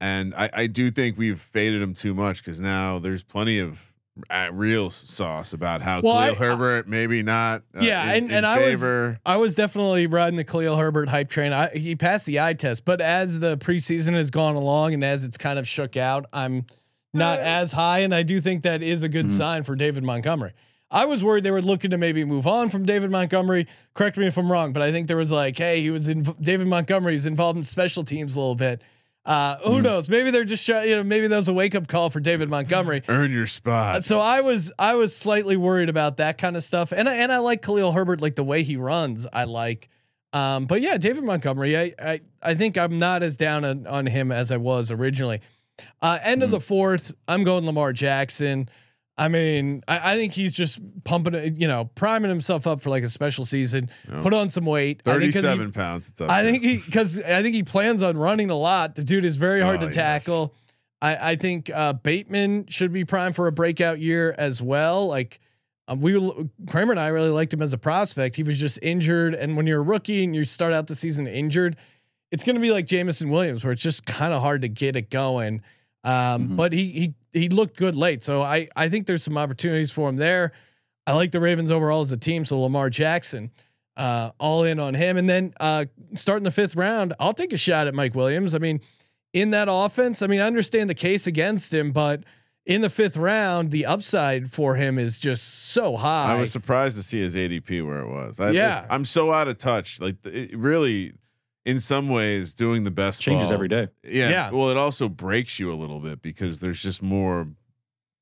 And 0.00 0.34
I, 0.34 0.50
I 0.52 0.66
do 0.66 0.90
think 0.90 1.16
we've 1.16 1.40
faded 1.40 1.80
him 1.80 1.94
too 1.94 2.12
much 2.12 2.44
because 2.44 2.60
now 2.60 2.98
there's 2.98 3.22
plenty 3.22 3.58
of 3.58 3.91
uh, 4.28 4.50
real 4.52 4.90
sauce 4.90 5.52
about 5.54 5.80
how 5.82 6.00
Well, 6.00 6.14
Khalil 6.14 6.34
I- 6.34 6.34
Herbert 6.34 6.88
maybe 6.88 7.22
not. 7.22 7.62
uh, 7.74 7.80
Yeah, 7.80 8.02
in- 8.04 8.24
and- 8.24 8.26
in 8.26 8.36
and 8.38 8.46
I 8.46 8.58
was- 8.72 9.16
I 9.24 9.36
was 9.36 9.54
definitely 9.54 10.06
riding 10.06 10.36
the 10.36 10.44
Khalil 10.44 10.76
Herbert 10.76 11.08
hype 11.08 11.30
train. 11.30 11.52
I, 11.52 11.70
he 11.70 11.96
passed 11.96 12.26
the 12.26 12.38
eye 12.40 12.52
test, 12.54 12.84
but 12.84 13.00
as 13.00 13.40
the 13.40 13.56
preseason 13.56 14.12
has 14.14 14.30
gone 14.30 14.54
along 14.54 14.92
and 14.94 15.02
as 15.02 15.24
it's 15.24 15.38
kind 15.38 15.58
of 15.58 15.66
shook 15.66 15.96
out, 15.96 16.26
I'm 16.32 16.66
not 17.14 17.38
as 17.40 17.72
high, 17.72 18.00
and 18.00 18.14
I 18.14 18.22
do 18.22 18.40
think 18.40 18.62
that 18.64 18.82
is 18.82 19.02
a 19.02 19.08
good 19.08 19.26
Mhm. 19.26 19.30
sign 19.32 19.62
for 19.62 19.74
David 19.76 20.02
Montgomery. 20.04 20.52
I 20.90 21.06
was 21.06 21.24
worried 21.24 21.42
they 21.42 21.50
were 21.50 21.62
looking 21.62 21.90
to 21.92 21.98
maybe 21.98 22.22
move 22.24 22.46
on 22.46 22.68
from 22.68 22.84
David 22.84 23.10
Montgomery. 23.10 23.66
Correct 23.94 24.18
me 24.18 24.26
if 24.26 24.36
I'm 24.36 24.52
wrong, 24.52 24.74
but 24.74 24.82
I 24.82 24.92
think 24.92 25.08
there 25.08 25.16
was 25.16 25.32
like, 25.32 25.56
hey, 25.56 25.80
he 25.80 25.90
was 25.90 26.06
in 26.08 26.22
David 26.38 26.66
Montgomery's 26.66 27.24
involved 27.24 27.58
in 27.58 27.64
special 27.64 28.04
teams 28.04 28.36
a 28.36 28.40
little 28.40 28.54
bit. 28.54 28.82
Uh, 29.24 29.56
who 29.58 29.80
knows? 29.80 30.08
Maybe 30.08 30.32
they're 30.32 30.44
just 30.44 30.66
you 30.66 30.96
know 30.96 31.04
maybe 31.04 31.28
that 31.28 31.36
was 31.36 31.48
a 31.48 31.52
wake 31.52 31.74
up 31.76 31.86
call 31.86 32.10
for 32.10 32.18
David 32.18 32.48
Montgomery. 32.48 33.02
Earn 33.08 33.30
your 33.30 33.46
spot. 33.46 34.02
So 34.02 34.18
I 34.18 34.40
was 34.40 34.72
I 34.78 34.96
was 34.96 35.14
slightly 35.14 35.56
worried 35.56 35.88
about 35.88 36.16
that 36.16 36.38
kind 36.38 36.56
of 36.56 36.64
stuff, 36.64 36.92
and 36.92 37.08
I, 37.08 37.16
and 37.16 37.30
I 37.30 37.38
like 37.38 37.62
Khalil 37.62 37.92
Herbert, 37.92 38.20
like 38.20 38.34
the 38.34 38.42
way 38.44 38.64
he 38.64 38.76
runs. 38.76 39.26
I 39.32 39.44
like, 39.44 39.88
um, 40.32 40.66
but 40.66 40.80
yeah, 40.80 40.98
David 40.98 41.22
Montgomery. 41.22 41.76
I 41.78 41.94
I, 42.00 42.20
I 42.42 42.54
think 42.54 42.76
I'm 42.76 42.98
not 42.98 43.22
as 43.22 43.36
down 43.36 43.64
on, 43.64 43.86
on 43.86 44.06
him 44.06 44.32
as 44.32 44.50
I 44.50 44.56
was 44.56 44.90
originally. 44.90 45.40
Uh, 46.00 46.18
end 46.22 46.42
of 46.42 46.50
the 46.50 46.60
fourth, 46.60 47.14
I'm 47.28 47.44
going 47.44 47.64
Lamar 47.64 47.92
Jackson. 47.92 48.68
I 49.24 49.28
mean, 49.28 49.82
I, 49.88 50.12
I 50.12 50.16
think 50.16 50.32
he's 50.32 50.52
just 50.52 50.80
pumping, 51.04 51.34
it, 51.34 51.58
you 51.60 51.68
know, 51.68 51.86
priming 51.94 52.28
himself 52.28 52.66
up 52.66 52.80
for 52.80 52.90
like 52.90 53.04
a 53.04 53.08
special 53.08 53.44
season. 53.44 53.90
Yeah. 54.10 54.20
Put 54.22 54.34
on 54.34 54.48
some 54.50 54.64
weight. 54.66 55.02
I 55.06 55.18
think 55.18 55.34
'cause 55.34 55.34
he- 55.34 55.40
Thirty-seven 55.42 55.72
pounds. 55.72 56.08
It's 56.08 56.20
up. 56.20 56.30
I 56.30 56.42
think 56.42 56.62
he 56.62 56.76
because 56.84 57.20
I 57.20 57.42
think 57.42 57.54
he 57.54 57.62
plans 57.62 58.02
on 58.02 58.16
running 58.16 58.50
a 58.50 58.56
lot. 58.56 58.94
The 58.96 59.04
dude 59.04 59.24
is 59.24 59.36
very 59.36 59.60
hard 59.60 59.76
Oh, 59.76 59.80
to 59.80 59.86
yes. 59.86 59.94
tackle. 59.94 60.54
I, 61.00 61.32
I 61.32 61.36
think 61.36 61.70
uh, 61.74 61.94
Bateman 61.94 62.66
should 62.68 62.92
be 62.92 63.04
primed 63.04 63.34
for 63.36 63.46
a 63.48 63.52
breakout 63.52 63.98
year 63.98 64.34
as 64.38 64.62
well. 64.62 65.06
Like 65.08 65.40
um, 65.88 66.00
we 66.00 66.16
were- 66.16 66.44
Kramer 66.70 66.92
and 66.92 67.00
I 67.00 67.08
really 67.08 67.30
liked 67.30 67.52
him 67.52 67.60
as 67.62 67.72
a 67.72 67.78
prospect. 67.78 68.36
He 68.36 68.42
was 68.44 68.58
just 68.58 68.78
injured, 68.82 69.34
and 69.34 69.56
when 69.56 69.66
you're 69.66 69.80
a 69.80 69.82
rookie 69.82 70.22
and 70.22 70.34
you 70.34 70.44
start 70.44 70.72
out 70.72 70.86
the 70.86 70.94
season 70.94 71.26
injured, 71.26 71.76
it's 72.30 72.44
going 72.44 72.54
to 72.54 72.62
be 72.62 72.70
like 72.70 72.86
Jameson 72.86 73.30
Williams, 73.30 73.64
where 73.64 73.72
it's 73.72 73.82
just 73.82 74.06
kind 74.06 74.32
of 74.32 74.40
hard 74.42 74.62
to 74.62 74.68
get 74.68 74.94
it 74.96 75.10
going. 75.10 75.62
Um, 76.04 76.50
Mhm. 76.50 76.56
But 76.56 76.72
he 76.72 76.84
he 76.86 77.14
he 77.32 77.48
looked 77.48 77.76
good 77.76 77.94
late, 77.94 78.22
so 78.22 78.42
I 78.42 78.68
I 78.76 78.88
think 78.88 79.06
there's 79.06 79.22
some 79.22 79.38
opportunities 79.38 79.90
for 79.90 80.08
him 80.08 80.16
there. 80.16 80.52
I 81.06 81.12
like 81.12 81.32
the 81.32 81.40
Ravens 81.40 81.70
overall 81.70 82.00
as 82.02 82.12
a 82.12 82.16
team, 82.16 82.44
so 82.44 82.60
Lamar 82.60 82.90
Jackson 82.90 83.50
uh, 83.96 84.30
all 84.38 84.64
in 84.64 84.78
on 84.78 84.94
him. 84.94 85.16
And 85.16 85.28
then 85.28 85.54
uh, 85.60 85.86
starting 86.14 86.44
the 86.44 86.50
fifth 86.50 86.76
round, 86.76 87.14
I'll 87.20 87.32
take 87.32 87.52
a 87.52 87.56
shot 87.56 87.86
at 87.86 87.94
Mike 87.94 88.14
Williams. 88.14 88.54
I 88.54 88.58
mean, 88.58 88.80
in 89.32 89.50
that 89.50 89.68
offense, 89.70 90.22
I 90.22 90.26
mean, 90.26 90.40
I 90.40 90.46
understand 90.46 90.90
the 90.90 90.94
case 90.94 91.26
against 91.26 91.72
him, 91.72 91.92
but 91.92 92.24
in 92.64 92.80
the 92.80 92.90
fifth 92.90 93.16
round, 93.16 93.70
the 93.70 93.86
upside 93.86 94.50
for 94.50 94.76
him 94.76 94.98
is 94.98 95.18
just 95.18 95.70
so 95.70 95.96
high. 95.96 96.34
I 96.34 96.40
was 96.40 96.52
surprised 96.52 96.96
to 96.96 97.02
see 97.02 97.20
his 97.20 97.34
ADP 97.34 97.84
where 97.84 98.00
it 98.00 98.08
was. 98.08 98.40
I, 98.40 98.50
Yeah. 98.50 98.86
I'm 98.88 99.04
so 99.04 99.32
out 99.32 99.48
of 99.48 99.58
touch. 99.58 100.00
Like 100.00 100.24
it 100.24 100.56
really, 100.56 101.14
in 101.64 101.78
some 101.80 102.08
ways, 102.08 102.54
doing 102.54 102.84
the 102.84 102.90
best 102.90 103.20
Changes 103.22 103.44
ball- 103.48 103.54
every 103.54 103.68
day. 103.68 103.88
Yeah. 104.04 104.30
Yeah. 104.30 104.50
Well, 104.50 104.70
it 104.70 104.76
also 104.76 105.08
breaks 105.08 105.58
you 105.58 105.72
a 105.72 105.76
little 105.76 106.00
bit 106.00 106.22
because 106.22 106.60
there's 106.60 106.82
just 106.82 107.02
more 107.02 107.48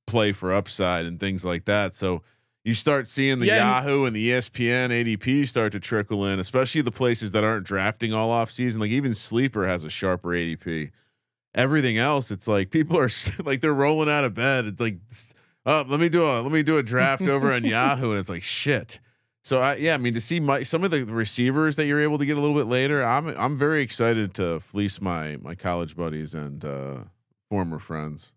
play 0.06 0.32
for 0.32 0.52
upside 0.52 1.06
and 1.06 1.18
things 1.20 1.44
like 1.44 1.64
that. 1.66 1.94
So 1.94 2.22
you 2.64 2.74
start 2.74 3.08
seeing 3.08 3.38
the 3.38 3.46
Yeah, 3.46 3.80
Yahoo 3.80 4.04
and 4.04 4.14
the 4.14 4.30
ESPN 4.30 4.90
ADP 4.90 5.46
start 5.48 5.72
to 5.72 5.80
trickle 5.80 6.26
in, 6.26 6.38
especially 6.38 6.82
the 6.82 6.90
places 6.90 7.32
that 7.32 7.44
aren't 7.44 7.64
drafting 7.64 8.12
all 8.12 8.30
off 8.30 8.50
season. 8.50 8.80
Like 8.80 8.90
even 8.90 9.14
Sleeper 9.14 9.66
has 9.66 9.84
a 9.84 9.90
sharper 9.90 10.28
ADP. 10.30 10.90
Everything 11.54 11.96
else, 11.96 12.30
it's 12.30 12.46
like 12.46 12.70
people 12.70 12.98
are 12.98 13.08
like 13.44 13.60
they're 13.60 13.72
rolling 13.74 14.10
out 14.10 14.24
of 14.24 14.34
bed. 14.34 14.66
It's 14.66 14.80
like, 14.80 14.98
oh, 15.64 15.84
let 15.88 15.98
me 16.00 16.08
do 16.08 16.24
a 16.24 16.42
let 16.42 16.52
me 16.52 16.62
do 16.62 16.76
a 16.76 16.82
draft 16.82 17.22
over 17.26 17.52
on 17.52 17.64
Yahoo, 17.64 18.10
and 18.10 18.20
it's 18.20 18.30
like 18.30 18.42
shit. 18.42 19.00
So 19.42 19.60
I 19.60 19.76
yeah, 19.76 19.94
I 19.94 19.96
mean 19.96 20.14
to 20.14 20.20
see 20.20 20.38
my 20.40 20.62
some 20.62 20.84
of 20.84 20.90
the 20.90 21.04
receivers 21.06 21.76
that 21.76 21.86
you're 21.86 22.00
able 22.00 22.18
to 22.18 22.26
get 22.26 22.36
a 22.36 22.40
little 22.40 22.56
bit 22.56 22.66
later, 22.66 23.02
I'm 23.04 23.28
I'm 23.28 23.56
very 23.56 23.82
excited 23.82 24.34
to 24.34 24.60
fleece 24.60 25.00
my 25.00 25.38
my 25.40 25.54
college 25.54 25.96
buddies 25.96 26.34
and 26.34 26.64
uh, 26.64 26.96
former 27.48 27.78
friends. 27.78 28.32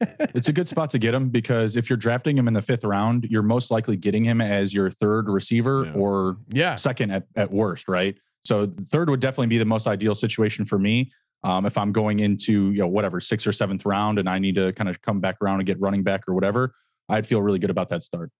it's 0.00 0.48
a 0.48 0.52
good 0.52 0.68
spot 0.68 0.90
to 0.90 0.98
get 0.98 1.14
him 1.14 1.28
because 1.28 1.76
if 1.76 1.88
you're 1.88 1.96
drafting 1.96 2.36
him 2.36 2.46
in 2.46 2.54
the 2.54 2.60
fifth 2.62 2.84
round, 2.84 3.24
you're 3.30 3.42
most 3.42 3.70
likely 3.70 3.96
getting 3.96 4.24
him 4.24 4.40
as 4.40 4.74
your 4.74 4.90
third 4.90 5.28
receiver 5.28 5.84
Yeah. 5.86 5.92
or 5.94 6.36
yeah. 6.50 6.74
second 6.74 7.10
at, 7.12 7.26
at 7.36 7.50
worst, 7.50 7.88
right? 7.88 8.16
So 8.44 8.66
the 8.66 8.82
third 8.82 9.08
would 9.08 9.20
definitely 9.20 9.46
be 9.46 9.58
the 9.58 9.64
most 9.64 9.86
ideal 9.86 10.14
situation 10.14 10.64
for 10.66 10.78
me. 10.78 11.10
Um, 11.42 11.64
if 11.66 11.76
I'm 11.78 11.92
going 11.92 12.20
into 12.20 12.70
you 12.70 12.78
know 12.78 12.86
whatever 12.86 13.20
sixth 13.20 13.46
or 13.46 13.52
seventh 13.52 13.84
round 13.86 14.18
and 14.18 14.28
I 14.28 14.38
need 14.38 14.54
to 14.54 14.72
kind 14.74 14.88
of 14.88 15.02
come 15.02 15.20
back 15.20 15.36
around 15.42 15.60
and 15.60 15.66
get 15.66 15.80
running 15.80 16.02
back 16.04 16.28
or 16.28 16.34
whatever, 16.34 16.74
I'd 17.08 17.26
feel 17.26 17.42
really 17.42 17.58
good 17.58 17.70
about 17.70 17.88
that 17.88 18.02
start. 18.02 18.30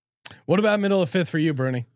What 0.47 0.59
about 0.61 0.79
middle 0.81 1.03
of 1.03 1.11
fifth 1.11 1.29
for 1.31 1.39
you, 1.39 1.53
Bernie? 1.55 1.87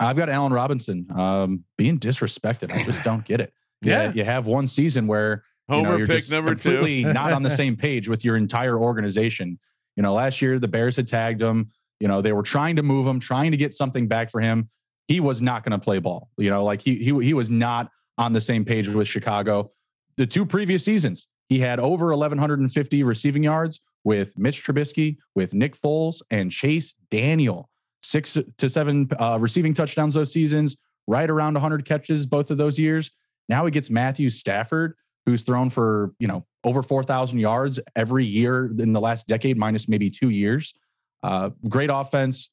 I've 0.00 0.16
got 0.16 0.28
Allen 0.28 0.52
Robinson 0.52 1.06
um, 1.14 1.64
being 1.76 1.98
disrespected. 1.98 2.72
I 2.72 2.82
just 2.82 3.04
don't 3.04 3.24
get 3.24 3.40
it. 3.40 3.52
Yeah. 3.82 4.12
you 4.12 4.24
have 4.24 4.46
one 4.46 4.66
season 4.66 5.06
where 5.06 5.42
you 5.70 5.76
know, 5.76 5.84
Homer 5.84 5.96
you're 5.96 6.06
pick 6.06 6.18
just 6.18 6.30
number 6.30 6.54
two. 6.54 7.02
not 7.14 7.32
on 7.32 7.42
the 7.42 7.50
same 7.50 7.76
page 7.78 8.10
with 8.10 8.26
your 8.26 8.36
entire 8.36 8.78
organization. 8.78 9.58
You 9.96 10.02
know, 10.02 10.12
last 10.12 10.42
year 10.42 10.58
the 10.58 10.68
Bears 10.68 10.96
had 10.96 11.06
tagged 11.06 11.40
him. 11.40 11.70
You 11.98 12.06
know, 12.06 12.20
they 12.20 12.34
were 12.34 12.42
trying 12.42 12.76
to 12.76 12.82
move 12.82 13.06
him, 13.06 13.18
trying 13.20 13.52
to 13.52 13.56
get 13.56 13.72
something 13.72 14.06
back 14.06 14.30
for 14.30 14.38
him. 14.42 14.68
He 15.08 15.18
was 15.18 15.40
not 15.40 15.64
going 15.64 15.72
to 15.72 15.82
play 15.82 15.98
ball. 15.98 16.28
You 16.36 16.50
know, 16.50 16.62
like 16.62 16.82
he 16.82 16.96
he 16.96 17.18
he 17.24 17.32
was 17.32 17.48
not 17.48 17.90
on 18.18 18.34
the 18.34 18.40
same 18.42 18.66
page 18.66 18.86
with 18.86 19.08
Chicago. 19.08 19.72
The 20.18 20.26
two 20.26 20.44
previous 20.44 20.84
seasons, 20.84 21.26
he 21.48 21.58
had 21.58 21.80
over 21.80 22.14
1150 22.14 23.02
receiving 23.02 23.44
yards 23.44 23.80
with 24.04 24.38
Mitch 24.38 24.62
Trubisky, 24.62 25.16
with 25.34 25.54
Nick 25.54 25.74
Foles, 25.74 26.20
and 26.30 26.52
Chase 26.52 26.94
Daniel. 27.10 27.69
Six 28.02 28.38
to 28.56 28.68
seven 28.68 29.08
uh, 29.18 29.38
receiving 29.40 29.74
touchdowns 29.74 30.14
those 30.14 30.32
seasons, 30.32 30.76
right 31.06 31.28
around 31.28 31.54
100 31.54 31.84
catches 31.84 32.26
both 32.26 32.50
of 32.50 32.58
those 32.58 32.78
years. 32.78 33.10
Now 33.48 33.64
he 33.64 33.70
gets 33.70 33.90
Matthew 33.90 34.30
Stafford, 34.30 34.94
who's 35.26 35.42
thrown 35.42 35.70
for 35.70 36.12
you 36.18 36.28
know 36.28 36.46
over 36.64 36.82
4,000 36.82 37.38
yards 37.38 37.78
every 37.96 38.24
year 38.24 38.72
in 38.78 38.92
the 38.92 39.00
last 39.00 39.26
decade, 39.26 39.58
minus 39.58 39.88
maybe 39.88 40.10
two 40.10 40.30
years. 40.30 40.72
Uh, 41.22 41.50
great 41.68 41.90
offense, 41.92 42.48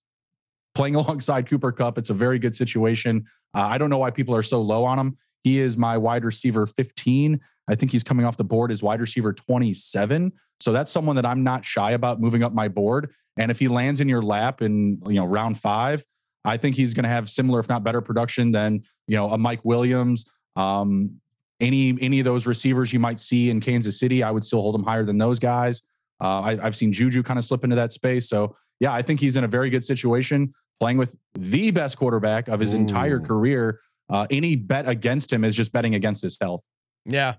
playing 0.76 0.96
alongside 0.96 1.48
Cooper 1.48 1.72
Kupp. 1.72 1.98
It's 1.98 2.10
a 2.10 2.14
very 2.14 2.40
good 2.40 2.56
situation. 2.56 3.26
Uh, 3.56 3.62
I 3.62 3.78
don't 3.78 3.90
know 3.90 3.98
why 3.98 4.12
people 4.12 4.36
are 4.36 4.44
so 4.44 4.62
low 4.62 4.86
on 4.86 5.00
him. 5.00 5.16
He 5.44 5.60
is 5.60 5.78
my 5.78 5.98
wide 5.98 6.26
receiver 6.26 6.66
15. 6.66 7.40
I 7.70 7.76
think 7.76 7.92
he's 7.92 8.04
coming 8.04 8.26
off 8.26 8.38
the 8.38 8.44
board 8.44 8.72
as 8.72 8.84
wide 8.84 9.02
receiver 9.02 9.34
27. 9.34 10.32
So 10.60 10.72
that's 10.72 10.92
someone 10.92 11.16
that 11.16 11.26
I'm 11.26 11.44
not 11.44 11.66
shy 11.66 11.92
about 11.92 12.20
moving 12.20 12.44
up 12.44 12.54
my 12.54 12.68
board. 12.68 13.14
And 13.38 13.52
if 13.52 13.60
he 13.60 13.68
lands 13.68 14.02
in 14.02 14.10
your 14.10 14.22
lap 14.22 14.62
in 14.62 15.02
you 15.06 15.16
know 15.16 15.26
round 15.26 15.60
five, 15.60 16.04
I 16.44 16.58
think 16.58 16.76
he's 16.76 16.94
going 16.94 17.04
to 17.04 17.10
have 17.10 17.30
similar, 17.30 17.60
if 17.60 17.70
not 17.70 17.84
better, 17.84 18.02
production 18.02 18.52
than 18.52 18.82
you 19.08 19.16
know 19.16 19.30
a 19.30 19.38
Mike 19.38 19.64
Williams. 19.64 20.26
Um, 20.56 21.20
any 21.60 21.98
any 22.02 22.20
of 22.20 22.26
those 22.26 22.46
receivers 22.46 22.94
you 22.94 23.00
might 23.00 23.20
see 23.20 23.50
in 23.50 23.60
Kansas 23.60 24.00
City, 24.00 24.24
I 24.24 24.32
would 24.32 24.46
still 24.46 24.62
hold 24.62 24.76
him 24.76 24.84
higher 24.84 25.04
than 25.04 25.18
those 25.18 25.40
guys. 25.40 25.82
Uh, 26.20 26.42
I, 26.42 26.66
I've 26.66 26.76
seen 26.76 26.92
Juju 26.92 27.24
kind 27.24 27.38
of 27.38 27.46
slip 27.46 27.64
into 27.64 27.76
that 27.76 27.92
space. 27.92 28.28
So 28.28 28.56
yeah, 28.80 28.94
I 28.94 29.02
think 29.02 29.20
he's 29.20 29.36
in 29.36 29.44
a 29.44 29.48
very 29.48 29.70
good 29.70 29.84
situation 29.84 30.54
playing 30.80 30.98
with 30.98 31.16
the 31.34 31.72
best 31.72 31.98
quarterback 31.98 32.48
of 32.48 32.60
his 32.60 32.74
entire 32.74 33.20
career. 33.20 33.80
Uh, 34.10 34.26
any 34.30 34.56
bet 34.56 34.88
against 34.88 35.34
him 35.34 35.44
is 35.44 35.56
just 35.56 35.72
betting 35.72 35.96
against 35.96 36.22
his 36.22 36.38
health. 36.40 36.64
Yeah. 37.06 37.36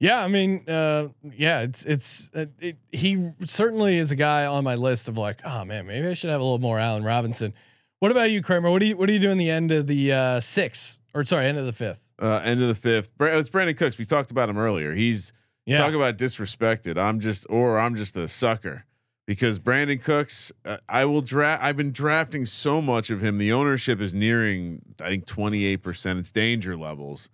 Yeah, 0.00 0.24
I 0.24 0.28
mean, 0.28 0.64
uh, 0.66 1.08
yeah, 1.36 1.60
it's 1.60 1.84
it's 1.84 2.30
uh, 2.34 2.46
it, 2.58 2.78
he 2.90 3.32
certainly 3.44 3.98
is 3.98 4.10
a 4.10 4.16
guy 4.16 4.46
on 4.46 4.64
my 4.64 4.74
list 4.74 5.10
of 5.10 5.18
like, 5.18 5.40
oh 5.44 5.64
man, 5.66 5.86
maybe 5.86 6.08
I 6.08 6.14
should 6.14 6.30
have 6.30 6.40
a 6.40 6.42
little 6.42 6.58
more 6.58 6.78
Allen 6.78 7.04
Robinson. 7.04 7.52
What 7.98 8.10
about 8.10 8.30
you, 8.30 8.40
Kramer? 8.40 8.70
What 8.70 8.80
do 8.80 8.86
you 8.86 8.96
what 8.96 9.06
do 9.06 9.12
you 9.12 9.18
do 9.18 9.30
in 9.30 9.36
the 9.36 9.50
end 9.50 9.70
of 9.70 9.86
the 9.86 10.10
uh, 10.12 10.40
sixth 10.40 11.00
or 11.12 11.22
sorry, 11.24 11.44
end 11.44 11.58
of 11.58 11.66
the 11.66 11.74
fifth? 11.74 12.10
Uh, 12.18 12.40
end 12.42 12.62
of 12.62 12.68
the 12.68 12.74
fifth. 12.74 13.12
It's 13.20 13.50
Brandin 13.50 13.76
Cooks. 13.76 13.98
We 13.98 14.06
talked 14.06 14.30
about 14.30 14.48
him 14.48 14.56
earlier. 14.56 14.94
He's 14.94 15.34
Yeah, 15.66 15.76
talk 15.76 15.92
about 15.92 16.16
disrespected. 16.16 16.96
I'm 16.96 17.20
just 17.20 17.46
or 17.50 17.78
I'm 17.78 17.94
just 17.94 18.16
a 18.16 18.26
sucker 18.26 18.86
because 19.26 19.58
Brandin 19.58 20.02
Cooks. 20.02 20.50
Uh, 20.64 20.78
I 20.88 21.04
will 21.04 21.20
draft. 21.20 21.62
I've 21.62 21.76
been 21.76 21.92
drafting 21.92 22.46
so 22.46 22.80
much 22.80 23.10
of 23.10 23.20
him. 23.22 23.36
The 23.36 23.52
ownership 23.52 24.00
is 24.00 24.14
nearing 24.14 24.80
I 24.98 25.08
think 25.10 25.26
28 25.26 25.76
percent. 25.82 26.18
It's 26.18 26.32
danger 26.32 26.74
levels. 26.74 27.28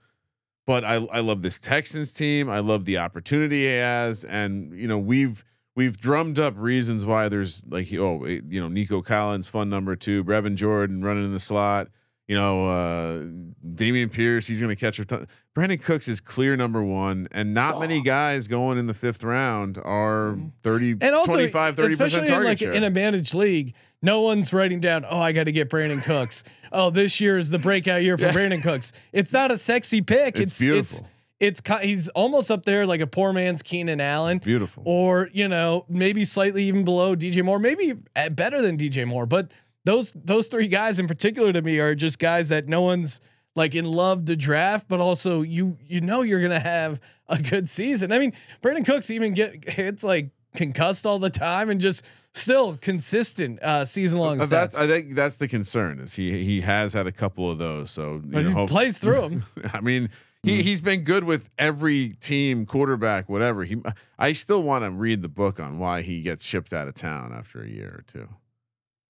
But 0.66 0.84
I 0.84 0.94
I 0.94 1.20
love 1.20 1.42
this 1.42 1.60
Texans 1.60 2.12
team. 2.12 2.50
I 2.50 2.58
love 2.58 2.84
the 2.84 2.98
opportunity 2.98 3.62
he 3.66 3.74
has, 3.74 4.24
and 4.24 4.72
you 4.78 4.88
know 4.88 4.98
we've 4.98 5.44
we've 5.76 5.96
drummed 5.96 6.38
up 6.38 6.54
reasons 6.56 7.04
why 7.04 7.28
there's 7.28 7.62
like 7.68 7.92
oh 7.94 8.24
eh, 8.24 8.40
you 8.48 8.60
know 8.60 8.68
Nico 8.68 9.00
Collins 9.02 9.48
fun 9.48 9.70
number 9.70 9.94
two, 9.94 10.24
Brevin 10.24 10.56
Jordan 10.56 11.02
running 11.04 11.24
in 11.24 11.32
the 11.32 11.40
slot. 11.40 11.88
You 12.28 12.34
know, 12.34 12.66
uh, 12.66 13.18
Dameon 13.64 14.10
Pierce, 14.10 14.48
he's 14.48 14.60
going 14.60 14.74
to 14.74 14.80
catch 14.80 14.98
a 14.98 15.04
ton. 15.04 15.28
Brandin 15.56 15.80
Cooks 15.80 16.08
is 16.08 16.20
clear 16.20 16.56
number 16.56 16.82
one, 16.82 17.28
and 17.30 17.54
not 17.54 17.78
many 17.78 18.02
guys 18.02 18.48
going 18.48 18.78
in 18.78 18.88
the 18.88 18.94
fifth 18.94 19.22
round 19.22 19.78
are 19.78 20.36
30, 20.64 20.96
and 21.02 21.14
also 21.14 21.34
25, 21.34 21.76
30 21.76 21.92
especially 21.92 22.04
percent 22.04 22.22
in 22.24 22.28
target 22.28 22.48
like 22.48 22.58
share. 22.58 22.72
in 22.72 22.82
a 22.82 22.90
managed 22.90 23.32
league, 23.32 23.74
no 24.02 24.22
one's 24.22 24.52
writing 24.52 24.80
down. 24.80 25.04
Oh, 25.08 25.20
I 25.20 25.30
got 25.30 25.44
to 25.44 25.52
get 25.52 25.70
Brandin 25.70 26.02
Cooks. 26.02 26.42
Oh, 26.72 26.90
this 26.90 27.20
year 27.20 27.38
is 27.38 27.50
the 27.50 27.58
breakout 27.58 28.02
year 28.02 28.16
for. 28.16 28.26
Brandin 28.28 28.62
Cooks. 28.62 28.92
It's 29.12 29.32
not 29.32 29.50
a 29.50 29.58
sexy 29.58 30.00
pick. 30.02 30.36
It's 30.36 30.52
It's 30.52 30.58
beautiful. 30.60 30.98
It's 30.98 31.08
it's 31.38 31.82
he's 31.82 32.08
almost 32.10 32.50
up 32.50 32.64
there 32.64 32.86
like 32.86 33.00
a 33.00 33.06
poor 33.06 33.32
man's 33.32 33.62
Keenan 33.62 34.00
Allen. 34.00 34.38
Beautiful. 34.38 34.82
or 34.86 35.28
you 35.32 35.48
know 35.48 35.84
maybe 35.88 36.24
slightly 36.24 36.64
even 36.64 36.84
below 36.84 37.14
DJ 37.14 37.44
Moore, 37.44 37.58
maybe 37.58 37.94
uh, 38.14 38.30
better 38.30 38.62
than 38.62 38.78
DJ 38.78 39.06
Moore. 39.06 39.26
But 39.26 39.52
those 39.84 40.12
those 40.14 40.48
three 40.48 40.68
guys 40.68 40.98
in 40.98 41.06
particular 41.06 41.52
to 41.52 41.62
me 41.62 41.78
are 41.78 41.94
just 41.94 42.18
guys 42.18 42.48
that 42.48 42.68
no 42.68 42.82
one's 42.82 43.20
like 43.54 43.74
in 43.74 43.84
love 43.84 44.24
to 44.26 44.36
draft, 44.36 44.88
but 44.88 45.00
also 45.00 45.42
you 45.42 45.76
you 45.86 46.00
know 46.00 46.22
you're 46.22 46.40
gonna 46.40 46.58
have 46.58 47.00
a 47.28 47.40
good 47.40 47.68
season. 47.68 48.12
I 48.12 48.18
mean, 48.18 48.32
Brandin 48.62 48.86
Cooks 48.86 49.10
even 49.10 49.34
get 49.34 49.68
hits 49.68 50.02
like 50.02 50.30
concussed 50.54 51.04
all 51.04 51.18
the 51.18 51.30
time 51.30 51.68
and 51.70 51.80
just 51.80 52.04
still 52.36 52.76
consistent 52.76 53.62
uh, 53.62 53.84
season 53.84 54.18
long 54.18 54.40
Uh, 54.40 54.44
stats. 54.44 54.48
that's, 54.48 54.78
I 54.78 54.86
think 54.86 55.14
that's 55.14 55.36
the 55.38 55.48
concern 55.48 55.98
is 56.00 56.14
he 56.14 56.44
he 56.44 56.60
has 56.60 56.92
had 56.92 57.06
a 57.06 57.12
couple 57.12 57.50
of 57.50 57.58
those. 57.58 57.90
So 57.90 58.22
you 58.24 58.30
know, 58.30 58.38
he 58.40 58.50
hope- 58.52 58.68
plays 58.70 58.98
through 58.98 59.20
them. 59.20 59.44
I 59.72 59.80
mean, 59.80 60.10
he 60.42 60.62
he's 60.62 60.80
been 60.80 61.02
good 61.02 61.24
with 61.24 61.50
every 61.58 62.10
team, 62.10 62.66
quarterback, 62.66 63.28
whatever. 63.28 63.64
He, 63.64 63.76
I 64.18 64.32
still 64.32 64.62
want 64.62 64.84
to 64.84 64.90
read 64.90 65.22
the 65.22 65.28
book 65.28 65.58
on 65.58 65.78
why 65.78 66.02
he 66.02 66.22
gets 66.22 66.44
shipped 66.44 66.72
out 66.72 66.86
of 66.88 66.94
town 66.94 67.32
after 67.36 67.62
a 67.62 67.68
year 67.68 67.88
or 67.98 68.04
two, 68.06 68.28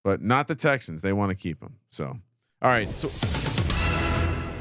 but 0.04 0.22
not 0.22 0.48
the 0.48 0.54
Texans. 0.54 1.02
They 1.02 1.12
want 1.12 1.30
to 1.30 1.36
keep 1.36 1.62
him. 1.62 1.76
So, 1.90 2.06
all 2.62 2.70
right. 2.70 2.88
So, 2.88 3.08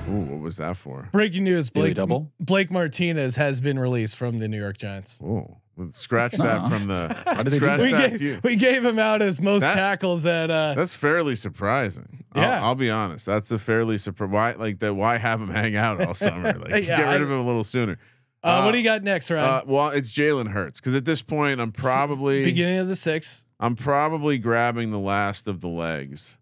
ooh, 0.09 0.19
what 0.21 0.41
was 0.41 0.57
that 0.57 0.75
for? 0.77 1.07
Breaking 1.11 1.43
news: 1.45 1.69
Blake 1.69 1.95
double? 1.95 2.31
Blake 2.39 2.71
Martinez 2.71 3.35
has 3.37 3.61
been 3.61 3.79
released 3.79 4.17
from 4.17 4.39
the 4.39 4.47
New 4.47 4.59
York 4.59 4.77
Giants. 4.77 5.19
Oh, 5.23 5.57
scratch 5.91 6.33
that 6.33 6.69
from 6.69 6.87
the 6.87 7.15
Why 7.25 7.43
did 7.43 7.47
they 7.47 7.59
do 7.59 7.65
scratch 7.65 7.79
We 7.81 7.91
that. 7.91 8.09
gave, 8.11 8.19
few- 8.19 8.39
we 8.43 8.55
gave 8.55 8.83
him 8.85 8.97
out 8.99 9.21
as 9.21 9.41
most 9.41 9.61
That- 9.61 9.75
tackles 9.75 10.25
at 10.25 10.49
uh, 10.49 10.73
That's 10.75 10.95
fairly 10.95 11.35
surprising. 11.35 12.23
Yeah. 12.35 12.57
I'll, 12.59 12.65
I'll 12.69 12.75
be 12.75 12.89
honest. 12.89 13.25
That's 13.25 13.51
a 13.51 13.59
fairly 13.59 13.97
surprise. 13.97 14.29
Why 14.29 14.51
like 14.53 14.79
that? 14.79 14.93
Why 14.93 15.17
have 15.17 15.39
him 15.41 15.49
hang 15.49 15.75
out 15.75 16.01
all 16.05 16.13
summer? 16.15 16.53
Like 16.57 16.69
Yeah, 16.85 16.97
get 16.97 17.03
rid 17.07 17.21
I- 17.21 17.23
of 17.23 17.31
him 17.31 17.39
a 17.39 17.45
little 17.45 17.63
sooner. 17.63 17.97
uh, 18.43 18.61
what 18.61 18.69
uh, 18.69 18.71
do 18.73 18.77
you 18.77 18.83
got 18.83 19.03
next, 19.03 19.31
Ryan? 19.31 19.43
Uh, 19.45 19.61
well, 19.65 19.89
it's 19.89 20.11
Jalen 20.11 20.49
Hurts 20.49 20.79
because 20.79 20.95
at 20.95 21.05
this 21.05 21.21
point, 21.21 21.59
I'm 21.61 21.71
probably 21.71 22.43
Beginning 22.43 22.79
of 22.79 22.87
the 22.87 22.95
sixth. 22.95 23.43
I'm 23.59 23.75
probably 23.75 24.37
grabbing 24.37 24.91
the 24.91 24.99
last 24.99 25.47
of 25.47 25.61
the 25.61 25.69
legs, 25.69 26.37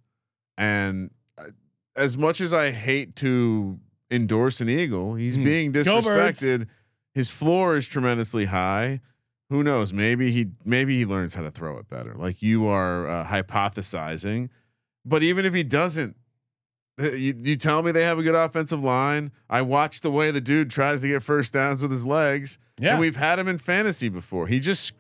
and 0.58 1.12
uh, 1.38 1.46
as 1.96 2.18
much 2.18 2.42
as 2.42 2.54
I 2.54 2.72
hate 2.72 3.16
to 3.18 3.80
endorse 4.10 4.62
an 4.62 4.70
eagle, 4.70 5.14
he's 5.16 5.36
Hmm. 5.36 5.44
being 5.44 5.74
disrespected. 5.74 6.68
His 7.14 7.30
floor 7.30 7.76
is 7.76 7.88
tremendously 7.88 8.46
high. 8.46 9.00
Who 9.54 9.62
knows? 9.62 9.94
Maybe 9.94 10.32
he 10.32 10.48
maybe 10.66 10.98
he 10.98 11.06
learns 11.06 11.36
how 11.36 11.44
to 11.44 11.52
throw 11.52 11.78
it 11.78 11.88
better. 11.88 12.16
Like 12.16 12.42
you 12.42 12.66
are 12.66 13.08
uh, 13.08 13.24
hypothesizing, 13.26 14.50
but 15.06 15.22
even 15.22 15.46
if 15.46 15.54
he 15.54 15.62
doesn't. 15.64 16.16
uh, 17.00 17.12
You, 17.12 17.36
you 17.40 17.56
tell 17.56 17.84
me 17.84 17.92
they 17.92 18.04
have 18.04 18.18
a 18.18 18.24
good 18.24 18.34
offensive 18.34 18.84
line. 18.84 19.32
I 19.52 19.62
watch 19.62 20.02
the 20.02 20.10
way 20.10 20.32
the 20.32 20.42
dude 20.42 20.72
tries 20.72 21.02
to 21.02 21.08
get 21.08 21.22
first 21.22 21.54
downs 21.54 21.84
with 21.84 21.92
his 21.92 22.04
legs. 22.04 22.58
Yeah. 22.80 22.94
And 22.94 23.00
we've 23.00 23.16
had 23.16 23.38
him 23.38 23.48
in 23.48 23.60
fantasy 23.60 24.10
before. 24.10 24.48
He 24.48 24.60
just 24.60 24.94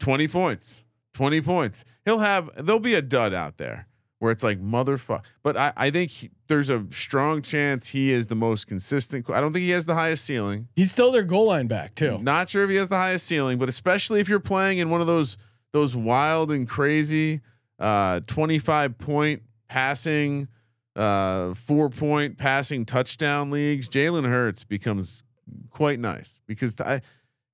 20 0.00 0.26
points, 0.26 0.84
20 1.14 1.40
points. 1.40 1.84
He'll 2.04 2.18
have, 2.18 2.50
there'll 2.56 2.80
be 2.80 2.94
a 2.94 3.02
dud 3.02 3.32
out 3.32 3.56
there 3.58 3.86
where 4.22 4.30
it's 4.30 4.44
like, 4.44 4.62
motherfucker. 4.62 5.20
But 5.42 5.56
I, 5.56 5.72
I 5.76 5.90
think 5.90 6.08
he, 6.12 6.30
there's 6.46 6.68
a 6.68 6.86
strong 6.92 7.42
chance 7.42 7.88
he 7.88 8.12
is 8.12 8.28
the 8.28 8.36
most 8.36 8.68
consistent. 8.68 9.28
I 9.28 9.40
don't 9.40 9.52
think 9.52 9.64
he 9.64 9.70
has 9.70 9.84
the 9.84 9.94
highest 9.96 10.24
ceiling. 10.24 10.68
He's 10.76 10.92
still 10.92 11.10
their 11.10 11.24
goal 11.24 11.46
line 11.46 11.66
back 11.66 11.96
too. 11.96 12.18
Not 12.22 12.48
sure 12.48 12.62
if 12.62 12.70
he 12.70 12.76
has 12.76 12.88
the 12.88 12.94
highest 12.96 13.26
ceiling, 13.26 13.58
but 13.58 13.68
especially 13.68 14.20
if 14.20 14.28
you're 14.28 14.38
playing 14.38 14.78
in 14.78 14.90
one 14.90 15.00
of 15.00 15.08
those, 15.08 15.36
those 15.72 15.96
wild 15.96 16.52
and 16.52 16.68
crazy, 16.68 17.40
uh, 17.80 18.20
25 18.28 18.96
point 18.96 19.42
passing, 19.66 20.46
uh, 20.94 21.54
four 21.54 21.88
point 21.90 22.38
passing 22.38 22.84
touchdown 22.86 23.50
leagues, 23.50 23.88
Jalen 23.88 24.26
Hurts 24.26 24.62
becomes 24.62 25.24
quite 25.70 25.98
nice 25.98 26.40
because 26.46 26.80
I, 26.80 27.00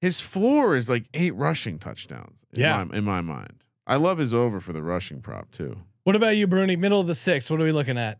his 0.02 0.20
floor 0.20 0.76
is 0.76 0.90
like 0.90 1.06
eight 1.14 1.34
rushing 1.34 1.78
touchdowns. 1.78 2.44
In 2.52 2.60
Yeah. 2.60 2.84
my, 2.84 2.98
in 2.98 3.04
my 3.04 3.22
mind, 3.22 3.64
I 3.86 3.96
love 3.96 4.18
his 4.18 4.34
over 4.34 4.60
for 4.60 4.74
the 4.74 4.82
rushing 4.82 5.22
prop 5.22 5.50
too. 5.50 5.78
What 6.08 6.16
about 6.16 6.38
you, 6.38 6.46
Bruni? 6.46 6.74
Middle 6.74 7.00
of 7.00 7.06
the 7.06 7.14
sixth. 7.14 7.50
What 7.50 7.60
are 7.60 7.64
we 7.64 7.70
looking 7.70 7.98
at? 7.98 8.18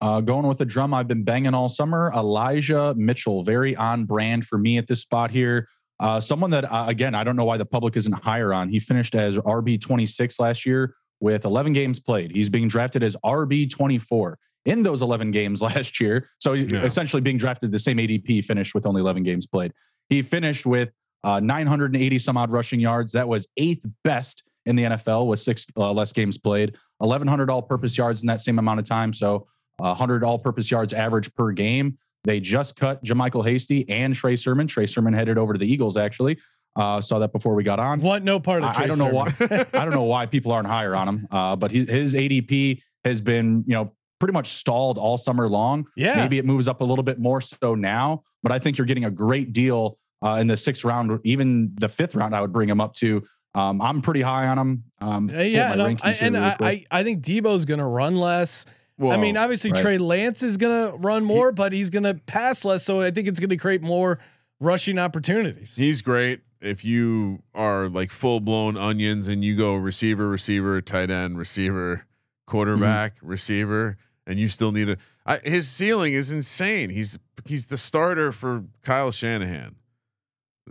Uh, 0.00 0.22
going 0.22 0.46
with 0.46 0.62
a 0.62 0.64
drum 0.64 0.94
I've 0.94 1.06
been 1.08 1.24
banging 1.24 1.52
all 1.52 1.68
summer. 1.68 2.10
Elijah 2.16 2.94
Mitchell, 2.96 3.42
very 3.42 3.76
on 3.76 4.06
brand 4.06 4.46
for 4.46 4.56
me 4.56 4.78
at 4.78 4.86
this 4.86 5.02
spot 5.02 5.30
here. 5.30 5.68
Uh, 6.00 6.22
someone 6.22 6.48
that 6.52 6.64
uh, 6.64 6.86
again 6.88 7.14
I 7.14 7.22
don't 7.22 7.36
know 7.36 7.44
why 7.44 7.58
the 7.58 7.66
public 7.66 7.98
isn't 7.98 8.14
higher 8.24 8.54
on. 8.54 8.70
He 8.70 8.80
finished 8.80 9.14
as 9.14 9.36
RB 9.36 9.78
26 9.78 10.40
last 10.40 10.64
year 10.64 10.94
with 11.20 11.44
11 11.44 11.74
games 11.74 12.00
played. 12.00 12.30
He's 12.34 12.48
being 12.48 12.66
drafted 12.66 13.02
as 13.02 13.14
RB 13.22 13.68
24 13.70 14.38
in 14.64 14.82
those 14.82 15.02
11 15.02 15.32
games 15.32 15.60
last 15.70 16.00
year. 16.00 16.30
So 16.38 16.54
he's 16.54 16.70
Yeah. 16.70 16.82
essentially 16.86 17.20
being 17.20 17.36
drafted 17.36 17.72
the 17.72 17.78
same 17.78 17.98
ADP 17.98 18.42
finished 18.42 18.74
with 18.74 18.86
only 18.86 19.02
11 19.02 19.22
games 19.22 19.46
played. 19.46 19.74
He 20.08 20.22
finished 20.22 20.64
with 20.64 20.94
uh, 21.24 21.40
980 21.40 22.18
some 22.18 22.38
odd 22.38 22.50
rushing 22.50 22.80
yards. 22.80 23.12
That 23.12 23.28
was 23.28 23.46
eighth 23.58 23.84
best 24.02 24.44
in 24.66 24.76
the 24.76 24.84
NFL 24.84 25.26
with 25.26 25.40
six 25.40 25.66
uh, 25.76 25.92
less 25.92 26.12
games 26.12 26.38
played. 26.38 26.76
1100 26.98 27.50
all-purpose 27.50 27.96
yards 27.96 28.22
in 28.22 28.26
that 28.26 28.40
same 28.40 28.58
amount 28.58 28.78
of 28.78 28.86
time. 28.86 29.12
So 29.12 29.46
100 29.78 30.22
all-purpose 30.22 30.70
yards 30.70 30.92
average 30.92 31.34
per 31.34 31.52
game. 31.52 31.98
They 32.24 32.40
just 32.40 32.76
cut 32.76 33.02
JaMycal 33.02 33.46
Hasty 33.46 33.88
and 33.88 34.14
Trey 34.14 34.36
Sermon. 34.36 34.66
Trey 34.66 34.86
Sermon 34.86 35.14
headed 35.14 35.38
over 35.38 35.54
to 35.54 35.58
the 35.58 35.70
Eagles. 35.70 35.96
Actually, 35.96 36.38
uh, 36.76 37.00
saw 37.00 37.18
that 37.18 37.32
before 37.32 37.54
we 37.54 37.64
got 37.64 37.78
on. 37.78 38.00
What? 38.00 38.22
No 38.22 38.38
part 38.38 38.62
of. 38.62 38.76
I, 38.76 38.84
I 38.84 38.86
don't 38.86 38.98
know 38.98 39.08
why. 39.08 39.32
I 39.72 39.84
don't 39.84 39.94
know 39.94 40.02
why 40.02 40.26
people 40.26 40.52
aren't 40.52 40.68
higher 40.68 40.94
on 40.94 41.08
him. 41.08 41.28
Uh, 41.30 41.56
but 41.56 41.70
he, 41.70 41.84
his 41.86 42.14
ADP 42.14 42.82
has 43.04 43.22
been, 43.22 43.64
you 43.66 43.74
know, 43.74 43.92
pretty 44.18 44.32
much 44.34 44.48
stalled 44.48 44.98
all 44.98 45.16
summer 45.16 45.48
long. 45.48 45.86
Yeah. 45.96 46.16
Maybe 46.16 46.38
it 46.38 46.44
moves 46.44 46.68
up 46.68 46.82
a 46.82 46.84
little 46.84 47.02
bit 47.02 47.18
more 47.18 47.40
so 47.40 47.74
now, 47.74 48.22
but 48.42 48.52
I 48.52 48.58
think 48.58 48.76
you're 48.76 48.86
getting 48.86 49.06
a 49.06 49.10
great 49.10 49.52
deal 49.52 49.98
uh, 50.22 50.36
in 50.40 50.46
the 50.46 50.56
sixth 50.56 50.84
round, 50.84 51.18
even 51.24 51.74
the 51.80 51.88
fifth 51.88 52.14
round. 52.14 52.34
I 52.34 52.40
would 52.42 52.52
bring 52.52 52.68
him 52.68 52.80
up 52.80 52.94
to. 52.96 53.22
Um, 53.54 53.80
I'm 53.82 54.00
pretty 54.02 54.20
high 54.22 54.46
on 54.46 54.58
him. 54.58 54.84
Um, 55.00 55.30
Uh, 55.34 55.40
yeah, 55.42 55.72
and, 55.72 55.82
I'm- 55.82 55.98
I, 56.02 56.12
and 56.20 56.34
really 56.34 56.46
I. 56.46 56.56
I 56.60 56.84
I 57.00 57.02
think 57.04 57.22
Deebo's 57.24 57.64
gonna 57.64 57.88
run 57.88 58.14
less. 58.16 58.64
I 59.02 59.16
mean, 59.16 59.36
obviously 59.38 59.70
right. 59.72 59.80
Trey 59.80 59.98
Lance 59.98 60.42
is 60.42 60.56
gonna 60.58 60.94
run 60.96 61.24
more, 61.24 61.52
but 61.52 61.72
he's 61.72 61.88
gonna 61.90 62.14
pass 62.14 62.64
less. 62.66 62.84
So 62.84 63.00
I 63.00 63.10
think 63.10 63.28
it's 63.28 63.40
gonna 63.40 63.56
create 63.56 63.80
more 63.82 64.18
rushing 64.60 64.98
opportunities. 64.98 65.74
He's 65.74 66.02
great 66.02 66.40
if 66.60 66.84
you 66.84 67.42
are 67.54 67.88
like 67.88 68.10
full 68.10 68.40
blown 68.40 68.76
onions 68.76 69.26
and 69.26 69.42
you 69.42 69.56
go 69.56 69.74
receiver, 69.74 70.28
receiver, 70.28 70.80
tight 70.82 71.10
end, 71.10 71.38
receiver, 71.38 72.04
quarterback, 72.46 73.14
receiver, 73.22 73.96
and 74.26 74.38
you 74.38 74.48
still 74.48 74.70
need 74.70 74.90
a. 74.90 74.96
I, 75.24 75.38
his 75.38 75.66
ceiling 75.68 76.12
is 76.12 76.30
insane. 76.30 76.90
He's 76.90 77.18
he's 77.46 77.66
the 77.68 77.78
starter 77.78 78.32
for 78.32 78.64
Kyle 78.82 79.10
Shanahan. 79.12 79.76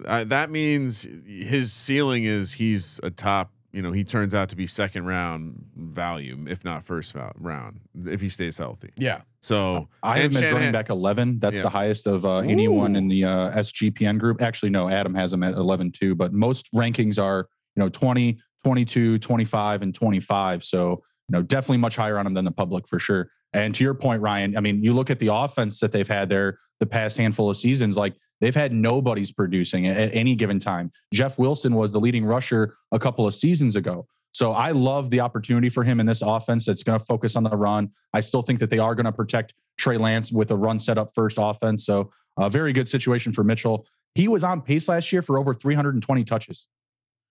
Uh, 0.05 0.23
that 0.25 0.49
means 0.49 1.07
his 1.25 1.71
ceiling 1.73 2.23
is 2.23 2.53
he's 2.53 2.99
a 3.03 3.09
top. 3.09 3.51
You 3.71 3.83
know, 3.83 3.91
he 3.91 4.03
turns 4.03 4.33
out 4.33 4.49
to 4.49 4.55
be 4.55 4.65
second 4.65 5.05
round 5.05 5.63
value, 5.75 6.45
if 6.47 6.63
not 6.65 6.85
first 6.85 7.15
round, 7.37 7.81
if 8.05 8.19
he 8.19 8.27
stays 8.27 8.57
healthy. 8.57 8.89
Yeah. 8.97 9.21
So 9.41 9.87
I 10.01 10.17
have 10.19 10.25
and 10.25 10.37
him 10.37 10.43
as 10.43 10.53
running 10.53 10.71
back 10.71 10.89
11. 10.89 11.37
That's 11.39 11.57
Yeah. 11.57 11.63
the 11.63 11.69
highest 11.69 12.07
of 12.07 12.25
uh, 12.25 12.37
anyone 12.39 12.95
in 12.95 13.07
the 13.07 13.25
uh, 13.25 13.51
SGPN 13.51 14.17
group. 14.17 14.41
Actually, 14.41 14.71
no, 14.71 14.89
Adam 14.89 15.13
has 15.13 15.31
him 15.31 15.43
at 15.43 15.53
11 15.53 15.91
too, 15.91 16.15
but 16.15 16.33
most 16.33 16.67
rankings 16.73 17.21
are, 17.21 17.47
you 17.75 17.83
know, 17.83 17.89
20, 17.89 18.39
22, 18.63 19.19
25, 19.19 19.81
and 19.83 19.93
25. 19.93 20.63
So, 20.63 20.89
you 20.89 20.97
know, 21.29 21.43
definitely 21.43 21.77
much 21.77 21.95
higher 21.95 22.17
on 22.17 22.25
him 22.25 22.33
than 22.33 22.45
the 22.45 22.51
public 22.51 22.87
for 22.87 22.97
sure. 22.97 23.29
And 23.53 23.73
to 23.75 23.83
your 23.83 23.93
point, 23.93 24.21
Ryan, 24.23 24.57
I 24.57 24.61
mean, 24.61 24.83
you 24.83 24.93
look 24.93 25.11
at 25.11 25.19
the 25.19 25.33
offense 25.33 25.79
that 25.79 25.91
they've 25.91 26.07
had 26.07 26.27
there 26.27 26.57
the 26.79 26.85
past 26.87 27.17
handful 27.17 27.49
of 27.51 27.57
seasons, 27.57 27.95
like 27.97 28.15
they've 28.41 28.55
had 28.55 28.73
nobody's 28.73 29.31
producing 29.31 29.87
at, 29.87 29.97
at 29.97 30.13
any 30.13 30.35
given 30.35 30.59
time. 30.59 30.91
Jeff 31.13 31.37
Wilson 31.37 31.75
was 31.75 31.91
the 31.91 31.99
leading 31.99 32.25
rusher 32.25 32.75
a 32.91 32.99
couple 32.99 33.27
of 33.27 33.35
seasons 33.35 33.75
ago. 33.75 34.07
So 34.31 34.51
I 34.51 34.71
love 34.71 35.09
the 35.09 35.19
opportunity 35.21 35.69
for 35.69 35.83
him 35.83 35.99
in 35.99 36.05
this 36.05 36.21
offense 36.21 36.65
that's 36.65 36.83
going 36.83 36.99
to 36.99 37.03
focus 37.03 37.35
on 37.35 37.43
the 37.43 37.55
run. 37.55 37.91
I 38.13 38.21
still 38.21 38.41
think 38.41 38.59
that 38.59 38.69
they 38.69 38.79
are 38.79 38.95
going 38.95 39.05
to 39.05 39.11
protect 39.11 39.53
Trey 39.77 39.97
Lance 39.97 40.31
with 40.31 40.51
a 40.51 40.55
run 40.55 40.77
set 40.79 40.97
up 40.97 41.13
first 41.15 41.37
offense. 41.39 41.85
So 41.85 42.11
a 42.37 42.49
very 42.49 42.71
good 42.71 42.87
situation 42.87 43.33
for 43.33 43.43
Mitchell. 43.43 43.85
He 44.15 44.27
was 44.27 44.43
on 44.43 44.61
pace 44.61 44.87
last 44.87 45.11
year 45.11 45.21
for 45.21 45.37
over 45.37 45.53
320 45.53 46.23
touches 46.23 46.67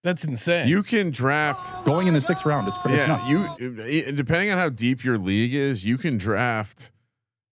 That's 0.03 0.25
insane. 0.25 0.69
you 0.69 0.83
can 0.83 1.11
draft 1.11 1.85
going 1.85 2.09
in 2.09 2.15
the 2.15 2.21
sixth 2.21 2.45
round. 2.45 2.69
It's, 2.69 2.77
it's 2.85 2.95
yeah, 2.95 3.07
nuts. 3.07 3.29
you 3.29 4.09
uh, 4.09 4.13
depending 4.13 4.51
on 4.51 4.59
how 4.59 4.69
deep 4.69 5.05
your 5.05 5.19
league 5.19 5.55
is, 5.55 5.85
you 5.85 5.99
can 5.99 6.19
draft. 6.19 6.91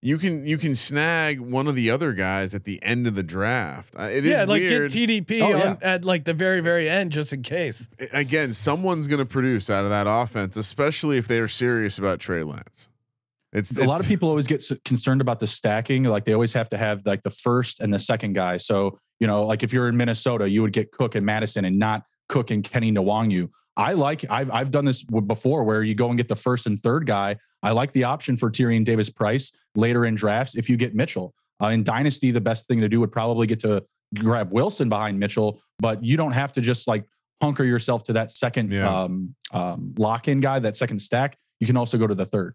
You 0.03 0.19
can 0.19 0.45
you 0.47 0.59
can 0.59 0.75
snag 0.77 1.41
one 1.41 1.67
of 1.67 1.75
the 1.75 1.91
other 1.91 2.13
guys 2.13 2.55
at 2.55 2.65
the 2.65 2.81
end 2.83 3.07
of 3.07 3.15
the 3.15 3.23
draft. 3.23 3.95
Uh, 3.99 4.03
it 4.03 4.25
is 4.25 4.31
yeah, 4.33 4.45
like 4.45 4.61
weird. 4.61 4.93
get 4.93 5.09
TDP 5.09 5.41
Oh, 5.41 5.53
on, 5.55 5.59
yeah. 5.59 5.77
at 5.83 6.05
like 6.05 6.25
the 6.25 6.35
very 6.35 6.61
very 6.61 6.89
end 6.89 7.11
just 7.13 7.33
in 7.33 7.43
case. 7.43 7.89
Again, 8.13 8.55
someone's 8.55 9.07
going 9.09 9.19
to 9.19 9.27
produce 9.27 9.69
out 9.71 9.85
of 9.85 9.91
that 9.91 10.07
offense, 10.09 10.57
especially 10.57 11.17
if 11.17 11.27
they 11.27 11.39
are 11.39 11.49
serious 11.49 11.99
about 11.99 12.21
Trey 12.21 12.43
Lance. 12.45 12.89
It's 13.53 13.77
a 13.79 13.85
lot 13.85 14.01
of 14.01 14.07
people 14.07 14.29
always 14.29 14.47
get 14.47 14.61
s- 14.61 14.73
concerned 14.85 15.23
about 15.23 15.41
the 15.41 15.47
stacking. 15.47 16.05
Like 16.05 16.25
they 16.27 16.35
always 16.35 16.53
have 16.53 16.69
to 16.69 16.77
have 16.77 17.07
like 17.07 17.23
the 17.23 17.31
first 17.31 17.81
and 17.81 17.93
the 17.93 17.99
second 17.99 18.35
guy. 18.35 18.59
So, 18.59 18.99
you 19.19 19.27
know, 19.27 19.47
like 19.47 19.63
if 19.63 19.73
you're 19.73 19.89
in 19.89 19.97
Minnesota, 19.97 20.49
you 20.49 20.61
would 20.61 20.73
get 20.75 20.93
Cook 20.93 21.15
and 21.15 21.25
Mattison 21.25 21.65
and 21.65 21.79
not 21.79 22.03
Cook 22.29 22.51
and 22.51 22.63
Kene 22.63 22.93
Nwangwu. 22.93 23.49
I 23.77 23.93
like, 23.93 24.25
I've, 24.31 24.51
I've 24.51 24.71
done 24.71 24.85
this 24.85 25.03
before 25.03 25.65
where 25.65 25.83
you 25.83 25.95
go 25.95 26.09
and 26.09 26.17
get 26.17 26.29
the 26.29 26.37
first 26.37 26.67
and 26.67 26.79
third 26.79 27.07
guy. 27.07 27.37
I 27.63 27.73
like 27.73 27.93
the 27.93 28.05
option 28.05 28.37
for 28.37 28.51
Tyrion 28.51 28.85
Davis 28.85 29.11
Price 29.11 29.53
later 29.75 30.07
in 30.07 30.15
drafts 30.15 30.55
if 30.55 30.69
you 30.71 30.77
get 30.77 30.95
Mitchell. 30.95 31.35
Uh, 31.63 31.69
in 31.69 31.85
Dynasty, 31.85 32.31
the 32.31 32.41
best 32.41 32.67
thing 32.69 32.81
to 32.81 32.89
do 32.89 33.01
would 33.01 33.13
probably 33.13 33.47
get 33.47 33.61
to 33.61 33.83
grab 34.15 34.51
Wilson 34.53 34.89
behind 34.89 35.19
Mitchell, 35.19 35.61
but 35.79 36.03
you 36.03 36.17
don't 36.17 36.33
have 36.33 36.53
to 36.55 36.61
just 36.61 36.87
like 36.89 37.05
hunker 37.43 37.65
yourself 37.65 38.05
to 38.05 38.13
that 38.15 38.31
second 38.31 38.73
Yeah. 38.73 38.89
um, 38.89 39.35
um, 39.53 39.95
lock 39.99 40.29
in 40.29 40.41
guy, 40.41 40.59
that 40.59 40.77
second 40.77 41.01
stack. 41.01 41.37
You 41.61 41.67
can 41.67 41.77
also 41.77 41.99
go 41.99 42.07
to 42.07 42.15
the 42.15 42.25
third. 42.27 42.55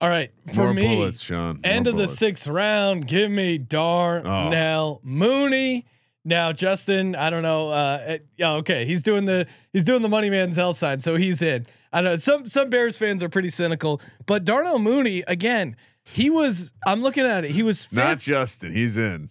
All 0.00 0.08
right, 0.10 0.32
for 0.52 0.64
More 0.64 0.74
me, 0.74 0.96
bullets, 0.96 1.22
Sean. 1.22 1.60
end 1.64 1.86
More 1.86 1.92
of 1.92 1.98
the 1.98 2.08
sixth 2.08 2.46
round. 2.46 3.06
Give 3.06 3.30
me 3.30 3.58
Darnell 3.58 5.00
Mooney. 5.02 5.86
Now, 6.24 6.52
Justin, 6.52 7.14
I 7.14 7.28
don't 7.30 7.42
know. 7.42 7.70
Uh, 7.70 8.18
yeah, 8.36 8.54
okay, 8.54 8.86
he's 8.86 9.02
doing 9.02 9.26
the 9.26 9.46
he's 9.72 9.84
doing 9.84 10.02
the 10.02 10.08
money 10.08 10.30
man's 10.30 10.58
L 10.58 10.72
sign, 10.72 11.00
so 11.00 11.16
he's 11.16 11.42
in. 11.42 11.66
I 11.92 12.00
know 12.00 12.16
some 12.16 12.46
some 12.46 12.70
Bears 12.70 12.96
fans 12.96 13.22
are 13.22 13.28
pretty 13.28 13.50
cynical, 13.50 14.00
but 14.26 14.44
Darnell 14.44 14.78
Mooney 14.78 15.22
again. 15.28 15.76
He 16.06 16.28
was. 16.28 16.72
I'm 16.86 17.00
looking 17.00 17.24
at 17.24 17.44
it. 17.44 17.52
He 17.52 17.62
was 17.62 17.86
fifth. 17.86 17.96
Not 17.96 18.18
Justin. 18.18 18.72
He's 18.72 18.98
in. 18.98 19.30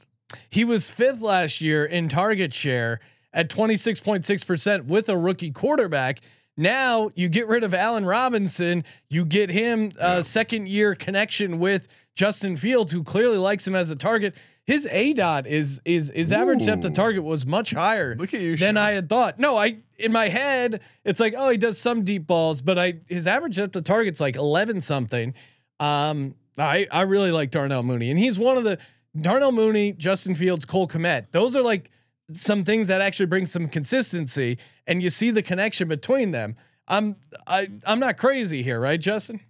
He 0.49 0.65
was 0.65 0.89
fifth 0.89 1.21
last 1.21 1.61
year 1.61 1.85
in 1.85 2.09
target 2.09 2.53
share 2.53 2.99
at 3.31 3.49
26.6% 3.49 4.85
with 4.85 5.09
a 5.09 5.17
rookie 5.17 5.51
quarterback. 5.51 6.21
Now 6.55 7.09
you 7.15 7.29
get 7.29 7.47
rid 7.47 7.63
of 7.63 7.73
Allen 7.73 8.05
Robinson, 8.05 8.83
you 9.09 9.25
get 9.25 9.49
him 9.49 9.91
a 9.99 10.21
second 10.21 10.67
year 10.67 10.93
connection 10.93 11.59
with 11.59 11.87
Justin 12.15 12.55
Fields, 12.55 12.91
who 12.91 13.03
clearly 13.03 13.37
likes 13.37 13.67
him 13.67 13.73
as 13.73 13.89
a 13.89 13.95
target. 13.95 14.35
His 14.65 14.87
A 14.91 15.13
dot 15.13 15.45
is 15.45 15.81
is 15.83 16.11
his 16.15 16.31
average 16.31 16.65
depth 16.65 16.85
of 16.85 16.93
target 16.93 17.23
was 17.23 17.45
much 17.45 17.71
higher 17.71 18.15
Look 18.15 18.33
at 18.33 18.39
you, 18.39 18.55
than 18.55 18.75
Sean. 18.75 18.77
I 18.77 18.91
had 18.91 19.09
thought. 19.09 19.37
No, 19.37 19.57
I 19.57 19.79
in 19.97 20.11
my 20.13 20.29
head 20.29 20.79
it's 21.03 21.19
like 21.19 21.33
oh 21.37 21.49
he 21.49 21.57
does 21.57 21.77
some 21.77 22.03
deep 22.03 22.25
balls, 22.25 22.61
but 22.61 22.79
I 22.79 22.99
his 23.07 23.27
average 23.27 23.57
depth 23.57 23.75
of 23.75 23.83
target's 23.83 24.21
like 24.21 24.35
eleven 24.37 24.79
something. 24.79 25.33
Um, 25.79 26.35
I 26.57 26.87
I 26.91 27.01
really 27.01 27.31
like 27.31 27.51
Darnell 27.51 27.83
Mooney, 27.83 28.09
and 28.09 28.17
he's 28.17 28.39
one 28.39 28.57
of 28.57 28.63
the 28.63 28.77
Darnell 29.19 29.51
Mooney, 29.51 29.91
Justin 29.91 30.33
Fields, 30.33 30.63
Cole 30.65 30.87
Kmet. 30.87 31.27
Those 31.31 31.55
are 31.57 31.61
like 31.61 31.91
some 32.33 32.63
things 32.63 32.87
that 32.87 33.01
actually 33.01 33.25
bring 33.25 33.45
some 33.45 33.67
consistency, 33.67 34.57
and 34.87 35.03
you 35.03 35.09
see 35.09 35.29
the 35.29 35.41
connection 35.43 35.89
between 35.89 36.31
them. 36.31 36.55
I'm 36.87 37.17
I 37.45 37.69
I'm 37.85 37.99
not 37.99 38.17
crazy 38.17 38.63
here, 38.63 38.79
right, 38.79 38.99
Justin? 38.99 39.41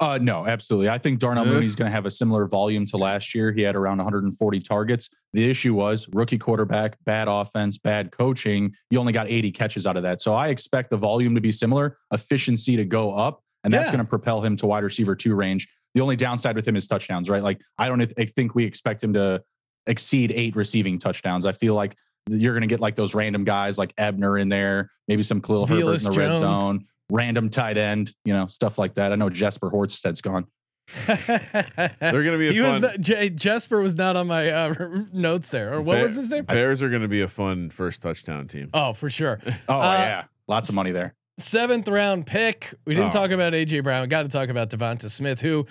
Uh, 0.00 0.18
no, 0.20 0.44
absolutely. 0.46 0.88
I 0.88 0.98
think 0.98 1.20
Darnell. 1.20 1.44
Mooney's 1.44 1.76
going 1.76 1.88
to 1.88 1.94
have 1.94 2.04
a 2.04 2.10
similar 2.10 2.46
volume 2.46 2.84
to 2.86 2.96
last 2.96 3.34
year. 3.34 3.52
He 3.52 3.62
had 3.62 3.76
around 3.76 3.98
140 3.98 4.60
targets. 4.60 5.08
The 5.32 5.48
issue 5.48 5.72
was 5.74 6.08
rookie 6.12 6.36
quarterback, 6.36 6.96
bad 7.04 7.28
offense, 7.28 7.78
bad 7.78 8.10
coaching. 8.10 8.74
You 8.90 8.98
only 8.98 9.12
got 9.12 9.28
80 9.28 9.52
catches 9.52 9.86
out 9.86 9.96
of 9.96 10.02
that. 10.02 10.20
So 10.20 10.34
I 10.34 10.48
expect 10.48 10.90
the 10.90 10.96
volume 10.96 11.34
to 11.36 11.40
be 11.40 11.52
similar, 11.52 11.96
efficiency 12.12 12.76
to 12.76 12.84
go 12.84 13.12
up, 13.12 13.40
and 13.62 13.72
that's 13.72 13.86
Yeah. 13.88 13.92
going 13.92 14.04
to 14.04 14.08
propel 14.08 14.40
him 14.40 14.56
to 14.56 14.66
wide 14.66 14.82
receiver 14.84 15.14
two 15.14 15.34
range. 15.34 15.68
The 15.94 16.00
only 16.00 16.16
downside 16.16 16.56
with 16.56 16.66
him 16.66 16.74
is 16.76 16.88
touchdowns, 16.88 17.30
right? 17.30 17.42
Like 17.42 17.60
I 17.78 17.88
don't 17.88 18.00
think 18.04 18.54
we 18.56 18.64
expect 18.64 19.02
him 19.02 19.12
to 19.14 19.42
exceed 19.86 20.32
eight 20.32 20.56
receiving 20.56 20.98
touchdowns. 20.98 21.46
I 21.46 21.52
feel 21.52 21.74
like 21.74 21.96
you're 22.28 22.52
going 22.54 22.62
to 22.62 22.66
get 22.66 22.80
like 22.80 22.96
those 22.96 23.14
random 23.14 23.44
guys 23.44 23.78
like 23.78 23.92
Ebner 23.96 24.38
in 24.38 24.48
there, 24.48 24.90
maybe 25.08 25.22
some 25.22 25.40
Khalil 25.40 25.66
Herbert 25.66 25.98
in 25.98 26.02
the 26.12 26.18
red 26.18 26.38
zone, 26.38 26.86
random 27.10 27.48
tight 27.50 27.76
end, 27.76 28.14
you 28.24 28.32
know, 28.32 28.46
stuff 28.46 28.78
like 28.78 28.94
that. 28.94 29.12
I 29.12 29.16
know 29.16 29.30
Jesper 29.30 29.70
Horsted's 29.70 30.20
gone. 30.20 30.46
They're 31.06 32.22
gonna 32.22 32.38
be 32.38 32.48
a 32.48 32.52
he 32.52 32.60
fun. 32.60 32.72
was 32.72 32.82
not, 32.82 33.00
J, 33.00 33.30
Jesper 33.30 33.80
was 33.80 33.96
not 33.96 34.16
on 34.16 34.26
my 34.26 34.50
uh, 34.50 34.74
notes 35.12 35.50
there, 35.50 35.72
or 35.74 35.80
what 35.82 35.94
Bear- 35.94 36.02
was 36.04 36.16
his 36.16 36.30
name? 36.30 36.44
Bears 36.44 36.82
are 36.82 36.90
gonna 36.90 37.08
be 37.08 37.20
a 37.20 37.28
fun 37.28 37.70
first 37.70 38.02
touchdown 38.02 38.48
team. 38.48 38.70
Oh, 38.74 38.92
for 38.92 39.08
sure. 39.08 39.40
Oh 39.68 39.80
Uh, 39.80 39.92
yeah, 39.98 40.24
lots 40.46 40.68
of 40.68 40.74
money 40.74 40.92
there. 40.92 41.14
seventh 41.38 41.88
round 41.88 42.26
pick. 42.26 42.74
We 42.84 42.94
didn't 42.94 43.10
Oh. 43.10 43.20
talk 43.20 43.30
about 43.30 43.52
AJ 43.54 43.82
Brown. 43.82 44.08
Got 44.08 44.22
to 44.24 44.28
talk 44.28 44.48
about 44.50 44.70
Devonta 44.70 45.10
Smith, 45.10 45.40
who 45.40 45.66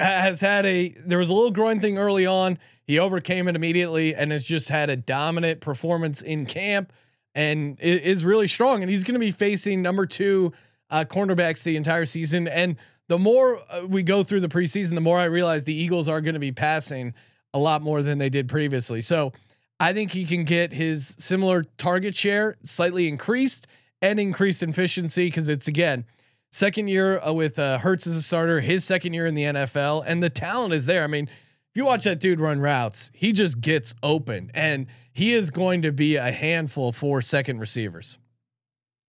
has 0.00 0.40
had 0.40 0.64
a 0.64 0.94
there 1.04 1.18
was 1.18 1.28
a 1.30 1.34
little 1.34 1.50
groin 1.50 1.80
thing 1.80 1.98
early 1.98 2.24
on. 2.26 2.58
He 2.86 2.98
overcame 2.98 3.48
it 3.48 3.56
immediately 3.56 4.14
and 4.14 4.32
has 4.32 4.44
just 4.44 4.70
had 4.70 4.88
a 4.88 4.96
dominant 4.96 5.60
performance 5.60 6.22
in 6.22 6.46
camp 6.46 6.92
and 7.38 7.78
is 7.78 8.24
really 8.24 8.48
strong. 8.48 8.82
And 8.82 8.90
he's 8.90 9.04
going 9.04 9.14
to 9.14 9.20
be 9.20 9.30
facing 9.30 9.80
number 9.80 10.06
two 10.06 10.52
uh, 10.90 11.04
cornerbacks 11.08 11.62
the 11.62 11.76
entire 11.76 12.04
season. 12.04 12.48
And 12.48 12.76
the 13.06 13.18
more 13.18 13.62
uh, 13.70 13.86
we 13.86 14.02
go 14.02 14.24
through 14.24 14.40
the 14.40 14.48
preseason, 14.48 14.96
the 14.96 15.00
more 15.00 15.18
I 15.18 15.24
realize 15.24 15.62
the 15.62 15.74
Eagles 15.74 16.08
are 16.08 16.20
going 16.20 16.34
to 16.34 16.40
be 16.40 16.50
passing 16.50 17.14
a 17.54 17.58
lot 17.60 17.80
more 17.80 18.02
than 18.02 18.18
they 18.18 18.28
did 18.28 18.48
previously. 18.48 19.00
So 19.00 19.32
I 19.78 19.92
think 19.92 20.12
he 20.12 20.24
can 20.24 20.42
get 20.42 20.72
his 20.72 21.14
similar 21.20 21.62
target 21.76 22.16
share 22.16 22.56
slightly 22.64 23.06
increased 23.06 23.68
and 24.02 24.18
increased 24.18 24.64
efficiency 24.64 25.26
because 25.26 25.48
it's 25.48 25.68
again 25.68 26.06
second 26.50 26.88
year 26.88 27.20
uh, 27.20 27.32
with 27.32 27.60
uh, 27.60 27.78
Hurts 27.78 28.08
as 28.08 28.16
a 28.16 28.22
starter, 28.22 28.60
his 28.60 28.84
second 28.84 29.12
year 29.12 29.26
in 29.26 29.34
the 29.34 29.44
NFL, 29.44 30.02
and 30.06 30.20
the 30.22 30.30
talent 30.30 30.74
is 30.74 30.86
there. 30.86 31.04
I 31.04 31.06
mean, 31.06 31.24
if 31.24 31.76
you 31.76 31.84
watch 31.84 32.04
that 32.04 32.18
dude 32.18 32.40
run 32.40 32.58
routes, 32.58 33.12
he 33.14 33.32
just 33.32 33.60
gets 33.60 33.94
open, 34.02 34.50
and 34.54 34.86
he 35.18 35.34
is 35.34 35.50
going 35.50 35.82
to 35.82 35.92
be 35.92 36.16
a 36.16 36.30
handful 36.30 36.92
for 36.92 37.20
second 37.20 37.58
receivers, 37.58 38.18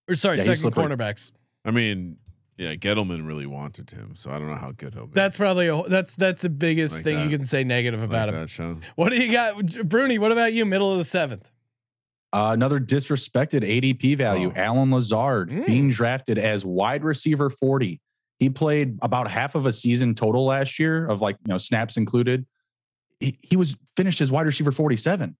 or 0.10 0.16
sorry, 0.16 0.38
Yeah, 0.38 0.44
second 0.44 0.72
cornerbacks. 0.74 1.32
I 1.64 1.72
mean, 1.72 2.18
yeah, 2.58 2.76
Gettleman 2.76 3.26
really 3.28 3.46
wanted 3.46 3.92
him, 3.92 4.16
so 4.16 4.32
I 4.32 4.40
don't 4.40 4.50
know 4.50 4.56
how 4.56 4.72
good 4.72 4.94
he'll 4.94 5.06
be. 5.08 5.14
That's 5.14 5.38
probably 5.38 5.68
a, 5.68 5.84
that's 5.84 6.16
that's 6.16 6.42
the 6.42 6.50
biggest 6.50 6.96
Like 6.96 7.04
thing 7.04 7.16
that. 7.18 7.30
you 7.30 7.38
can 7.38 7.46
say 7.46 7.64
negative 7.64 8.02
like 8.02 8.10
about 8.10 8.30
him. 8.30 8.36
that, 8.36 8.50
Sean. 8.50 8.82
What 8.96 9.10
do 9.12 9.22
you 9.22 9.32
got, 9.32 9.64
Bruni? 9.88 10.18
What 10.20 10.32
about 10.32 10.52
you? 10.54 10.66
Middle 10.66 10.92
of 10.92 10.98
the 10.98 11.04
seventh. 11.04 11.52
Uh, 12.32 12.52
another 12.54 12.80
disrespected 12.80 13.62
ADP 13.64 14.16
value, 14.18 14.52
Oh. 14.56 14.60
Allen 14.60 14.92
Lazard, 14.92 15.50
Mm. 15.50 15.66
being 15.66 15.90
drafted 15.90 16.38
as 16.38 16.64
wide 16.66 17.04
receiver 17.04 17.50
40. 17.50 18.00
He 18.40 18.50
played 18.50 19.00
about 19.02 19.30
half 19.30 19.56
of 19.56 19.66
a 19.66 19.74
season 19.74 20.14
total 20.16 20.46
last 20.46 20.78
year, 20.80 21.08
of 21.08 21.22
like, 21.22 21.38
you 21.46 21.50
know, 21.52 21.58
snaps 21.58 21.98
included. 21.98 22.46
He, 23.20 23.38
he 23.42 23.58
was 23.58 23.76
finished 23.98 24.22
as 24.22 24.32
wide 24.32 24.46
receiver 24.46 24.72
47. 24.72 25.36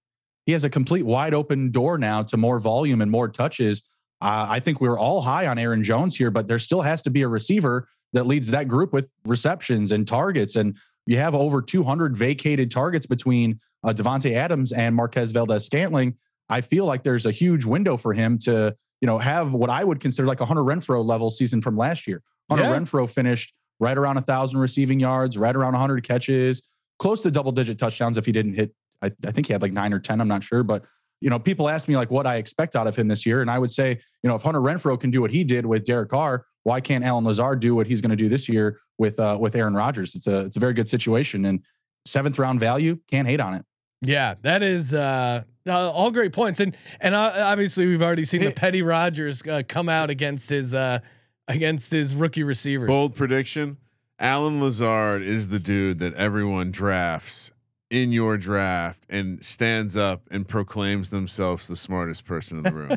He 0.50 0.52
has 0.52 0.64
a 0.64 0.68
complete 0.68 1.06
wide 1.06 1.32
open 1.32 1.70
door 1.70 1.96
now 1.96 2.24
to 2.24 2.36
more 2.36 2.58
volume 2.58 3.00
and 3.00 3.08
more 3.08 3.28
touches. 3.28 3.84
Uh, 4.20 4.48
I 4.50 4.58
think 4.58 4.80
we 4.80 4.88
we're 4.88 4.98
all 4.98 5.20
high 5.20 5.46
on 5.46 5.58
Aaron 5.60 5.84
Jones 5.84 6.16
here, 6.16 6.32
but 6.32 6.48
there 6.48 6.58
still 6.58 6.82
has 6.82 7.02
to 7.02 7.10
be 7.10 7.22
a 7.22 7.28
receiver 7.28 7.86
that 8.14 8.26
leads 8.26 8.50
that 8.50 8.66
group 8.66 8.92
with 8.92 9.12
receptions 9.24 9.92
and 9.92 10.08
targets. 10.08 10.56
And 10.56 10.76
you 11.06 11.18
have 11.18 11.36
over 11.36 11.62
200 11.62 12.16
vacated 12.16 12.68
targets 12.72 13.06
between 13.06 13.60
uh, 13.84 13.92
Davante 13.92 14.32
Adams 14.32 14.72
and 14.72 14.96
Marquez 14.96 15.30
Valdes 15.30 15.66
Scantling. 15.66 16.16
I 16.48 16.62
feel 16.62 16.84
like 16.84 17.04
there's 17.04 17.26
a 17.26 17.30
huge 17.30 17.64
window 17.64 17.96
for 17.96 18.12
him 18.12 18.36
to, 18.38 18.74
you 19.00 19.06
know, 19.06 19.20
have 19.20 19.54
what 19.54 19.70
I 19.70 19.84
would 19.84 20.00
consider 20.00 20.26
like 20.26 20.40
a 20.40 20.46
Hunter 20.46 20.64
Renfrow 20.64 21.04
level 21.04 21.30
season 21.30 21.62
from 21.62 21.76
last 21.76 22.08
year. 22.08 22.24
Hunter 22.50 22.64
Yeah. 22.64 22.76
Renfrow 22.76 23.08
finished 23.08 23.54
right 23.78 23.96
around 23.96 24.16
a 24.16 24.22
thousand 24.22 24.58
receiving 24.58 24.98
yards, 24.98 25.38
right 25.38 25.54
around 25.54 25.74
100 25.74 26.02
catches, 26.02 26.60
close 26.98 27.22
to 27.22 27.30
double 27.30 27.52
digit 27.52 27.78
touchdowns 27.78 28.16
if 28.16 28.26
he 28.26 28.32
didn't 28.32 28.54
hit. 28.54 28.74
I, 29.02 29.12
I 29.26 29.30
think 29.32 29.46
he 29.46 29.52
had 29.52 29.62
like 29.62 29.72
nine 29.72 29.92
or 29.92 29.98
10. 29.98 30.20
I'm 30.20 30.28
not 30.28 30.42
sure, 30.42 30.62
but 30.62 30.84
you 31.20 31.28
know, 31.28 31.38
people 31.38 31.68
ask 31.68 31.86
me 31.88 31.96
like 31.96 32.10
what 32.10 32.26
I 32.26 32.36
expect 32.36 32.74
out 32.74 32.86
of 32.86 32.96
him 32.96 33.08
this 33.08 33.26
year, 33.26 33.42
and 33.42 33.50
I 33.50 33.58
would 33.58 33.70
say, 33.70 33.98
you 34.22 34.28
know, 34.28 34.34
if 34.34 34.42
Hunter 34.42 34.60
Renfrow 34.60 34.98
can 34.98 35.10
do 35.10 35.20
what 35.20 35.30
he 35.30 35.44
did 35.44 35.66
with 35.66 35.84
Derek 35.84 36.10
Carr, 36.10 36.46
why 36.62 36.80
can't 36.80 37.04
Allen 37.04 37.24
Lazard 37.24 37.60
do 37.60 37.74
what 37.74 37.86
he's 37.86 38.00
going 38.00 38.10
to 38.10 38.16
do 38.16 38.28
this 38.28 38.48
year 38.48 38.80
with 38.98 39.18
uh, 39.20 39.36
with 39.40 39.54
Aaron 39.54 39.74
Rodgers? 39.74 40.14
It's 40.14 40.26
a 40.26 40.40
it's 40.46 40.56
a 40.56 40.60
very 40.60 40.72
good 40.72 40.88
situation, 40.88 41.44
and 41.44 41.60
seventh 42.06 42.38
round 42.38 42.60
value 42.60 42.98
can't 43.10 43.28
hate 43.28 43.40
on 43.40 43.54
it. 43.54 43.64
Yeah, 44.02 44.34
that 44.42 44.62
is 44.62 44.94
uh, 44.94 45.42
uh, 45.68 45.90
all 45.90 46.10
great 46.10 46.32
points, 46.32 46.60
and 46.60 46.76
and 47.00 47.14
uh, 47.14 47.32
obviously 47.36 47.86
we've 47.86 48.02
already 48.02 48.24
seen 48.24 48.42
the 48.42 48.52
Petty 48.52 48.82
Rodgers 48.82 49.42
uh, 49.46 49.62
come 49.66 49.88
out 49.88 50.08
against 50.08 50.48
his 50.48 50.74
uh, 50.74 51.00
against 51.48 51.92
his 51.92 52.16
rookie 52.16 52.42
receivers. 52.42 52.88
Bold 52.88 53.14
prediction: 53.14 53.76
Allen 54.18 54.60
Lazard 54.60 55.20
is 55.22 55.48
the 55.48 55.58
dude 55.58 55.98
that 55.98 56.14
everyone 56.14 56.70
drafts 56.70 57.52
in 57.90 58.12
your 58.12 58.36
draft 58.36 59.04
and 59.10 59.44
stands 59.44 59.96
up 59.96 60.22
and 60.30 60.46
proclaims 60.46 61.10
themselves 61.10 61.66
the 61.66 61.74
smartest 61.74 62.24
person 62.24 62.58
in 62.58 62.62
the 62.64 62.72
room. 62.72 62.90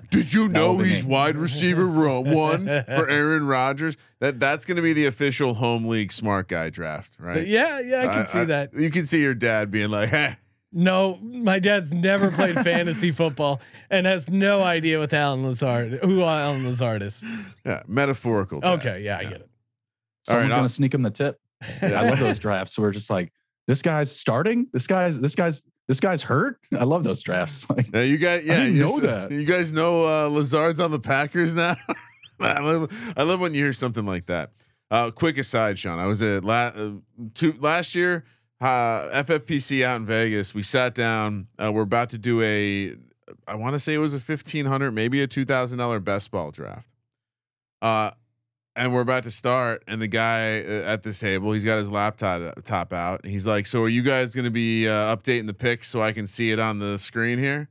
Did 0.10 0.34
you 0.34 0.48
know 0.48 0.74
would 0.74 0.86
he's 0.86 1.04
me. 1.04 1.10
wide 1.10 1.36
receiver 1.36 1.86
ro- 1.86 2.20
one 2.26 2.66
for 2.66 3.08
Aaron 3.08 3.46
Rodgers? 3.46 3.96
That 4.20 4.40
that's 4.40 4.64
going 4.64 4.76
to 4.76 4.82
be 4.82 4.92
the 4.92 5.06
official 5.06 5.54
home 5.54 5.86
league 5.86 6.12
smart 6.12 6.48
guy 6.48 6.70
draft, 6.70 7.16
right? 7.20 7.34
But 7.38 7.46
yeah, 7.46 7.78
yeah, 7.80 8.02
I 8.02 8.06
uh, 8.06 8.12
can 8.12 8.26
see 8.26 8.44
that. 8.44 8.74
You 8.74 8.90
can 8.90 9.06
see 9.06 9.20
your 9.22 9.34
dad 9.34 9.70
being 9.70 9.90
like, 9.90 10.08
"Hey, 10.10 10.36
No, 10.72 11.18
my 11.22 11.58
dad's 11.60 11.92
never 11.94 12.30
played 12.30 12.56
fantasy 12.56 13.12
football 13.12 13.60
and 13.90 14.06
has 14.06 14.28
no 14.28 14.62
idea 14.62 14.98
what 14.98 15.12
Allen 15.12 15.44
Lazard, 15.44 16.00
who 16.02 16.22
Allen 16.22 16.64
Lazard 16.64 17.02
is. 17.02 17.24
yeah, 17.64 17.82
metaphorical." 17.86 18.60
dad. 18.60 18.72
Okay, 18.80 19.02
yeah, 19.02 19.18
I 19.18 19.22
get 19.24 19.32
it. 19.34 19.48
Someone's 20.26 20.52
I'll- 20.52 20.58
going 20.60 20.68
to 20.68 20.74
sneak 20.74 20.94
him 20.94 21.02
the 21.02 21.10
tip. 21.10 21.38
I 21.80 22.08
love 22.10 22.18
those 22.18 22.40
drafts. 22.40 22.76
We're 22.78 22.90
just 22.90 23.08
like, 23.08 23.32
this 23.66 23.82
guy's 23.82 24.14
starting. 24.14 24.66
This 24.72 24.86
guy's 24.86 25.20
this 25.20 25.34
guy's 25.34 25.62
this 25.88 26.00
guy's 26.00 26.22
hurt. 26.22 26.58
I 26.78 26.84
love 26.84 27.04
those 27.04 27.22
drafts. 27.22 27.66
Like, 27.70 27.92
Yeah, 27.92 28.02
you 28.02 28.18
guys. 28.18 28.44
Yeah, 28.44 28.64
you 28.64 28.84
know 28.84 29.00
that. 29.00 29.30
You 29.30 29.44
guys 29.44 29.72
know 29.72 30.04
uh, 30.06 30.28
Lazard's 30.28 30.80
on 30.80 30.90
the 30.90 31.00
Packers 31.00 31.54
now. 31.54 31.76
I 32.40 32.60
love. 32.60 33.14
I 33.16 33.22
love 33.22 33.40
when 33.40 33.54
you 33.54 33.64
hear 33.64 33.72
something 33.72 34.04
like 34.06 34.26
that. 34.26 34.50
Uh, 34.90 35.10
quick 35.10 35.38
aside, 35.38 35.78
Sean. 35.78 35.98
I 35.98 36.06
was 36.06 36.20
at 36.22 36.44
la- 36.44 36.72
uh, 36.74 36.90
two, 37.34 37.54
last 37.58 37.94
year. 37.94 38.24
Uh, 38.60 39.22
FFPC 39.24 39.84
out 39.84 39.96
in 39.96 40.06
Vegas. 40.06 40.54
We 40.54 40.62
sat 40.62 40.94
down. 40.94 41.48
Uh, 41.58 41.72
we're 41.72 41.82
about 41.82 42.10
to 42.10 42.18
do 42.18 42.40
a. 42.42 42.94
I 43.48 43.54
want 43.56 43.74
to 43.74 43.80
say 43.80 43.94
it 43.94 43.98
was 43.98 44.14
a 44.14 44.20
fifteen 44.20 44.66
hundred, 44.66 44.92
maybe 44.92 45.22
a 45.22 45.26
two 45.26 45.44
thousand 45.44 45.78
dollar 45.78 45.98
best 46.00 46.30
ball 46.30 46.50
draft. 46.50 46.86
Uh, 47.80 48.10
and 48.76 48.92
we're 48.92 49.00
about 49.00 49.24
to 49.24 49.30
start, 49.30 49.82
and 49.86 50.00
the 50.00 50.08
guy 50.08 50.62
uh, 50.62 50.82
at 50.84 51.02
this 51.02 51.18
table, 51.20 51.52
he's 51.52 51.64
got 51.64 51.78
his 51.78 51.90
laptop 51.90 52.62
top 52.64 52.92
out. 52.92 53.26
He's 53.26 53.46
like, 53.46 53.66
"So 53.66 53.82
are 53.82 53.88
you 53.88 54.02
guys 54.02 54.34
going 54.34 54.44
to 54.44 54.50
be 54.50 54.88
uh, 54.88 55.14
updating 55.16 55.46
the 55.46 55.54
picks 55.54 55.88
so 55.88 56.02
I 56.02 56.12
can 56.12 56.26
see 56.26 56.52
it 56.52 56.58
on 56.58 56.78
the 56.78 56.98
screen 56.98 57.38
here?" 57.38 57.68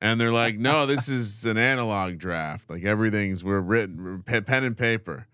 And 0.00 0.20
they're 0.20 0.32
like, 0.32 0.58
"No, 0.58 0.86
this 0.86 1.08
is 1.08 1.44
an 1.44 1.58
analog 1.58 2.18
draft. 2.18 2.68
Like 2.70 2.84
everything's 2.84 3.44
we're 3.44 3.60
written 3.60 4.22
pen 4.24 4.64
and 4.64 4.76
paper." 4.76 5.26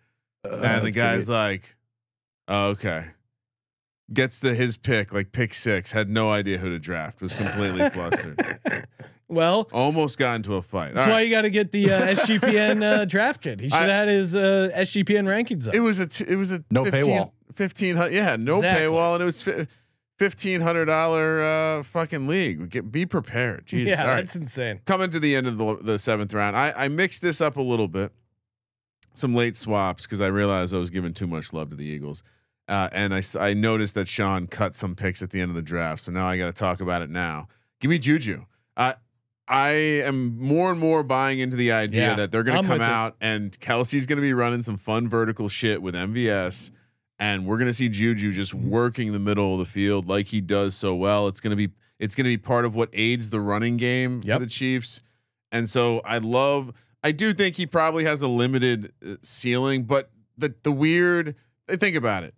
and 0.45 0.87
the 0.87 0.93
guy's 0.93 1.29
like, 1.29 1.77
Oh, 2.49 2.69
okay. 2.69 3.09
Gets 4.11 4.39
the 4.41 4.55
his 4.55 4.79
pick, 4.79 5.13
like 5.13 5.33
pick 5.33 5.53
six. 5.53 5.93
Had 5.93 6.09
no 6.09 6.31
idea 6.31 6.59
who 6.59 6.71
to 6.71 6.79
draft. 6.79 7.21
Was 7.21 7.35
completely 7.35 7.89
flustered. 7.91 8.59
Well, 9.29 9.69
Almost 9.73 10.19
got 10.19 10.37
into 10.37 10.55
a 10.55 10.63
fight. 10.63 10.89
All 10.89 10.95
that's 10.95 11.07
why 11.07 11.13
right. 11.15 11.21
you 11.27 11.31
got 11.31 11.43
to 11.43 11.51
get 11.51 11.71
the 11.71 11.91
uh, 11.93 12.01
SGPN 12.15 12.83
uh, 12.83 13.05
draft 13.05 13.43
kit. 13.43 13.61
He 13.61 13.69
should 13.69 13.79
have 13.79 13.89
had 13.91 14.09
his 14.09 14.35
uh, 14.35 14.71
SGPN 14.75 15.27
rankings 15.27 15.69
up. 15.69 15.75
It 15.75 15.81
was 15.81 15.99
a. 15.99 16.07
T- 16.07 16.25
it 16.27 16.37
was 16.37 16.51
a 16.51 16.65
No 16.71 16.85
15, 16.85 17.03
paywall. 17.03 17.33
Fifteen 17.55 17.97
hundred. 17.97 18.15
Yeah, 18.15 18.37
no 18.37 18.57
Exactly. 18.57 18.87
paywall, 18.87 19.15
and 19.15 19.23
it 19.23 19.27
was 19.27 19.43
fi- 19.43 19.67
fifteen 20.19 20.61
hundred 20.61 20.85
dollar 20.87 21.43
uh, 21.43 21.83
fucking 21.83 22.27
league. 22.29 22.71
Get, 22.71 22.91
be 22.93 23.05
prepared. 23.05 23.67
Jesus. 23.67 23.91
yeah, 23.91 24.03
All 24.03 24.09
right. 24.09 24.17
that's 24.17 24.37
insane. 24.37 24.81
coming 24.87 25.11
to 25.11 25.19
the 25.21 25.35
end 25.35 25.47
of 25.47 25.59
the, 25.59 25.77
the 25.83 25.99
seventh 25.99 26.33
round, 26.33 26.57
I, 26.57 26.73
I 26.77 26.89
mixed 26.89 27.21
this 27.21 27.41
up 27.41 27.57
a 27.57 27.63
little 27.63 27.89
bit. 27.89 28.13
Some 29.15 29.35
late 29.35 29.57
swaps 29.57 30.05
because 30.05 30.21
I 30.21 30.29
realized 30.29 30.73
I 30.73 30.79
was 30.79 30.91
giving 30.91 31.13
too 31.13 31.27
much 31.27 31.53
love 31.53 31.71
to 31.71 31.77
the 31.77 31.85
Eagles, 31.85 32.23
uh, 32.69 32.89
and 32.93 33.13
I 33.41 33.55
noticed 33.55 33.95
that 33.97 34.07
Sean 34.07 34.47
cut 34.47 34.77
some 34.77 34.95
picks 34.95 35.21
at 35.23 35.31
the 35.31 35.41
end 35.41 35.51
of 35.51 35.57
the 35.57 35.63
draft. 35.63 36.03
So 36.03 36.13
now 36.13 36.27
I 36.29 36.39
got 36.39 36.47
to 36.47 36.53
talk 36.53 36.81
about 36.81 37.03
it 37.03 37.11
now. 37.11 37.49
Give 37.81 37.91
me 37.91 37.99
Juju. 37.99 38.45
Uh, 38.77 38.93
I 39.49 39.71
am 39.71 40.39
more 40.39 40.71
and 40.71 40.79
more 40.79 41.03
buying 41.03 41.39
into 41.39 41.57
the 41.57 41.73
idea 41.73 42.09
Yeah, 42.09 42.15
that 42.17 42.31
they're 42.31 42.43
going 42.43 42.57
to 42.57 42.63
come 42.69 42.79
with 42.79 42.83
it. 42.83 42.91
out 42.91 43.17
and 43.21 43.51
Kelce's 43.61 44.07
going 44.07 44.19
to 44.19 44.23
be 44.23 44.35
running 44.35 44.63
some 44.63 44.77
fun 44.77 45.09
vertical 45.09 45.49
shit 45.49 45.81
with 45.83 45.95
MVS. 45.95 46.71
And 47.21 47.47
we're 47.47 47.59
gonna 47.59 47.73
see 47.73 47.89
Juju 47.89 48.31
just 48.31 48.55
Mm-hmm. 48.55 48.71
working 48.71 49.13
the 49.13 49.19
middle 49.19 49.55
of 49.55 49.59
the 49.59 49.67
field 49.67 50.07
like 50.07 50.27
he 50.29 50.41
does 50.41 50.77
so 50.77 50.95
well. 50.95 51.27
It's 51.27 51.41
gonna 51.41 51.57
be 51.57 51.71
it's 51.99 52.15
gonna 52.15 52.29
be 52.29 52.37
part 52.39 52.65
of 52.65 52.77
what 52.77 52.91
aids 52.93 53.31
the 53.31 53.41
running 53.41 53.77
game 53.77 54.21
Yep. 54.25 54.39
for 54.39 54.45
the 54.45 54.51
Chiefs. 54.51 55.03
And 55.51 55.69
so 55.69 56.01
I 56.05 56.19
love. 56.19 56.73
I 57.03 57.11
do 57.11 57.35
think 57.35 57.57
he 57.57 57.67
probably 57.67 58.05
has 58.05 58.23
a 58.23 58.29
limited 58.29 58.93
uh, 59.05 59.17
ceiling, 59.23 59.83
but 59.83 60.11
the 60.37 60.55
the 60.63 60.71
weird. 60.71 61.35
Think 61.69 61.97
about 61.97 62.23
it. 62.23 62.35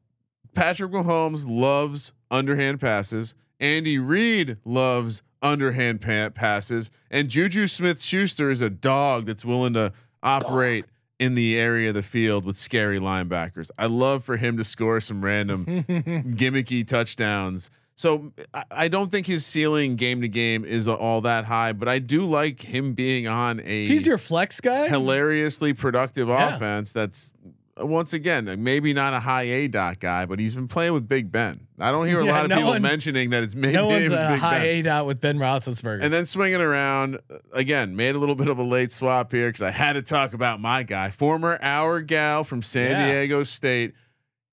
Patrick 0.54 0.92
Mahomes 0.92 1.44
loves 1.46 2.12
underhand 2.30 2.80
passes. 2.80 3.34
Andy 3.60 3.98
Reid 3.98 4.56
loves 4.64 5.22
underhand 5.42 6.00
pa- 6.00 6.30
passes, 6.30 6.90
and 7.10 7.28
Juju 7.28 7.66
Smith 7.66 8.00
Schuster 8.02 8.50
is 8.50 8.60
a 8.60 8.70
dog 8.70 9.26
that's 9.26 9.44
willing 9.44 9.72
to 9.74 9.92
operate 10.22 10.84
in 11.18 11.34
the 11.34 11.58
area 11.58 11.88
of 11.88 11.94
the 11.94 12.02
field 12.02 12.44
with 12.44 12.56
scary 12.56 12.98
linebackers. 12.98 13.70
I 13.78 13.86
love 13.86 14.24
for 14.24 14.36
him 14.38 14.56
to 14.56 14.64
score 14.64 15.00
some 15.00 15.22
random 15.24 15.64
gimmicky 15.88 16.86
touchdowns. 16.86 17.70
So 17.94 18.32
I, 18.54 18.64
I 18.70 18.88
don't 18.88 19.10
think 19.10 19.26
his 19.26 19.44
ceiling 19.44 19.96
game 19.96 20.22
to 20.22 20.28
game 20.28 20.64
is 20.64 20.88
all 20.88 21.20
that 21.22 21.44
high, 21.44 21.72
but 21.74 21.88
I 21.88 21.98
do 21.98 22.24
like 22.24 22.62
him 22.62 22.94
being 22.94 23.26
on 23.28 23.60
a 23.60 23.86
He's 23.86 24.06
your 24.06 24.16
flex 24.16 24.60
guy. 24.62 24.88
hilariously 24.88 25.74
productive 25.74 26.28
Yeah. 26.28 26.56
offense. 26.56 26.92
That's 26.92 27.34
once 27.80 28.12
again 28.12 28.44
maybe 28.62 28.92
not 28.92 29.12
a 29.14 29.20
high 29.20 29.42
A 29.42 29.68
dot 29.68 29.98
guy, 30.00 30.26
but 30.26 30.38
he's 30.38 30.54
been 30.54 30.68
playing 30.68 30.92
with 30.92 31.08
Big 31.08 31.30
Ben. 31.32 31.66
I 31.78 31.90
don't 31.90 32.06
hear 32.06 32.20
a 32.20 32.24
Yeah, 32.24 32.32
lot 32.32 32.44
of 32.44 32.50
no 32.50 32.56
people 32.56 32.70
one- 32.72 32.82
mentioning 32.82 33.30
that 33.30 33.42
it's 33.42 33.54
maybe 33.54 33.74
no 33.74 33.88
one's 33.88 34.06
a 34.12 34.16
Big 34.30 34.38
high 34.40 34.58
Ben. 34.58 34.66
A 34.66 34.82
dot 34.82 35.06
with 35.06 35.20
Ben 35.20 35.38
Roethlisberger. 35.38 36.02
And 36.02 36.12
then 36.12 36.26
swinging 36.26 36.60
around 36.60 37.16
uh, 37.30 37.38
again, 37.52 37.96
made 37.96 38.14
a 38.14 38.18
little 38.18 38.34
bit 38.34 38.48
of 38.48 38.58
a 38.58 38.62
late 38.62 38.92
swap 38.92 39.32
here 39.32 39.48
because 39.48 39.62
I 39.62 39.70
had 39.70 39.94
to 39.94 40.02
talk 40.02 40.34
about 40.34 40.60
my 40.60 40.82
guy, 40.82 41.10
former 41.10 41.58
our 41.62 42.00
gal 42.00 42.44
from 42.44 42.62
San 42.62 42.90
Yeah. 42.90 43.06
Diego 43.12 43.44
State, 43.44 43.94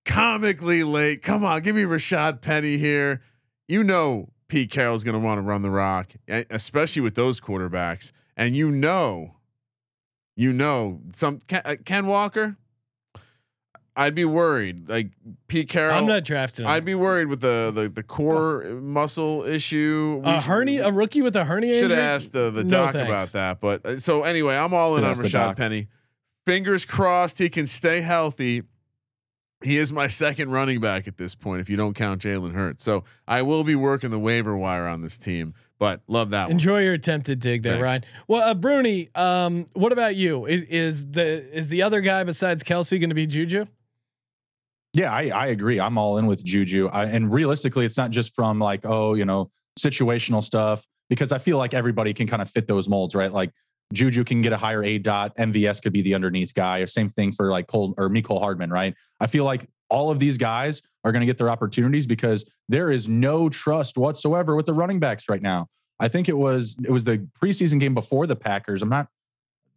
comically 0.05 0.83
late. 0.83 1.21
Come 1.21 1.43
on, 1.43 1.61
give 1.61 1.75
me 1.75 1.83
Rashad 1.83 2.41
Penny 2.41 2.77
here. 2.77 3.21
You 3.67 3.83
know 3.83 4.29
Pete 4.47 4.71
Carroll's 4.71 5.03
going 5.03 5.19
to 5.19 5.19
want 5.19 5.37
to 5.39 5.41
run 5.41 5.61
the 5.61 5.69
rock, 5.69 6.13
especially 6.29 7.01
with 7.01 7.15
those 7.15 7.41
quarterbacks, 7.41 8.13
and 8.37 8.55
you 8.55 8.71
know, 8.71 9.35
you 10.37 10.53
know 10.53 11.01
some 11.13 11.41
uh, 11.51 11.75
Ken 11.83 12.07
Walker. 12.07 12.55
I'd 13.97 14.13
be 14.13 14.25
worried. 14.25 14.87
Like 14.87 15.09
Pete 15.47 15.67
Carroll, 15.67 15.95
I'm 15.95 16.05
not 16.05 16.23
drafting 16.23 16.65
him. 16.65 16.71
I'd 16.71 16.85
be 16.85 16.93
worried 16.95 17.27
with 17.27 17.41
the 17.41 17.71
the, 17.73 17.89
the 17.89 18.03
core 18.03 18.63
muscle 18.79 19.43
issue. 19.43 20.21
We 20.23 20.31
a 20.31 20.39
should- 20.39 20.47
hernia, 20.47 20.87
a 20.87 20.91
rookie 20.91 21.23
with 21.23 21.35
a 21.35 21.43
hernia. 21.43 21.73
should 21.73 21.85
injury? 21.91 21.99
asked 21.99 22.31
the 22.33 22.51
the 22.51 22.63
doc 22.63 22.93
thanks. 22.93 23.09
about 23.09 23.27
that. 23.29 23.59
But 23.59 23.85
uh, 23.85 23.97
so 23.99 24.23
anyway, 24.23 24.55
I'm 24.55 24.73
all 24.73 24.95
in 24.97 25.03
on 25.03 25.15
Rashad. 25.15 25.57
Penny. 25.57 25.87
Fingers 26.45 26.85
crossed 26.85 27.39
he 27.39 27.49
can 27.49 27.65
stay 27.67 28.01
healthy. 28.01 28.61
He 29.63 29.77
is 29.77 29.91
my 29.91 30.07
second 30.07 30.51
running 30.51 30.79
back 30.79 31.07
at 31.07 31.17
this 31.17 31.33
point, 31.33 31.61
if 31.61 31.69
you 31.69 31.75
don't 31.75 31.95
count 31.95 32.21
Jalen 32.21 32.53
Hurts. 32.53 32.83
So 32.83 33.03
I 33.27 33.41
will 33.41 33.63
be 33.63 33.73
working 33.75 34.11
the 34.11 34.19
waiver 34.19 34.55
wire 34.55 34.87
on 34.87 35.01
this 35.01 35.17
team, 35.17 35.55
but 35.79 36.01
love 36.07 36.29
that 36.29 36.43
one. 36.43 36.51
Enjoy 36.51 36.81
your 36.83 36.93
attempted 36.93 37.39
dig 37.39 37.63
there, 37.63 37.73
Thanks. 37.73 37.83
Ryan. 37.83 38.03
Well, 38.27 38.43
uh, 38.43 38.53
Bruni, 38.53 39.09
um, 39.15 39.65
what 39.73 39.91
about 39.91 40.15
you? 40.15 40.45
Is, 40.45 40.61
is 40.63 41.09
the 41.09 41.23
is 41.57 41.69
the 41.69 41.81
other 41.81 42.01
guy 42.01 42.23
besides 42.23 42.63
Kelce 42.63 42.99
going 42.99 43.09
to 43.09 43.15
be 43.15 43.25
Juju? 43.25 43.65
Yeah, 44.97 45.13
I, 45.13 45.27
I 45.27 45.47
agree. 45.47 45.79
I'm 45.79 45.95
all 45.99 46.17
in 46.17 46.25
with 46.25 46.43
Juju. 46.43 46.89
I, 46.91 47.05
and 47.05 47.31
realistically, 47.31 47.85
it's 47.85 47.97
not 47.97 48.09
just 48.09 48.33
from 48.33 48.57
like, 48.57 48.81
oh, 48.83 49.13
you 49.13 49.25
know, 49.25 49.51
situational 49.77 50.43
stuff, 50.43 50.87
because 51.07 51.31
I 51.31 51.37
feel 51.37 51.59
like 51.59 51.75
everybody 51.75 52.15
can 52.15 52.25
kind 52.25 52.41
of 52.41 52.49
fit 52.49 52.67
those 52.67 52.89
molds, 52.89 53.13
right? 53.13 53.31
Like 53.31 53.51
Juju 53.93 54.23
can 54.23 54.41
get 54.41 54.53
a 54.53 54.57
higher 54.57 54.83
A 54.83 54.97
dot, 54.97 55.37
MVS 55.37 55.83
could 55.83 55.93
be 55.93 56.01
the 56.01 56.15
underneath 56.15 56.51
guy, 56.55 56.79
or 56.79 56.87
same 56.87 57.09
thing 57.09 57.31
for 57.31 57.51
like 57.51 57.67
Cole 57.67 57.93
or 57.99 58.09
Miko 58.09 58.39
Hardman, 58.39 58.71
right? 58.71 58.95
I 59.19 59.27
feel 59.27 59.43
like 59.43 59.69
all 59.91 60.09
of 60.09 60.17
these 60.17 60.35
guys 60.39 60.81
are 61.03 61.11
going 61.11 61.19
to 61.19 61.27
get 61.27 61.37
their 61.37 61.51
opportunities 61.51 62.07
because 62.07 62.49
there 62.67 62.89
is 62.89 63.07
no 63.07 63.49
trust 63.49 63.99
whatsoever 63.99 64.55
with 64.55 64.65
the 64.65 64.73
running 64.73 64.99
backs 64.99 65.29
right 65.29 65.43
now. 65.43 65.67
I 65.99 66.07
think 66.07 66.27
it 66.27 66.37
was 66.37 66.75
it 66.83 66.89
was 66.89 67.03
the 67.03 67.19
preseason 67.39 67.79
game 67.79 67.93
before 67.93 68.25
the 68.25 68.35
Packers. 68.35 68.81
I'm 68.81 68.89
not 68.89 69.09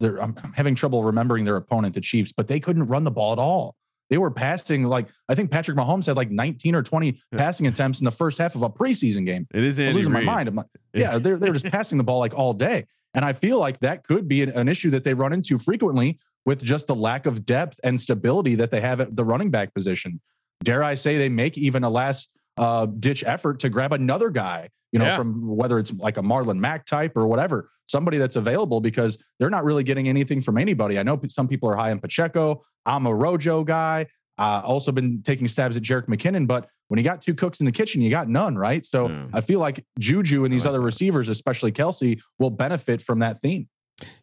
I'm 0.03 0.35
having 0.55 0.75
trouble 0.75 1.05
remembering 1.05 1.45
their 1.45 1.57
opponent, 1.57 1.95
the 1.95 2.01
Chiefs, 2.01 2.33
but 2.33 2.49
they 2.49 2.59
couldn't 2.59 2.85
run 2.85 3.05
the 3.05 3.11
ball 3.11 3.35
at 3.35 3.39
all. 3.39 3.77
They 4.11 4.19
were 4.19 4.31
passing 4.31 4.83
like 4.85 5.07
I 5.29 5.35
think 5.35 5.51
Patrick 5.51 5.77
Mahomes 5.79 6.07
had 6.07 6.17
like 6.17 6.31
19 6.31 6.75
or 6.75 6.83
20 6.83 7.07
Yeah. 7.33 7.39
passing 7.39 7.67
attempts 7.69 8.01
in 8.01 8.05
the 8.05 8.11
first 8.11 8.39
half 8.39 8.55
of 8.57 8.63
a 8.63 8.69
preseason 8.69 9.25
game. 9.25 9.47
it 9.55 9.65
is 9.65 9.79
I 9.81 9.91
losing 9.91 10.13
Reid. 10.13 10.27
my 10.27 10.35
mind. 10.35 10.49
I'm 10.49 10.57
like, 10.57 10.67
yeah, 10.95 11.17
they're 11.19 11.39
they're 11.39 11.53
just 11.53 11.67
passing 11.67 11.97
the 11.97 12.05
ball 12.05 12.19
like 12.19 12.35
all 12.37 12.53
day, 12.53 12.87
and 13.15 13.25
I 13.25 13.33
feel 13.33 13.59
like 13.59 13.79
that 13.81 14.05
could 14.05 14.29
be 14.29 14.43
an, 14.43 14.51
an 14.51 14.69
issue 14.69 14.91
that 14.91 15.05
they 15.05 15.15
run 15.15 15.33
into 15.33 15.57
frequently 15.59 16.19
with 16.45 16.63
just 16.63 16.87
the 16.89 16.95
lack 16.95 17.27
of 17.27 17.47
depth 17.47 17.79
and 17.85 18.01
stability 18.01 18.55
that 18.57 18.71
they 18.71 18.81
have 18.81 19.01
at 19.01 19.15
the 19.15 19.25
running 19.25 19.51
back 19.51 19.73
position. 19.75 20.21
Dare 20.65 20.83
I 20.83 20.95
say 20.95 21.17
they 21.17 21.29
make 21.29 21.57
even 21.57 21.85
a 21.85 21.91
last 21.91 22.31
uh, 22.57 22.87
ditch 22.87 23.23
effort 23.25 23.61
to 23.61 23.69
grab 23.69 23.93
another 23.93 24.29
guy, 24.31 24.69
you 24.93 24.99
know, 24.99 25.05
Yeah. 25.07 25.17
from 25.17 25.47
whether 25.57 25.79
it's 25.79 25.93
like 25.95 26.17
a 26.17 26.23
Marlon 26.23 26.59
Mack 26.59 26.85
type 26.87 27.13
or 27.17 27.27
whatever, 27.27 27.71
somebody 27.89 28.19
that's 28.19 28.37
available 28.37 28.81
because 28.81 29.19
they're 29.39 29.51
not 29.51 29.65
really 29.65 29.85
getting 29.85 30.09
anything 30.09 30.41
from 30.43 30.59
anybody. 30.59 30.99
I 30.99 31.03
know 31.03 31.21
some 31.29 31.49
people 31.49 31.69
are 31.71 31.77
high 31.77 31.91
on 31.91 31.99
Pacheco. 32.01 32.63
I'm 32.87 33.07
a 33.07 33.15
Rojo 33.15 33.65
guy. 33.65 34.07
Uh, 34.39 34.63
also 34.65 34.91
been 34.91 35.23
taking 35.23 35.47
stabs 35.47 35.77
at 35.77 35.83
Jerick 35.83 36.07
McKinnon, 36.07 36.47
but 36.47 36.67
when 36.89 36.97
you 36.99 37.05
got 37.05 37.21
two 37.21 37.35
cooks 37.35 37.61
in 37.61 37.67
the 37.67 37.73
kitchen, 37.73 38.01
you 38.01 38.09
got 38.11 38.29
none, 38.29 38.57
right? 38.57 38.85
So 38.87 39.09
Yeah. 39.09 39.27
I 39.35 39.43
feel 39.43 39.61
like 39.61 39.85
Juju 39.99 40.45
and 40.45 40.53
these 40.53 40.65
like 40.65 40.71
other 40.71 40.79
that. 40.79 40.85
receivers, 40.87 41.29
especially 41.29 41.73
Kelce, 41.73 42.19
will 42.39 42.51
benefit 42.51 43.03
from 43.03 43.19
that 43.19 43.39
theme. 43.41 43.69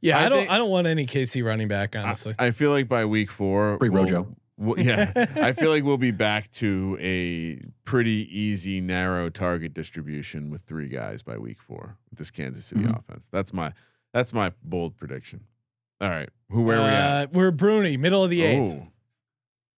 Yeah, 0.02 0.18
I 0.18 0.26
I, 0.26 0.30
don't. 0.30 0.38
think- 0.40 0.52
I 0.52 0.58
don't 0.58 0.72
want 0.72 0.88
any 0.88 1.06
KC 1.06 1.44
running 1.46 1.68
back, 1.68 1.96
honestly. 1.96 2.34
I, 2.40 2.48
I 2.48 2.52
feel 2.52 2.72
like 2.72 2.90
by 2.90 3.06
week 3.06 3.30
four, 3.30 3.78
Free 3.78 3.90
we'll- 3.90 4.04
Rojo. 4.06 4.36
We'll- 4.58 4.80
yeah, 4.80 5.12
I 5.36 5.54
feel 5.54 5.70
like 5.72 5.84
we'll 5.84 5.98
be 5.98 6.12
back 6.12 6.52
to 6.54 6.98
a 7.00 7.62
pretty 7.86 8.28
easy, 8.32 8.82
narrow 8.82 9.30
target 9.30 9.74
distribution 9.74 10.50
with 10.50 10.62
three 10.62 10.88
guys 10.88 11.22
by 11.24 11.38
week 11.38 11.62
four 11.62 11.98
with 12.10 12.20
this 12.20 12.32
Kansas 12.32 12.66
City 12.66 12.82
Mhm. 12.84 12.98
offense. 13.00 13.30
That's 13.32 13.54
my 13.54 13.74
that's 14.14 14.34
my 14.34 14.54
bold 14.64 14.98
prediction. 14.98 15.42
All 16.02 16.10
right, 16.10 16.30
who 16.50 16.64
where 16.64 16.80
are 16.80 16.84
we 16.84 16.90
at? 16.90 17.24
Uh, 17.24 17.28
we're 17.34 17.52
Bruni, 17.52 17.98
middle 17.98 18.24
of 18.24 18.30
the 18.30 18.42
eighth. 18.44 18.74
Ooh. 18.74 18.88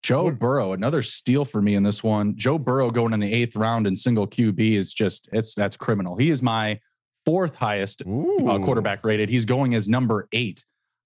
Joe 0.02 0.30
Burrow, 0.30 0.72
another 0.72 1.02
steal 1.02 1.44
for 1.44 1.60
me 1.60 1.74
in 1.74 1.82
this 1.82 2.02
one. 2.04 2.36
Joe 2.36 2.56
Burrow 2.56 2.90
going 2.90 3.12
in 3.12 3.20
the 3.20 3.32
eighth 3.32 3.56
round 3.56 3.86
in 3.86 3.96
single 3.96 4.26
QB 4.26 4.76
is 4.76 4.92
just 4.94 5.28
it's 5.32 5.54
that's 5.54 5.76
criminal. 5.76 6.16
He 6.16 6.30
is 6.30 6.40
my 6.42 6.80
fourth 7.26 7.56
highest 7.56 8.02
uh, 8.02 8.58
quarterback 8.58 9.04
rated. 9.04 9.28
He's 9.28 9.44
going 9.44 9.74
as 9.74 9.88
number 9.88 10.28
eight. 10.32 10.64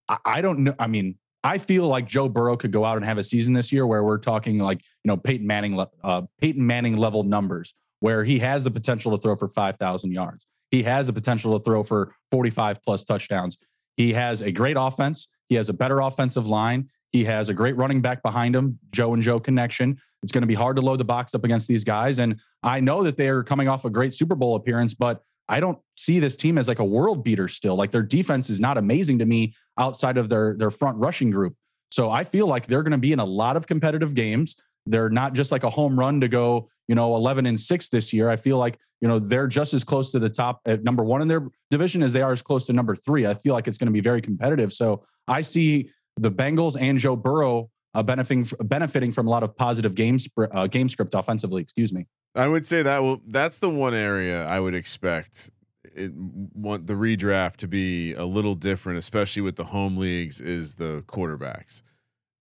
I, 0.08 0.18
I 0.24 0.40
don't 0.42 0.60
know. 0.60 0.74
I 0.78 0.86
mean, 0.88 1.16
I 1.44 1.58
feel 1.58 1.86
like 1.86 2.06
Joe 2.06 2.28
Burrow 2.28 2.56
could 2.56 2.72
go 2.72 2.84
out 2.84 2.96
and 2.96 3.04
have 3.04 3.18
a 3.18 3.24
season 3.24 3.52
this 3.52 3.72
year 3.72 3.86
where 3.86 4.04
we're 4.04 4.18
talking 4.18 4.58
like 4.58 4.80
you 5.04 5.08
know 5.08 5.16
Peyton 5.16 5.46
Manning, 5.46 5.84
uh, 6.02 6.22
Peyton 6.40 6.66
Manning 6.66 6.96
level 6.96 7.24
numbers, 7.24 7.74
where 8.00 8.24
he 8.24 8.38
has 8.38 8.64
the 8.64 8.70
potential 8.70 9.10
to 9.12 9.18
throw 9.18 9.36
for 9.36 9.48
five 9.48 9.76
thousand 9.78 10.12
yards. 10.12 10.46
He 10.70 10.82
has 10.84 11.06
the 11.08 11.12
potential 11.12 11.58
to 11.58 11.64
throw 11.64 11.82
for 11.82 12.14
forty-five 12.30 12.82
plus 12.82 13.04
touchdowns. 13.04 13.58
He 13.96 14.12
has 14.12 14.40
a 14.40 14.52
great 14.52 14.76
offense. 14.78 15.28
He 15.48 15.56
has 15.56 15.68
a 15.68 15.72
better 15.74 16.00
offensive 16.00 16.46
line. 16.46 16.88
He 17.10 17.24
has 17.24 17.50
a 17.50 17.54
great 17.54 17.76
running 17.76 18.00
back 18.00 18.22
behind 18.22 18.56
him, 18.56 18.78
Joe 18.90 19.12
and 19.12 19.22
Joe 19.22 19.38
connection. 19.38 20.00
It's 20.22 20.32
going 20.32 20.42
to 20.42 20.48
be 20.48 20.54
hard 20.54 20.76
to 20.76 20.82
load 20.82 20.98
the 20.98 21.04
box 21.04 21.34
up 21.34 21.44
against 21.44 21.68
these 21.68 21.84
guys. 21.84 22.18
And 22.18 22.40
I 22.62 22.80
know 22.80 23.02
that 23.02 23.16
they're 23.16 23.42
coming 23.42 23.68
off 23.68 23.84
a 23.84 23.90
great 23.90 24.14
Super 24.14 24.34
Bowl 24.34 24.54
appearance, 24.56 24.94
but 24.94 25.22
I 25.52 25.60
don't 25.60 25.78
see 25.98 26.18
this 26.18 26.34
team 26.34 26.56
as 26.56 26.66
like 26.66 26.78
a 26.78 26.84
world 26.84 27.22
beater 27.22 27.46
still. 27.46 27.76
Like 27.76 27.90
their 27.90 28.02
defense 28.02 28.48
is 28.48 28.58
not 28.58 28.78
amazing 28.78 29.18
to 29.18 29.26
me 29.26 29.54
outside 29.78 30.16
of 30.16 30.30
their 30.30 30.56
their 30.56 30.70
front 30.70 30.96
rushing 30.96 31.30
group. 31.30 31.54
So 31.90 32.08
I 32.08 32.24
feel 32.24 32.46
like 32.46 32.66
they're 32.66 32.82
going 32.82 32.92
to 32.92 32.98
be 32.98 33.12
in 33.12 33.20
a 33.20 33.24
lot 33.24 33.58
of 33.58 33.66
competitive 33.66 34.14
games. 34.14 34.56
They're 34.86 35.10
not 35.10 35.34
just 35.34 35.52
like 35.52 35.62
a 35.62 35.68
home 35.68 35.98
run 35.98 36.22
to 36.22 36.28
go, 36.28 36.68
you 36.88 36.94
know, 36.94 37.14
11 37.14 37.44
and 37.44 37.60
6 37.60 37.88
this 37.90 38.14
year. 38.14 38.30
I 38.30 38.36
feel 38.36 38.56
like, 38.56 38.78
you 39.02 39.08
know, 39.08 39.18
they're 39.18 39.46
just 39.46 39.74
as 39.74 39.84
close 39.84 40.10
to 40.12 40.18
the 40.18 40.30
top 40.30 40.62
at 40.64 40.84
number 40.84 41.04
1 41.04 41.20
in 41.20 41.28
their 41.28 41.46
division 41.70 42.02
as 42.02 42.14
they 42.14 42.22
are 42.22 42.32
as 42.32 42.40
close 42.40 42.64
to 42.66 42.72
number 42.72 42.96
3. 42.96 43.26
I 43.26 43.34
feel 43.34 43.52
like 43.52 43.68
it's 43.68 43.76
going 43.76 43.86
to 43.88 43.92
be 43.92 44.00
very 44.00 44.22
competitive. 44.22 44.72
So 44.72 45.04
I 45.28 45.42
see 45.42 45.90
the 46.16 46.32
Bengals 46.32 46.80
and 46.80 46.98
Joe 46.98 47.14
Burrow 47.14 47.70
uh, 47.94 48.02
benefiting 48.02 48.46
benefiting 48.64 49.12
from 49.12 49.26
a 49.26 49.30
lot 49.30 49.42
of 49.42 49.54
positive 49.54 49.94
game 49.94 50.18
uh, 50.54 50.66
game 50.66 50.88
script 50.88 51.14
offensively. 51.14 51.60
Excuse 51.60 51.92
me. 51.92 52.06
I 52.34 52.48
would 52.48 52.66
say 52.66 52.82
that 52.82 53.02
will 53.02 53.20
that's 53.26 53.58
the 53.58 53.70
one 53.70 53.94
area 53.94 54.46
I 54.46 54.60
would 54.60 54.74
expect 54.74 55.50
it, 55.94 56.12
want 56.14 56.86
the 56.86 56.94
redraft 56.94 57.56
to 57.58 57.68
be 57.68 58.14
a 58.14 58.24
little 58.24 58.54
different, 58.54 58.98
especially 58.98 59.42
with 59.42 59.56
the 59.56 59.64
home 59.64 59.96
leagues, 59.96 60.40
is 60.40 60.76
the 60.76 61.04
quarterbacks. 61.06 61.82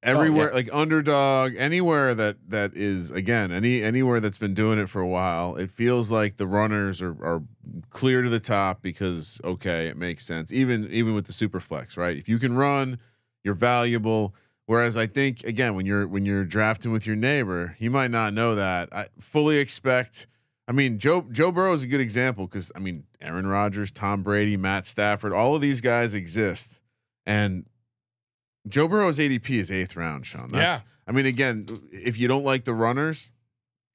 Oh, 0.04 0.10
Everywhere, 0.10 0.52
like 0.52 0.68
underdog, 0.74 1.56
anywhere 1.58 2.16
that 2.16 2.38
that 2.48 2.76
is 2.76 3.12
again 3.12 3.52
any 3.52 3.84
anywhere 3.84 4.20
that's 4.20 4.40
been 4.40 4.56
doing 4.56 4.80
it 4.80 4.90
for 4.90 5.00
a 5.00 5.08
while, 5.08 5.56
it 5.56 5.70
feels 5.70 6.12
like 6.12 6.38
the 6.38 6.48
runners 6.48 7.02
are 7.04 7.12
are 7.24 7.44
clear 7.92 8.24
to 8.24 8.30
the 8.30 8.40
top 8.40 8.82
because 8.82 9.40
okay, 9.44 9.88
it 9.88 9.98
makes 9.98 10.26
sense. 10.26 10.52
Even 10.52 10.88
even 10.92 11.14
with 11.14 11.28
the 11.28 11.34
super 11.34 11.60
flex, 11.60 11.98
right? 11.98 12.18
If 12.18 12.28
you 12.28 12.40
can 12.40 12.56
run, 12.56 12.98
you're 13.44 13.54
valuable. 13.54 14.34
Whereas 14.68 14.96
I 14.96 15.08
think 15.08 15.44
again, 15.44 15.76
when 15.76 15.86
you're 15.86 16.08
when 16.08 16.26
you're 16.26 16.46
drafting 16.46 16.92
with 16.92 17.06
your 17.06 17.16
neighbor, 17.16 17.76
he 17.80 17.90
might 17.90 18.12
not 18.12 18.34
know 18.34 18.56
that. 18.56 18.90
I 18.94 19.08
fully 19.20 19.58
expect. 19.58 20.28
I 20.68 20.72
mean, 20.72 21.00
Joe 21.00 21.26
Joe 21.32 21.52
Burrow 21.52 21.74
is 21.74 21.84
a 21.84 21.88
good 21.88 22.00
example 22.02 22.48
because 22.48 22.72
I 22.76 22.80
mean, 22.80 23.04
Aaron 23.20 23.48
Rodgers, 23.48 23.92
Tom 23.92 24.24
Brady, 24.24 24.56
Matt 24.58 24.86
Stafford, 24.86 25.34
all 25.34 25.56
of 25.56 25.62
these 25.62 25.82
guys 25.82 26.14
exist, 26.14 26.82
and 27.26 27.66
Joe 28.70 28.88
Burrow's 28.88 29.18
ADP 29.18 29.50
is 29.50 29.72
eighth 29.72 29.96
round. 29.96 30.26
Sean, 30.26 30.52
that's, 30.52 30.82
Yeah. 30.82 30.88
I 31.08 31.12
mean, 31.12 31.26
again, 31.26 31.66
if 31.92 32.18
you 32.18 32.28
don't 32.28 32.46
like 32.46 32.64
the 32.64 32.74
runners, 32.76 33.32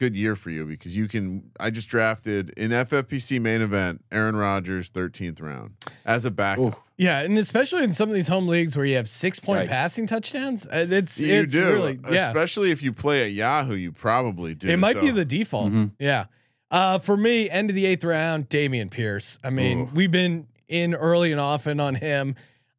good 0.00 0.14
year 0.16 0.36
for 0.36 0.50
you 0.50 0.66
because 0.66 0.96
you 0.96 1.08
can. 1.08 1.50
I 1.58 1.70
just 1.70 1.88
drafted 1.88 2.50
in 2.50 2.70
FFPC 2.72 3.40
main 3.40 3.62
event 3.62 4.04
Aaron 4.10 4.36
Rodgers, 4.36 4.90
thirteenth 4.90 5.40
round 5.40 5.74
as 6.04 6.24
a 6.24 6.30
backup. 6.30 6.64
Ooh. 6.64 6.82
Yeah, 6.98 7.20
and 7.20 7.36
especially 7.36 7.84
in 7.84 7.92
some 7.92 8.08
of 8.08 8.14
these 8.14 8.28
home 8.28 8.48
leagues 8.48 8.76
where 8.76 8.86
you 8.86 8.96
have 8.96 9.08
six 9.08 9.38
point 9.38 9.68
Yikes. 9.68 9.72
passing 9.72 10.06
touchdowns, 10.06 10.66
uh, 10.66 10.86
it's 10.90 11.20
You 11.20 11.42
it's 11.42 11.52
do, 11.52 11.64
really 11.64 11.98
yeah. 12.10 12.26
especially 12.28 12.70
if 12.70 12.82
you 12.82 12.92
play 12.92 13.24
at 13.26 13.32
Yahoo. 13.32 13.74
You 13.74 13.92
probably 13.92 14.54
do. 14.54 14.68
It 14.68 14.78
might 14.78 15.00
be 15.00 15.10
the 15.10 15.24
default. 15.24 15.72
Mhm. 15.72 15.90
Yeah. 15.98 16.24
Uh, 16.70 16.98
for 16.98 17.16
me, 17.16 17.48
end 17.50 17.70
of 17.70 17.76
the 17.76 17.84
eighth 17.86 18.04
round, 18.04 18.48
Dameon 18.48 18.90
Pierce. 18.90 19.38
I 19.44 19.50
mean, 19.50 19.80
Ooh. 19.82 19.88
we've 19.94 20.10
been 20.10 20.46
in 20.68 20.94
early 20.94 21.30
and 21.32 21.40
often 21.40 21.78
on 21.80 21.94
him. 21.96 22.34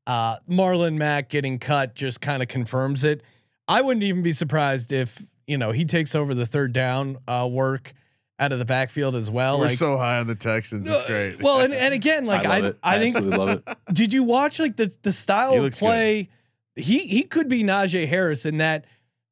Uh, 0.05 0.37
Marlon 0.49 0.95
Mack 0.95 1.29
getting 1.29 1.59
cut 1.59 1.93
just 1.95 2.19
kind 2.19 2.41
of 2.41 2.49
confirms 2.49 3.03
it. 3.03 3.21
I 3.67 3.81
wouldn't 3.81 4.03
even 4.03 4.21
be 4.23 4.31
surprised 4.31 4.91
if 4.93 5.21
you 5.45 5.57
know 5.57 5.71
he 5.71 5.85
takes 5.85 6.15
over 6.15 6.33
the 6.33 6.45
third 6.45 6.73
down 6.73 7.17
uh, 7.27 7.47
work 7.49 7.93
out 8.39 8.51
of 8.51 8.59
the 8.59 8.65
backfield 8.65 9.15
as 9.15 9.31
well. 9.31 9.59
We're 9.59 9.65
like, 9.65 9.75
so 9.75 9.97
high 9.97 10.19
on 10.19 10.27
the 10.27 10.35
Texans. 10.35 10.87
It's 10.87 11.03
great. 11.03 11.41
well, 11.41 11.61
and, 11.61 11.73
and 11.73 11.93
again, 11.93 12.25
like 12.25 12.45
I 12.45 12.57
I, 12.57 12.59
love 12.59 12.75
I, 12.83 12.95
it. 12.95 12.99
think 12.99 13.15
absolutely 13.15 13.45
love 13.45 13.63
it. 13.67 13.77
did 13.93 14.13
you 14.13 14.23
watch 14.23 14.59
like 14.59 14.75
the 14.75 14.95
the 15.01 15.11
style 15.11 15.53
of 15.53 15.63
looks 15.63 15.79
good. 15.79 15.85
play? 15.85 16.29
He 16.75 16.99
he 16.99 17.23
could 17.23 17.47
be 17.47 17.63
Najee 17.63 18.07
Harris 18.07 18.45
in 18.45 18.57
that. 18.57 18.85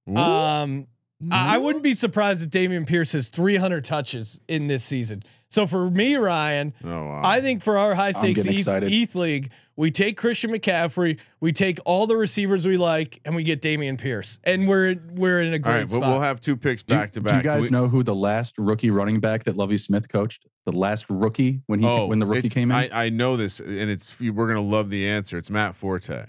Ooh. 0.10 0.18
Um, 0.18 0.88
I, 1.32 1.56
I 1.56 1.57
wouldn't 1.57 1.84
be 1.84 1.94
surprised 1.94 2.44
if 2.44 2.49
Dameon 2.49 2.86
Pierce 2.86 3.14
has 3.14 3.30
300 3.30 3.84
touches 3.84 4.40
in 4.48 4.68
this 4.68 4.84
season. 4.84 5.23
So 5.48 5.65
for 5.65 5.90
me, 5.90 6.15
Ryan, 6.15 6.73
oh, 6.84 7.06
wow. 7.06 7.22
I 7.23 7.41
think 7.41 7.64
for 7.64 7.77
our 7.77 7.95
high 7.95 8.11
stakes 8.11 8.44
getting 8.44 8.60
ETH. 8.60 8.91
ETH 8.91 9.15
league, 9.15 9.52
we 9.77 9.91
take 9.91 10.18
Christian 10.18 10.52
McCaffrey, 10.52 11.19
we 11.41 11.52
take 11.52 11.80
all 11.85 12.07
the 12.07 12.15
receivers 12.15 12.65
we 12.65 12.77
like, 12.77 13.19
and 13.26 13.35
we 13.35 13.43
get 13.43 13.61
Dameon 13.61 13.97
Pierce, 13.99 14.39
and 14.43 14.68
we're 14.68 14.95
we're 15.14 15.41
in 15.41 15.53
a 15.53 15.57
all 15.57 15.60
great 15.60 15.72
right, 15.73 15.81
but 15.84 15.89
spot. 15.95 16.10
we'll 16.10 16.22
have 16.22 16.39
two 16.39 16.56
picks 16.56 16.81
Do, 16.84 16.95
back 16.95 17.11
to 17.11 17.19
do 17.19 17.26
back. 17.26 17.43
you 17.43 17.49
guys 17.49 17.64
we- 17.64 17.69
know 17.69 17.88
who 17.88 18.02
the 18.03 18.15
last 18.15 18.57
rookie 18.57 18.89
running 18.89 19.19
back 19.19 19.43
that 19.45 19.57
Lovie 19.57 19.77
Smith 19.77 20.07
coached? 20.10 20.45
The 20.65 20.72
last 20.72 21.06
rookie 21.10 21.61
when 21.68 21.80
he 21.80 21.85
oh, 21.85 22.07
when 22.07 22.19
the 22.19 22.26
rookie 22.26 22.47
Oh, 22.47 22.53
came 22.53 22.72
in, 22.72 22.77
I, 22.91 23.06
I 23.06 23.10
know 23.10 23.38
this, 23.38 23.60
and 23.60 23.89
it's 23.89 24.19
we're 24.19 24.47
gonna 24.47 24.61
love 24.61 24.89
the 24.89 25.07
answer. 25.07 25.38
It's 25.38 25.49
Matt 25.52 25.76
Forte. 25.76 26.26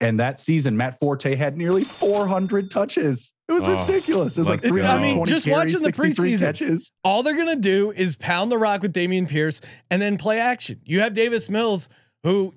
and 0.00 0.18
that 0.20 0.40
season 0.40 0.76
Matt 0.76 0.98
Forte 0.98 1.34
had 1.36 1.56
nearly 1.56 1.84
400 1.84 2.70
touches. 2.70 3.32
It 3.48 3.52
was 3.52 3.64
Oh, 3.64 3.80
ridiculous. 3.86 4.36
It 4.36 4.40
was 4.40 4.48
like 4.48 4.62
let's 4.62 4.70
go. 4.70 4.80
320 4.80 5.10
I 5.10 5.14
mean, 5.14 5.24
just 5.26 5.44
carries, 5.44 5.74
watching 5.74 5.82
the 5.86 5.92
preseason. 5.92 6.40
catches. 6.40 6.92
all 7.04 7.22
they're 7.22 7.36
gonna 7.36 7.54
do 7.56 7.92
is 7.92 8.16
pound 8.16 8.50
the 8.50 8.58
rock 8.58 8.82
with 8.82 8.92
Damian 8.92 9.26
Pierce 9.26 9.60
and 9.90 10.02
then 10.02 10.16
play 10.18 10.40
action. 10.40 10.80
You 10.84 11.00
have 11.00 11.14
Davis 11.14 11.48
Mills, 11.48 11.88
who 12.24 12.52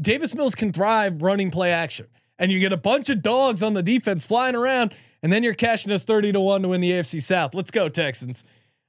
Davis 0.00 0.34
Mills 0.34 0.56
can 0.56 0.72
thrive 0.72 1.22
running 1.22 1.50
play 1.52 1.70
action, 1.70 2.06
and 2.38 2.50
you 2.50 2.58
get 2.58 2.72
a 2.72 2.76
bunch 2.76 3.08
of 3.10 3.22
dogs 3.22 3.62
on 3.62 3.74
the 3.74 3.82
defense 3.82 4.24
flying 4.24 4.56
around, 4.56 4.94
and 5.22 5.32
then 5.32 5.44
you're 5.44 5.54
cashing 5.54 5.92
us 5.92 6.02
thirty 6.04 6.32
to 6.32 6.40
one 6.40 6.62
to 6.62 6.68
win 6.68 6.80
the 6.80 6.90
AFC 6.90 7.22
South. 7.22 7.54
Let's 7.54 7.70
go 7.70 7.88
Texans. 7.88 8.44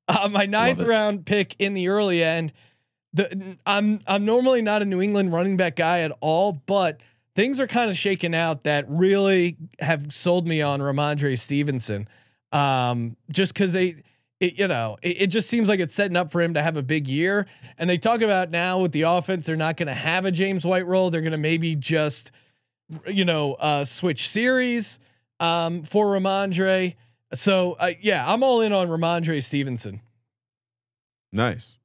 Uh, 0.07 0.27
my 0.29 0.45
ninth 0.45 0.81
round 0.81 1.25
pick 1.25 1.55
in 1.59 1.73
the 1.75 1.89
early 1.89 2.23
end. 2.23 2.53
The, 3.13 3.57
I'm 3.65 3.99
I'm 4.07 4.25
normally 4.25 4.61
not 4.61 4.81
a 4.81 4.85
New 4.85 5.01
England 5.01 5.31
running 5.31 5.57
back 5.57 5.75
guy 5.75 5.99
at 5.99 6.11
all, 6.21 6.53
but 6.65 7.01
things 7.35 7.59
are 7.59 7.67
kind 7.67 7.89
of 7.89 7.97
shaking 7.97 8.33
out 8.33 8.63
that 8.63 8.85
really 8.89 9.57
have 9.79 10.11
sold 10.13 10.47
me 10.47 10.61
on 10.61 10.79
Rhamondre 10.79 11.37
Stevenson. 11.37 12.07
Um, 12.51 13.15
just 13.29 13.53
because 13.53 13.73
they, 13.73 14.03
it, 14.41 14.57
you 14.57 14.68
know, 14.68 14.97
it, 15.01 15.22
it 15.22 15.27
just 15.27 15.47
seems 15.47 15.69
like 15.69 15.80
it's 15.80 15.93
setting 15.93 16.18
up 16.18 16.31
for 16.31 16.41
him 16.41 16.55
to 16.55 16.61
have 16.61 16.76
a 16.76 16.81
big 16.81 17.07
year. 17.07 17.45
And 17.77 17.89
they 17.89 17.97
talk 17.97 18.22
about 18.22 18.49
now 18.49 18.80
with 18.80 18.91
the 18.91 19.03
offense, 19.03 19.45
they're 19.45 19.55
not 19.55 19.77
going 19.77 19.88
to 19.88 19.93
have 19.93 20.26
a 20.26 20.31
James 20.31 20.65
White 20.65 20.88
role. 20.88 21.11
They're 21.11 21.22
going 21.22 21.31
to 21.31 21.38
maybe 21.38 21.76
just, 21.76 22.31
you 23.07 23.23
know, 23.23 23.53
uh, 23.53 23.85
switch 23.85 24.27
series 24.27 24.99
um, 25.39 25.84
for 25.84 26.07
Rhamondre. 26.07 26.95
So 27.34 27.73
uh, 27.73 27.91
yeah, 28.01 28.30
I'm 28.30 28.41
all 28.41 28.61
in 28.61 28.73
on 28.73 28.88
Rhamondre 28.89 29.41
Stevenson. 29.43 30.01
Nice. 31.31 31.77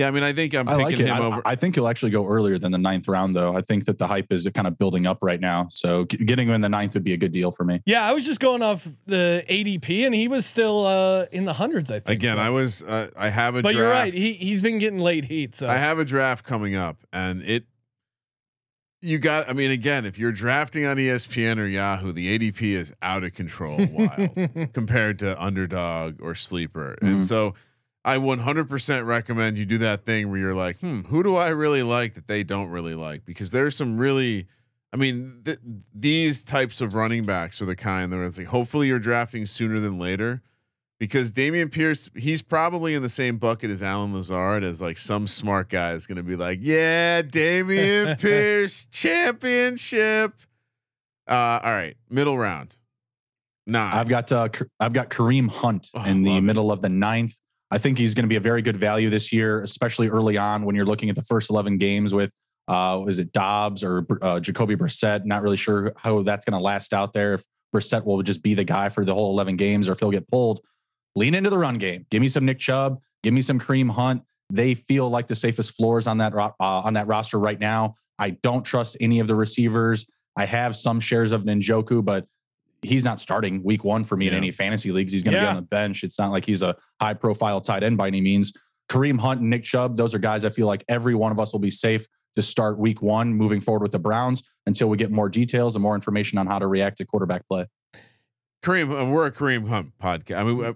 Yeah, 0.00 0.08
I 0.08 0.12
mean, 0.12 0.22
I 0.22 0.32
think 0.32 0.54
I'm 0.54 0.66
I 0.66 0.72
picking 0.82 1.06
like 1.06 1.16
him 1.16 1.22
I, 1.22 1.26
over. 1.26 1.42
I 1.44 1.54
think 1.56 1.74
he'll 1.74 1.86
actually 1.86 2.10
go 2.10 2.26
earlier 2.26 2.58
than 2.58 2.72
the 2.72 2.78
ninth 2.78 3.06
round, 3.06 3.34
though. 3.34 3.54
I 3.54 3.60
think 3.60 3.84
that 3.84 3.98
the 3.98 4.06
hype 4.06 4.32
is 4.32 4.48
kind 4.54 4.66
of 4.66 4.78
building 4.78 5.06
up 5.06 5.18
right 5.20 5.38
now. 5.40 5.68
So 5.70 6.04
getting 6.04 6.48
him 6.48 6.54
in 6.54 6.62
the 6.62 6.70
ninth 6.70 6.94
would 6.94 7.04
be 7.04 7.12
a 7.12 7.18
good 7.18 7.32
deal 7.32 7.50
for 7.52 7.64
me. 7.64 7.82
Yeah, 7.84 8.02
I 8.02 8.14
was 8.14 8.24
just 8.24 8.40
going 8.40 8.62
off 8.62 8.88
the 9.04 9.44
ADP, 9.46 10.06
and 10.06 10.14
he 10.14 10.26
was 10.26 10.46
still 10.46 10.86
uh, 10.86 11.26
in 11.32 11.44
the 11.44 11.52
hundreds. 11.52 11.90
I 11.90 12.00
think. 12.00 12.18
Again, 12.18 12.36
so. 12.36 12.42
I 12.42 12.48
was. 12.48 12.82
Uh, 12.82 13.10
I 13.14 13.28
have 13.28 13.56
a. 13.56 13.62
But 13.62 13.72
draft. 13.72 13.76
you're 13.76 13.90
right. 13.90 14.14
He 14.14 14.32
he's 14.32 14.62
been 14.62 14.78
getting 14.78 15.00
late 15.00 15.26
heat. 15.26 15.54
So 15.54 15.68
I 15.68 15.76
have 15.76 15.98
a 15.98 16.04
draft 16.06 16.46
coming 16.46 16.74
up, 16.76 16.96
and 17.12 17.42
it. 17.42 17.66
You 19.02 19.18
got. 19.18 19.50
I 19.50 19.52
mean, 19.52 19.70
again, 19.70 20.06
if 20.06 20.18
you're 20.18 20.32
drafting 20.32 20.86
on 20.86 20.96
ESPN 20.96 21.58
or 21.58 21.66
Yahoo, 21.66 22.12
the 22.12 22.38
ADP 22.38 22.62
is 22.62 22.94
out 23.02 23.22
of 23.22 23.34
control, 23.34 23.78
wild 23.92 24.72
compared 24.72 25.18
to 25.18 25.42
Underdog 25.42 26.20
or 26.22 26.34
Sleeper, 26.34 26.96
and 27.02 27.20
Mhm. 27.20 27.24
so. 27.24 27.54
I 28.04 28.16
100% 28.16 29.06
recommend 29.06 29.58
you 29.58 29.66
do 29.66 29.78
that 29.78 30.04
thing 30.04 30.30
where 30.30 30.38
you're 30.40 30.54
like, 30.54 30.78
hmm, 30.80 31.02
who 31.02 31.22
do 31.22 31.36
I 31.36 31.48
really 31.48 31.82
like 31.82 32.14
that 32.14 32.26
they 32.26 32.42
don't 32.42 32.68
really 32.70 32.94
like? 32.94 33.24
Because 33.26 33.50
there's 33.50 33.76
some 33.76 33.98
really, 33.98 34.46
I 34.92 34.96
mean, 34.96 35.42
th- 35.44 35.58
these 35.94 36.42
types 36.42 36.80
of 36.80 36.94
running 36.94 37.26
backs 37.26 37.60
are 37.60 37.66
the 37.66 37.76
kind 37.76 38.10
that 38.12 38.20
it's 38.24 38.38
like, 38.38 38.46
hopefully 38.46 38.88
you're 38.88 38.98
drafting 38.98 39.44
sooner 39.44 39.80
than 39.80 39.98
later. 39.98 40.40
Because 40.98 41.32
Dameon 41.32 41.70
Pierce, 41.72 42.10
he's 42.14 42.42
probably 42.42 42.94
in 42.94 43.00
the 43.02 43.08
same 43.08 43.38
bucket 43.38 43.70
as 43.70 43.82
Allen 43.82 44.12
Lazard, 44.12 44.62
as 44.64 44.82
like 44.82 44.98
some 44.98 45.26
smart 45.26 45.70
guy 45.70 45.92
is 45.92 46.06
going 46.06 46.16
to 46.16 46.22
be 46.22 46.36
like, 46.36 46.58
yeah, 46.62 47.22
Dameon 47.22 48.18
Pierce 48.20 48.84
championship. 48.86 50.34
Uh, 51.26 51.60
all 51.62 51.70
right, 51.72 51.96
middle 52.10 52.36
round. 52.36 52.76
Nine. 53.66 53.84
I've 53.84 54.08
got 54.08 54.30
uh, 54.32 54.48
I've 54.78 54.92
got 54.92 55.10
Kareem 55.10 55.48
Hunt 55.50 55.88
Oh, 55.94 56.04
in 56.04 56.22
the 56.22 56.30
love 56.30 56.38
it. 56.38 56.42
middle 56.42 56.72
of 56.72 56.82
the 56.82 56.88
ninth. 56.88 57.38
I 57.70 57.78
think 57.78 57.98
he's 57.98 58.14
going 58.14 58.24
to 58.24 58.28
be 58.28 58.36
a 58.36 58.40
very 58.40 58.62
good 58.62 58.76
value 58.76 59.10
this 59.10 59.32
year, 59.32 59.62
especially 59.62 60.08
early 60.08 60.36
on 60.36 60.64
when 60.64 60.74
you're 60.74 60.86
looking 60.86 61.08
at 61.08 61.16
the 61.16 61.22
first 61.22 61.50
11 61.50 61.78
games 61.78 62.12
with 62.12 62.34
uh, 62.68 63.04
is 63.08 63.18
it 63.18 63.32
Dobbs 63.32 63.82
or 63.82 64.06
uh, 64.22 64.38
Jacoby 64.38 64.76
Brissett? 64.76 65.24
Not 65.24 65.42
really 65.42 65.56
sure 65.56 65.92
how 65.96 66.22
that's 66.22 66.44
going 66.44 66.56
to 66.58 66.62
last 66.62 66.92
out 66.92 67.12
there. 67.12 67.34
If 67.34 67.44
Brissett 67.74 68.04
will 68.04 68.22
just 68.22 68.42
be 68.42 68.54
the 68.54 68.64
guy 68.64 68.88
for 68.88 69.04
the 69.04 69.14
whole 69.14 69.32
11 69.32 69.56
games, 69.56 69.88
or 69.88 69.92
if 69.92 70.00
he'll 70.00 70.10
get 70.10 70.28
pulled. 70.28 70.60
Lean 71.16 71.34
into 71.34 71.50
the 71.50 71.58
run 71.58 71.78
game. 71.78 72.06
Give 72.10 72.20
me 72.22 72.28
some 72.28 72.44
Nick 72.44 72.58
Chubb. 72.60 73.00
Give 73.22 73.34
me 73.34 73.42
some 73.42 73.58
Kareem 73.58 73.90
Hunt. 73.90 74.22
They 74.52 74.74
feel 74.74 75.10
like 75.10 75.26
the 75.26 75.34
safest 75.34 75.76
floors 75.76 76.06
on 76.06 76.18
that 76.18 76.34
uh, 76.34 76.50
on 76.60 76.94
that 76.94 77.06
roster 77.06 77.38
right 77.38 77.58
now. 77.58 77.94
I 78.18 78.30
don't 78.30 78.64
trust 78.64 78.96
any 79.00 79.18
of 79.18 79.26
the 79.26 79.34
receivers. 79.34 80.06
I 80.36 80.44
have 80.44 80.76
some 80.76 81.00
shares 81.00 81.32
of 81.32 81.42
Njoku, 81.42 82.04
but 82.04 82.26
he's 82.82 83.04
not 83.04 83.18
starting 83.20 83.62
week 83.62 83.84
one 83.84 84.04
for 84.04 84.16
me 84.16 84.28
in 84.28 84.34
any 84.34 84.50
fantasy 84.50 84.90
leagues. 84.92 85.12
He's 85.12 85.22
going 85.22 85.34
to 85.34 85.38
Yeah. 85.40 85.44
be 85.46 85.48
on 85.50 85.56
the 85.56 85.62
bench. 85.62 86.02
It's 86.04 86.18
not 86.18 86.30
like 86.30 86.44
he's 86.46 86.62
a 86.62 86.74
high 87.00 87.14
profile 87.14 87.60
tight 87.60 87.82
end 87.82 87.96
by 87.96 88.06
any 88.06 88.20
means. 88.20 88.52
Kareem 88.88 89.20
Hunt 89.20 89.40
and 89.40 89.50
Nick 89.50 89.64
Chubb, 89.64 89.96
those 89.96 90.14
are 90.14 90.18
guys 90.18 90.44
I 90.44 90.48
feel 90.50 90.66
like 90.66 90.84
every 90.88 91.14
one 91.14 91.30
of 91.30 91.38
us 91.38 91.52
will 91.52 91.60
be 91.60 91.70
safe 91.70 92.06
to 92.36 92.42
start 92.42 92.78
week 92.78 93.02
one 93.02 93.34
moving 93.34 93.60
forward 93.60 93.82
with 93.82 93.92
the 93.92 93.98
Browns 93.98 94.42
until 94.66 94.88
we 94.88 94.96
get 94.96 95.10
more 95.10 95.28
details 95.28 95.74
and 95.76 95.82
more 95.82 95.94
information 95.94 96.38
on 96.38 96.46
how 96.46 96.58
to 96.58 96.66
react 96.66 96.98
to 96.98 97.04
quarterback 97.04 97.46
play. 97.48 97.66
Kareem, 98.62 98.90
uh, 98.92 99.10
we're 99.10 99.26
a 99.26 99.32
Kareem 99.32 99.68
Hunt 99.68 99.92
podcast. 100.02 100.38
I 100.38 100.44
mean, 100.44 100.64
uh, 100.64 100.72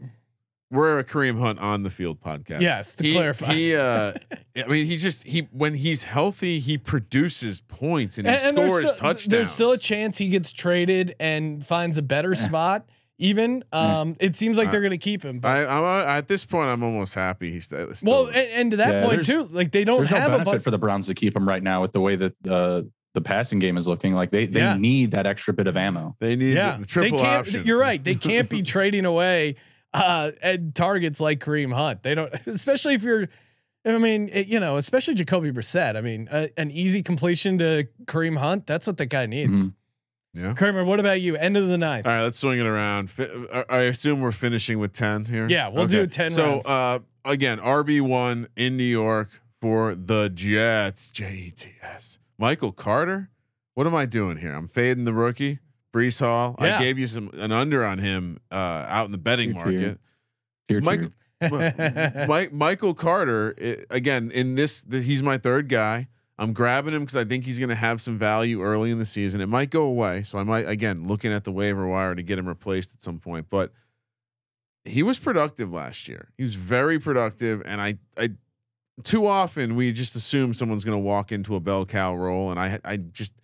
we're 0.74 0.98
a 0.98 1.04
Kareem 1.04 1.38
Hunt 1.38 1.58
on 1.60 1.82
the 1.82 1.90
field 1.90 2.20
podcast. 2.20 2.60
yes 2.60 2.96
to 2.96 3.04
he, 3.04 3.12
clarify. 3.12 3.52
He, 3.54 3.74
uh, 3.76 4.12
I 4.56 4.66
mean, 4.66 4.86
he 4.86 4.96
just 4.96 5.24
he 5.24 5.48
when 5.52 5.74
he's 5.74 6.02
healthy, 6.04 6.58
he 6.60 6.76
produces 6.78 7.60
points 7.60 8.18
and 8.18 8.26
he 8.26 8.34
And- 8.34 8.42
and 8.44 8.56
there's 8.58 8.70
scores 8.70 8.84
still- 8.90 8.98
touchdowns. 8.98 9.26
There's 9.28 9.50
still 9.50 9.72
a 9.72 9.78
chance 9.78 10.18
he 10.18 10.28
gets 10.28 10.52
traded 10.52 11.14
and 11.20 11.64
finds 11.66 11.98
a 11.98 12.02
better 12.02 12.34
spot. 12.34 12.86
Even 13.18 13.62
um, 13.72 14.16
it 14.18 14.34
seems 14.34 14.58
like 14.58 14.68
Uh, 14.68 14.70
they're 14.72 14.80
going 14.80 14.90
to 14.90 14.98
keep 14.98 15.22
him. 15.22 15.38
But, 15.38 15.48
I, 15.48 15.66
I'm 15.66 15.84
uh, 15.84 16.10
at 16.10 16.26
this 16.26 16.44
point, 16.44 16.68
I'm 16.68 16.82
almost 16.82 17.14
happy 17.14 17.52
he's 17.52 17.68
st- 17.68 17.96
still. 17.96 18.12
well, 18.12 18.26
and, 18.26 18.36
and 18.36 18.70
to 18.72 18.76
that 18.78 18.94
Yeah, 18.94 19.06
point 19.06 19.24
too, 19.24 19.44
like 19.52 19.70
they 19.70 19.84
don't 19.84 19.98
There's 19.98 20.10
no 20.10 20.18
have 20.18 20.32
a 20.32 20.38
benefit 20.38 20.64
for 20.64 20.72
the 20.72 20.78
Browns 20.78 21.06
to 21.06 21.14
keep 21.14 21.36
him 21.36 21.48
right 21.48 21.62
now 21.62 21.80
with 21.80 21.92
the 21.92 22.00
way 22.00 22.16
that 22.16 22.32
uh, 22.48 22.82
the 23.14 23.20
passing 23.20 23.60
game 23.60 23.76
is 23.76 23.86
looking 23.86 24.14
like 24.14 24.32
they 24.32 24.46
they 24.46 24.58
Yeah. 24.58 24.76
need 24.76 25.12
that 25.12 25.26
extra 25.26 25.54
bit 25.54 25.68
of 25.68 25.76
ammo. 25.76 26.16
They 26.18 26.34
need 26.34 26.56
Yeah, 26.56 26.72
the, 26.72 26.78
the 26.80 26.86
triple 26.86 27.18
they 27.18 27.24
can't. 27.24 27.36
option. 27.46 27.64
You're 27.64 27.78
right. 27.78 28.02
They 28.02 28.14
can't 28.30 28.48
be 28.50 28.62
trading 28.62 29.04
away 29.04 29.54
uh, 29.94 30.32
at 30.42 30.74
targets 30.74 31.20
like 31.20 31.40
Kareem 31.40 31.72
Hunt. 31.72 32.02
They 32.02 32.14
don't, 32.14 32.32
especially 32.46 32.94
if 32.94 33.02
you're. 33.02 33.28
I 33.86 33.98
mean, 33.98 34.30
it, 34.32 34.46
you 34.46 34.60
know, 34.60 34.76
especially 34.76 35.14
Jacoby 35.14 35.52
Brissett. 35.52 35.94
I 35.96 36.00
mean, 36.00 36.28
a, 36.32 36.48
an 36.58 36.70
easy 36.70 37.02
completion 37.02 37.58
to 37.58 37.86
Kareem 38.06 38.38
Hunt. 38.38 38.66
That's 38.66 38.86
what 38.86 38.96
that 38.96 39.06
guy 39.06 39.26
needs. 39.26 39.60
Mhm. 39.60 39.74
Yeah. 40.32 40.52
Kramer, 40.54 40.84
what 40.84 40.98
about 41.00 41.20
you? 41.20 41.36
End 41.36 41.56
of 41.56 41.68
the 41.68 41.78
ninth. 41.78 42.06
All 42.06 42.12
right, 42.12 42.22
let's 42.22 42.38
swing 42.38 42.58
it 42.58 42.66
around. 42.66 43.10
I 43.18 43.64
I 43.68 43.78
assume 43.82 44.20
we're 44.20 44.32
finishing 44.32 44.78
with 44.80 44.92
ten 44.92 45.26
here. 45.26 45.46
Yeah, 45.48 45.68
we'll 45.68 45.86
do 45.86 46.06
10 46.08 46.32
So 46.32 46.58
uh, 46.66 46.98
again, 47.24 47.58
RB 47.60 48.00
one 48.00 48.48
in 48.56 48.76
New 48.76 48.82
York 48.82 49.28
for 49.60 49.94
the 49.94 50.30
Jets. 50.30 51.10
J 51.10 51.34
E 51.34 51.50
T 51.50 51.70
S. 51.82 52.18
Michael 52.36 52.72
Carter. 52.72 53.30
What 53.74 53.86
am 53.86 53.94
I 53.94 54.06
doing 54.06 54.38
here? 54.38 54.52
I'm 54.54 54.66
fading 54.66 55.04
the 55.04 55.12
rookie, 55.14 55.58
Breece 55.94 56.20
Hall. 56.20 56.56
Yeah. 56.60 56.76
I 56.78 56.82
gave 56.82 56.98
you 56.98 57.06
some 57.06 57.30
an 57.34 57.52
under 57.52 57.84
on 57.84 57.98
him 57.98 58.40
uh, 58.50 58.54
out 58.88 59.06
in 59.06 59.12
the 59.12 59.18
betting 59.18 59.54
Tier, 59.54 59.64
tier. 59.64 59.72
market. 59.80 60.00
Tier, 60.68 60.80
Michael. 61.50 62.26
Mike, 62.26 62.52
Michael 62.52 62.94
Carter 62.94 63.54
i- 63.60 63.76
again 63.90 64.30
in 64.32 64.54
this. 64.54 64.82
The, 64.82 65.00
he's 65.02 65.22
my 65.22 65.38
third 65.38 65.68
guy. 65.68 66.08
I'm 66.36 66.52
grabbing 66.52 66.92
him 66.94 67.02
because 67.02 67.16
I 67.16 67.24
think 67.24 67.44
he's 67.44 67.60
going 67.60 67.68
to 67.68 67.74
have 67.76 68.00
some 68.00 68.18
value 68.18 68.60
early 68.60 68.90
in 68.90 68.98
the 68.98 69.06
season. 69.06 69.40
It 69.40 69.46
might 69.48 69.70
go 69.70 69.84
away, 69.84 70.24
so 70.24 70.38
I 70.38 70.42
might 70.42 70.66
again 70.68 71.06
looking 71.06 71.32
at 71.32 71.44
the 71.44 71.52
waiver 71.52 71.86
wire 71.86 72.14
to 72.16 72.22
get 72.22 72.38
him 72.38 72.48
replaced 72.48 72.92
at 72.92 73.02
some 73.04 73.20
point. 73.20 73.46
But 73.50 73.72
he 74.84 75.02
was 75.02 75.18
productive 75.18 75.72
last 75.72 76.08
year. 76.08 76.30
He 76.36 76.42
was 76.42 76.56
very 76.56 76.98
productive, 76.98 77.62
and 77.64 77.80
I, 77.80 77.98
I, 78.18 78.30
too 79.04 79.26
often 79.26 79.76
we 79.76 79.92
just 79.92 80.14
assume 80.16 80.54
someone's 80.54 80.84
going 80.84 80.96
to 80.98 81.02
walk 81.04 81.30
into 81.30 81.54
a 81.54 81.60
bell 81.60 81.86
cow 81.86 82.14
role, 82.16 82.50
and 82.50 82.58
I, 82.58 82.78
I 82.84 82.96
just 82.96 83.34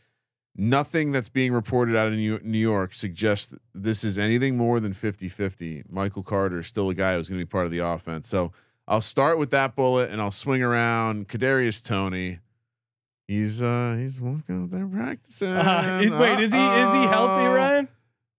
nothing 0.57 1.13
that's 1.13 1.29
being 1.29 1.53
reported 1.53 1.97
out 1.97 2.09
of 2.09 2.15
New 2.15 2.39
New 2.43 2.59
York 2.59 2.95
suggests 2.95 3.49
that 3.49 3.61
this 3.75 4.05
is 4.05 4.19
anything 4.19 4.57
more 4.57 4.81
than 4.81 4.93
50-50. 4.95 5.85
Michael 5.91 6.23
Carter 6.23 6.59
is 6.61 6.67
still 6.67 6.91
a 6.91 6.95
guy 6.95 7.15
who's 7.15 7.29
going 7.29 7.39
to 7.39 7.45
be 7.45 7.49
part 7.49 7.65
of 7.67 7.71
the 7.73 7.79
offense. 7.79 8.29
So 8.29 8.53
I'll 8.89 9.01
start 9.01 9.39
with 9.39 9.51
that 9.51 9.77
bullet, 9.77 10.11
and 10.11 10.21
I'll 10.21 10.33
swing 10.33 10.63
around 10.63 11.29
Kadarius 11.29 11.85
Toney. 11.85 12.41
He's 13.29 13.63
uh 13.63 13.95
he's 13.97 14.21
walking 14.21 14.65
out 14.65 14.71
there 14.71 14.87
practicing. 14.87 15.53
Uh, 15.57 16.01
is- 16.03 16.13
wait, 16.13 16.41
is 16.41 16.53
he 16.53 16.59
is 16.59 16.93
he 16.95 17.03
healthy, 17.07 17.45
Uh-oh. 17.47 17.55
Ryan? 17.55 17.89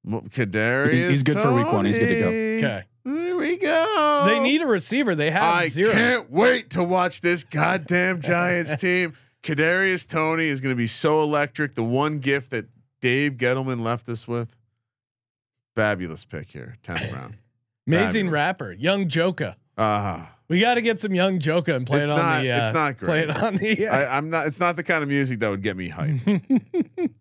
Kadarius. 0.07 0.91
He's- 0.93 1.09
he's 1.11 1.23
good 1.23 1.37
for 1.37 1.53
week 1.53 1.71
one. 1.71 1.85
He's 1.85 1.97
good 1.97 2.07
to 2.09 2.19
go. 2.19 2.27
Okay. 2.27 2.83
Here 3.03 3.35
we 3.37 3.57
go. 3.57 4.23
They 4.27 4.39
need 4.39 4.61
a 4.61 4.67
receiver. 4.67 5.15
They 5.15 5.31
have 5.31 5.41
I 5.55 5.67
zero. 5.69 5.91
can't 5.93 6.29
wait 6.31 6.71
to 6.71 6.83
watch 6.83 7.21
this 7.21 7.43
goddamn 7.43 8.21
Giants 8.21 8.75
team. 8.81 9.13
Kadarius 9.43 10.07
Toney 10.07 10.45
is 10.47 10.61
going 10.61 10.71
to 10.73 10.77
be 10.77 10.87
so 10.87 11.21
electric. 11.23 11.75
The 11.75 11.83
one 11.83 12.19
gift 12.19 12.51
that 12.51 12.65
Dave 13.01 13.33
Gettleman 13.33 13.83
left 13.83 14.07
us 14.09 14.27
with. 14.27 14.55
Fabulous 15.75 16.25
pick 16.25 16.49
here, 16.51 16.77
tenth 16.83 17.11
round. 17.13 17.35
Amazing 17.87 18.25
Fabulous. 18.27 18.33
rapper, 18.33 18.71
Young 18.73 19.07
Joka. 19.07 19.57
Uh-huh. 19.77 20.25
We 20.47 20.59
got 20.59 20.73
to 20.75 20.81
get 20.81 20.99
some 20.99 21.15
Young 21.15 21.39
Joka 21.39 21.75
and 21.75 21.87
play 21.87 22.01
It's 22.01 22.09
it 22.09 22.13
on 22.13 22.19
not- 22.19 22.41
the. 22.41 22.51
Uh, 22.51 22.63
it's 22.65 22.73
not 22.73 22.97
great. 22.97 23.07
Play 23.07 23.19
it 23.21 23.43
on 23.43 23.55
the. 23.55 23.87
Uh, 23.87 23.95
I, 23.95 24.17
I'm 24.17 24.29
not. 24.29 24.47
It's 24.47 24.59
not 24.59 24.75
the 24.75 24.83
kind 24.83 25.01
of 25.01 25.07
music 25.09 25.39
that 25.39 25.49
would 25.49 25.61
get 25.63 25.77
me 25.77 25.89
hyped. 25.89 26.43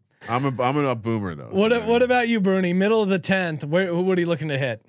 I'm 0.28 0.44
a. 0.44 0.62
I'm 0.62 0.76
a 0.76 0.94
boomer 0.96 1.34
though. 1.36 1.48
what 1.52 1.70
so- 1.72 1.86
What 1.86 2.02
about 2.02 2.28
you, 2.28 2.40
Bruni? 2.40 2.72
Middle 2.72 3.02
of 3.02 3.08
the 3.08 3.20
tenth. 3.20 3.64
Where 3.64 3.94
what 3.94 4.18
are 4.18 4.20
you 4.20 4.26
looking 4.26 4.48
to 4.48 4.58
hit? 4.58 4.84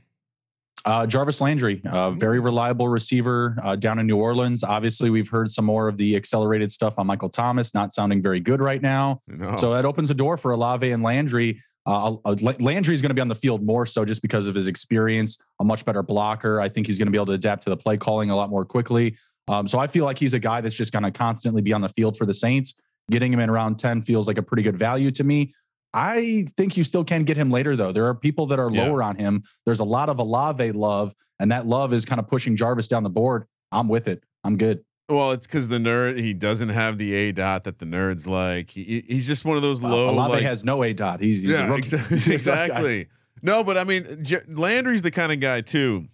Uh, 0.83 1.05
Jarvis 1.05 1.41
Landry, 1.41 1.81
uh, 1.85 2.11
very 2.11 2.39
reliable 2.39 2.87
receiver 2.87 3.55
uh, 3.63 3.75
down 3.75 3.99
in 3.99 4.07
New 4.07 4.17
Orleans. 4.17 4.63
Obviously, 4.63 5.09
we've 5.09 5.27
heard 5.27 5.51
some 5.51 5.65
more 5.65 5.87
of 5.87 5.97
the 5.97 6.15
accelerated 6.15 6.71
stuff 6.71 6.97
on 6.97 7.05
Michael 7.05 7.29
Thomas, 7.29 7.73
not 7.73 7.93
sounding 7.93 8.21
very 8.21 8.39
good 8.39 8.61
right 8.61 8.81
now. 8.81 9.21
No. 9.27 9.55
So 9.57 9.71
that 9.73 9.85
opens 9.85 10.07
the 10.07 10.15
door 10.15 10.37
for 10.37 10.51
Olave 10.51 10.89
and 10.89 11.03
Landry. 11.03 11.61
Uh, 11.85 12.15
uh, 12.25 12.35
Landry 12.59 12.95
is 12.95 13.01
going 13.01 13.09
to 13.09 13.15
be 13.15 13.21
on 13.21 13.27
the 13.27 13.35
field 13.35 13.63
more 13.63 13.85
so 13.85 14.05
just 14.05 14.21
because 14.21 14.47
of 14.47 14.55
his 14.55 14.67
experience, 14.67 15.37
a 15.59 15.63
much 15.63 15.85
better 15.85 16.03
blocker. 16.03 16.59
I 16.59 16.69
think 16.69 16.87
he's 16.87 16.97
going 16.97 17.07
to 17.07 17.11
be 17.11 17.17
able 17.17 17.27
to 17.27 17.33
adapt 17.33 17.63
to 17.63 17.69
the 17.69 17.77
play 17.77 17.97
calling 17.97 18.29
a 18.29 18.35
lot 18.35 18.49
more 18.49 18.65
quickly. 18.65 19.17
Um, 19.47 19.67
so 19.67 19.79
I 19.79 19.87
feel 19.87 20.05
like 20.05 20.17
he's 20.17 20.33
a 20.33 20.39
guy 20.39 20.61
that's 20.61 20.75
just 20.75 20.91
going 20.91 21.03
to 21.03 21.11
constantly 21.11 21.61
be 21.61 21.73
on 21.73 21.81
the 21.81 21.89
field 21.89 22.17
for 22.17 22.25
the 22.25 22.33
Saints. 22.33 22.73
Getting 23.09 23.33
him 23.33 23.39
in 23.39 23.49
round 23.49 23.79
10 23.79 24.03
feels 24.03 24.27
like 24.27 24.37
a 24.37 24.43
pretty 24.43 24.63
good 24.63 24.77
value 24.77 25.11
to 25.11 25.23
me. 25.23 25.53
I 25.93 26.45
think 26.57 26.77
you 26.77 26.83
still 26.83 27.03
can 27.03 27.23
get 27.25 27.35
him 27.37 27.51
later, 27.51 27.75
though. 27.75 27.91
There 27.91 28.07
are 28.07 28.15
people 28.15 28.45
that 28.47 28.59
are 28.59 28.71
Yeah. 28.71 28.85
lower 28.85 29.03
on 29.03 29.17
him. 29.17 29.43
There's 29.65 29.79
a 29.79 29.83
lot 29.83 30.07
of 30.09 30.19
Olave 30.19 30.71
love, 30.71 31.13
and 31.39 31.51
that 31.51 31.67
love 31.67 31.93
is 31.93 32.05
kind 32.05 32.19
of 32.19 32.27
pushing 32.27 32.55
Jarvis 32.55 32.87
down 32.87 33.03
the 33.03 33.09
board. 33.09 33.45
I'm 33.71 33.87
with 33.87 34.07
it. 34.07 34.23
I'm 34.43 34.57
good. 34.57 34.83
well, 35.09 35.31
it's 35.31 35.45
because 35.45 35.67
the 35.67 35.77
nerd 35.77 36.17
he 36.17 36.33
doesn't 36.33 36.69
have 36.69 36.97
the 36.97 37.13
A 37.13 37.31
dot 37.33 37.65
that 37.65 37.79
the 37.79 37.85
nerds 37.85 38.25
like. 38.27 38.69
He, 38.69 39.03
he's 39.07 39.27
just 39.27 39.43
one 39.43 39.57
of 39.57 39.61
those 39.61 39.83
uh, 39.83 39.89
low. 39.89 40.09
Olave 40.09 40.35
like, 40.35 40.43
has 40.43 40.63
no 40.63 40.83
A 40.83 40.93
dot. 40.93 41.19
He's, 41.19 41.41
he's 41.41 41.49
yeah, 41.51 41.67
rookie. 41.67 41.81
exa- 41.83 42.27
exactly. 42.33 43.07
No, 43.41 43.61
but 43.63 43.77
I 43.77 43.83
mean, 43.83 44.23
J- 44.23 44.41
Landry's 44.47 45.01
the 45.01 45.11
kind 45.11 45.31
of 45.33 45.39
guy 45.41 45.59
too. 45.61 46.05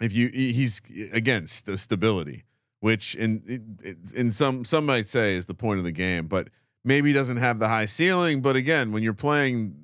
If 0.00 0.12
you, 0.12 0.28
he's 0.28 0.80
against 1.12 1.66
the 1.66 1.76
stability, 1.76 2.44
which 2.80 3.14
in 3.14 3.76
in 4.14 4.30
some 4.32 4.64
some 4.64 4.84
might 4.86 5.06
say 5.06 5.36
is 5.36 5.46
the 5.46 5.54
point 5.54 5.78
of 5.78 5.84
the 5.84 5.92
game, 5.92 6.26
but 6.26 6.48
maybe 6.84 7.12
doesn't 7.12 7.38
have 7.38 7.58
the 7.58 7.68
high 7.68 7.86
ceiling. 7.86 8.40
But 8.40 8.56
again, 8.56 8.92
when 8.92 9.02
you're 9.02 9.12
playing 9.12 9.76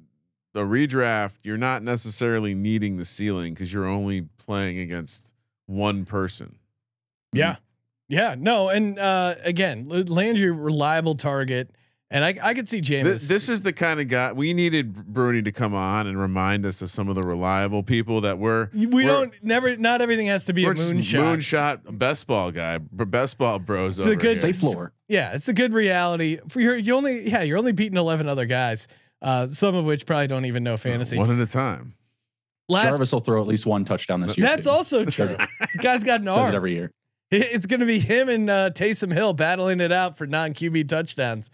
a 0.55 0.61
redraft, 0.61 1.35
you're 1.45 1.57
not 1.57 1.83
necessarily 1.83 2.55
needing 2.55 2.97
the 2.97 3.05
ceiling 3.05 3.55
because 3.55 3.73
you're 3.73 3.87
only 3.87 4.23
playing 4.39 4.79
against 4.79 5.33
one 5.66 6.05
person. 6.05 6.59
Yeah, 7.33 7.57
yeah, 8.09 8.35
no, 8.39 8.70
and 8.70 8.99
uh, 8.99 9.35
again, 9.43 9.89
Landry 9.89 10.51
reliable 10.51 11.15
target, 11.15 11.70
and 12.11 12.25
I 12.25 12.35
I 12.43 12.55
could 12.55 12.69
see 12.69 12.81
Jameis. 12.81 13.05
This, 13.05 13.29
this 13.29 13.49
is 13.49 13.63
the 13.63 13.73
kind 13.73 14.01
of 14.01 14.09
guy 14.09 14.33
we 14.33 14.55
needed 14.55 14.95
Bruni 15.13 15.43
to 15.43 15.53
come 15.53 15.75
on 15.75 16.07
and 16.07 16.19
remind 16.19 16.65
us 16.65 16.81
of 16.83 16.91
some 16.91 17.09
of 17.09 17.15
the 17.15 17.23
reliable 17.23 17.83
people 17.83 18.21
that 18.23 18.39
were. 18.39 18.71
we 18.75 18.87
we're- 18.87 19.07
don't 19.07 19.35
never. 19.43 19.77
Not 19.77 20.01
everything 20.01 20.27
has 20.29 20.45
to 20.47 20.53
be 20.53 20.65
a 20.65 20.69
moonshot. 20.69 21.83
moonshot 21.85 21.99
best 21.99 22.27
ball 22.27 22.51
guy, 22.51 22.79
best 22.79 23.39
ball 23.39 23.59
bros. 23.59 23.99
It's 23.99 24.07
a 24.07 24.17
good- 24.17 24.23
here. 24.23 24.35
Safe 24.37 24.59
floor. 24.59 24.93
Yeah, 25.09 25.33
it's 25.35 25.49
a 25.49 25.55
good 25.55 25.73
reality. 25.73 26.39
For 26.49 26.61
your, 26.61 26.77
you 26.77 26.95
only 26.95 27.29
yeah, 27.31 27.43
you're 27.43 27.59
only 27.59 27.73
beating 27.73 27.99
eleven 27.99 28.29
other 28.29 28.47
guys, 28.47 28.89
uh, 29.23 29.47
some 29.47 29.75
of 29.75 29.85
which 29.85 30.07
probably 30.07 30.27
don't 30.29 30.45
even 30.45 30.63
know 30.63 30.77
fantasy. 30.77 31.19
one 31.19 31.31
at 31.31 31.39
a 31.41 31.51
time. 31.51 31.95
Last, 32.71 32.85
Jarvis 32.85 33.13
will 33.13 33.21
throw 33.21 33.41
at 33.41 33.47
least 33.47 33.65
one 33.65 33.87
touchdown 33.87 34.21
this 34.21 34.37
year. 34.37 34.47
that's 34.47 34.67
too. 34.67 34.71
also 34.71 35.05
true. 35.07 35.27
Does 35.27 35.37
the 35.73 35.79
guy's 35.81 36.05
got 36.05 36.21
an 36.21 36.27
Does 36.27 36.39
it 36.39 36.47
arm. 36.49 36.55
every 36.55 36.75
year. 36.75 36.91
It's 37.31 37.67
going 37.67 37.81
to 37.81 37.87
be 37.87 37.99
him 37.99 38.29
and 38.31 38.49
uh, 38.49 38.71
Taysom 38.71 39.13
Hill 39.13 39.33
battling 39.35 39.81
it 39.81 39.93
out 39.93 40.17
for 40.19 40.27
non 40.27 40.53
QB 40.55 40.89
touchdowns. 40.89 41.51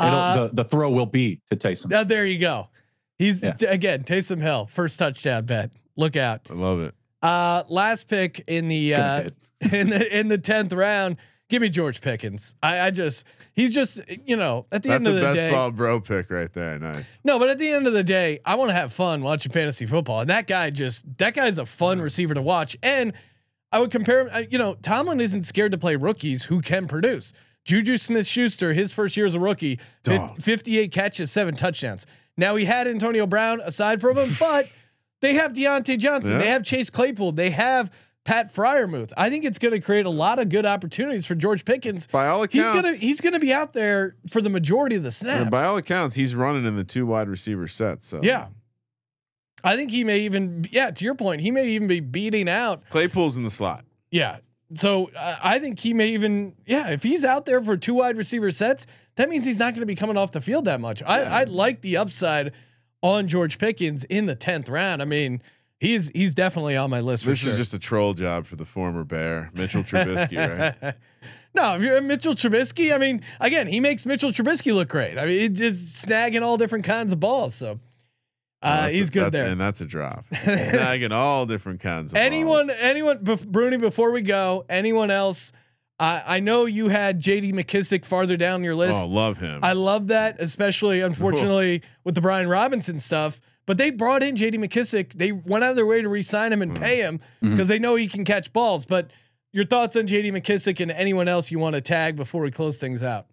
It'll- 0.00 0.12
Uh, 0.12 0.46
the, 0.48 0.54
the 0.56 0.64
throw 0.64 0.90
will 0.90 1.06
be 1.06 1.40
to 1.50 1.56
Taysom. 1.56 1.92
uh, 1.92 2.04
there 2.04 2.26
you 2.26 2.38
go. 2.38 2.68
He's 3.18 3.42
Yeah. 3.42 3.52
t- 3.52 3.66
again 3.66 4.02
Taysom 4.04 4.40
Hill 4.40 4.66
first 4.66 4.98
touchdown 4.98 5.44
bet. 5.46 5.72
Look 5.96 6.16
out. 6.16 6.40
I 6.50 6.54
love 6.54 6.80
it. 6.80 6.94
Uh, 7.22 7.62
last 7.68 8.08
pick 8.08 8.42
in 8.48 8.68
the 8.68 8.94
uh, 8.94 9.30
in 9.72 9.90
the 9.90 10.18
in 10.18 10.28
the 10.28 10.38
tenth 10.38 10.72
round. 10.72 11.16
Give 11.50 11.60
me 11.62 11.68
George 11.68 12.00
Pickens. 12.00 12.54
I, 12.62 12.80
I 12.80 12.90
just 12.90 13.24
he's 13.54 13.72
just 13.74 14.00
you 14.26 14.34
know 14.36 14.66
at 14.72 14.82
the 14.82 14.88
That's 14.88 14.96
end 14.96 15.06
of 15.06 15.14
the 15.14 15.20
best 15.20 15.40
day. 15.40 15.50
ball 15.50 15.70
bro 15.70 16.00
pick 16.00 16.28
right 16.30 16.52
there. 16.52 16.78
Nice. 16.78 17.20
No, 17.22 17.38
but 17.38 17.48
at 17.50 17.58
the 17.58 17.70
end 17.70 17.86
of 17.86 17.92
the 17.92 18.02
day, 18.02 18.38
I 18.44 18.56
want 18.56 18.70
to 18.70 18.74
have 18.74 18.92
fun 18.92 19.22
watching 19.22 19.52
fantasy 19.52 19.86
football, 19.86 20.20
and 20.20 20.30
that 20.30 20.46
guy 20.48 20.70
just 20.70 21.04
that 21.18 21.34
guy's 21.34 21.58
a 21.58 21.66
fun 21.66 22.00
receiver 22.00 22.34
to 22.34 22.42
watch. 22.42 22.76
And 22.82 23.12
I 23.70 23.78
would 23.78 23.90
compare 23.92 24.20
him. 24.22 24.30
uh, 24.32 24.42
You 24.50 24.58
know, 24.58 24.74
Tomlin 24.74 25.20
isn't 25.20 25.44
scared 25.44 25.70
to 25.72 25.78
play 25.78 25.94
rookies 25.96 26.44
who 26.44 26.60
can 26.60 26.86
produce. 26.88 27.32
Juju 27.64 27.96
Smith 27.96 28.26
Schuster, 28.26 28.72
his 28.72 28.92
first 28.92 29.16
year 29.16 29.26
as 29.26 29.34
a 29.34 29.40
rookie, 29.40 29.76
fif- 30.04 30.18
Dog. 30.20 30.40
58 30.42 30.92
catches, 30.92 31.30
seven 31.32 31.54
touchdowns. 31.54 32.06
Now 32.36 32.56
he 32.56 32.64
had 32.64 32.86
Antonio 32.88 33.26
Brown 33.26 33.60
aside 33.60 34.00
from 34.00 34.18
him, 34.18 34.28
but 34.38 34.70
they 35.20 35.34
have 35.34 35.52
Diontae 35.52 35.98
Johnson, 35.98 36.38
they 36.38 36.48
have 36.50 36.62
Chase 36.64 36.90
Claypool, 36.90 37.32
they 37.32 37.50
have 37.50 37.90
Pat 38.24 38.52
Freiermuth. 38.52 39.12
I 39.16 39.28
think 39.30 39.44
it's 39.44 39.58
going 39.58 39.72
to 39.72 39.80
create 39.80 40.04
a 40.06 40.10
lot 40.10 40.38
of 40.38 40.48
good 40.48 40.64
opportunities 40.66 41.26
for 41.26 41.34
George 41.34 41.64
Pickens. 41.64 42.06
By 42.06 42.26
all 42.28 42.42
He's 42.46 42.62
accounts, 42.62 42.74
gonna 42.88 42.96
he's 42.96 43.20
gonna 43.20 43.38
be 43.38 43.52
out 43.52 43.72
there 43.74 44.16
for 44.30 44.40
the 44.40 44.48
majority 44.50 44.96
of 44.96 45.02
the 45.02 45.10
snaps. 45.10 45.50
by 45.50 45.64
all 45.64 45.76
accounts, 45.76 46.16
he's 46.16 46.34
running 46.34 46.64
in 46.64 46.74
the 46.76 46.84
two 46.84 47.04
wide 47.06 47.28
receiver 47.28 47.68
set. 47.68 48.02
So 48.02 48.20
Yeah. 48.22 48.46
I 49.62 49.76
think 49.76 49.90
he 49.90 50.04
may 50.04 50.20
even, 50.20 50.66
yeah, 50.70 50.90
to 50.90 51.04
your 51.04 51.14
point, 51.14 51.40
he 51.40 51.50
may 51.50 51.68
even 51.68 51.88
be 51.88 52.00
beating 52.00 52.48
out. 52.50 52.82
Claypool's 52.90 53.36
in 53.38 53.44
the 53.44 53.50
slot. 53.50 53.84
Yeah. 54.10 54.38
So 54.72 55.10
uh, 55.16 55.36
I 55.42 55.58
think 55.58 55.78
he 55.78 55.92
may 55.92 56.08
even, 56.08 56.54
yeah, 56.66 56.90
if 56.90 57.02
he's 57.02 57.24
out 57.24 57.44
there 57.44 57.62
for 57.62 57.76
two 57.76 57.94
wide 57.94 58.16
receiver 58.16 58.50
sets, 58.50 58.86
that 59.16 59.28
means 59.28 59.44
he's 59.46 59.58
not 59.58 59.74
going 59.74 59.80
to 59.80 59.86
be 59.86 59.94
coming 59.94 60.16
off 60.16 60.32
the 60.32 60.40
field 60.40 60.64
that 60.64 60.80
much. 60.80 61.02
I, 61.02 61.22
I 61.22 61.44
like 61.44 61.82
the 61.82 61.96
upside 61.98 62.52
on 63.02 63.28
George 63.28 63.58
Pickens 63.58 64.04
in 64.04 64.26
the 64.26 64.34
10th 64.34 64.70
round. 64.70 65.02
I 65.02 65.04
mean, 65.04 65.42
he's 65.78 66.08
he's 66.14 66.34
definitely 66.34 66.76
on 66.76 66.90
my 66.90 67.00
list 67.00 67.24
for 67.24 67.30
This 67.30 67.40
sure. 67.40 67.50
is 67.50 67.56
just 67.58 67.74
a 67.74 67.78
troll 67.78 68.14
job 68.14 68.46
for 68.46 68.56
the 68.56 68.64
former 68.64 69.04
Bear, 69.04 69.50
Mitchell 69.54 69.82
Trubisky, 69.82 70.38
right? 70.82 70.94
no, 71.54 71.76
if 71.76 71.82
you're 71.82 72.00
Mitchell 72.00 72.34
Trubisky, 72.34 72.92
I 72.94 72.98
mean, 72.98 73.20
again, 73.40 73.66
he 73.66 73.78
makes 73.80 74.06
Mitchell 74.06 74.30
Trubisky 74.30 74.74
look 74.74 74.88
great. 74.88 75.18
I 75.18 75.26
mean, 75.26 75.38
it's 75.40 75.58
just 75.58 76.06
snagging 76.06 76.42
all 76.42 76.56
different 76.56 76.84
kinds 76.86 77.12
of 77.12 77.20
balls. 77.20 77.54
So 77.54 77.78
uh, 78.64 78.88
he's 78.88 79.08
a- 79.08 79.12
good 79.12 79.32
there. 79.32 79.46
and 79.46 79.60
that's 79.60 79.80
a 79.80 79.86
drop. 79.86 80.24
Snagging 80.32 81.12
all 81.12 81.46
different 81.46 81.80
kinds 81.80 82.12
of 82.12 82.18
anyone 82.18 82.66
balls. 82.66 82.78
anyone 82.80 83.18
bef- 83.18 83.46
Bruni 83.46 83.76
before 83.76 84.10
we 84.10 84.22
go 84.22 84.64
anyone 84.68 85.10
else 85.10 85.52
I 85.98 86.22
I 86.26 86.40
know 86.40 86.64
you 86.64 86.88
had 86.88 87.20
J.D. 87.20 87.52
McKissick 87.52 88.04
farther 88.04 88.36
down 88.36 88.64
your 88.64 88.74
list. 88.74 88.98
Oh, 89.00 89.06
love 89.06 89.38
him. 89.38 89.60
I 89.62 89.74
love 89.74 90.08
that, 90.08 90.40
especially 90.40 91.00
unfortunately 91.00 91.82
with 92.04 92.16
the 92.16 92.20
Brian 92.20 92.48
Robinson 92.48 92.98
stuff. 92.98 93.40
But 93.66 93.78
they 93.78 93.90
brought 93.90 94.22
in 94.22 94.36
J.D. 94.36 94.58
McKissick. 94.58 95.12
They 95.14 95.30
went 95.32 95.62
out 95.64 95.70
of 95.70 95.76
their 95.76 95.86
way 95.86 96.02
to 96.02 96.08
re-sign 96.08 96.52
him 96.52 96.60
and 96.62 96.78
pay 96.78 96.96
him 96.98 97.20
because 97.40 97.68
they 97.68 97.78
know 97.78 97.94
he 97.94 98.08
can 98.08 98.24
catch 98.24 98.52
balls. 98.52 98.84
But 98.84 99.10
your 99.52 99.64
thoughts 99.64 99.94
on 99.96 100.06
J.D. 100.06 100.32
McKissick 100.32 100.80
and 100.80 100.90
anyone 100.90 101.28
else 101.28 101.50
you 101.50 101.58
want 101.60 101.74
to 101.74 101.80
tag 101.80 102.16
before 102.16 102.42
we 102.42 102.50
close 102.50 102.78
things 102.78 103.02
out? 103.02 103.26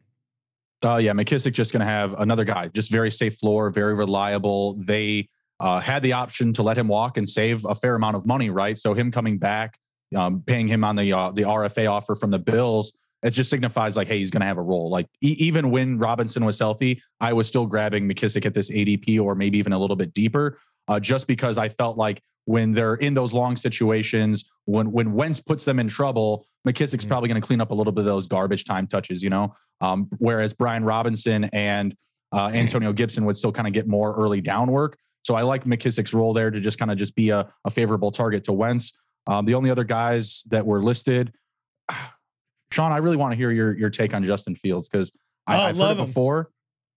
Oh 0.83 0.97
yeah, 0.97 1.11
McKissick 1.11 1.53
just 1.53 1.71
going 1.71 1.81
to 1.81 1.85
have 1.85 2.19
another 2.19 2.43
guy, 2.43 2.67
just 2.69 2.91
very 2.91 3.11
safe 3.11 3.37
floor, 3.37 3.69
very 3.69 3.93
reliable. 3.93 4.73
They 4.73 5.29
uh, 5.59 5.79
had 5.79 6.01
the 6.01 6.13
option 6.13 6.53
to 6.53 6.63
let 6.63 6.77
him 6.77 6.87
walk 6.87 7.17
and 7.17 7.29
save 7.29 7.65
a 7.65 7.75
fair 7.75 7.95
amount 7.95 8.15
of 8.15 8.25
money, 8.25 8.49
right? 8.49 8.77
So 8.77 8.95
him 8.95 9.11
coming 9.11 9.37
back, 9.37 9.77
um, 10.15 10.41
paying 10.45 10.67
him 10.67 10.83
on 10.83 10.95
the 10.95 11.13
uh, 11.13 11.31
the 11.31 11.43
RFA 11.43 11.89
offer 11.89 12.15
from 12.15 12.31
the 12.31 12.39
Bills, 12.39 12.93
it 13.23 13.31
just 13.31 13.49
signifies 13.49 13.95
like, 13.95 14.07
hey, 14.07 14.17
he's 14.17 14.31
going 14.31 14.41
to 14.41 14.47
have 14.47 14.57
a 14.57 14.63
role. 14.63 14.89
Like 14.89 15.07
e- 15.21 15.35
even 15.37 15.69
when 15.69 15.99
Robinson 15.99 16.43
was 16.43 16.57
healthy, 16.57 17.01
I 17.19 17.33
was 17.33 17.47
still 17.47 17.67
grabbing 17.67 18.09
McKissick 18.09 18.45
at 18.45 18.53
this 18.55 18.71
ADP 18.71 19.21
or 19.21 19.35
maybe 19.35 19.59
even 19.59 19.73
a 19.73 19.79
little 19.79 19.95
bit 19.95 20.13
deeper, 20.13 20.57
uh, 20.87 20.99
just 20.99 21.27
because 21.27 21.59
I 21.59 21.69
felt 21.69 21.97
like 21.97 22.21
when 22.45 22.71
they're 22.71 22.95
in 22.95 23.13
those 23.13 23.33
long 23.33 23.55
situations, 23.55 24.45
when 24.65 24.91
when 24.91 25.13
Wentz 25.13 25.39
puts 25.39 25.65
them 25.65 25.79
in 25.79 25.87
trouble, 25.87 26.45
McKissick's 26.67 27.05
probably 27.05 27.29
going 27.29 27.41
to 27.41 27.45
clean 27.45 27.61
up 27.61 27.71
a 27.71 27.73
little 27.73 27.93
bit 27.93 28.01
of 28.01 28.05
those 28.05 28.27
garbage 28.27 28.65
time 28.65 28.87
touches, 28.87 29.23
you 29.23 29.29
know. 29.29 29.53
Um, 29.79 30.09
whereas 30.17 30.53
Brian 30.53 30.83
Robinson 30.83 31.45
and 31.45 31.95
uh, 32.31 32.51
Antonio 32.53 32.93
Gibson 32.93 33.25
would 33.25 33.37
still 33.37 33.51
kind 33.51 33.67
of 33.67 33.73
get 33.73 33.87
more 33.87 34.13
early 34.15 34.41
down 34.41 34.71
work. 34.71 34.97
So 35.23 35.35
I 35.35 35.43
like 35.43 35.65
McKissick's 35.65 36.13
role 36.13 36.33
there 36.33 36.49
to 36.49 36.59
just 36.59 36.79
kind 36.79 36.91
of 36.91 36.97
just 36.97 37.15
be 37.15 37.29
a, 37.29 37.47
a 37.65 37.69
favorable 37.69 38.11
target 38.11 38.43
to 38.45 38.53
Wentz. 38.53 38.93
Um, 39.27 39.45
the 39.45 39.53
only 39.53 39.69
other 39.69 39.83
guys 39.83 40.43
that 40.49 40.65
were 40.65 40.81
listed, 40.83 41.33
Sean, 42.71 42.91
I 42.91 42.97
really 42.97 43.17
want 43.17 43.33
to 43.33 43.37
hear 43.37 43.51
your 43.51 43.77
your 43.77 43.89
take 43.89 44.13
on 44.13 44.23
Justin 44.23 44.55
Fields 44.55 44.87
because 44.87 45.11
Oh, 45.47 45.53
I've 45.53 45.77
heard 45.77 45.91
it 45.91 46.05
before. 46.05 46.49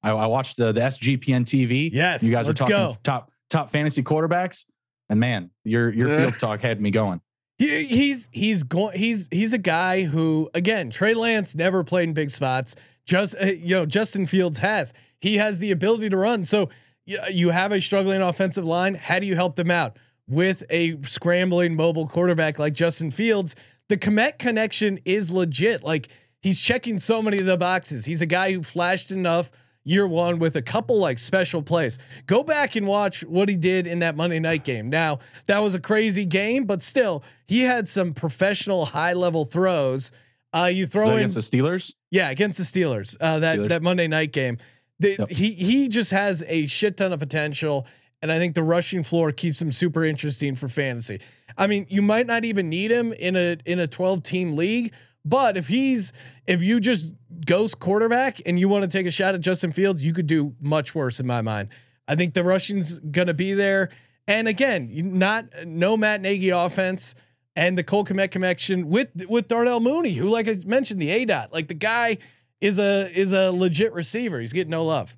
I, 0.03 0.11
I 0.11 0.27
watched 0.27 0.57
the 0.57 0.73
the 0.73 0.81
SGPN 0.81 1.45
TV. 1.45 1.91
Yes, 1.93 2.23
you 2.23 2.31
guys 2.31 2.47
let's 2.47 2.61
are 2.61 2.67
talking 2.67 2.77
go. 2.77 2.97
top 3.03 3.31
top 3.51 3.71
fantasy 3.71 4.03
quarterbacks, 4.03 4.67
and 5.09 5.21
man, 5.21 5.51
your 5.65 5.93
your 5.93 6.09
Fields 6.09 6.39
talk 6.39 6.61
had 6.61 6.81
me 6.81 6.91
going. 6.91 7.21
He, 7.59 7.85
he's 7.85 8.29
he's 8.33 8.63
going 8.65 8.99
he's 8.99 9.29
he's 9.31 9.53
a 9.53 9.59
guy 9.59 10.03
who 10.03 10.51
again 10.55 10.91
Trey 10.91 11.15
Lance 11.15 11.55
never 11.55 11.85
played 11.85 12.09
in 12.09 12.15
big 12.15 12.31
spots. 12.31 12.75
Just 13.07 13.37
uh, 13.41 13.47
you 13.47 13.77
know 13.77 13.87
Justin 13.87 14.27
Fields 14.27 14.59
has. 14.59 14.93
He 15.21 15.37
has 15.37 15.59
the 15.59 15.71
ability 15.71 16.11
to 16.11 16.17
run. 16.17 16.45
So 16.45 16.71
you, 17.07 17.19
you 17.31 17.51
have 17.51 17.73
a 17.73 17.81
struggling 17.81 18.23
offensive 18.23 18.65
line. 18.65 18.95
How 18.95 19.19
do 19.19 19.27
you 19.27 19.37
help 19.37 19.57
them 19.57 19.71
out 19.71 19.99
with 20.27 20.65
a 20.71 21.01
scrambling 21.03 21.77
mobile 21.77 22.09
quarterback 22.09 22.59
like 22.59 22.73
Justin 22.73 23.11
Fields? 23.11 23.55
The 23.89 23.97
Kmet 23.97 24.39
connection 24.39 24.99
is 25.05 25.31
legit. 25.31 25.85
Like 25.85 26.09
he's 26.41 26.61
checking 26.61 26.99
so 26.99 27.23
many 27.23 27.39
of 27.39 27.47
the 27.47 27.57
boxes. 27.57 28.05
He's 28.07 28.23
a 28.23 28.27
guy 28.27 28.53
who 28.53 28.63
flashed 28.63 29.11
enough 29.11 29.51
year 29.85 30.07
one 30.07 30.39
with 30.39 30.57
a 30.57 30.63
couple 30.63 30.99
like 30.99 31.19
special 31.19 31.63
plays. 31.63 31.99
Go 32.27 32.43
back 32.43 32.75
and 32.75 32.87
watch 32.87 33.23
what 33.23 33.49
he 33.49 33.57
did 33.57 33.87
in 33.87 34.01
that 34.01 34.17
Monday 34.17 34.41
night 34.41 34.65
game. 34.65 34.89
Now, 34.91 35.21
that 35.47 35.59
was 35.59 35.75
a 35.75 35.81
crazy 35.81 36.25
game, 36.25 36.65
but 36.65 36.83
still, 36.83 37.23
he 37.47 37.63
had 37.63 37.87
some 37.89 38.13
professional 38.13 38.87
high 38.87 39.13
level 39.13 39.45
throws. 39.45 40.11
Uh, 40.53 40.71
you 40.73 40.87
throw 40.87 41.11
in, 41.11 41.19
against 41.19 41.35
the 41.35 41.41
Steelers. 41.41 41.93
yeah, 42.11 42.31
against 42.31 42.59
the 42.59 42.65
Steelers, 42.65 43.17
uh, 43.21 43.41
that, 43.41 43.59
Steelers. 43.59 43.69
that 43.69 43.83
Monday 43.83 44.07
night 44.07 44.33
game. 44.33 44.59
Yep. 45.01 45.29
He, 45.29 45.51
he 45.53 45.89
just 45.89 46.13
has 46.13 46.45
a 46.47 46.67
shit 46.67 46.97
ton 46.97 47.13
of 47.13 47.19
potential. 47.19 47.87
And 48.23 48.33
I 48.33 48.39
think 48.39 48.55
the 48.55 48.63
rushing 48.63 49.03
floor 49.03 49.33
keeps 49.33 49.61
him 49.61 49.71
super 49.71 50.03
interesting 50.03 50.55
for 50.55 50.67
fantasy. 50.69 51.21
I 51.59 51.67
mean, 51.67 51.87
you 51.91 52.01
might 52.01 52.27
not 52.27 52.45
even 52.47 52.71
need 52.71 52.91
him 52.91 53.13
in 53.13 53.37
a 53.37 53.59
in 53.67 53.79
a 53.79 53.87
12 53.87 54.23
team 54.23 54.57
league, 54.57 54.95
but 55.25 55.57
if 55.57 55.69
he's 55.69 56.13
if 56.47 56.63
you 56.63 56.81
just 56.81 57.15
ghost 57.47 57.79
quarterback 57.81 58.41
and 58.47 58.59
you 58.59 58.69
want 58.69 58.83
to 58.83 58.89
take 58.89 59.07
a 59.07 59.11
shot 59.11 59.35
at 59.35 59.41
Justin 59.41 59.73
Fields, 59.73 60.05
you 60.05 60.13
could 60.13 60.27
do 60.27 60.55
much 60.61 60.95
worse 60.95 61.21
in 61.21 61.27
my 61.27 61.43
mind. 61.43 61.69
I 62.09 62.15
think 62.17 62.35
the 62.35 62.45
rushing's 62.45 62.99
gonna 62.99 63.35
be 63.35 63.55
there. 63.55 63.91
And 64.27 64.49
again, 64.49 64.91
not 65.19 65.47
no 65.67 65.97
Matt 65.97 66.21
Nagy 66.23 66.51
offense 66.51 67.15
and 67.57 67.77
the 67.79 67.85
Cole 67.85 68.05
Kmet 68.05 68.31
connection 68.31 68.89
with 68.89 69.09
with 69.29 69.49
Darnell 69.49 69.81
Mooney, 69.81 70.13
who, 70.15 70.29
like 70.29 70.49
I 70.49 70.55
mentioned, 70.67 71.01
the 71.01 71.11
A 71.11 71.25
dot, 71.25 71.53
like 71.53 71.69
the 71.69 71.75
guy 71.75 72.19
is 72.61 72.79
a 72.79 73.11
is 73.19 73.33
a 73.33 73.51
legit 73.53 73.93
receiver. 73.93 74.41
He's 74.41 74.53
getting 74.53 74.71
no 74.71 74.85
love. 74.85 75.17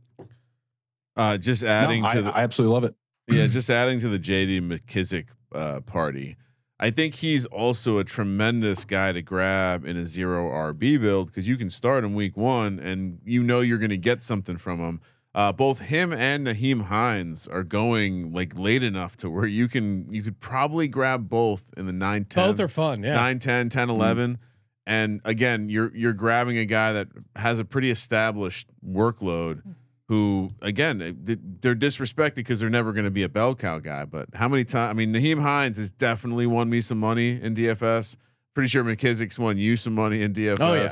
uh, 1.17 1.39
just 1.39 1.63
No, 1.63 1.69
adding 1.69 2.05
I, 2.05 2.15
to 2.15 2.23
the 2.23 2.37
I 2.37 2.43
absolutely 2.43 2.75
love 2.75 2.85
it. 2.85 2.95
yeah, 3.29 3.47
just 3.47 3.71
adding 3.71 3.99
to 4.01 4.09
the 4.09 4.19
JD 4.19 4.61
McKissick 4.69 5.27
uh, 5.55 5.81
party. 5.81 6.37
I 6.79 6.91
think 6.91 7.15
he's 7.15 7.47
also 7.47 7.99
a 7.99 8.05
tremendous 8.05 8.85
guy 8.85 9.13
to 9.13 9.23
grab 9.23 9.87
in 9.87 9.97
a 9.97 10.05
zero 10.05 10.51
RB 10.51 11.01
build 11.01 11.29
because 11.29 11.49
you 11.49 11.57
can 11.57 11.71
start 11.71 12.05
in 12.05 12.15
week 12.15 12.37
one 12.37 12.79
and 12.79 13.19
you 13.25 13.43
know 13.43 13.61
you're 13.61 13.79
going 13.79 13.91
to 13.91 13.97
get 13.97 14.23
something 14.23 14.59
from 14.59 14.81
him. 14.81 15.01
Uh, 15.35 15.53
both 15.53 15.81
him 15.81 16.13
and 16.13 16.47
Nyheim 16.47 16.83
Hines 16.83 17.47
are 17.49 17.63
going 17.65 18.33
like 18.33 18.59
late 18.59 18.83
enough 18.83 19.17
to 19.19 19.31
where 19.31 19.47
you 19.47 19.69
can 19.69 20.07
you 20.13 20.23
could 20.23 20.41
probably 20.41 20.89
grab 20.89 21.29
both 21.29 21.73
in 21.77 21.87
the 21.87 21.93
9 21.93 22.25
10 22.25 22.49
Both 22.49 22.61
are 22.61 22.69
fun. 22.69 23.03
Yeah. 23.03 23.15
9 23.15 23.39
10 23.39 23.69
10 23.69 23.91
11 23.91 24.39
and 24.87 25.21
again 25.25 25.69
you're 25.69 25.95
you're 25.95 26.13
grabbing 26.15 26.59
a 26.59 26.65
guy 26.65 26.93
that 26.93 27.09
has 27.37 27.59
a 27.59 27.65
pretty 27.65 27.91
established 27.91 28.69
workload 28.87 29.63
who 30.09 30.53
again 30.63 31.03
eh, 31.03 31.35
they're 31.61 31.75
disrespected 31.75 32.37
because 32.37 32.61
they're 32.61 32.71
never 32.71 32.93
going 32.93 33.05
to 33.05 33.11
be 33.11 33.23
a 33.23 33.29
bell 33.29 33.55
cow 33.55 33.79
guy 33.79 34.05
but 34.05 34.29
how 34.35 34.49
many 34.49 34.65
times 34.65 34.91
I 34.91 34.93
mean 34.93 35.13
Nyheim 35.13 35.41
Hines 35.41 35.77
has 35.79 35.91
definitely 35.91 36.47
won 36.47 36.71
me 36.71 36.81
some 36.81 36.99
money 36.99 37.41
in 37.41 37.55
DFS 37.55 38.17
pretty 38.55 38.69
sure 38.69 38.85
McKissick's 38.85 39.39
won 39.39 39.59
you 39.59 39.77
some 39.77 39.95
money 39.95 40.23
in 40.23 40.33
DFS 40.33 40.61
Oh, 40.61 40.75
yeah. 40.75 40.89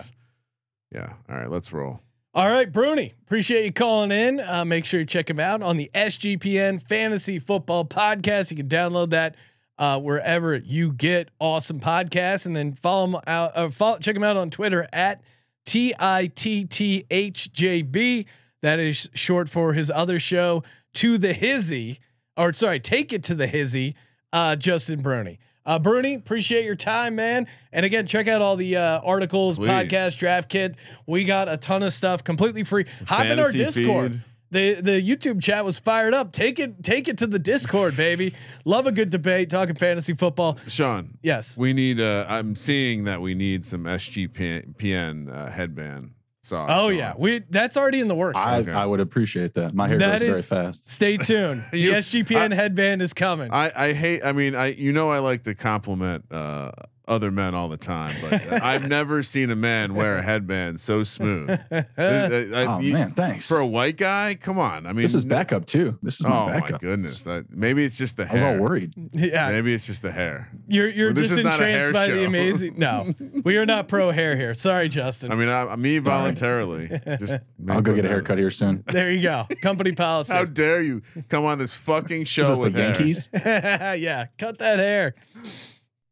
yeah 0.93 1.13
all 1.29 1.37
right 1.37 1.51
let's 1.51 1.73
roll 1.73 2.01
All 2.35 2.49
right, 2.51 2.71
Bruni, 2.73 3.15
appreciate 3.23 3.65
you 3.65 3.73
calling 3.73 4.11
in. 4.11 4.41
Uh, 4.41 4.65
make 4.65 4.85
sure 4.85 4.99
you 4.99 5.07
check 5.07 5.31
him 5.31 5.39
out 5.39 5.63
on 5.63 5.77
the 5.77 5.89
SGPN 5.95 6.83
Fantasy 6.83 7.39
Football 7.39 7.85
Podcast. 7.85 8.51
You 8.51 8.57
can 8.57 8.69
download 8.69 9.11
that 9.11 9.37
uh, 9.79 10.01
wherever 10.01 10.57
you 10.57 10.93
get 10.93 11.29
awesome 11.39 11.79
podcasts, 11.79 12.47
and 12.47 12.57
then 12.57 12.75
follow 12.75 13.07
him 13.07 13.17
out. 13.29 13.53
Uh, 13.57 13.71
follow, 13.71 13.99
check 13.99 14.17
him 14.17 14.25
out 14.25 14.37
on 14.37 14.51
Twitter 14.51 14.89
at 14.93 15.23
T 15.65 15.95
I 15.97 16.27
T 16.27 16.65
T 16.65 17.05
H 17.09 17.53
J 17.53 17.83
B. 17.83 18.27
That 18.65 18.81
is 18.81 19.11
short 19.13 19.51
for 19.51 19.75
his 19.75 19.91
other 19.91 20.19
show, 20.19 20.63
To 20.95 21.19
the 21.19 21.35
Hizzy, 21.35 21.99
or 22.35 22.51
sorry, 22.55 22.81
Take 22.81 23.13
It 23.13 23.23
to 23.25 23.35
the 23.35 23.47
Hizzy. 23.47 23.95
Uh, 24.33 24.57
Justin 24.57 25.03
Bruni. 25.03 25.39
Uh, 25.67 25.79
Bruni, 25.79 26.15
appreciate 26.15 26.65
your 26.65 26.75
time, 26.75 27.15
man. 27.15 27.47
And 27.73 27.85
again, 27.85 28.07
check 28.07 28.27
out 28.27 28.41
all 28.41 28.57
the 28.57 28.77
uh, 28.79 29.01
articles, 29.03 29.59
Please. 29.59 29.69
podcast, 29.69 30.19
draft 30.19 30.49
kit. 30.49 30.77
We 31.07 31.25
got 31.25 31.47
a 31.51 31.59
ton 31.59 31.83
of 31.83 31.93
stuff 31.93 32.25
completely 32.25 32.65
free. 32.65 32.87
Hop 33.07 33.27
in 33.27 33.39
our 33.39 33.53
Discord. 33.53 34.13
feed. 34.13 34.21
The 34.51 34.81
the 34.81 35.03
YouTube 35.03 35.43
chat 35.43 35.63
was 35.65 35.79
fired 35.79 36.15
up. 36.15 36.33
Take 36.33 36.59
it, 36.59 36.83
take 36.83 37.07
it 37.07 37.19
to 37.19 37.27
the 37.27 37.39
Discord, 37.39 37.99
baby. 37.99 38.33
Love 38.65 38.87
a 38.87 38.93
good 38.93 39.11
debate, 39.11 39.51
talking 39.51 39.75
fantasy 39.75 40.15
football. 40.15 40.59
Sean 40.69 41.19
Yes. 41.23 41.59
we 41.59 41.75
need 41.75 42.01
uh 42.01 42.25
I'm 42.29 42.57
seeing 42.57 43.05
that 43.05 43.21
we 43.21 43.35
need 43.35 43.67
some 43.67 43.85
SGPN 43.85 45.31
uh, 45.31 45.51
headband 45.51 46.13
sauce 46.45 46.69
Oh 46.73 46.89
going. 46.89 46.99
yeah, 46.99 47.15
we 47.17 47.41
that's 47.51 47.77
already 47.77 48.01
in 48.01 48.09
the 48.09 48.15
works. 48.15 48.39
I, 48.39 48.59
Okay. 48.59 48.73
I 48.73 48.85
would 48.87 49.01
appreciate 49.01 49.55
that. 49.55 49.75
My 49.75 49.89
hair 49.89 49.99
That 49.99 50.21
grows 50.21 50.31
very 50.31 50.43
fast. 50.65 50.89
Stay 50.89 51.17
tuned. 51.31 51.63
the 51.71 51.79
You- 51.79 51.93
SGPN 51.93 52.53
headband 52.53 53.03
is 53.03 53.13
coming. 53.15 53.51
I, 53.53 53.73
I 53.75 53.93
hate. 53.93 54.25
I 54.25 54.33
mean, 54.33 54.55
I 54.55 54.67
you 54.67 54.93
know 54.93 55.11
I 55.11 55.19
like 55.21 55.43
to 55.45 55.55
compliment 55.55 56.25
uh, 56.33 56.71
other 57.07 57.31
men 57.31 57.55
all 57.55 57.69
the 57.69 57.77
time, 57.77 58.17
but 58.23 58.33
I've 58.63 58.89
never 58.89 59.23
seen 59.23 59.51
a 59.51 59.57
man 59.57 59.95
wear 59.95 60.17
a 60.17 60.23
headband 60.23 60.81
so 60.81 61.03
smooth. 61.03 61.51
I- 61.51 61.55
I- 61.71 61.77
uh, 61.77 62.03
uh, 62.03 62.07
uh, 62.07 62.67
Oh 62.69 62.79
you- 62.81 62.93
man, 62.95 63.13
thanks. 63.13 63.47
For 63.47 63.59
a 63.59 63.67
white 63.67 63.97
guy, 63.97 64.35
come 64.41 64.59
on. 64.59 64.87
I 64.87 64.93
mean, 64.93 65.03
this 65.03 65.15
is 65.15 65.25
backup 65.25 65.67
too. 65.67 65.99
This 66.03 66.15
is 66.21 66.27
my 66.27 66.31
Oh 66.37 66.47
my 66.47 66.61
backup. 66.61 66.81
goodness! 66.81 67.25
That, 67.25 67.47
maybe 67.51 67.85
it's 67.85 67.99
just 67.99 68.17
the 68.17 68.29
I 68.29 68.33
was 68.33 68.43
hair. 68.43 68.57
all 68.57 68.63
worried. 68.63 68.95
yeah, 69.13 69.49
Maybe 69.51 69.75
it's 69.75 69.87
just 69.87 70.03
the 70.03 70.13
hair. 70.13 70.51
you're 70.67 70.89
you're 70.89 71.09
Well, 71.13 71.23
just 71.23 71.33
is 71.33 71.43
not 71.45 71.61
a 71.61 71.65
hair 71.67 71.87
entranced 71.89 71.93
by 71.93 72.09
the 72.15 72.25
amazing. 72.25 72.79
No, 72.79 73.13
we 73.45 73.57
are 73.59 73.67
not 73.67 73.89
pro 73.89 74.11
hair 74.11 74.37
here. 74.37 74.55
Sorry, 74.55 74.89
Justin. 74.89 75.31
I 75.31 75.35
mean, 75.35 75.49
I, 75.49 75.77
me 75.77 75.99
voluntarily. 75.99 76.89
Just 77.19 77.37
I'll 77.69 77.83
go 77.83 77.95
get 77.95 78.05
a 78.05 78.09
haircut 78.09 78.39
here 78.39 78.51
soon. 78.51 78.83
there 78.87 79.11
you 79.13 79.23
go. 79.23 79.47
Company 79.63 79.93
policy. 79.93 80.33
How 80.33 80.45
dare 80.45 80.81
you 80.83 81.03
come 81.29 81.45
on 81.45 81.59
this 81.59 81.75
fucking 81.75 82.25
show 82.25 82.43
Is 82.43 82.49
this 82.49 82.59
the 82.59 82.65
with 82.65 82.75
hair. 82.77 82.85
Yankees? 82.95 83.29
yeah, 83.35 84.27
cut 84.39 84.59
that 84.59 84.79
hair. 84.79 85.15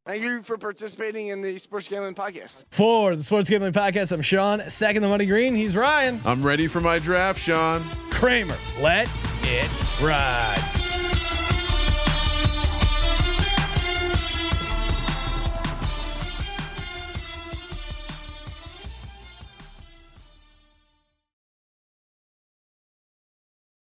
Thank 0.04 0.24
you 0.24 0.42
for 0.42 0.58
participating 0.58 1.28
in 1.28 1.42
the 1.42 1.56
Sports 1.58 1.86
Gambling 1.86 2.14
Podcast. 2.14 2.64
For 2.70 3.14
the 3.14 3.22
Sports 3.22 3.48
Gambling 3.48 3.72
Podcast, 3.72 4.10
I'm 4.10 4.20
Sean. 4.20 4.60
Second 4.68 5.02
the 5.02 5.08
money 5.08 5.26
green. 5.26 5.54
He's 5.54 5.76
Ryan 5.76 6.20
I'm 6.24 6.42
ready 6.42 6.66
for 6.66 6.80
my 6.80 6.98
draft, 6.98 7.38
Sean. 7.38 7.84
Kramer. 8.10 8.56
Let 8.80 9.08
it 9.42 10.02
ride. 10.02 10.81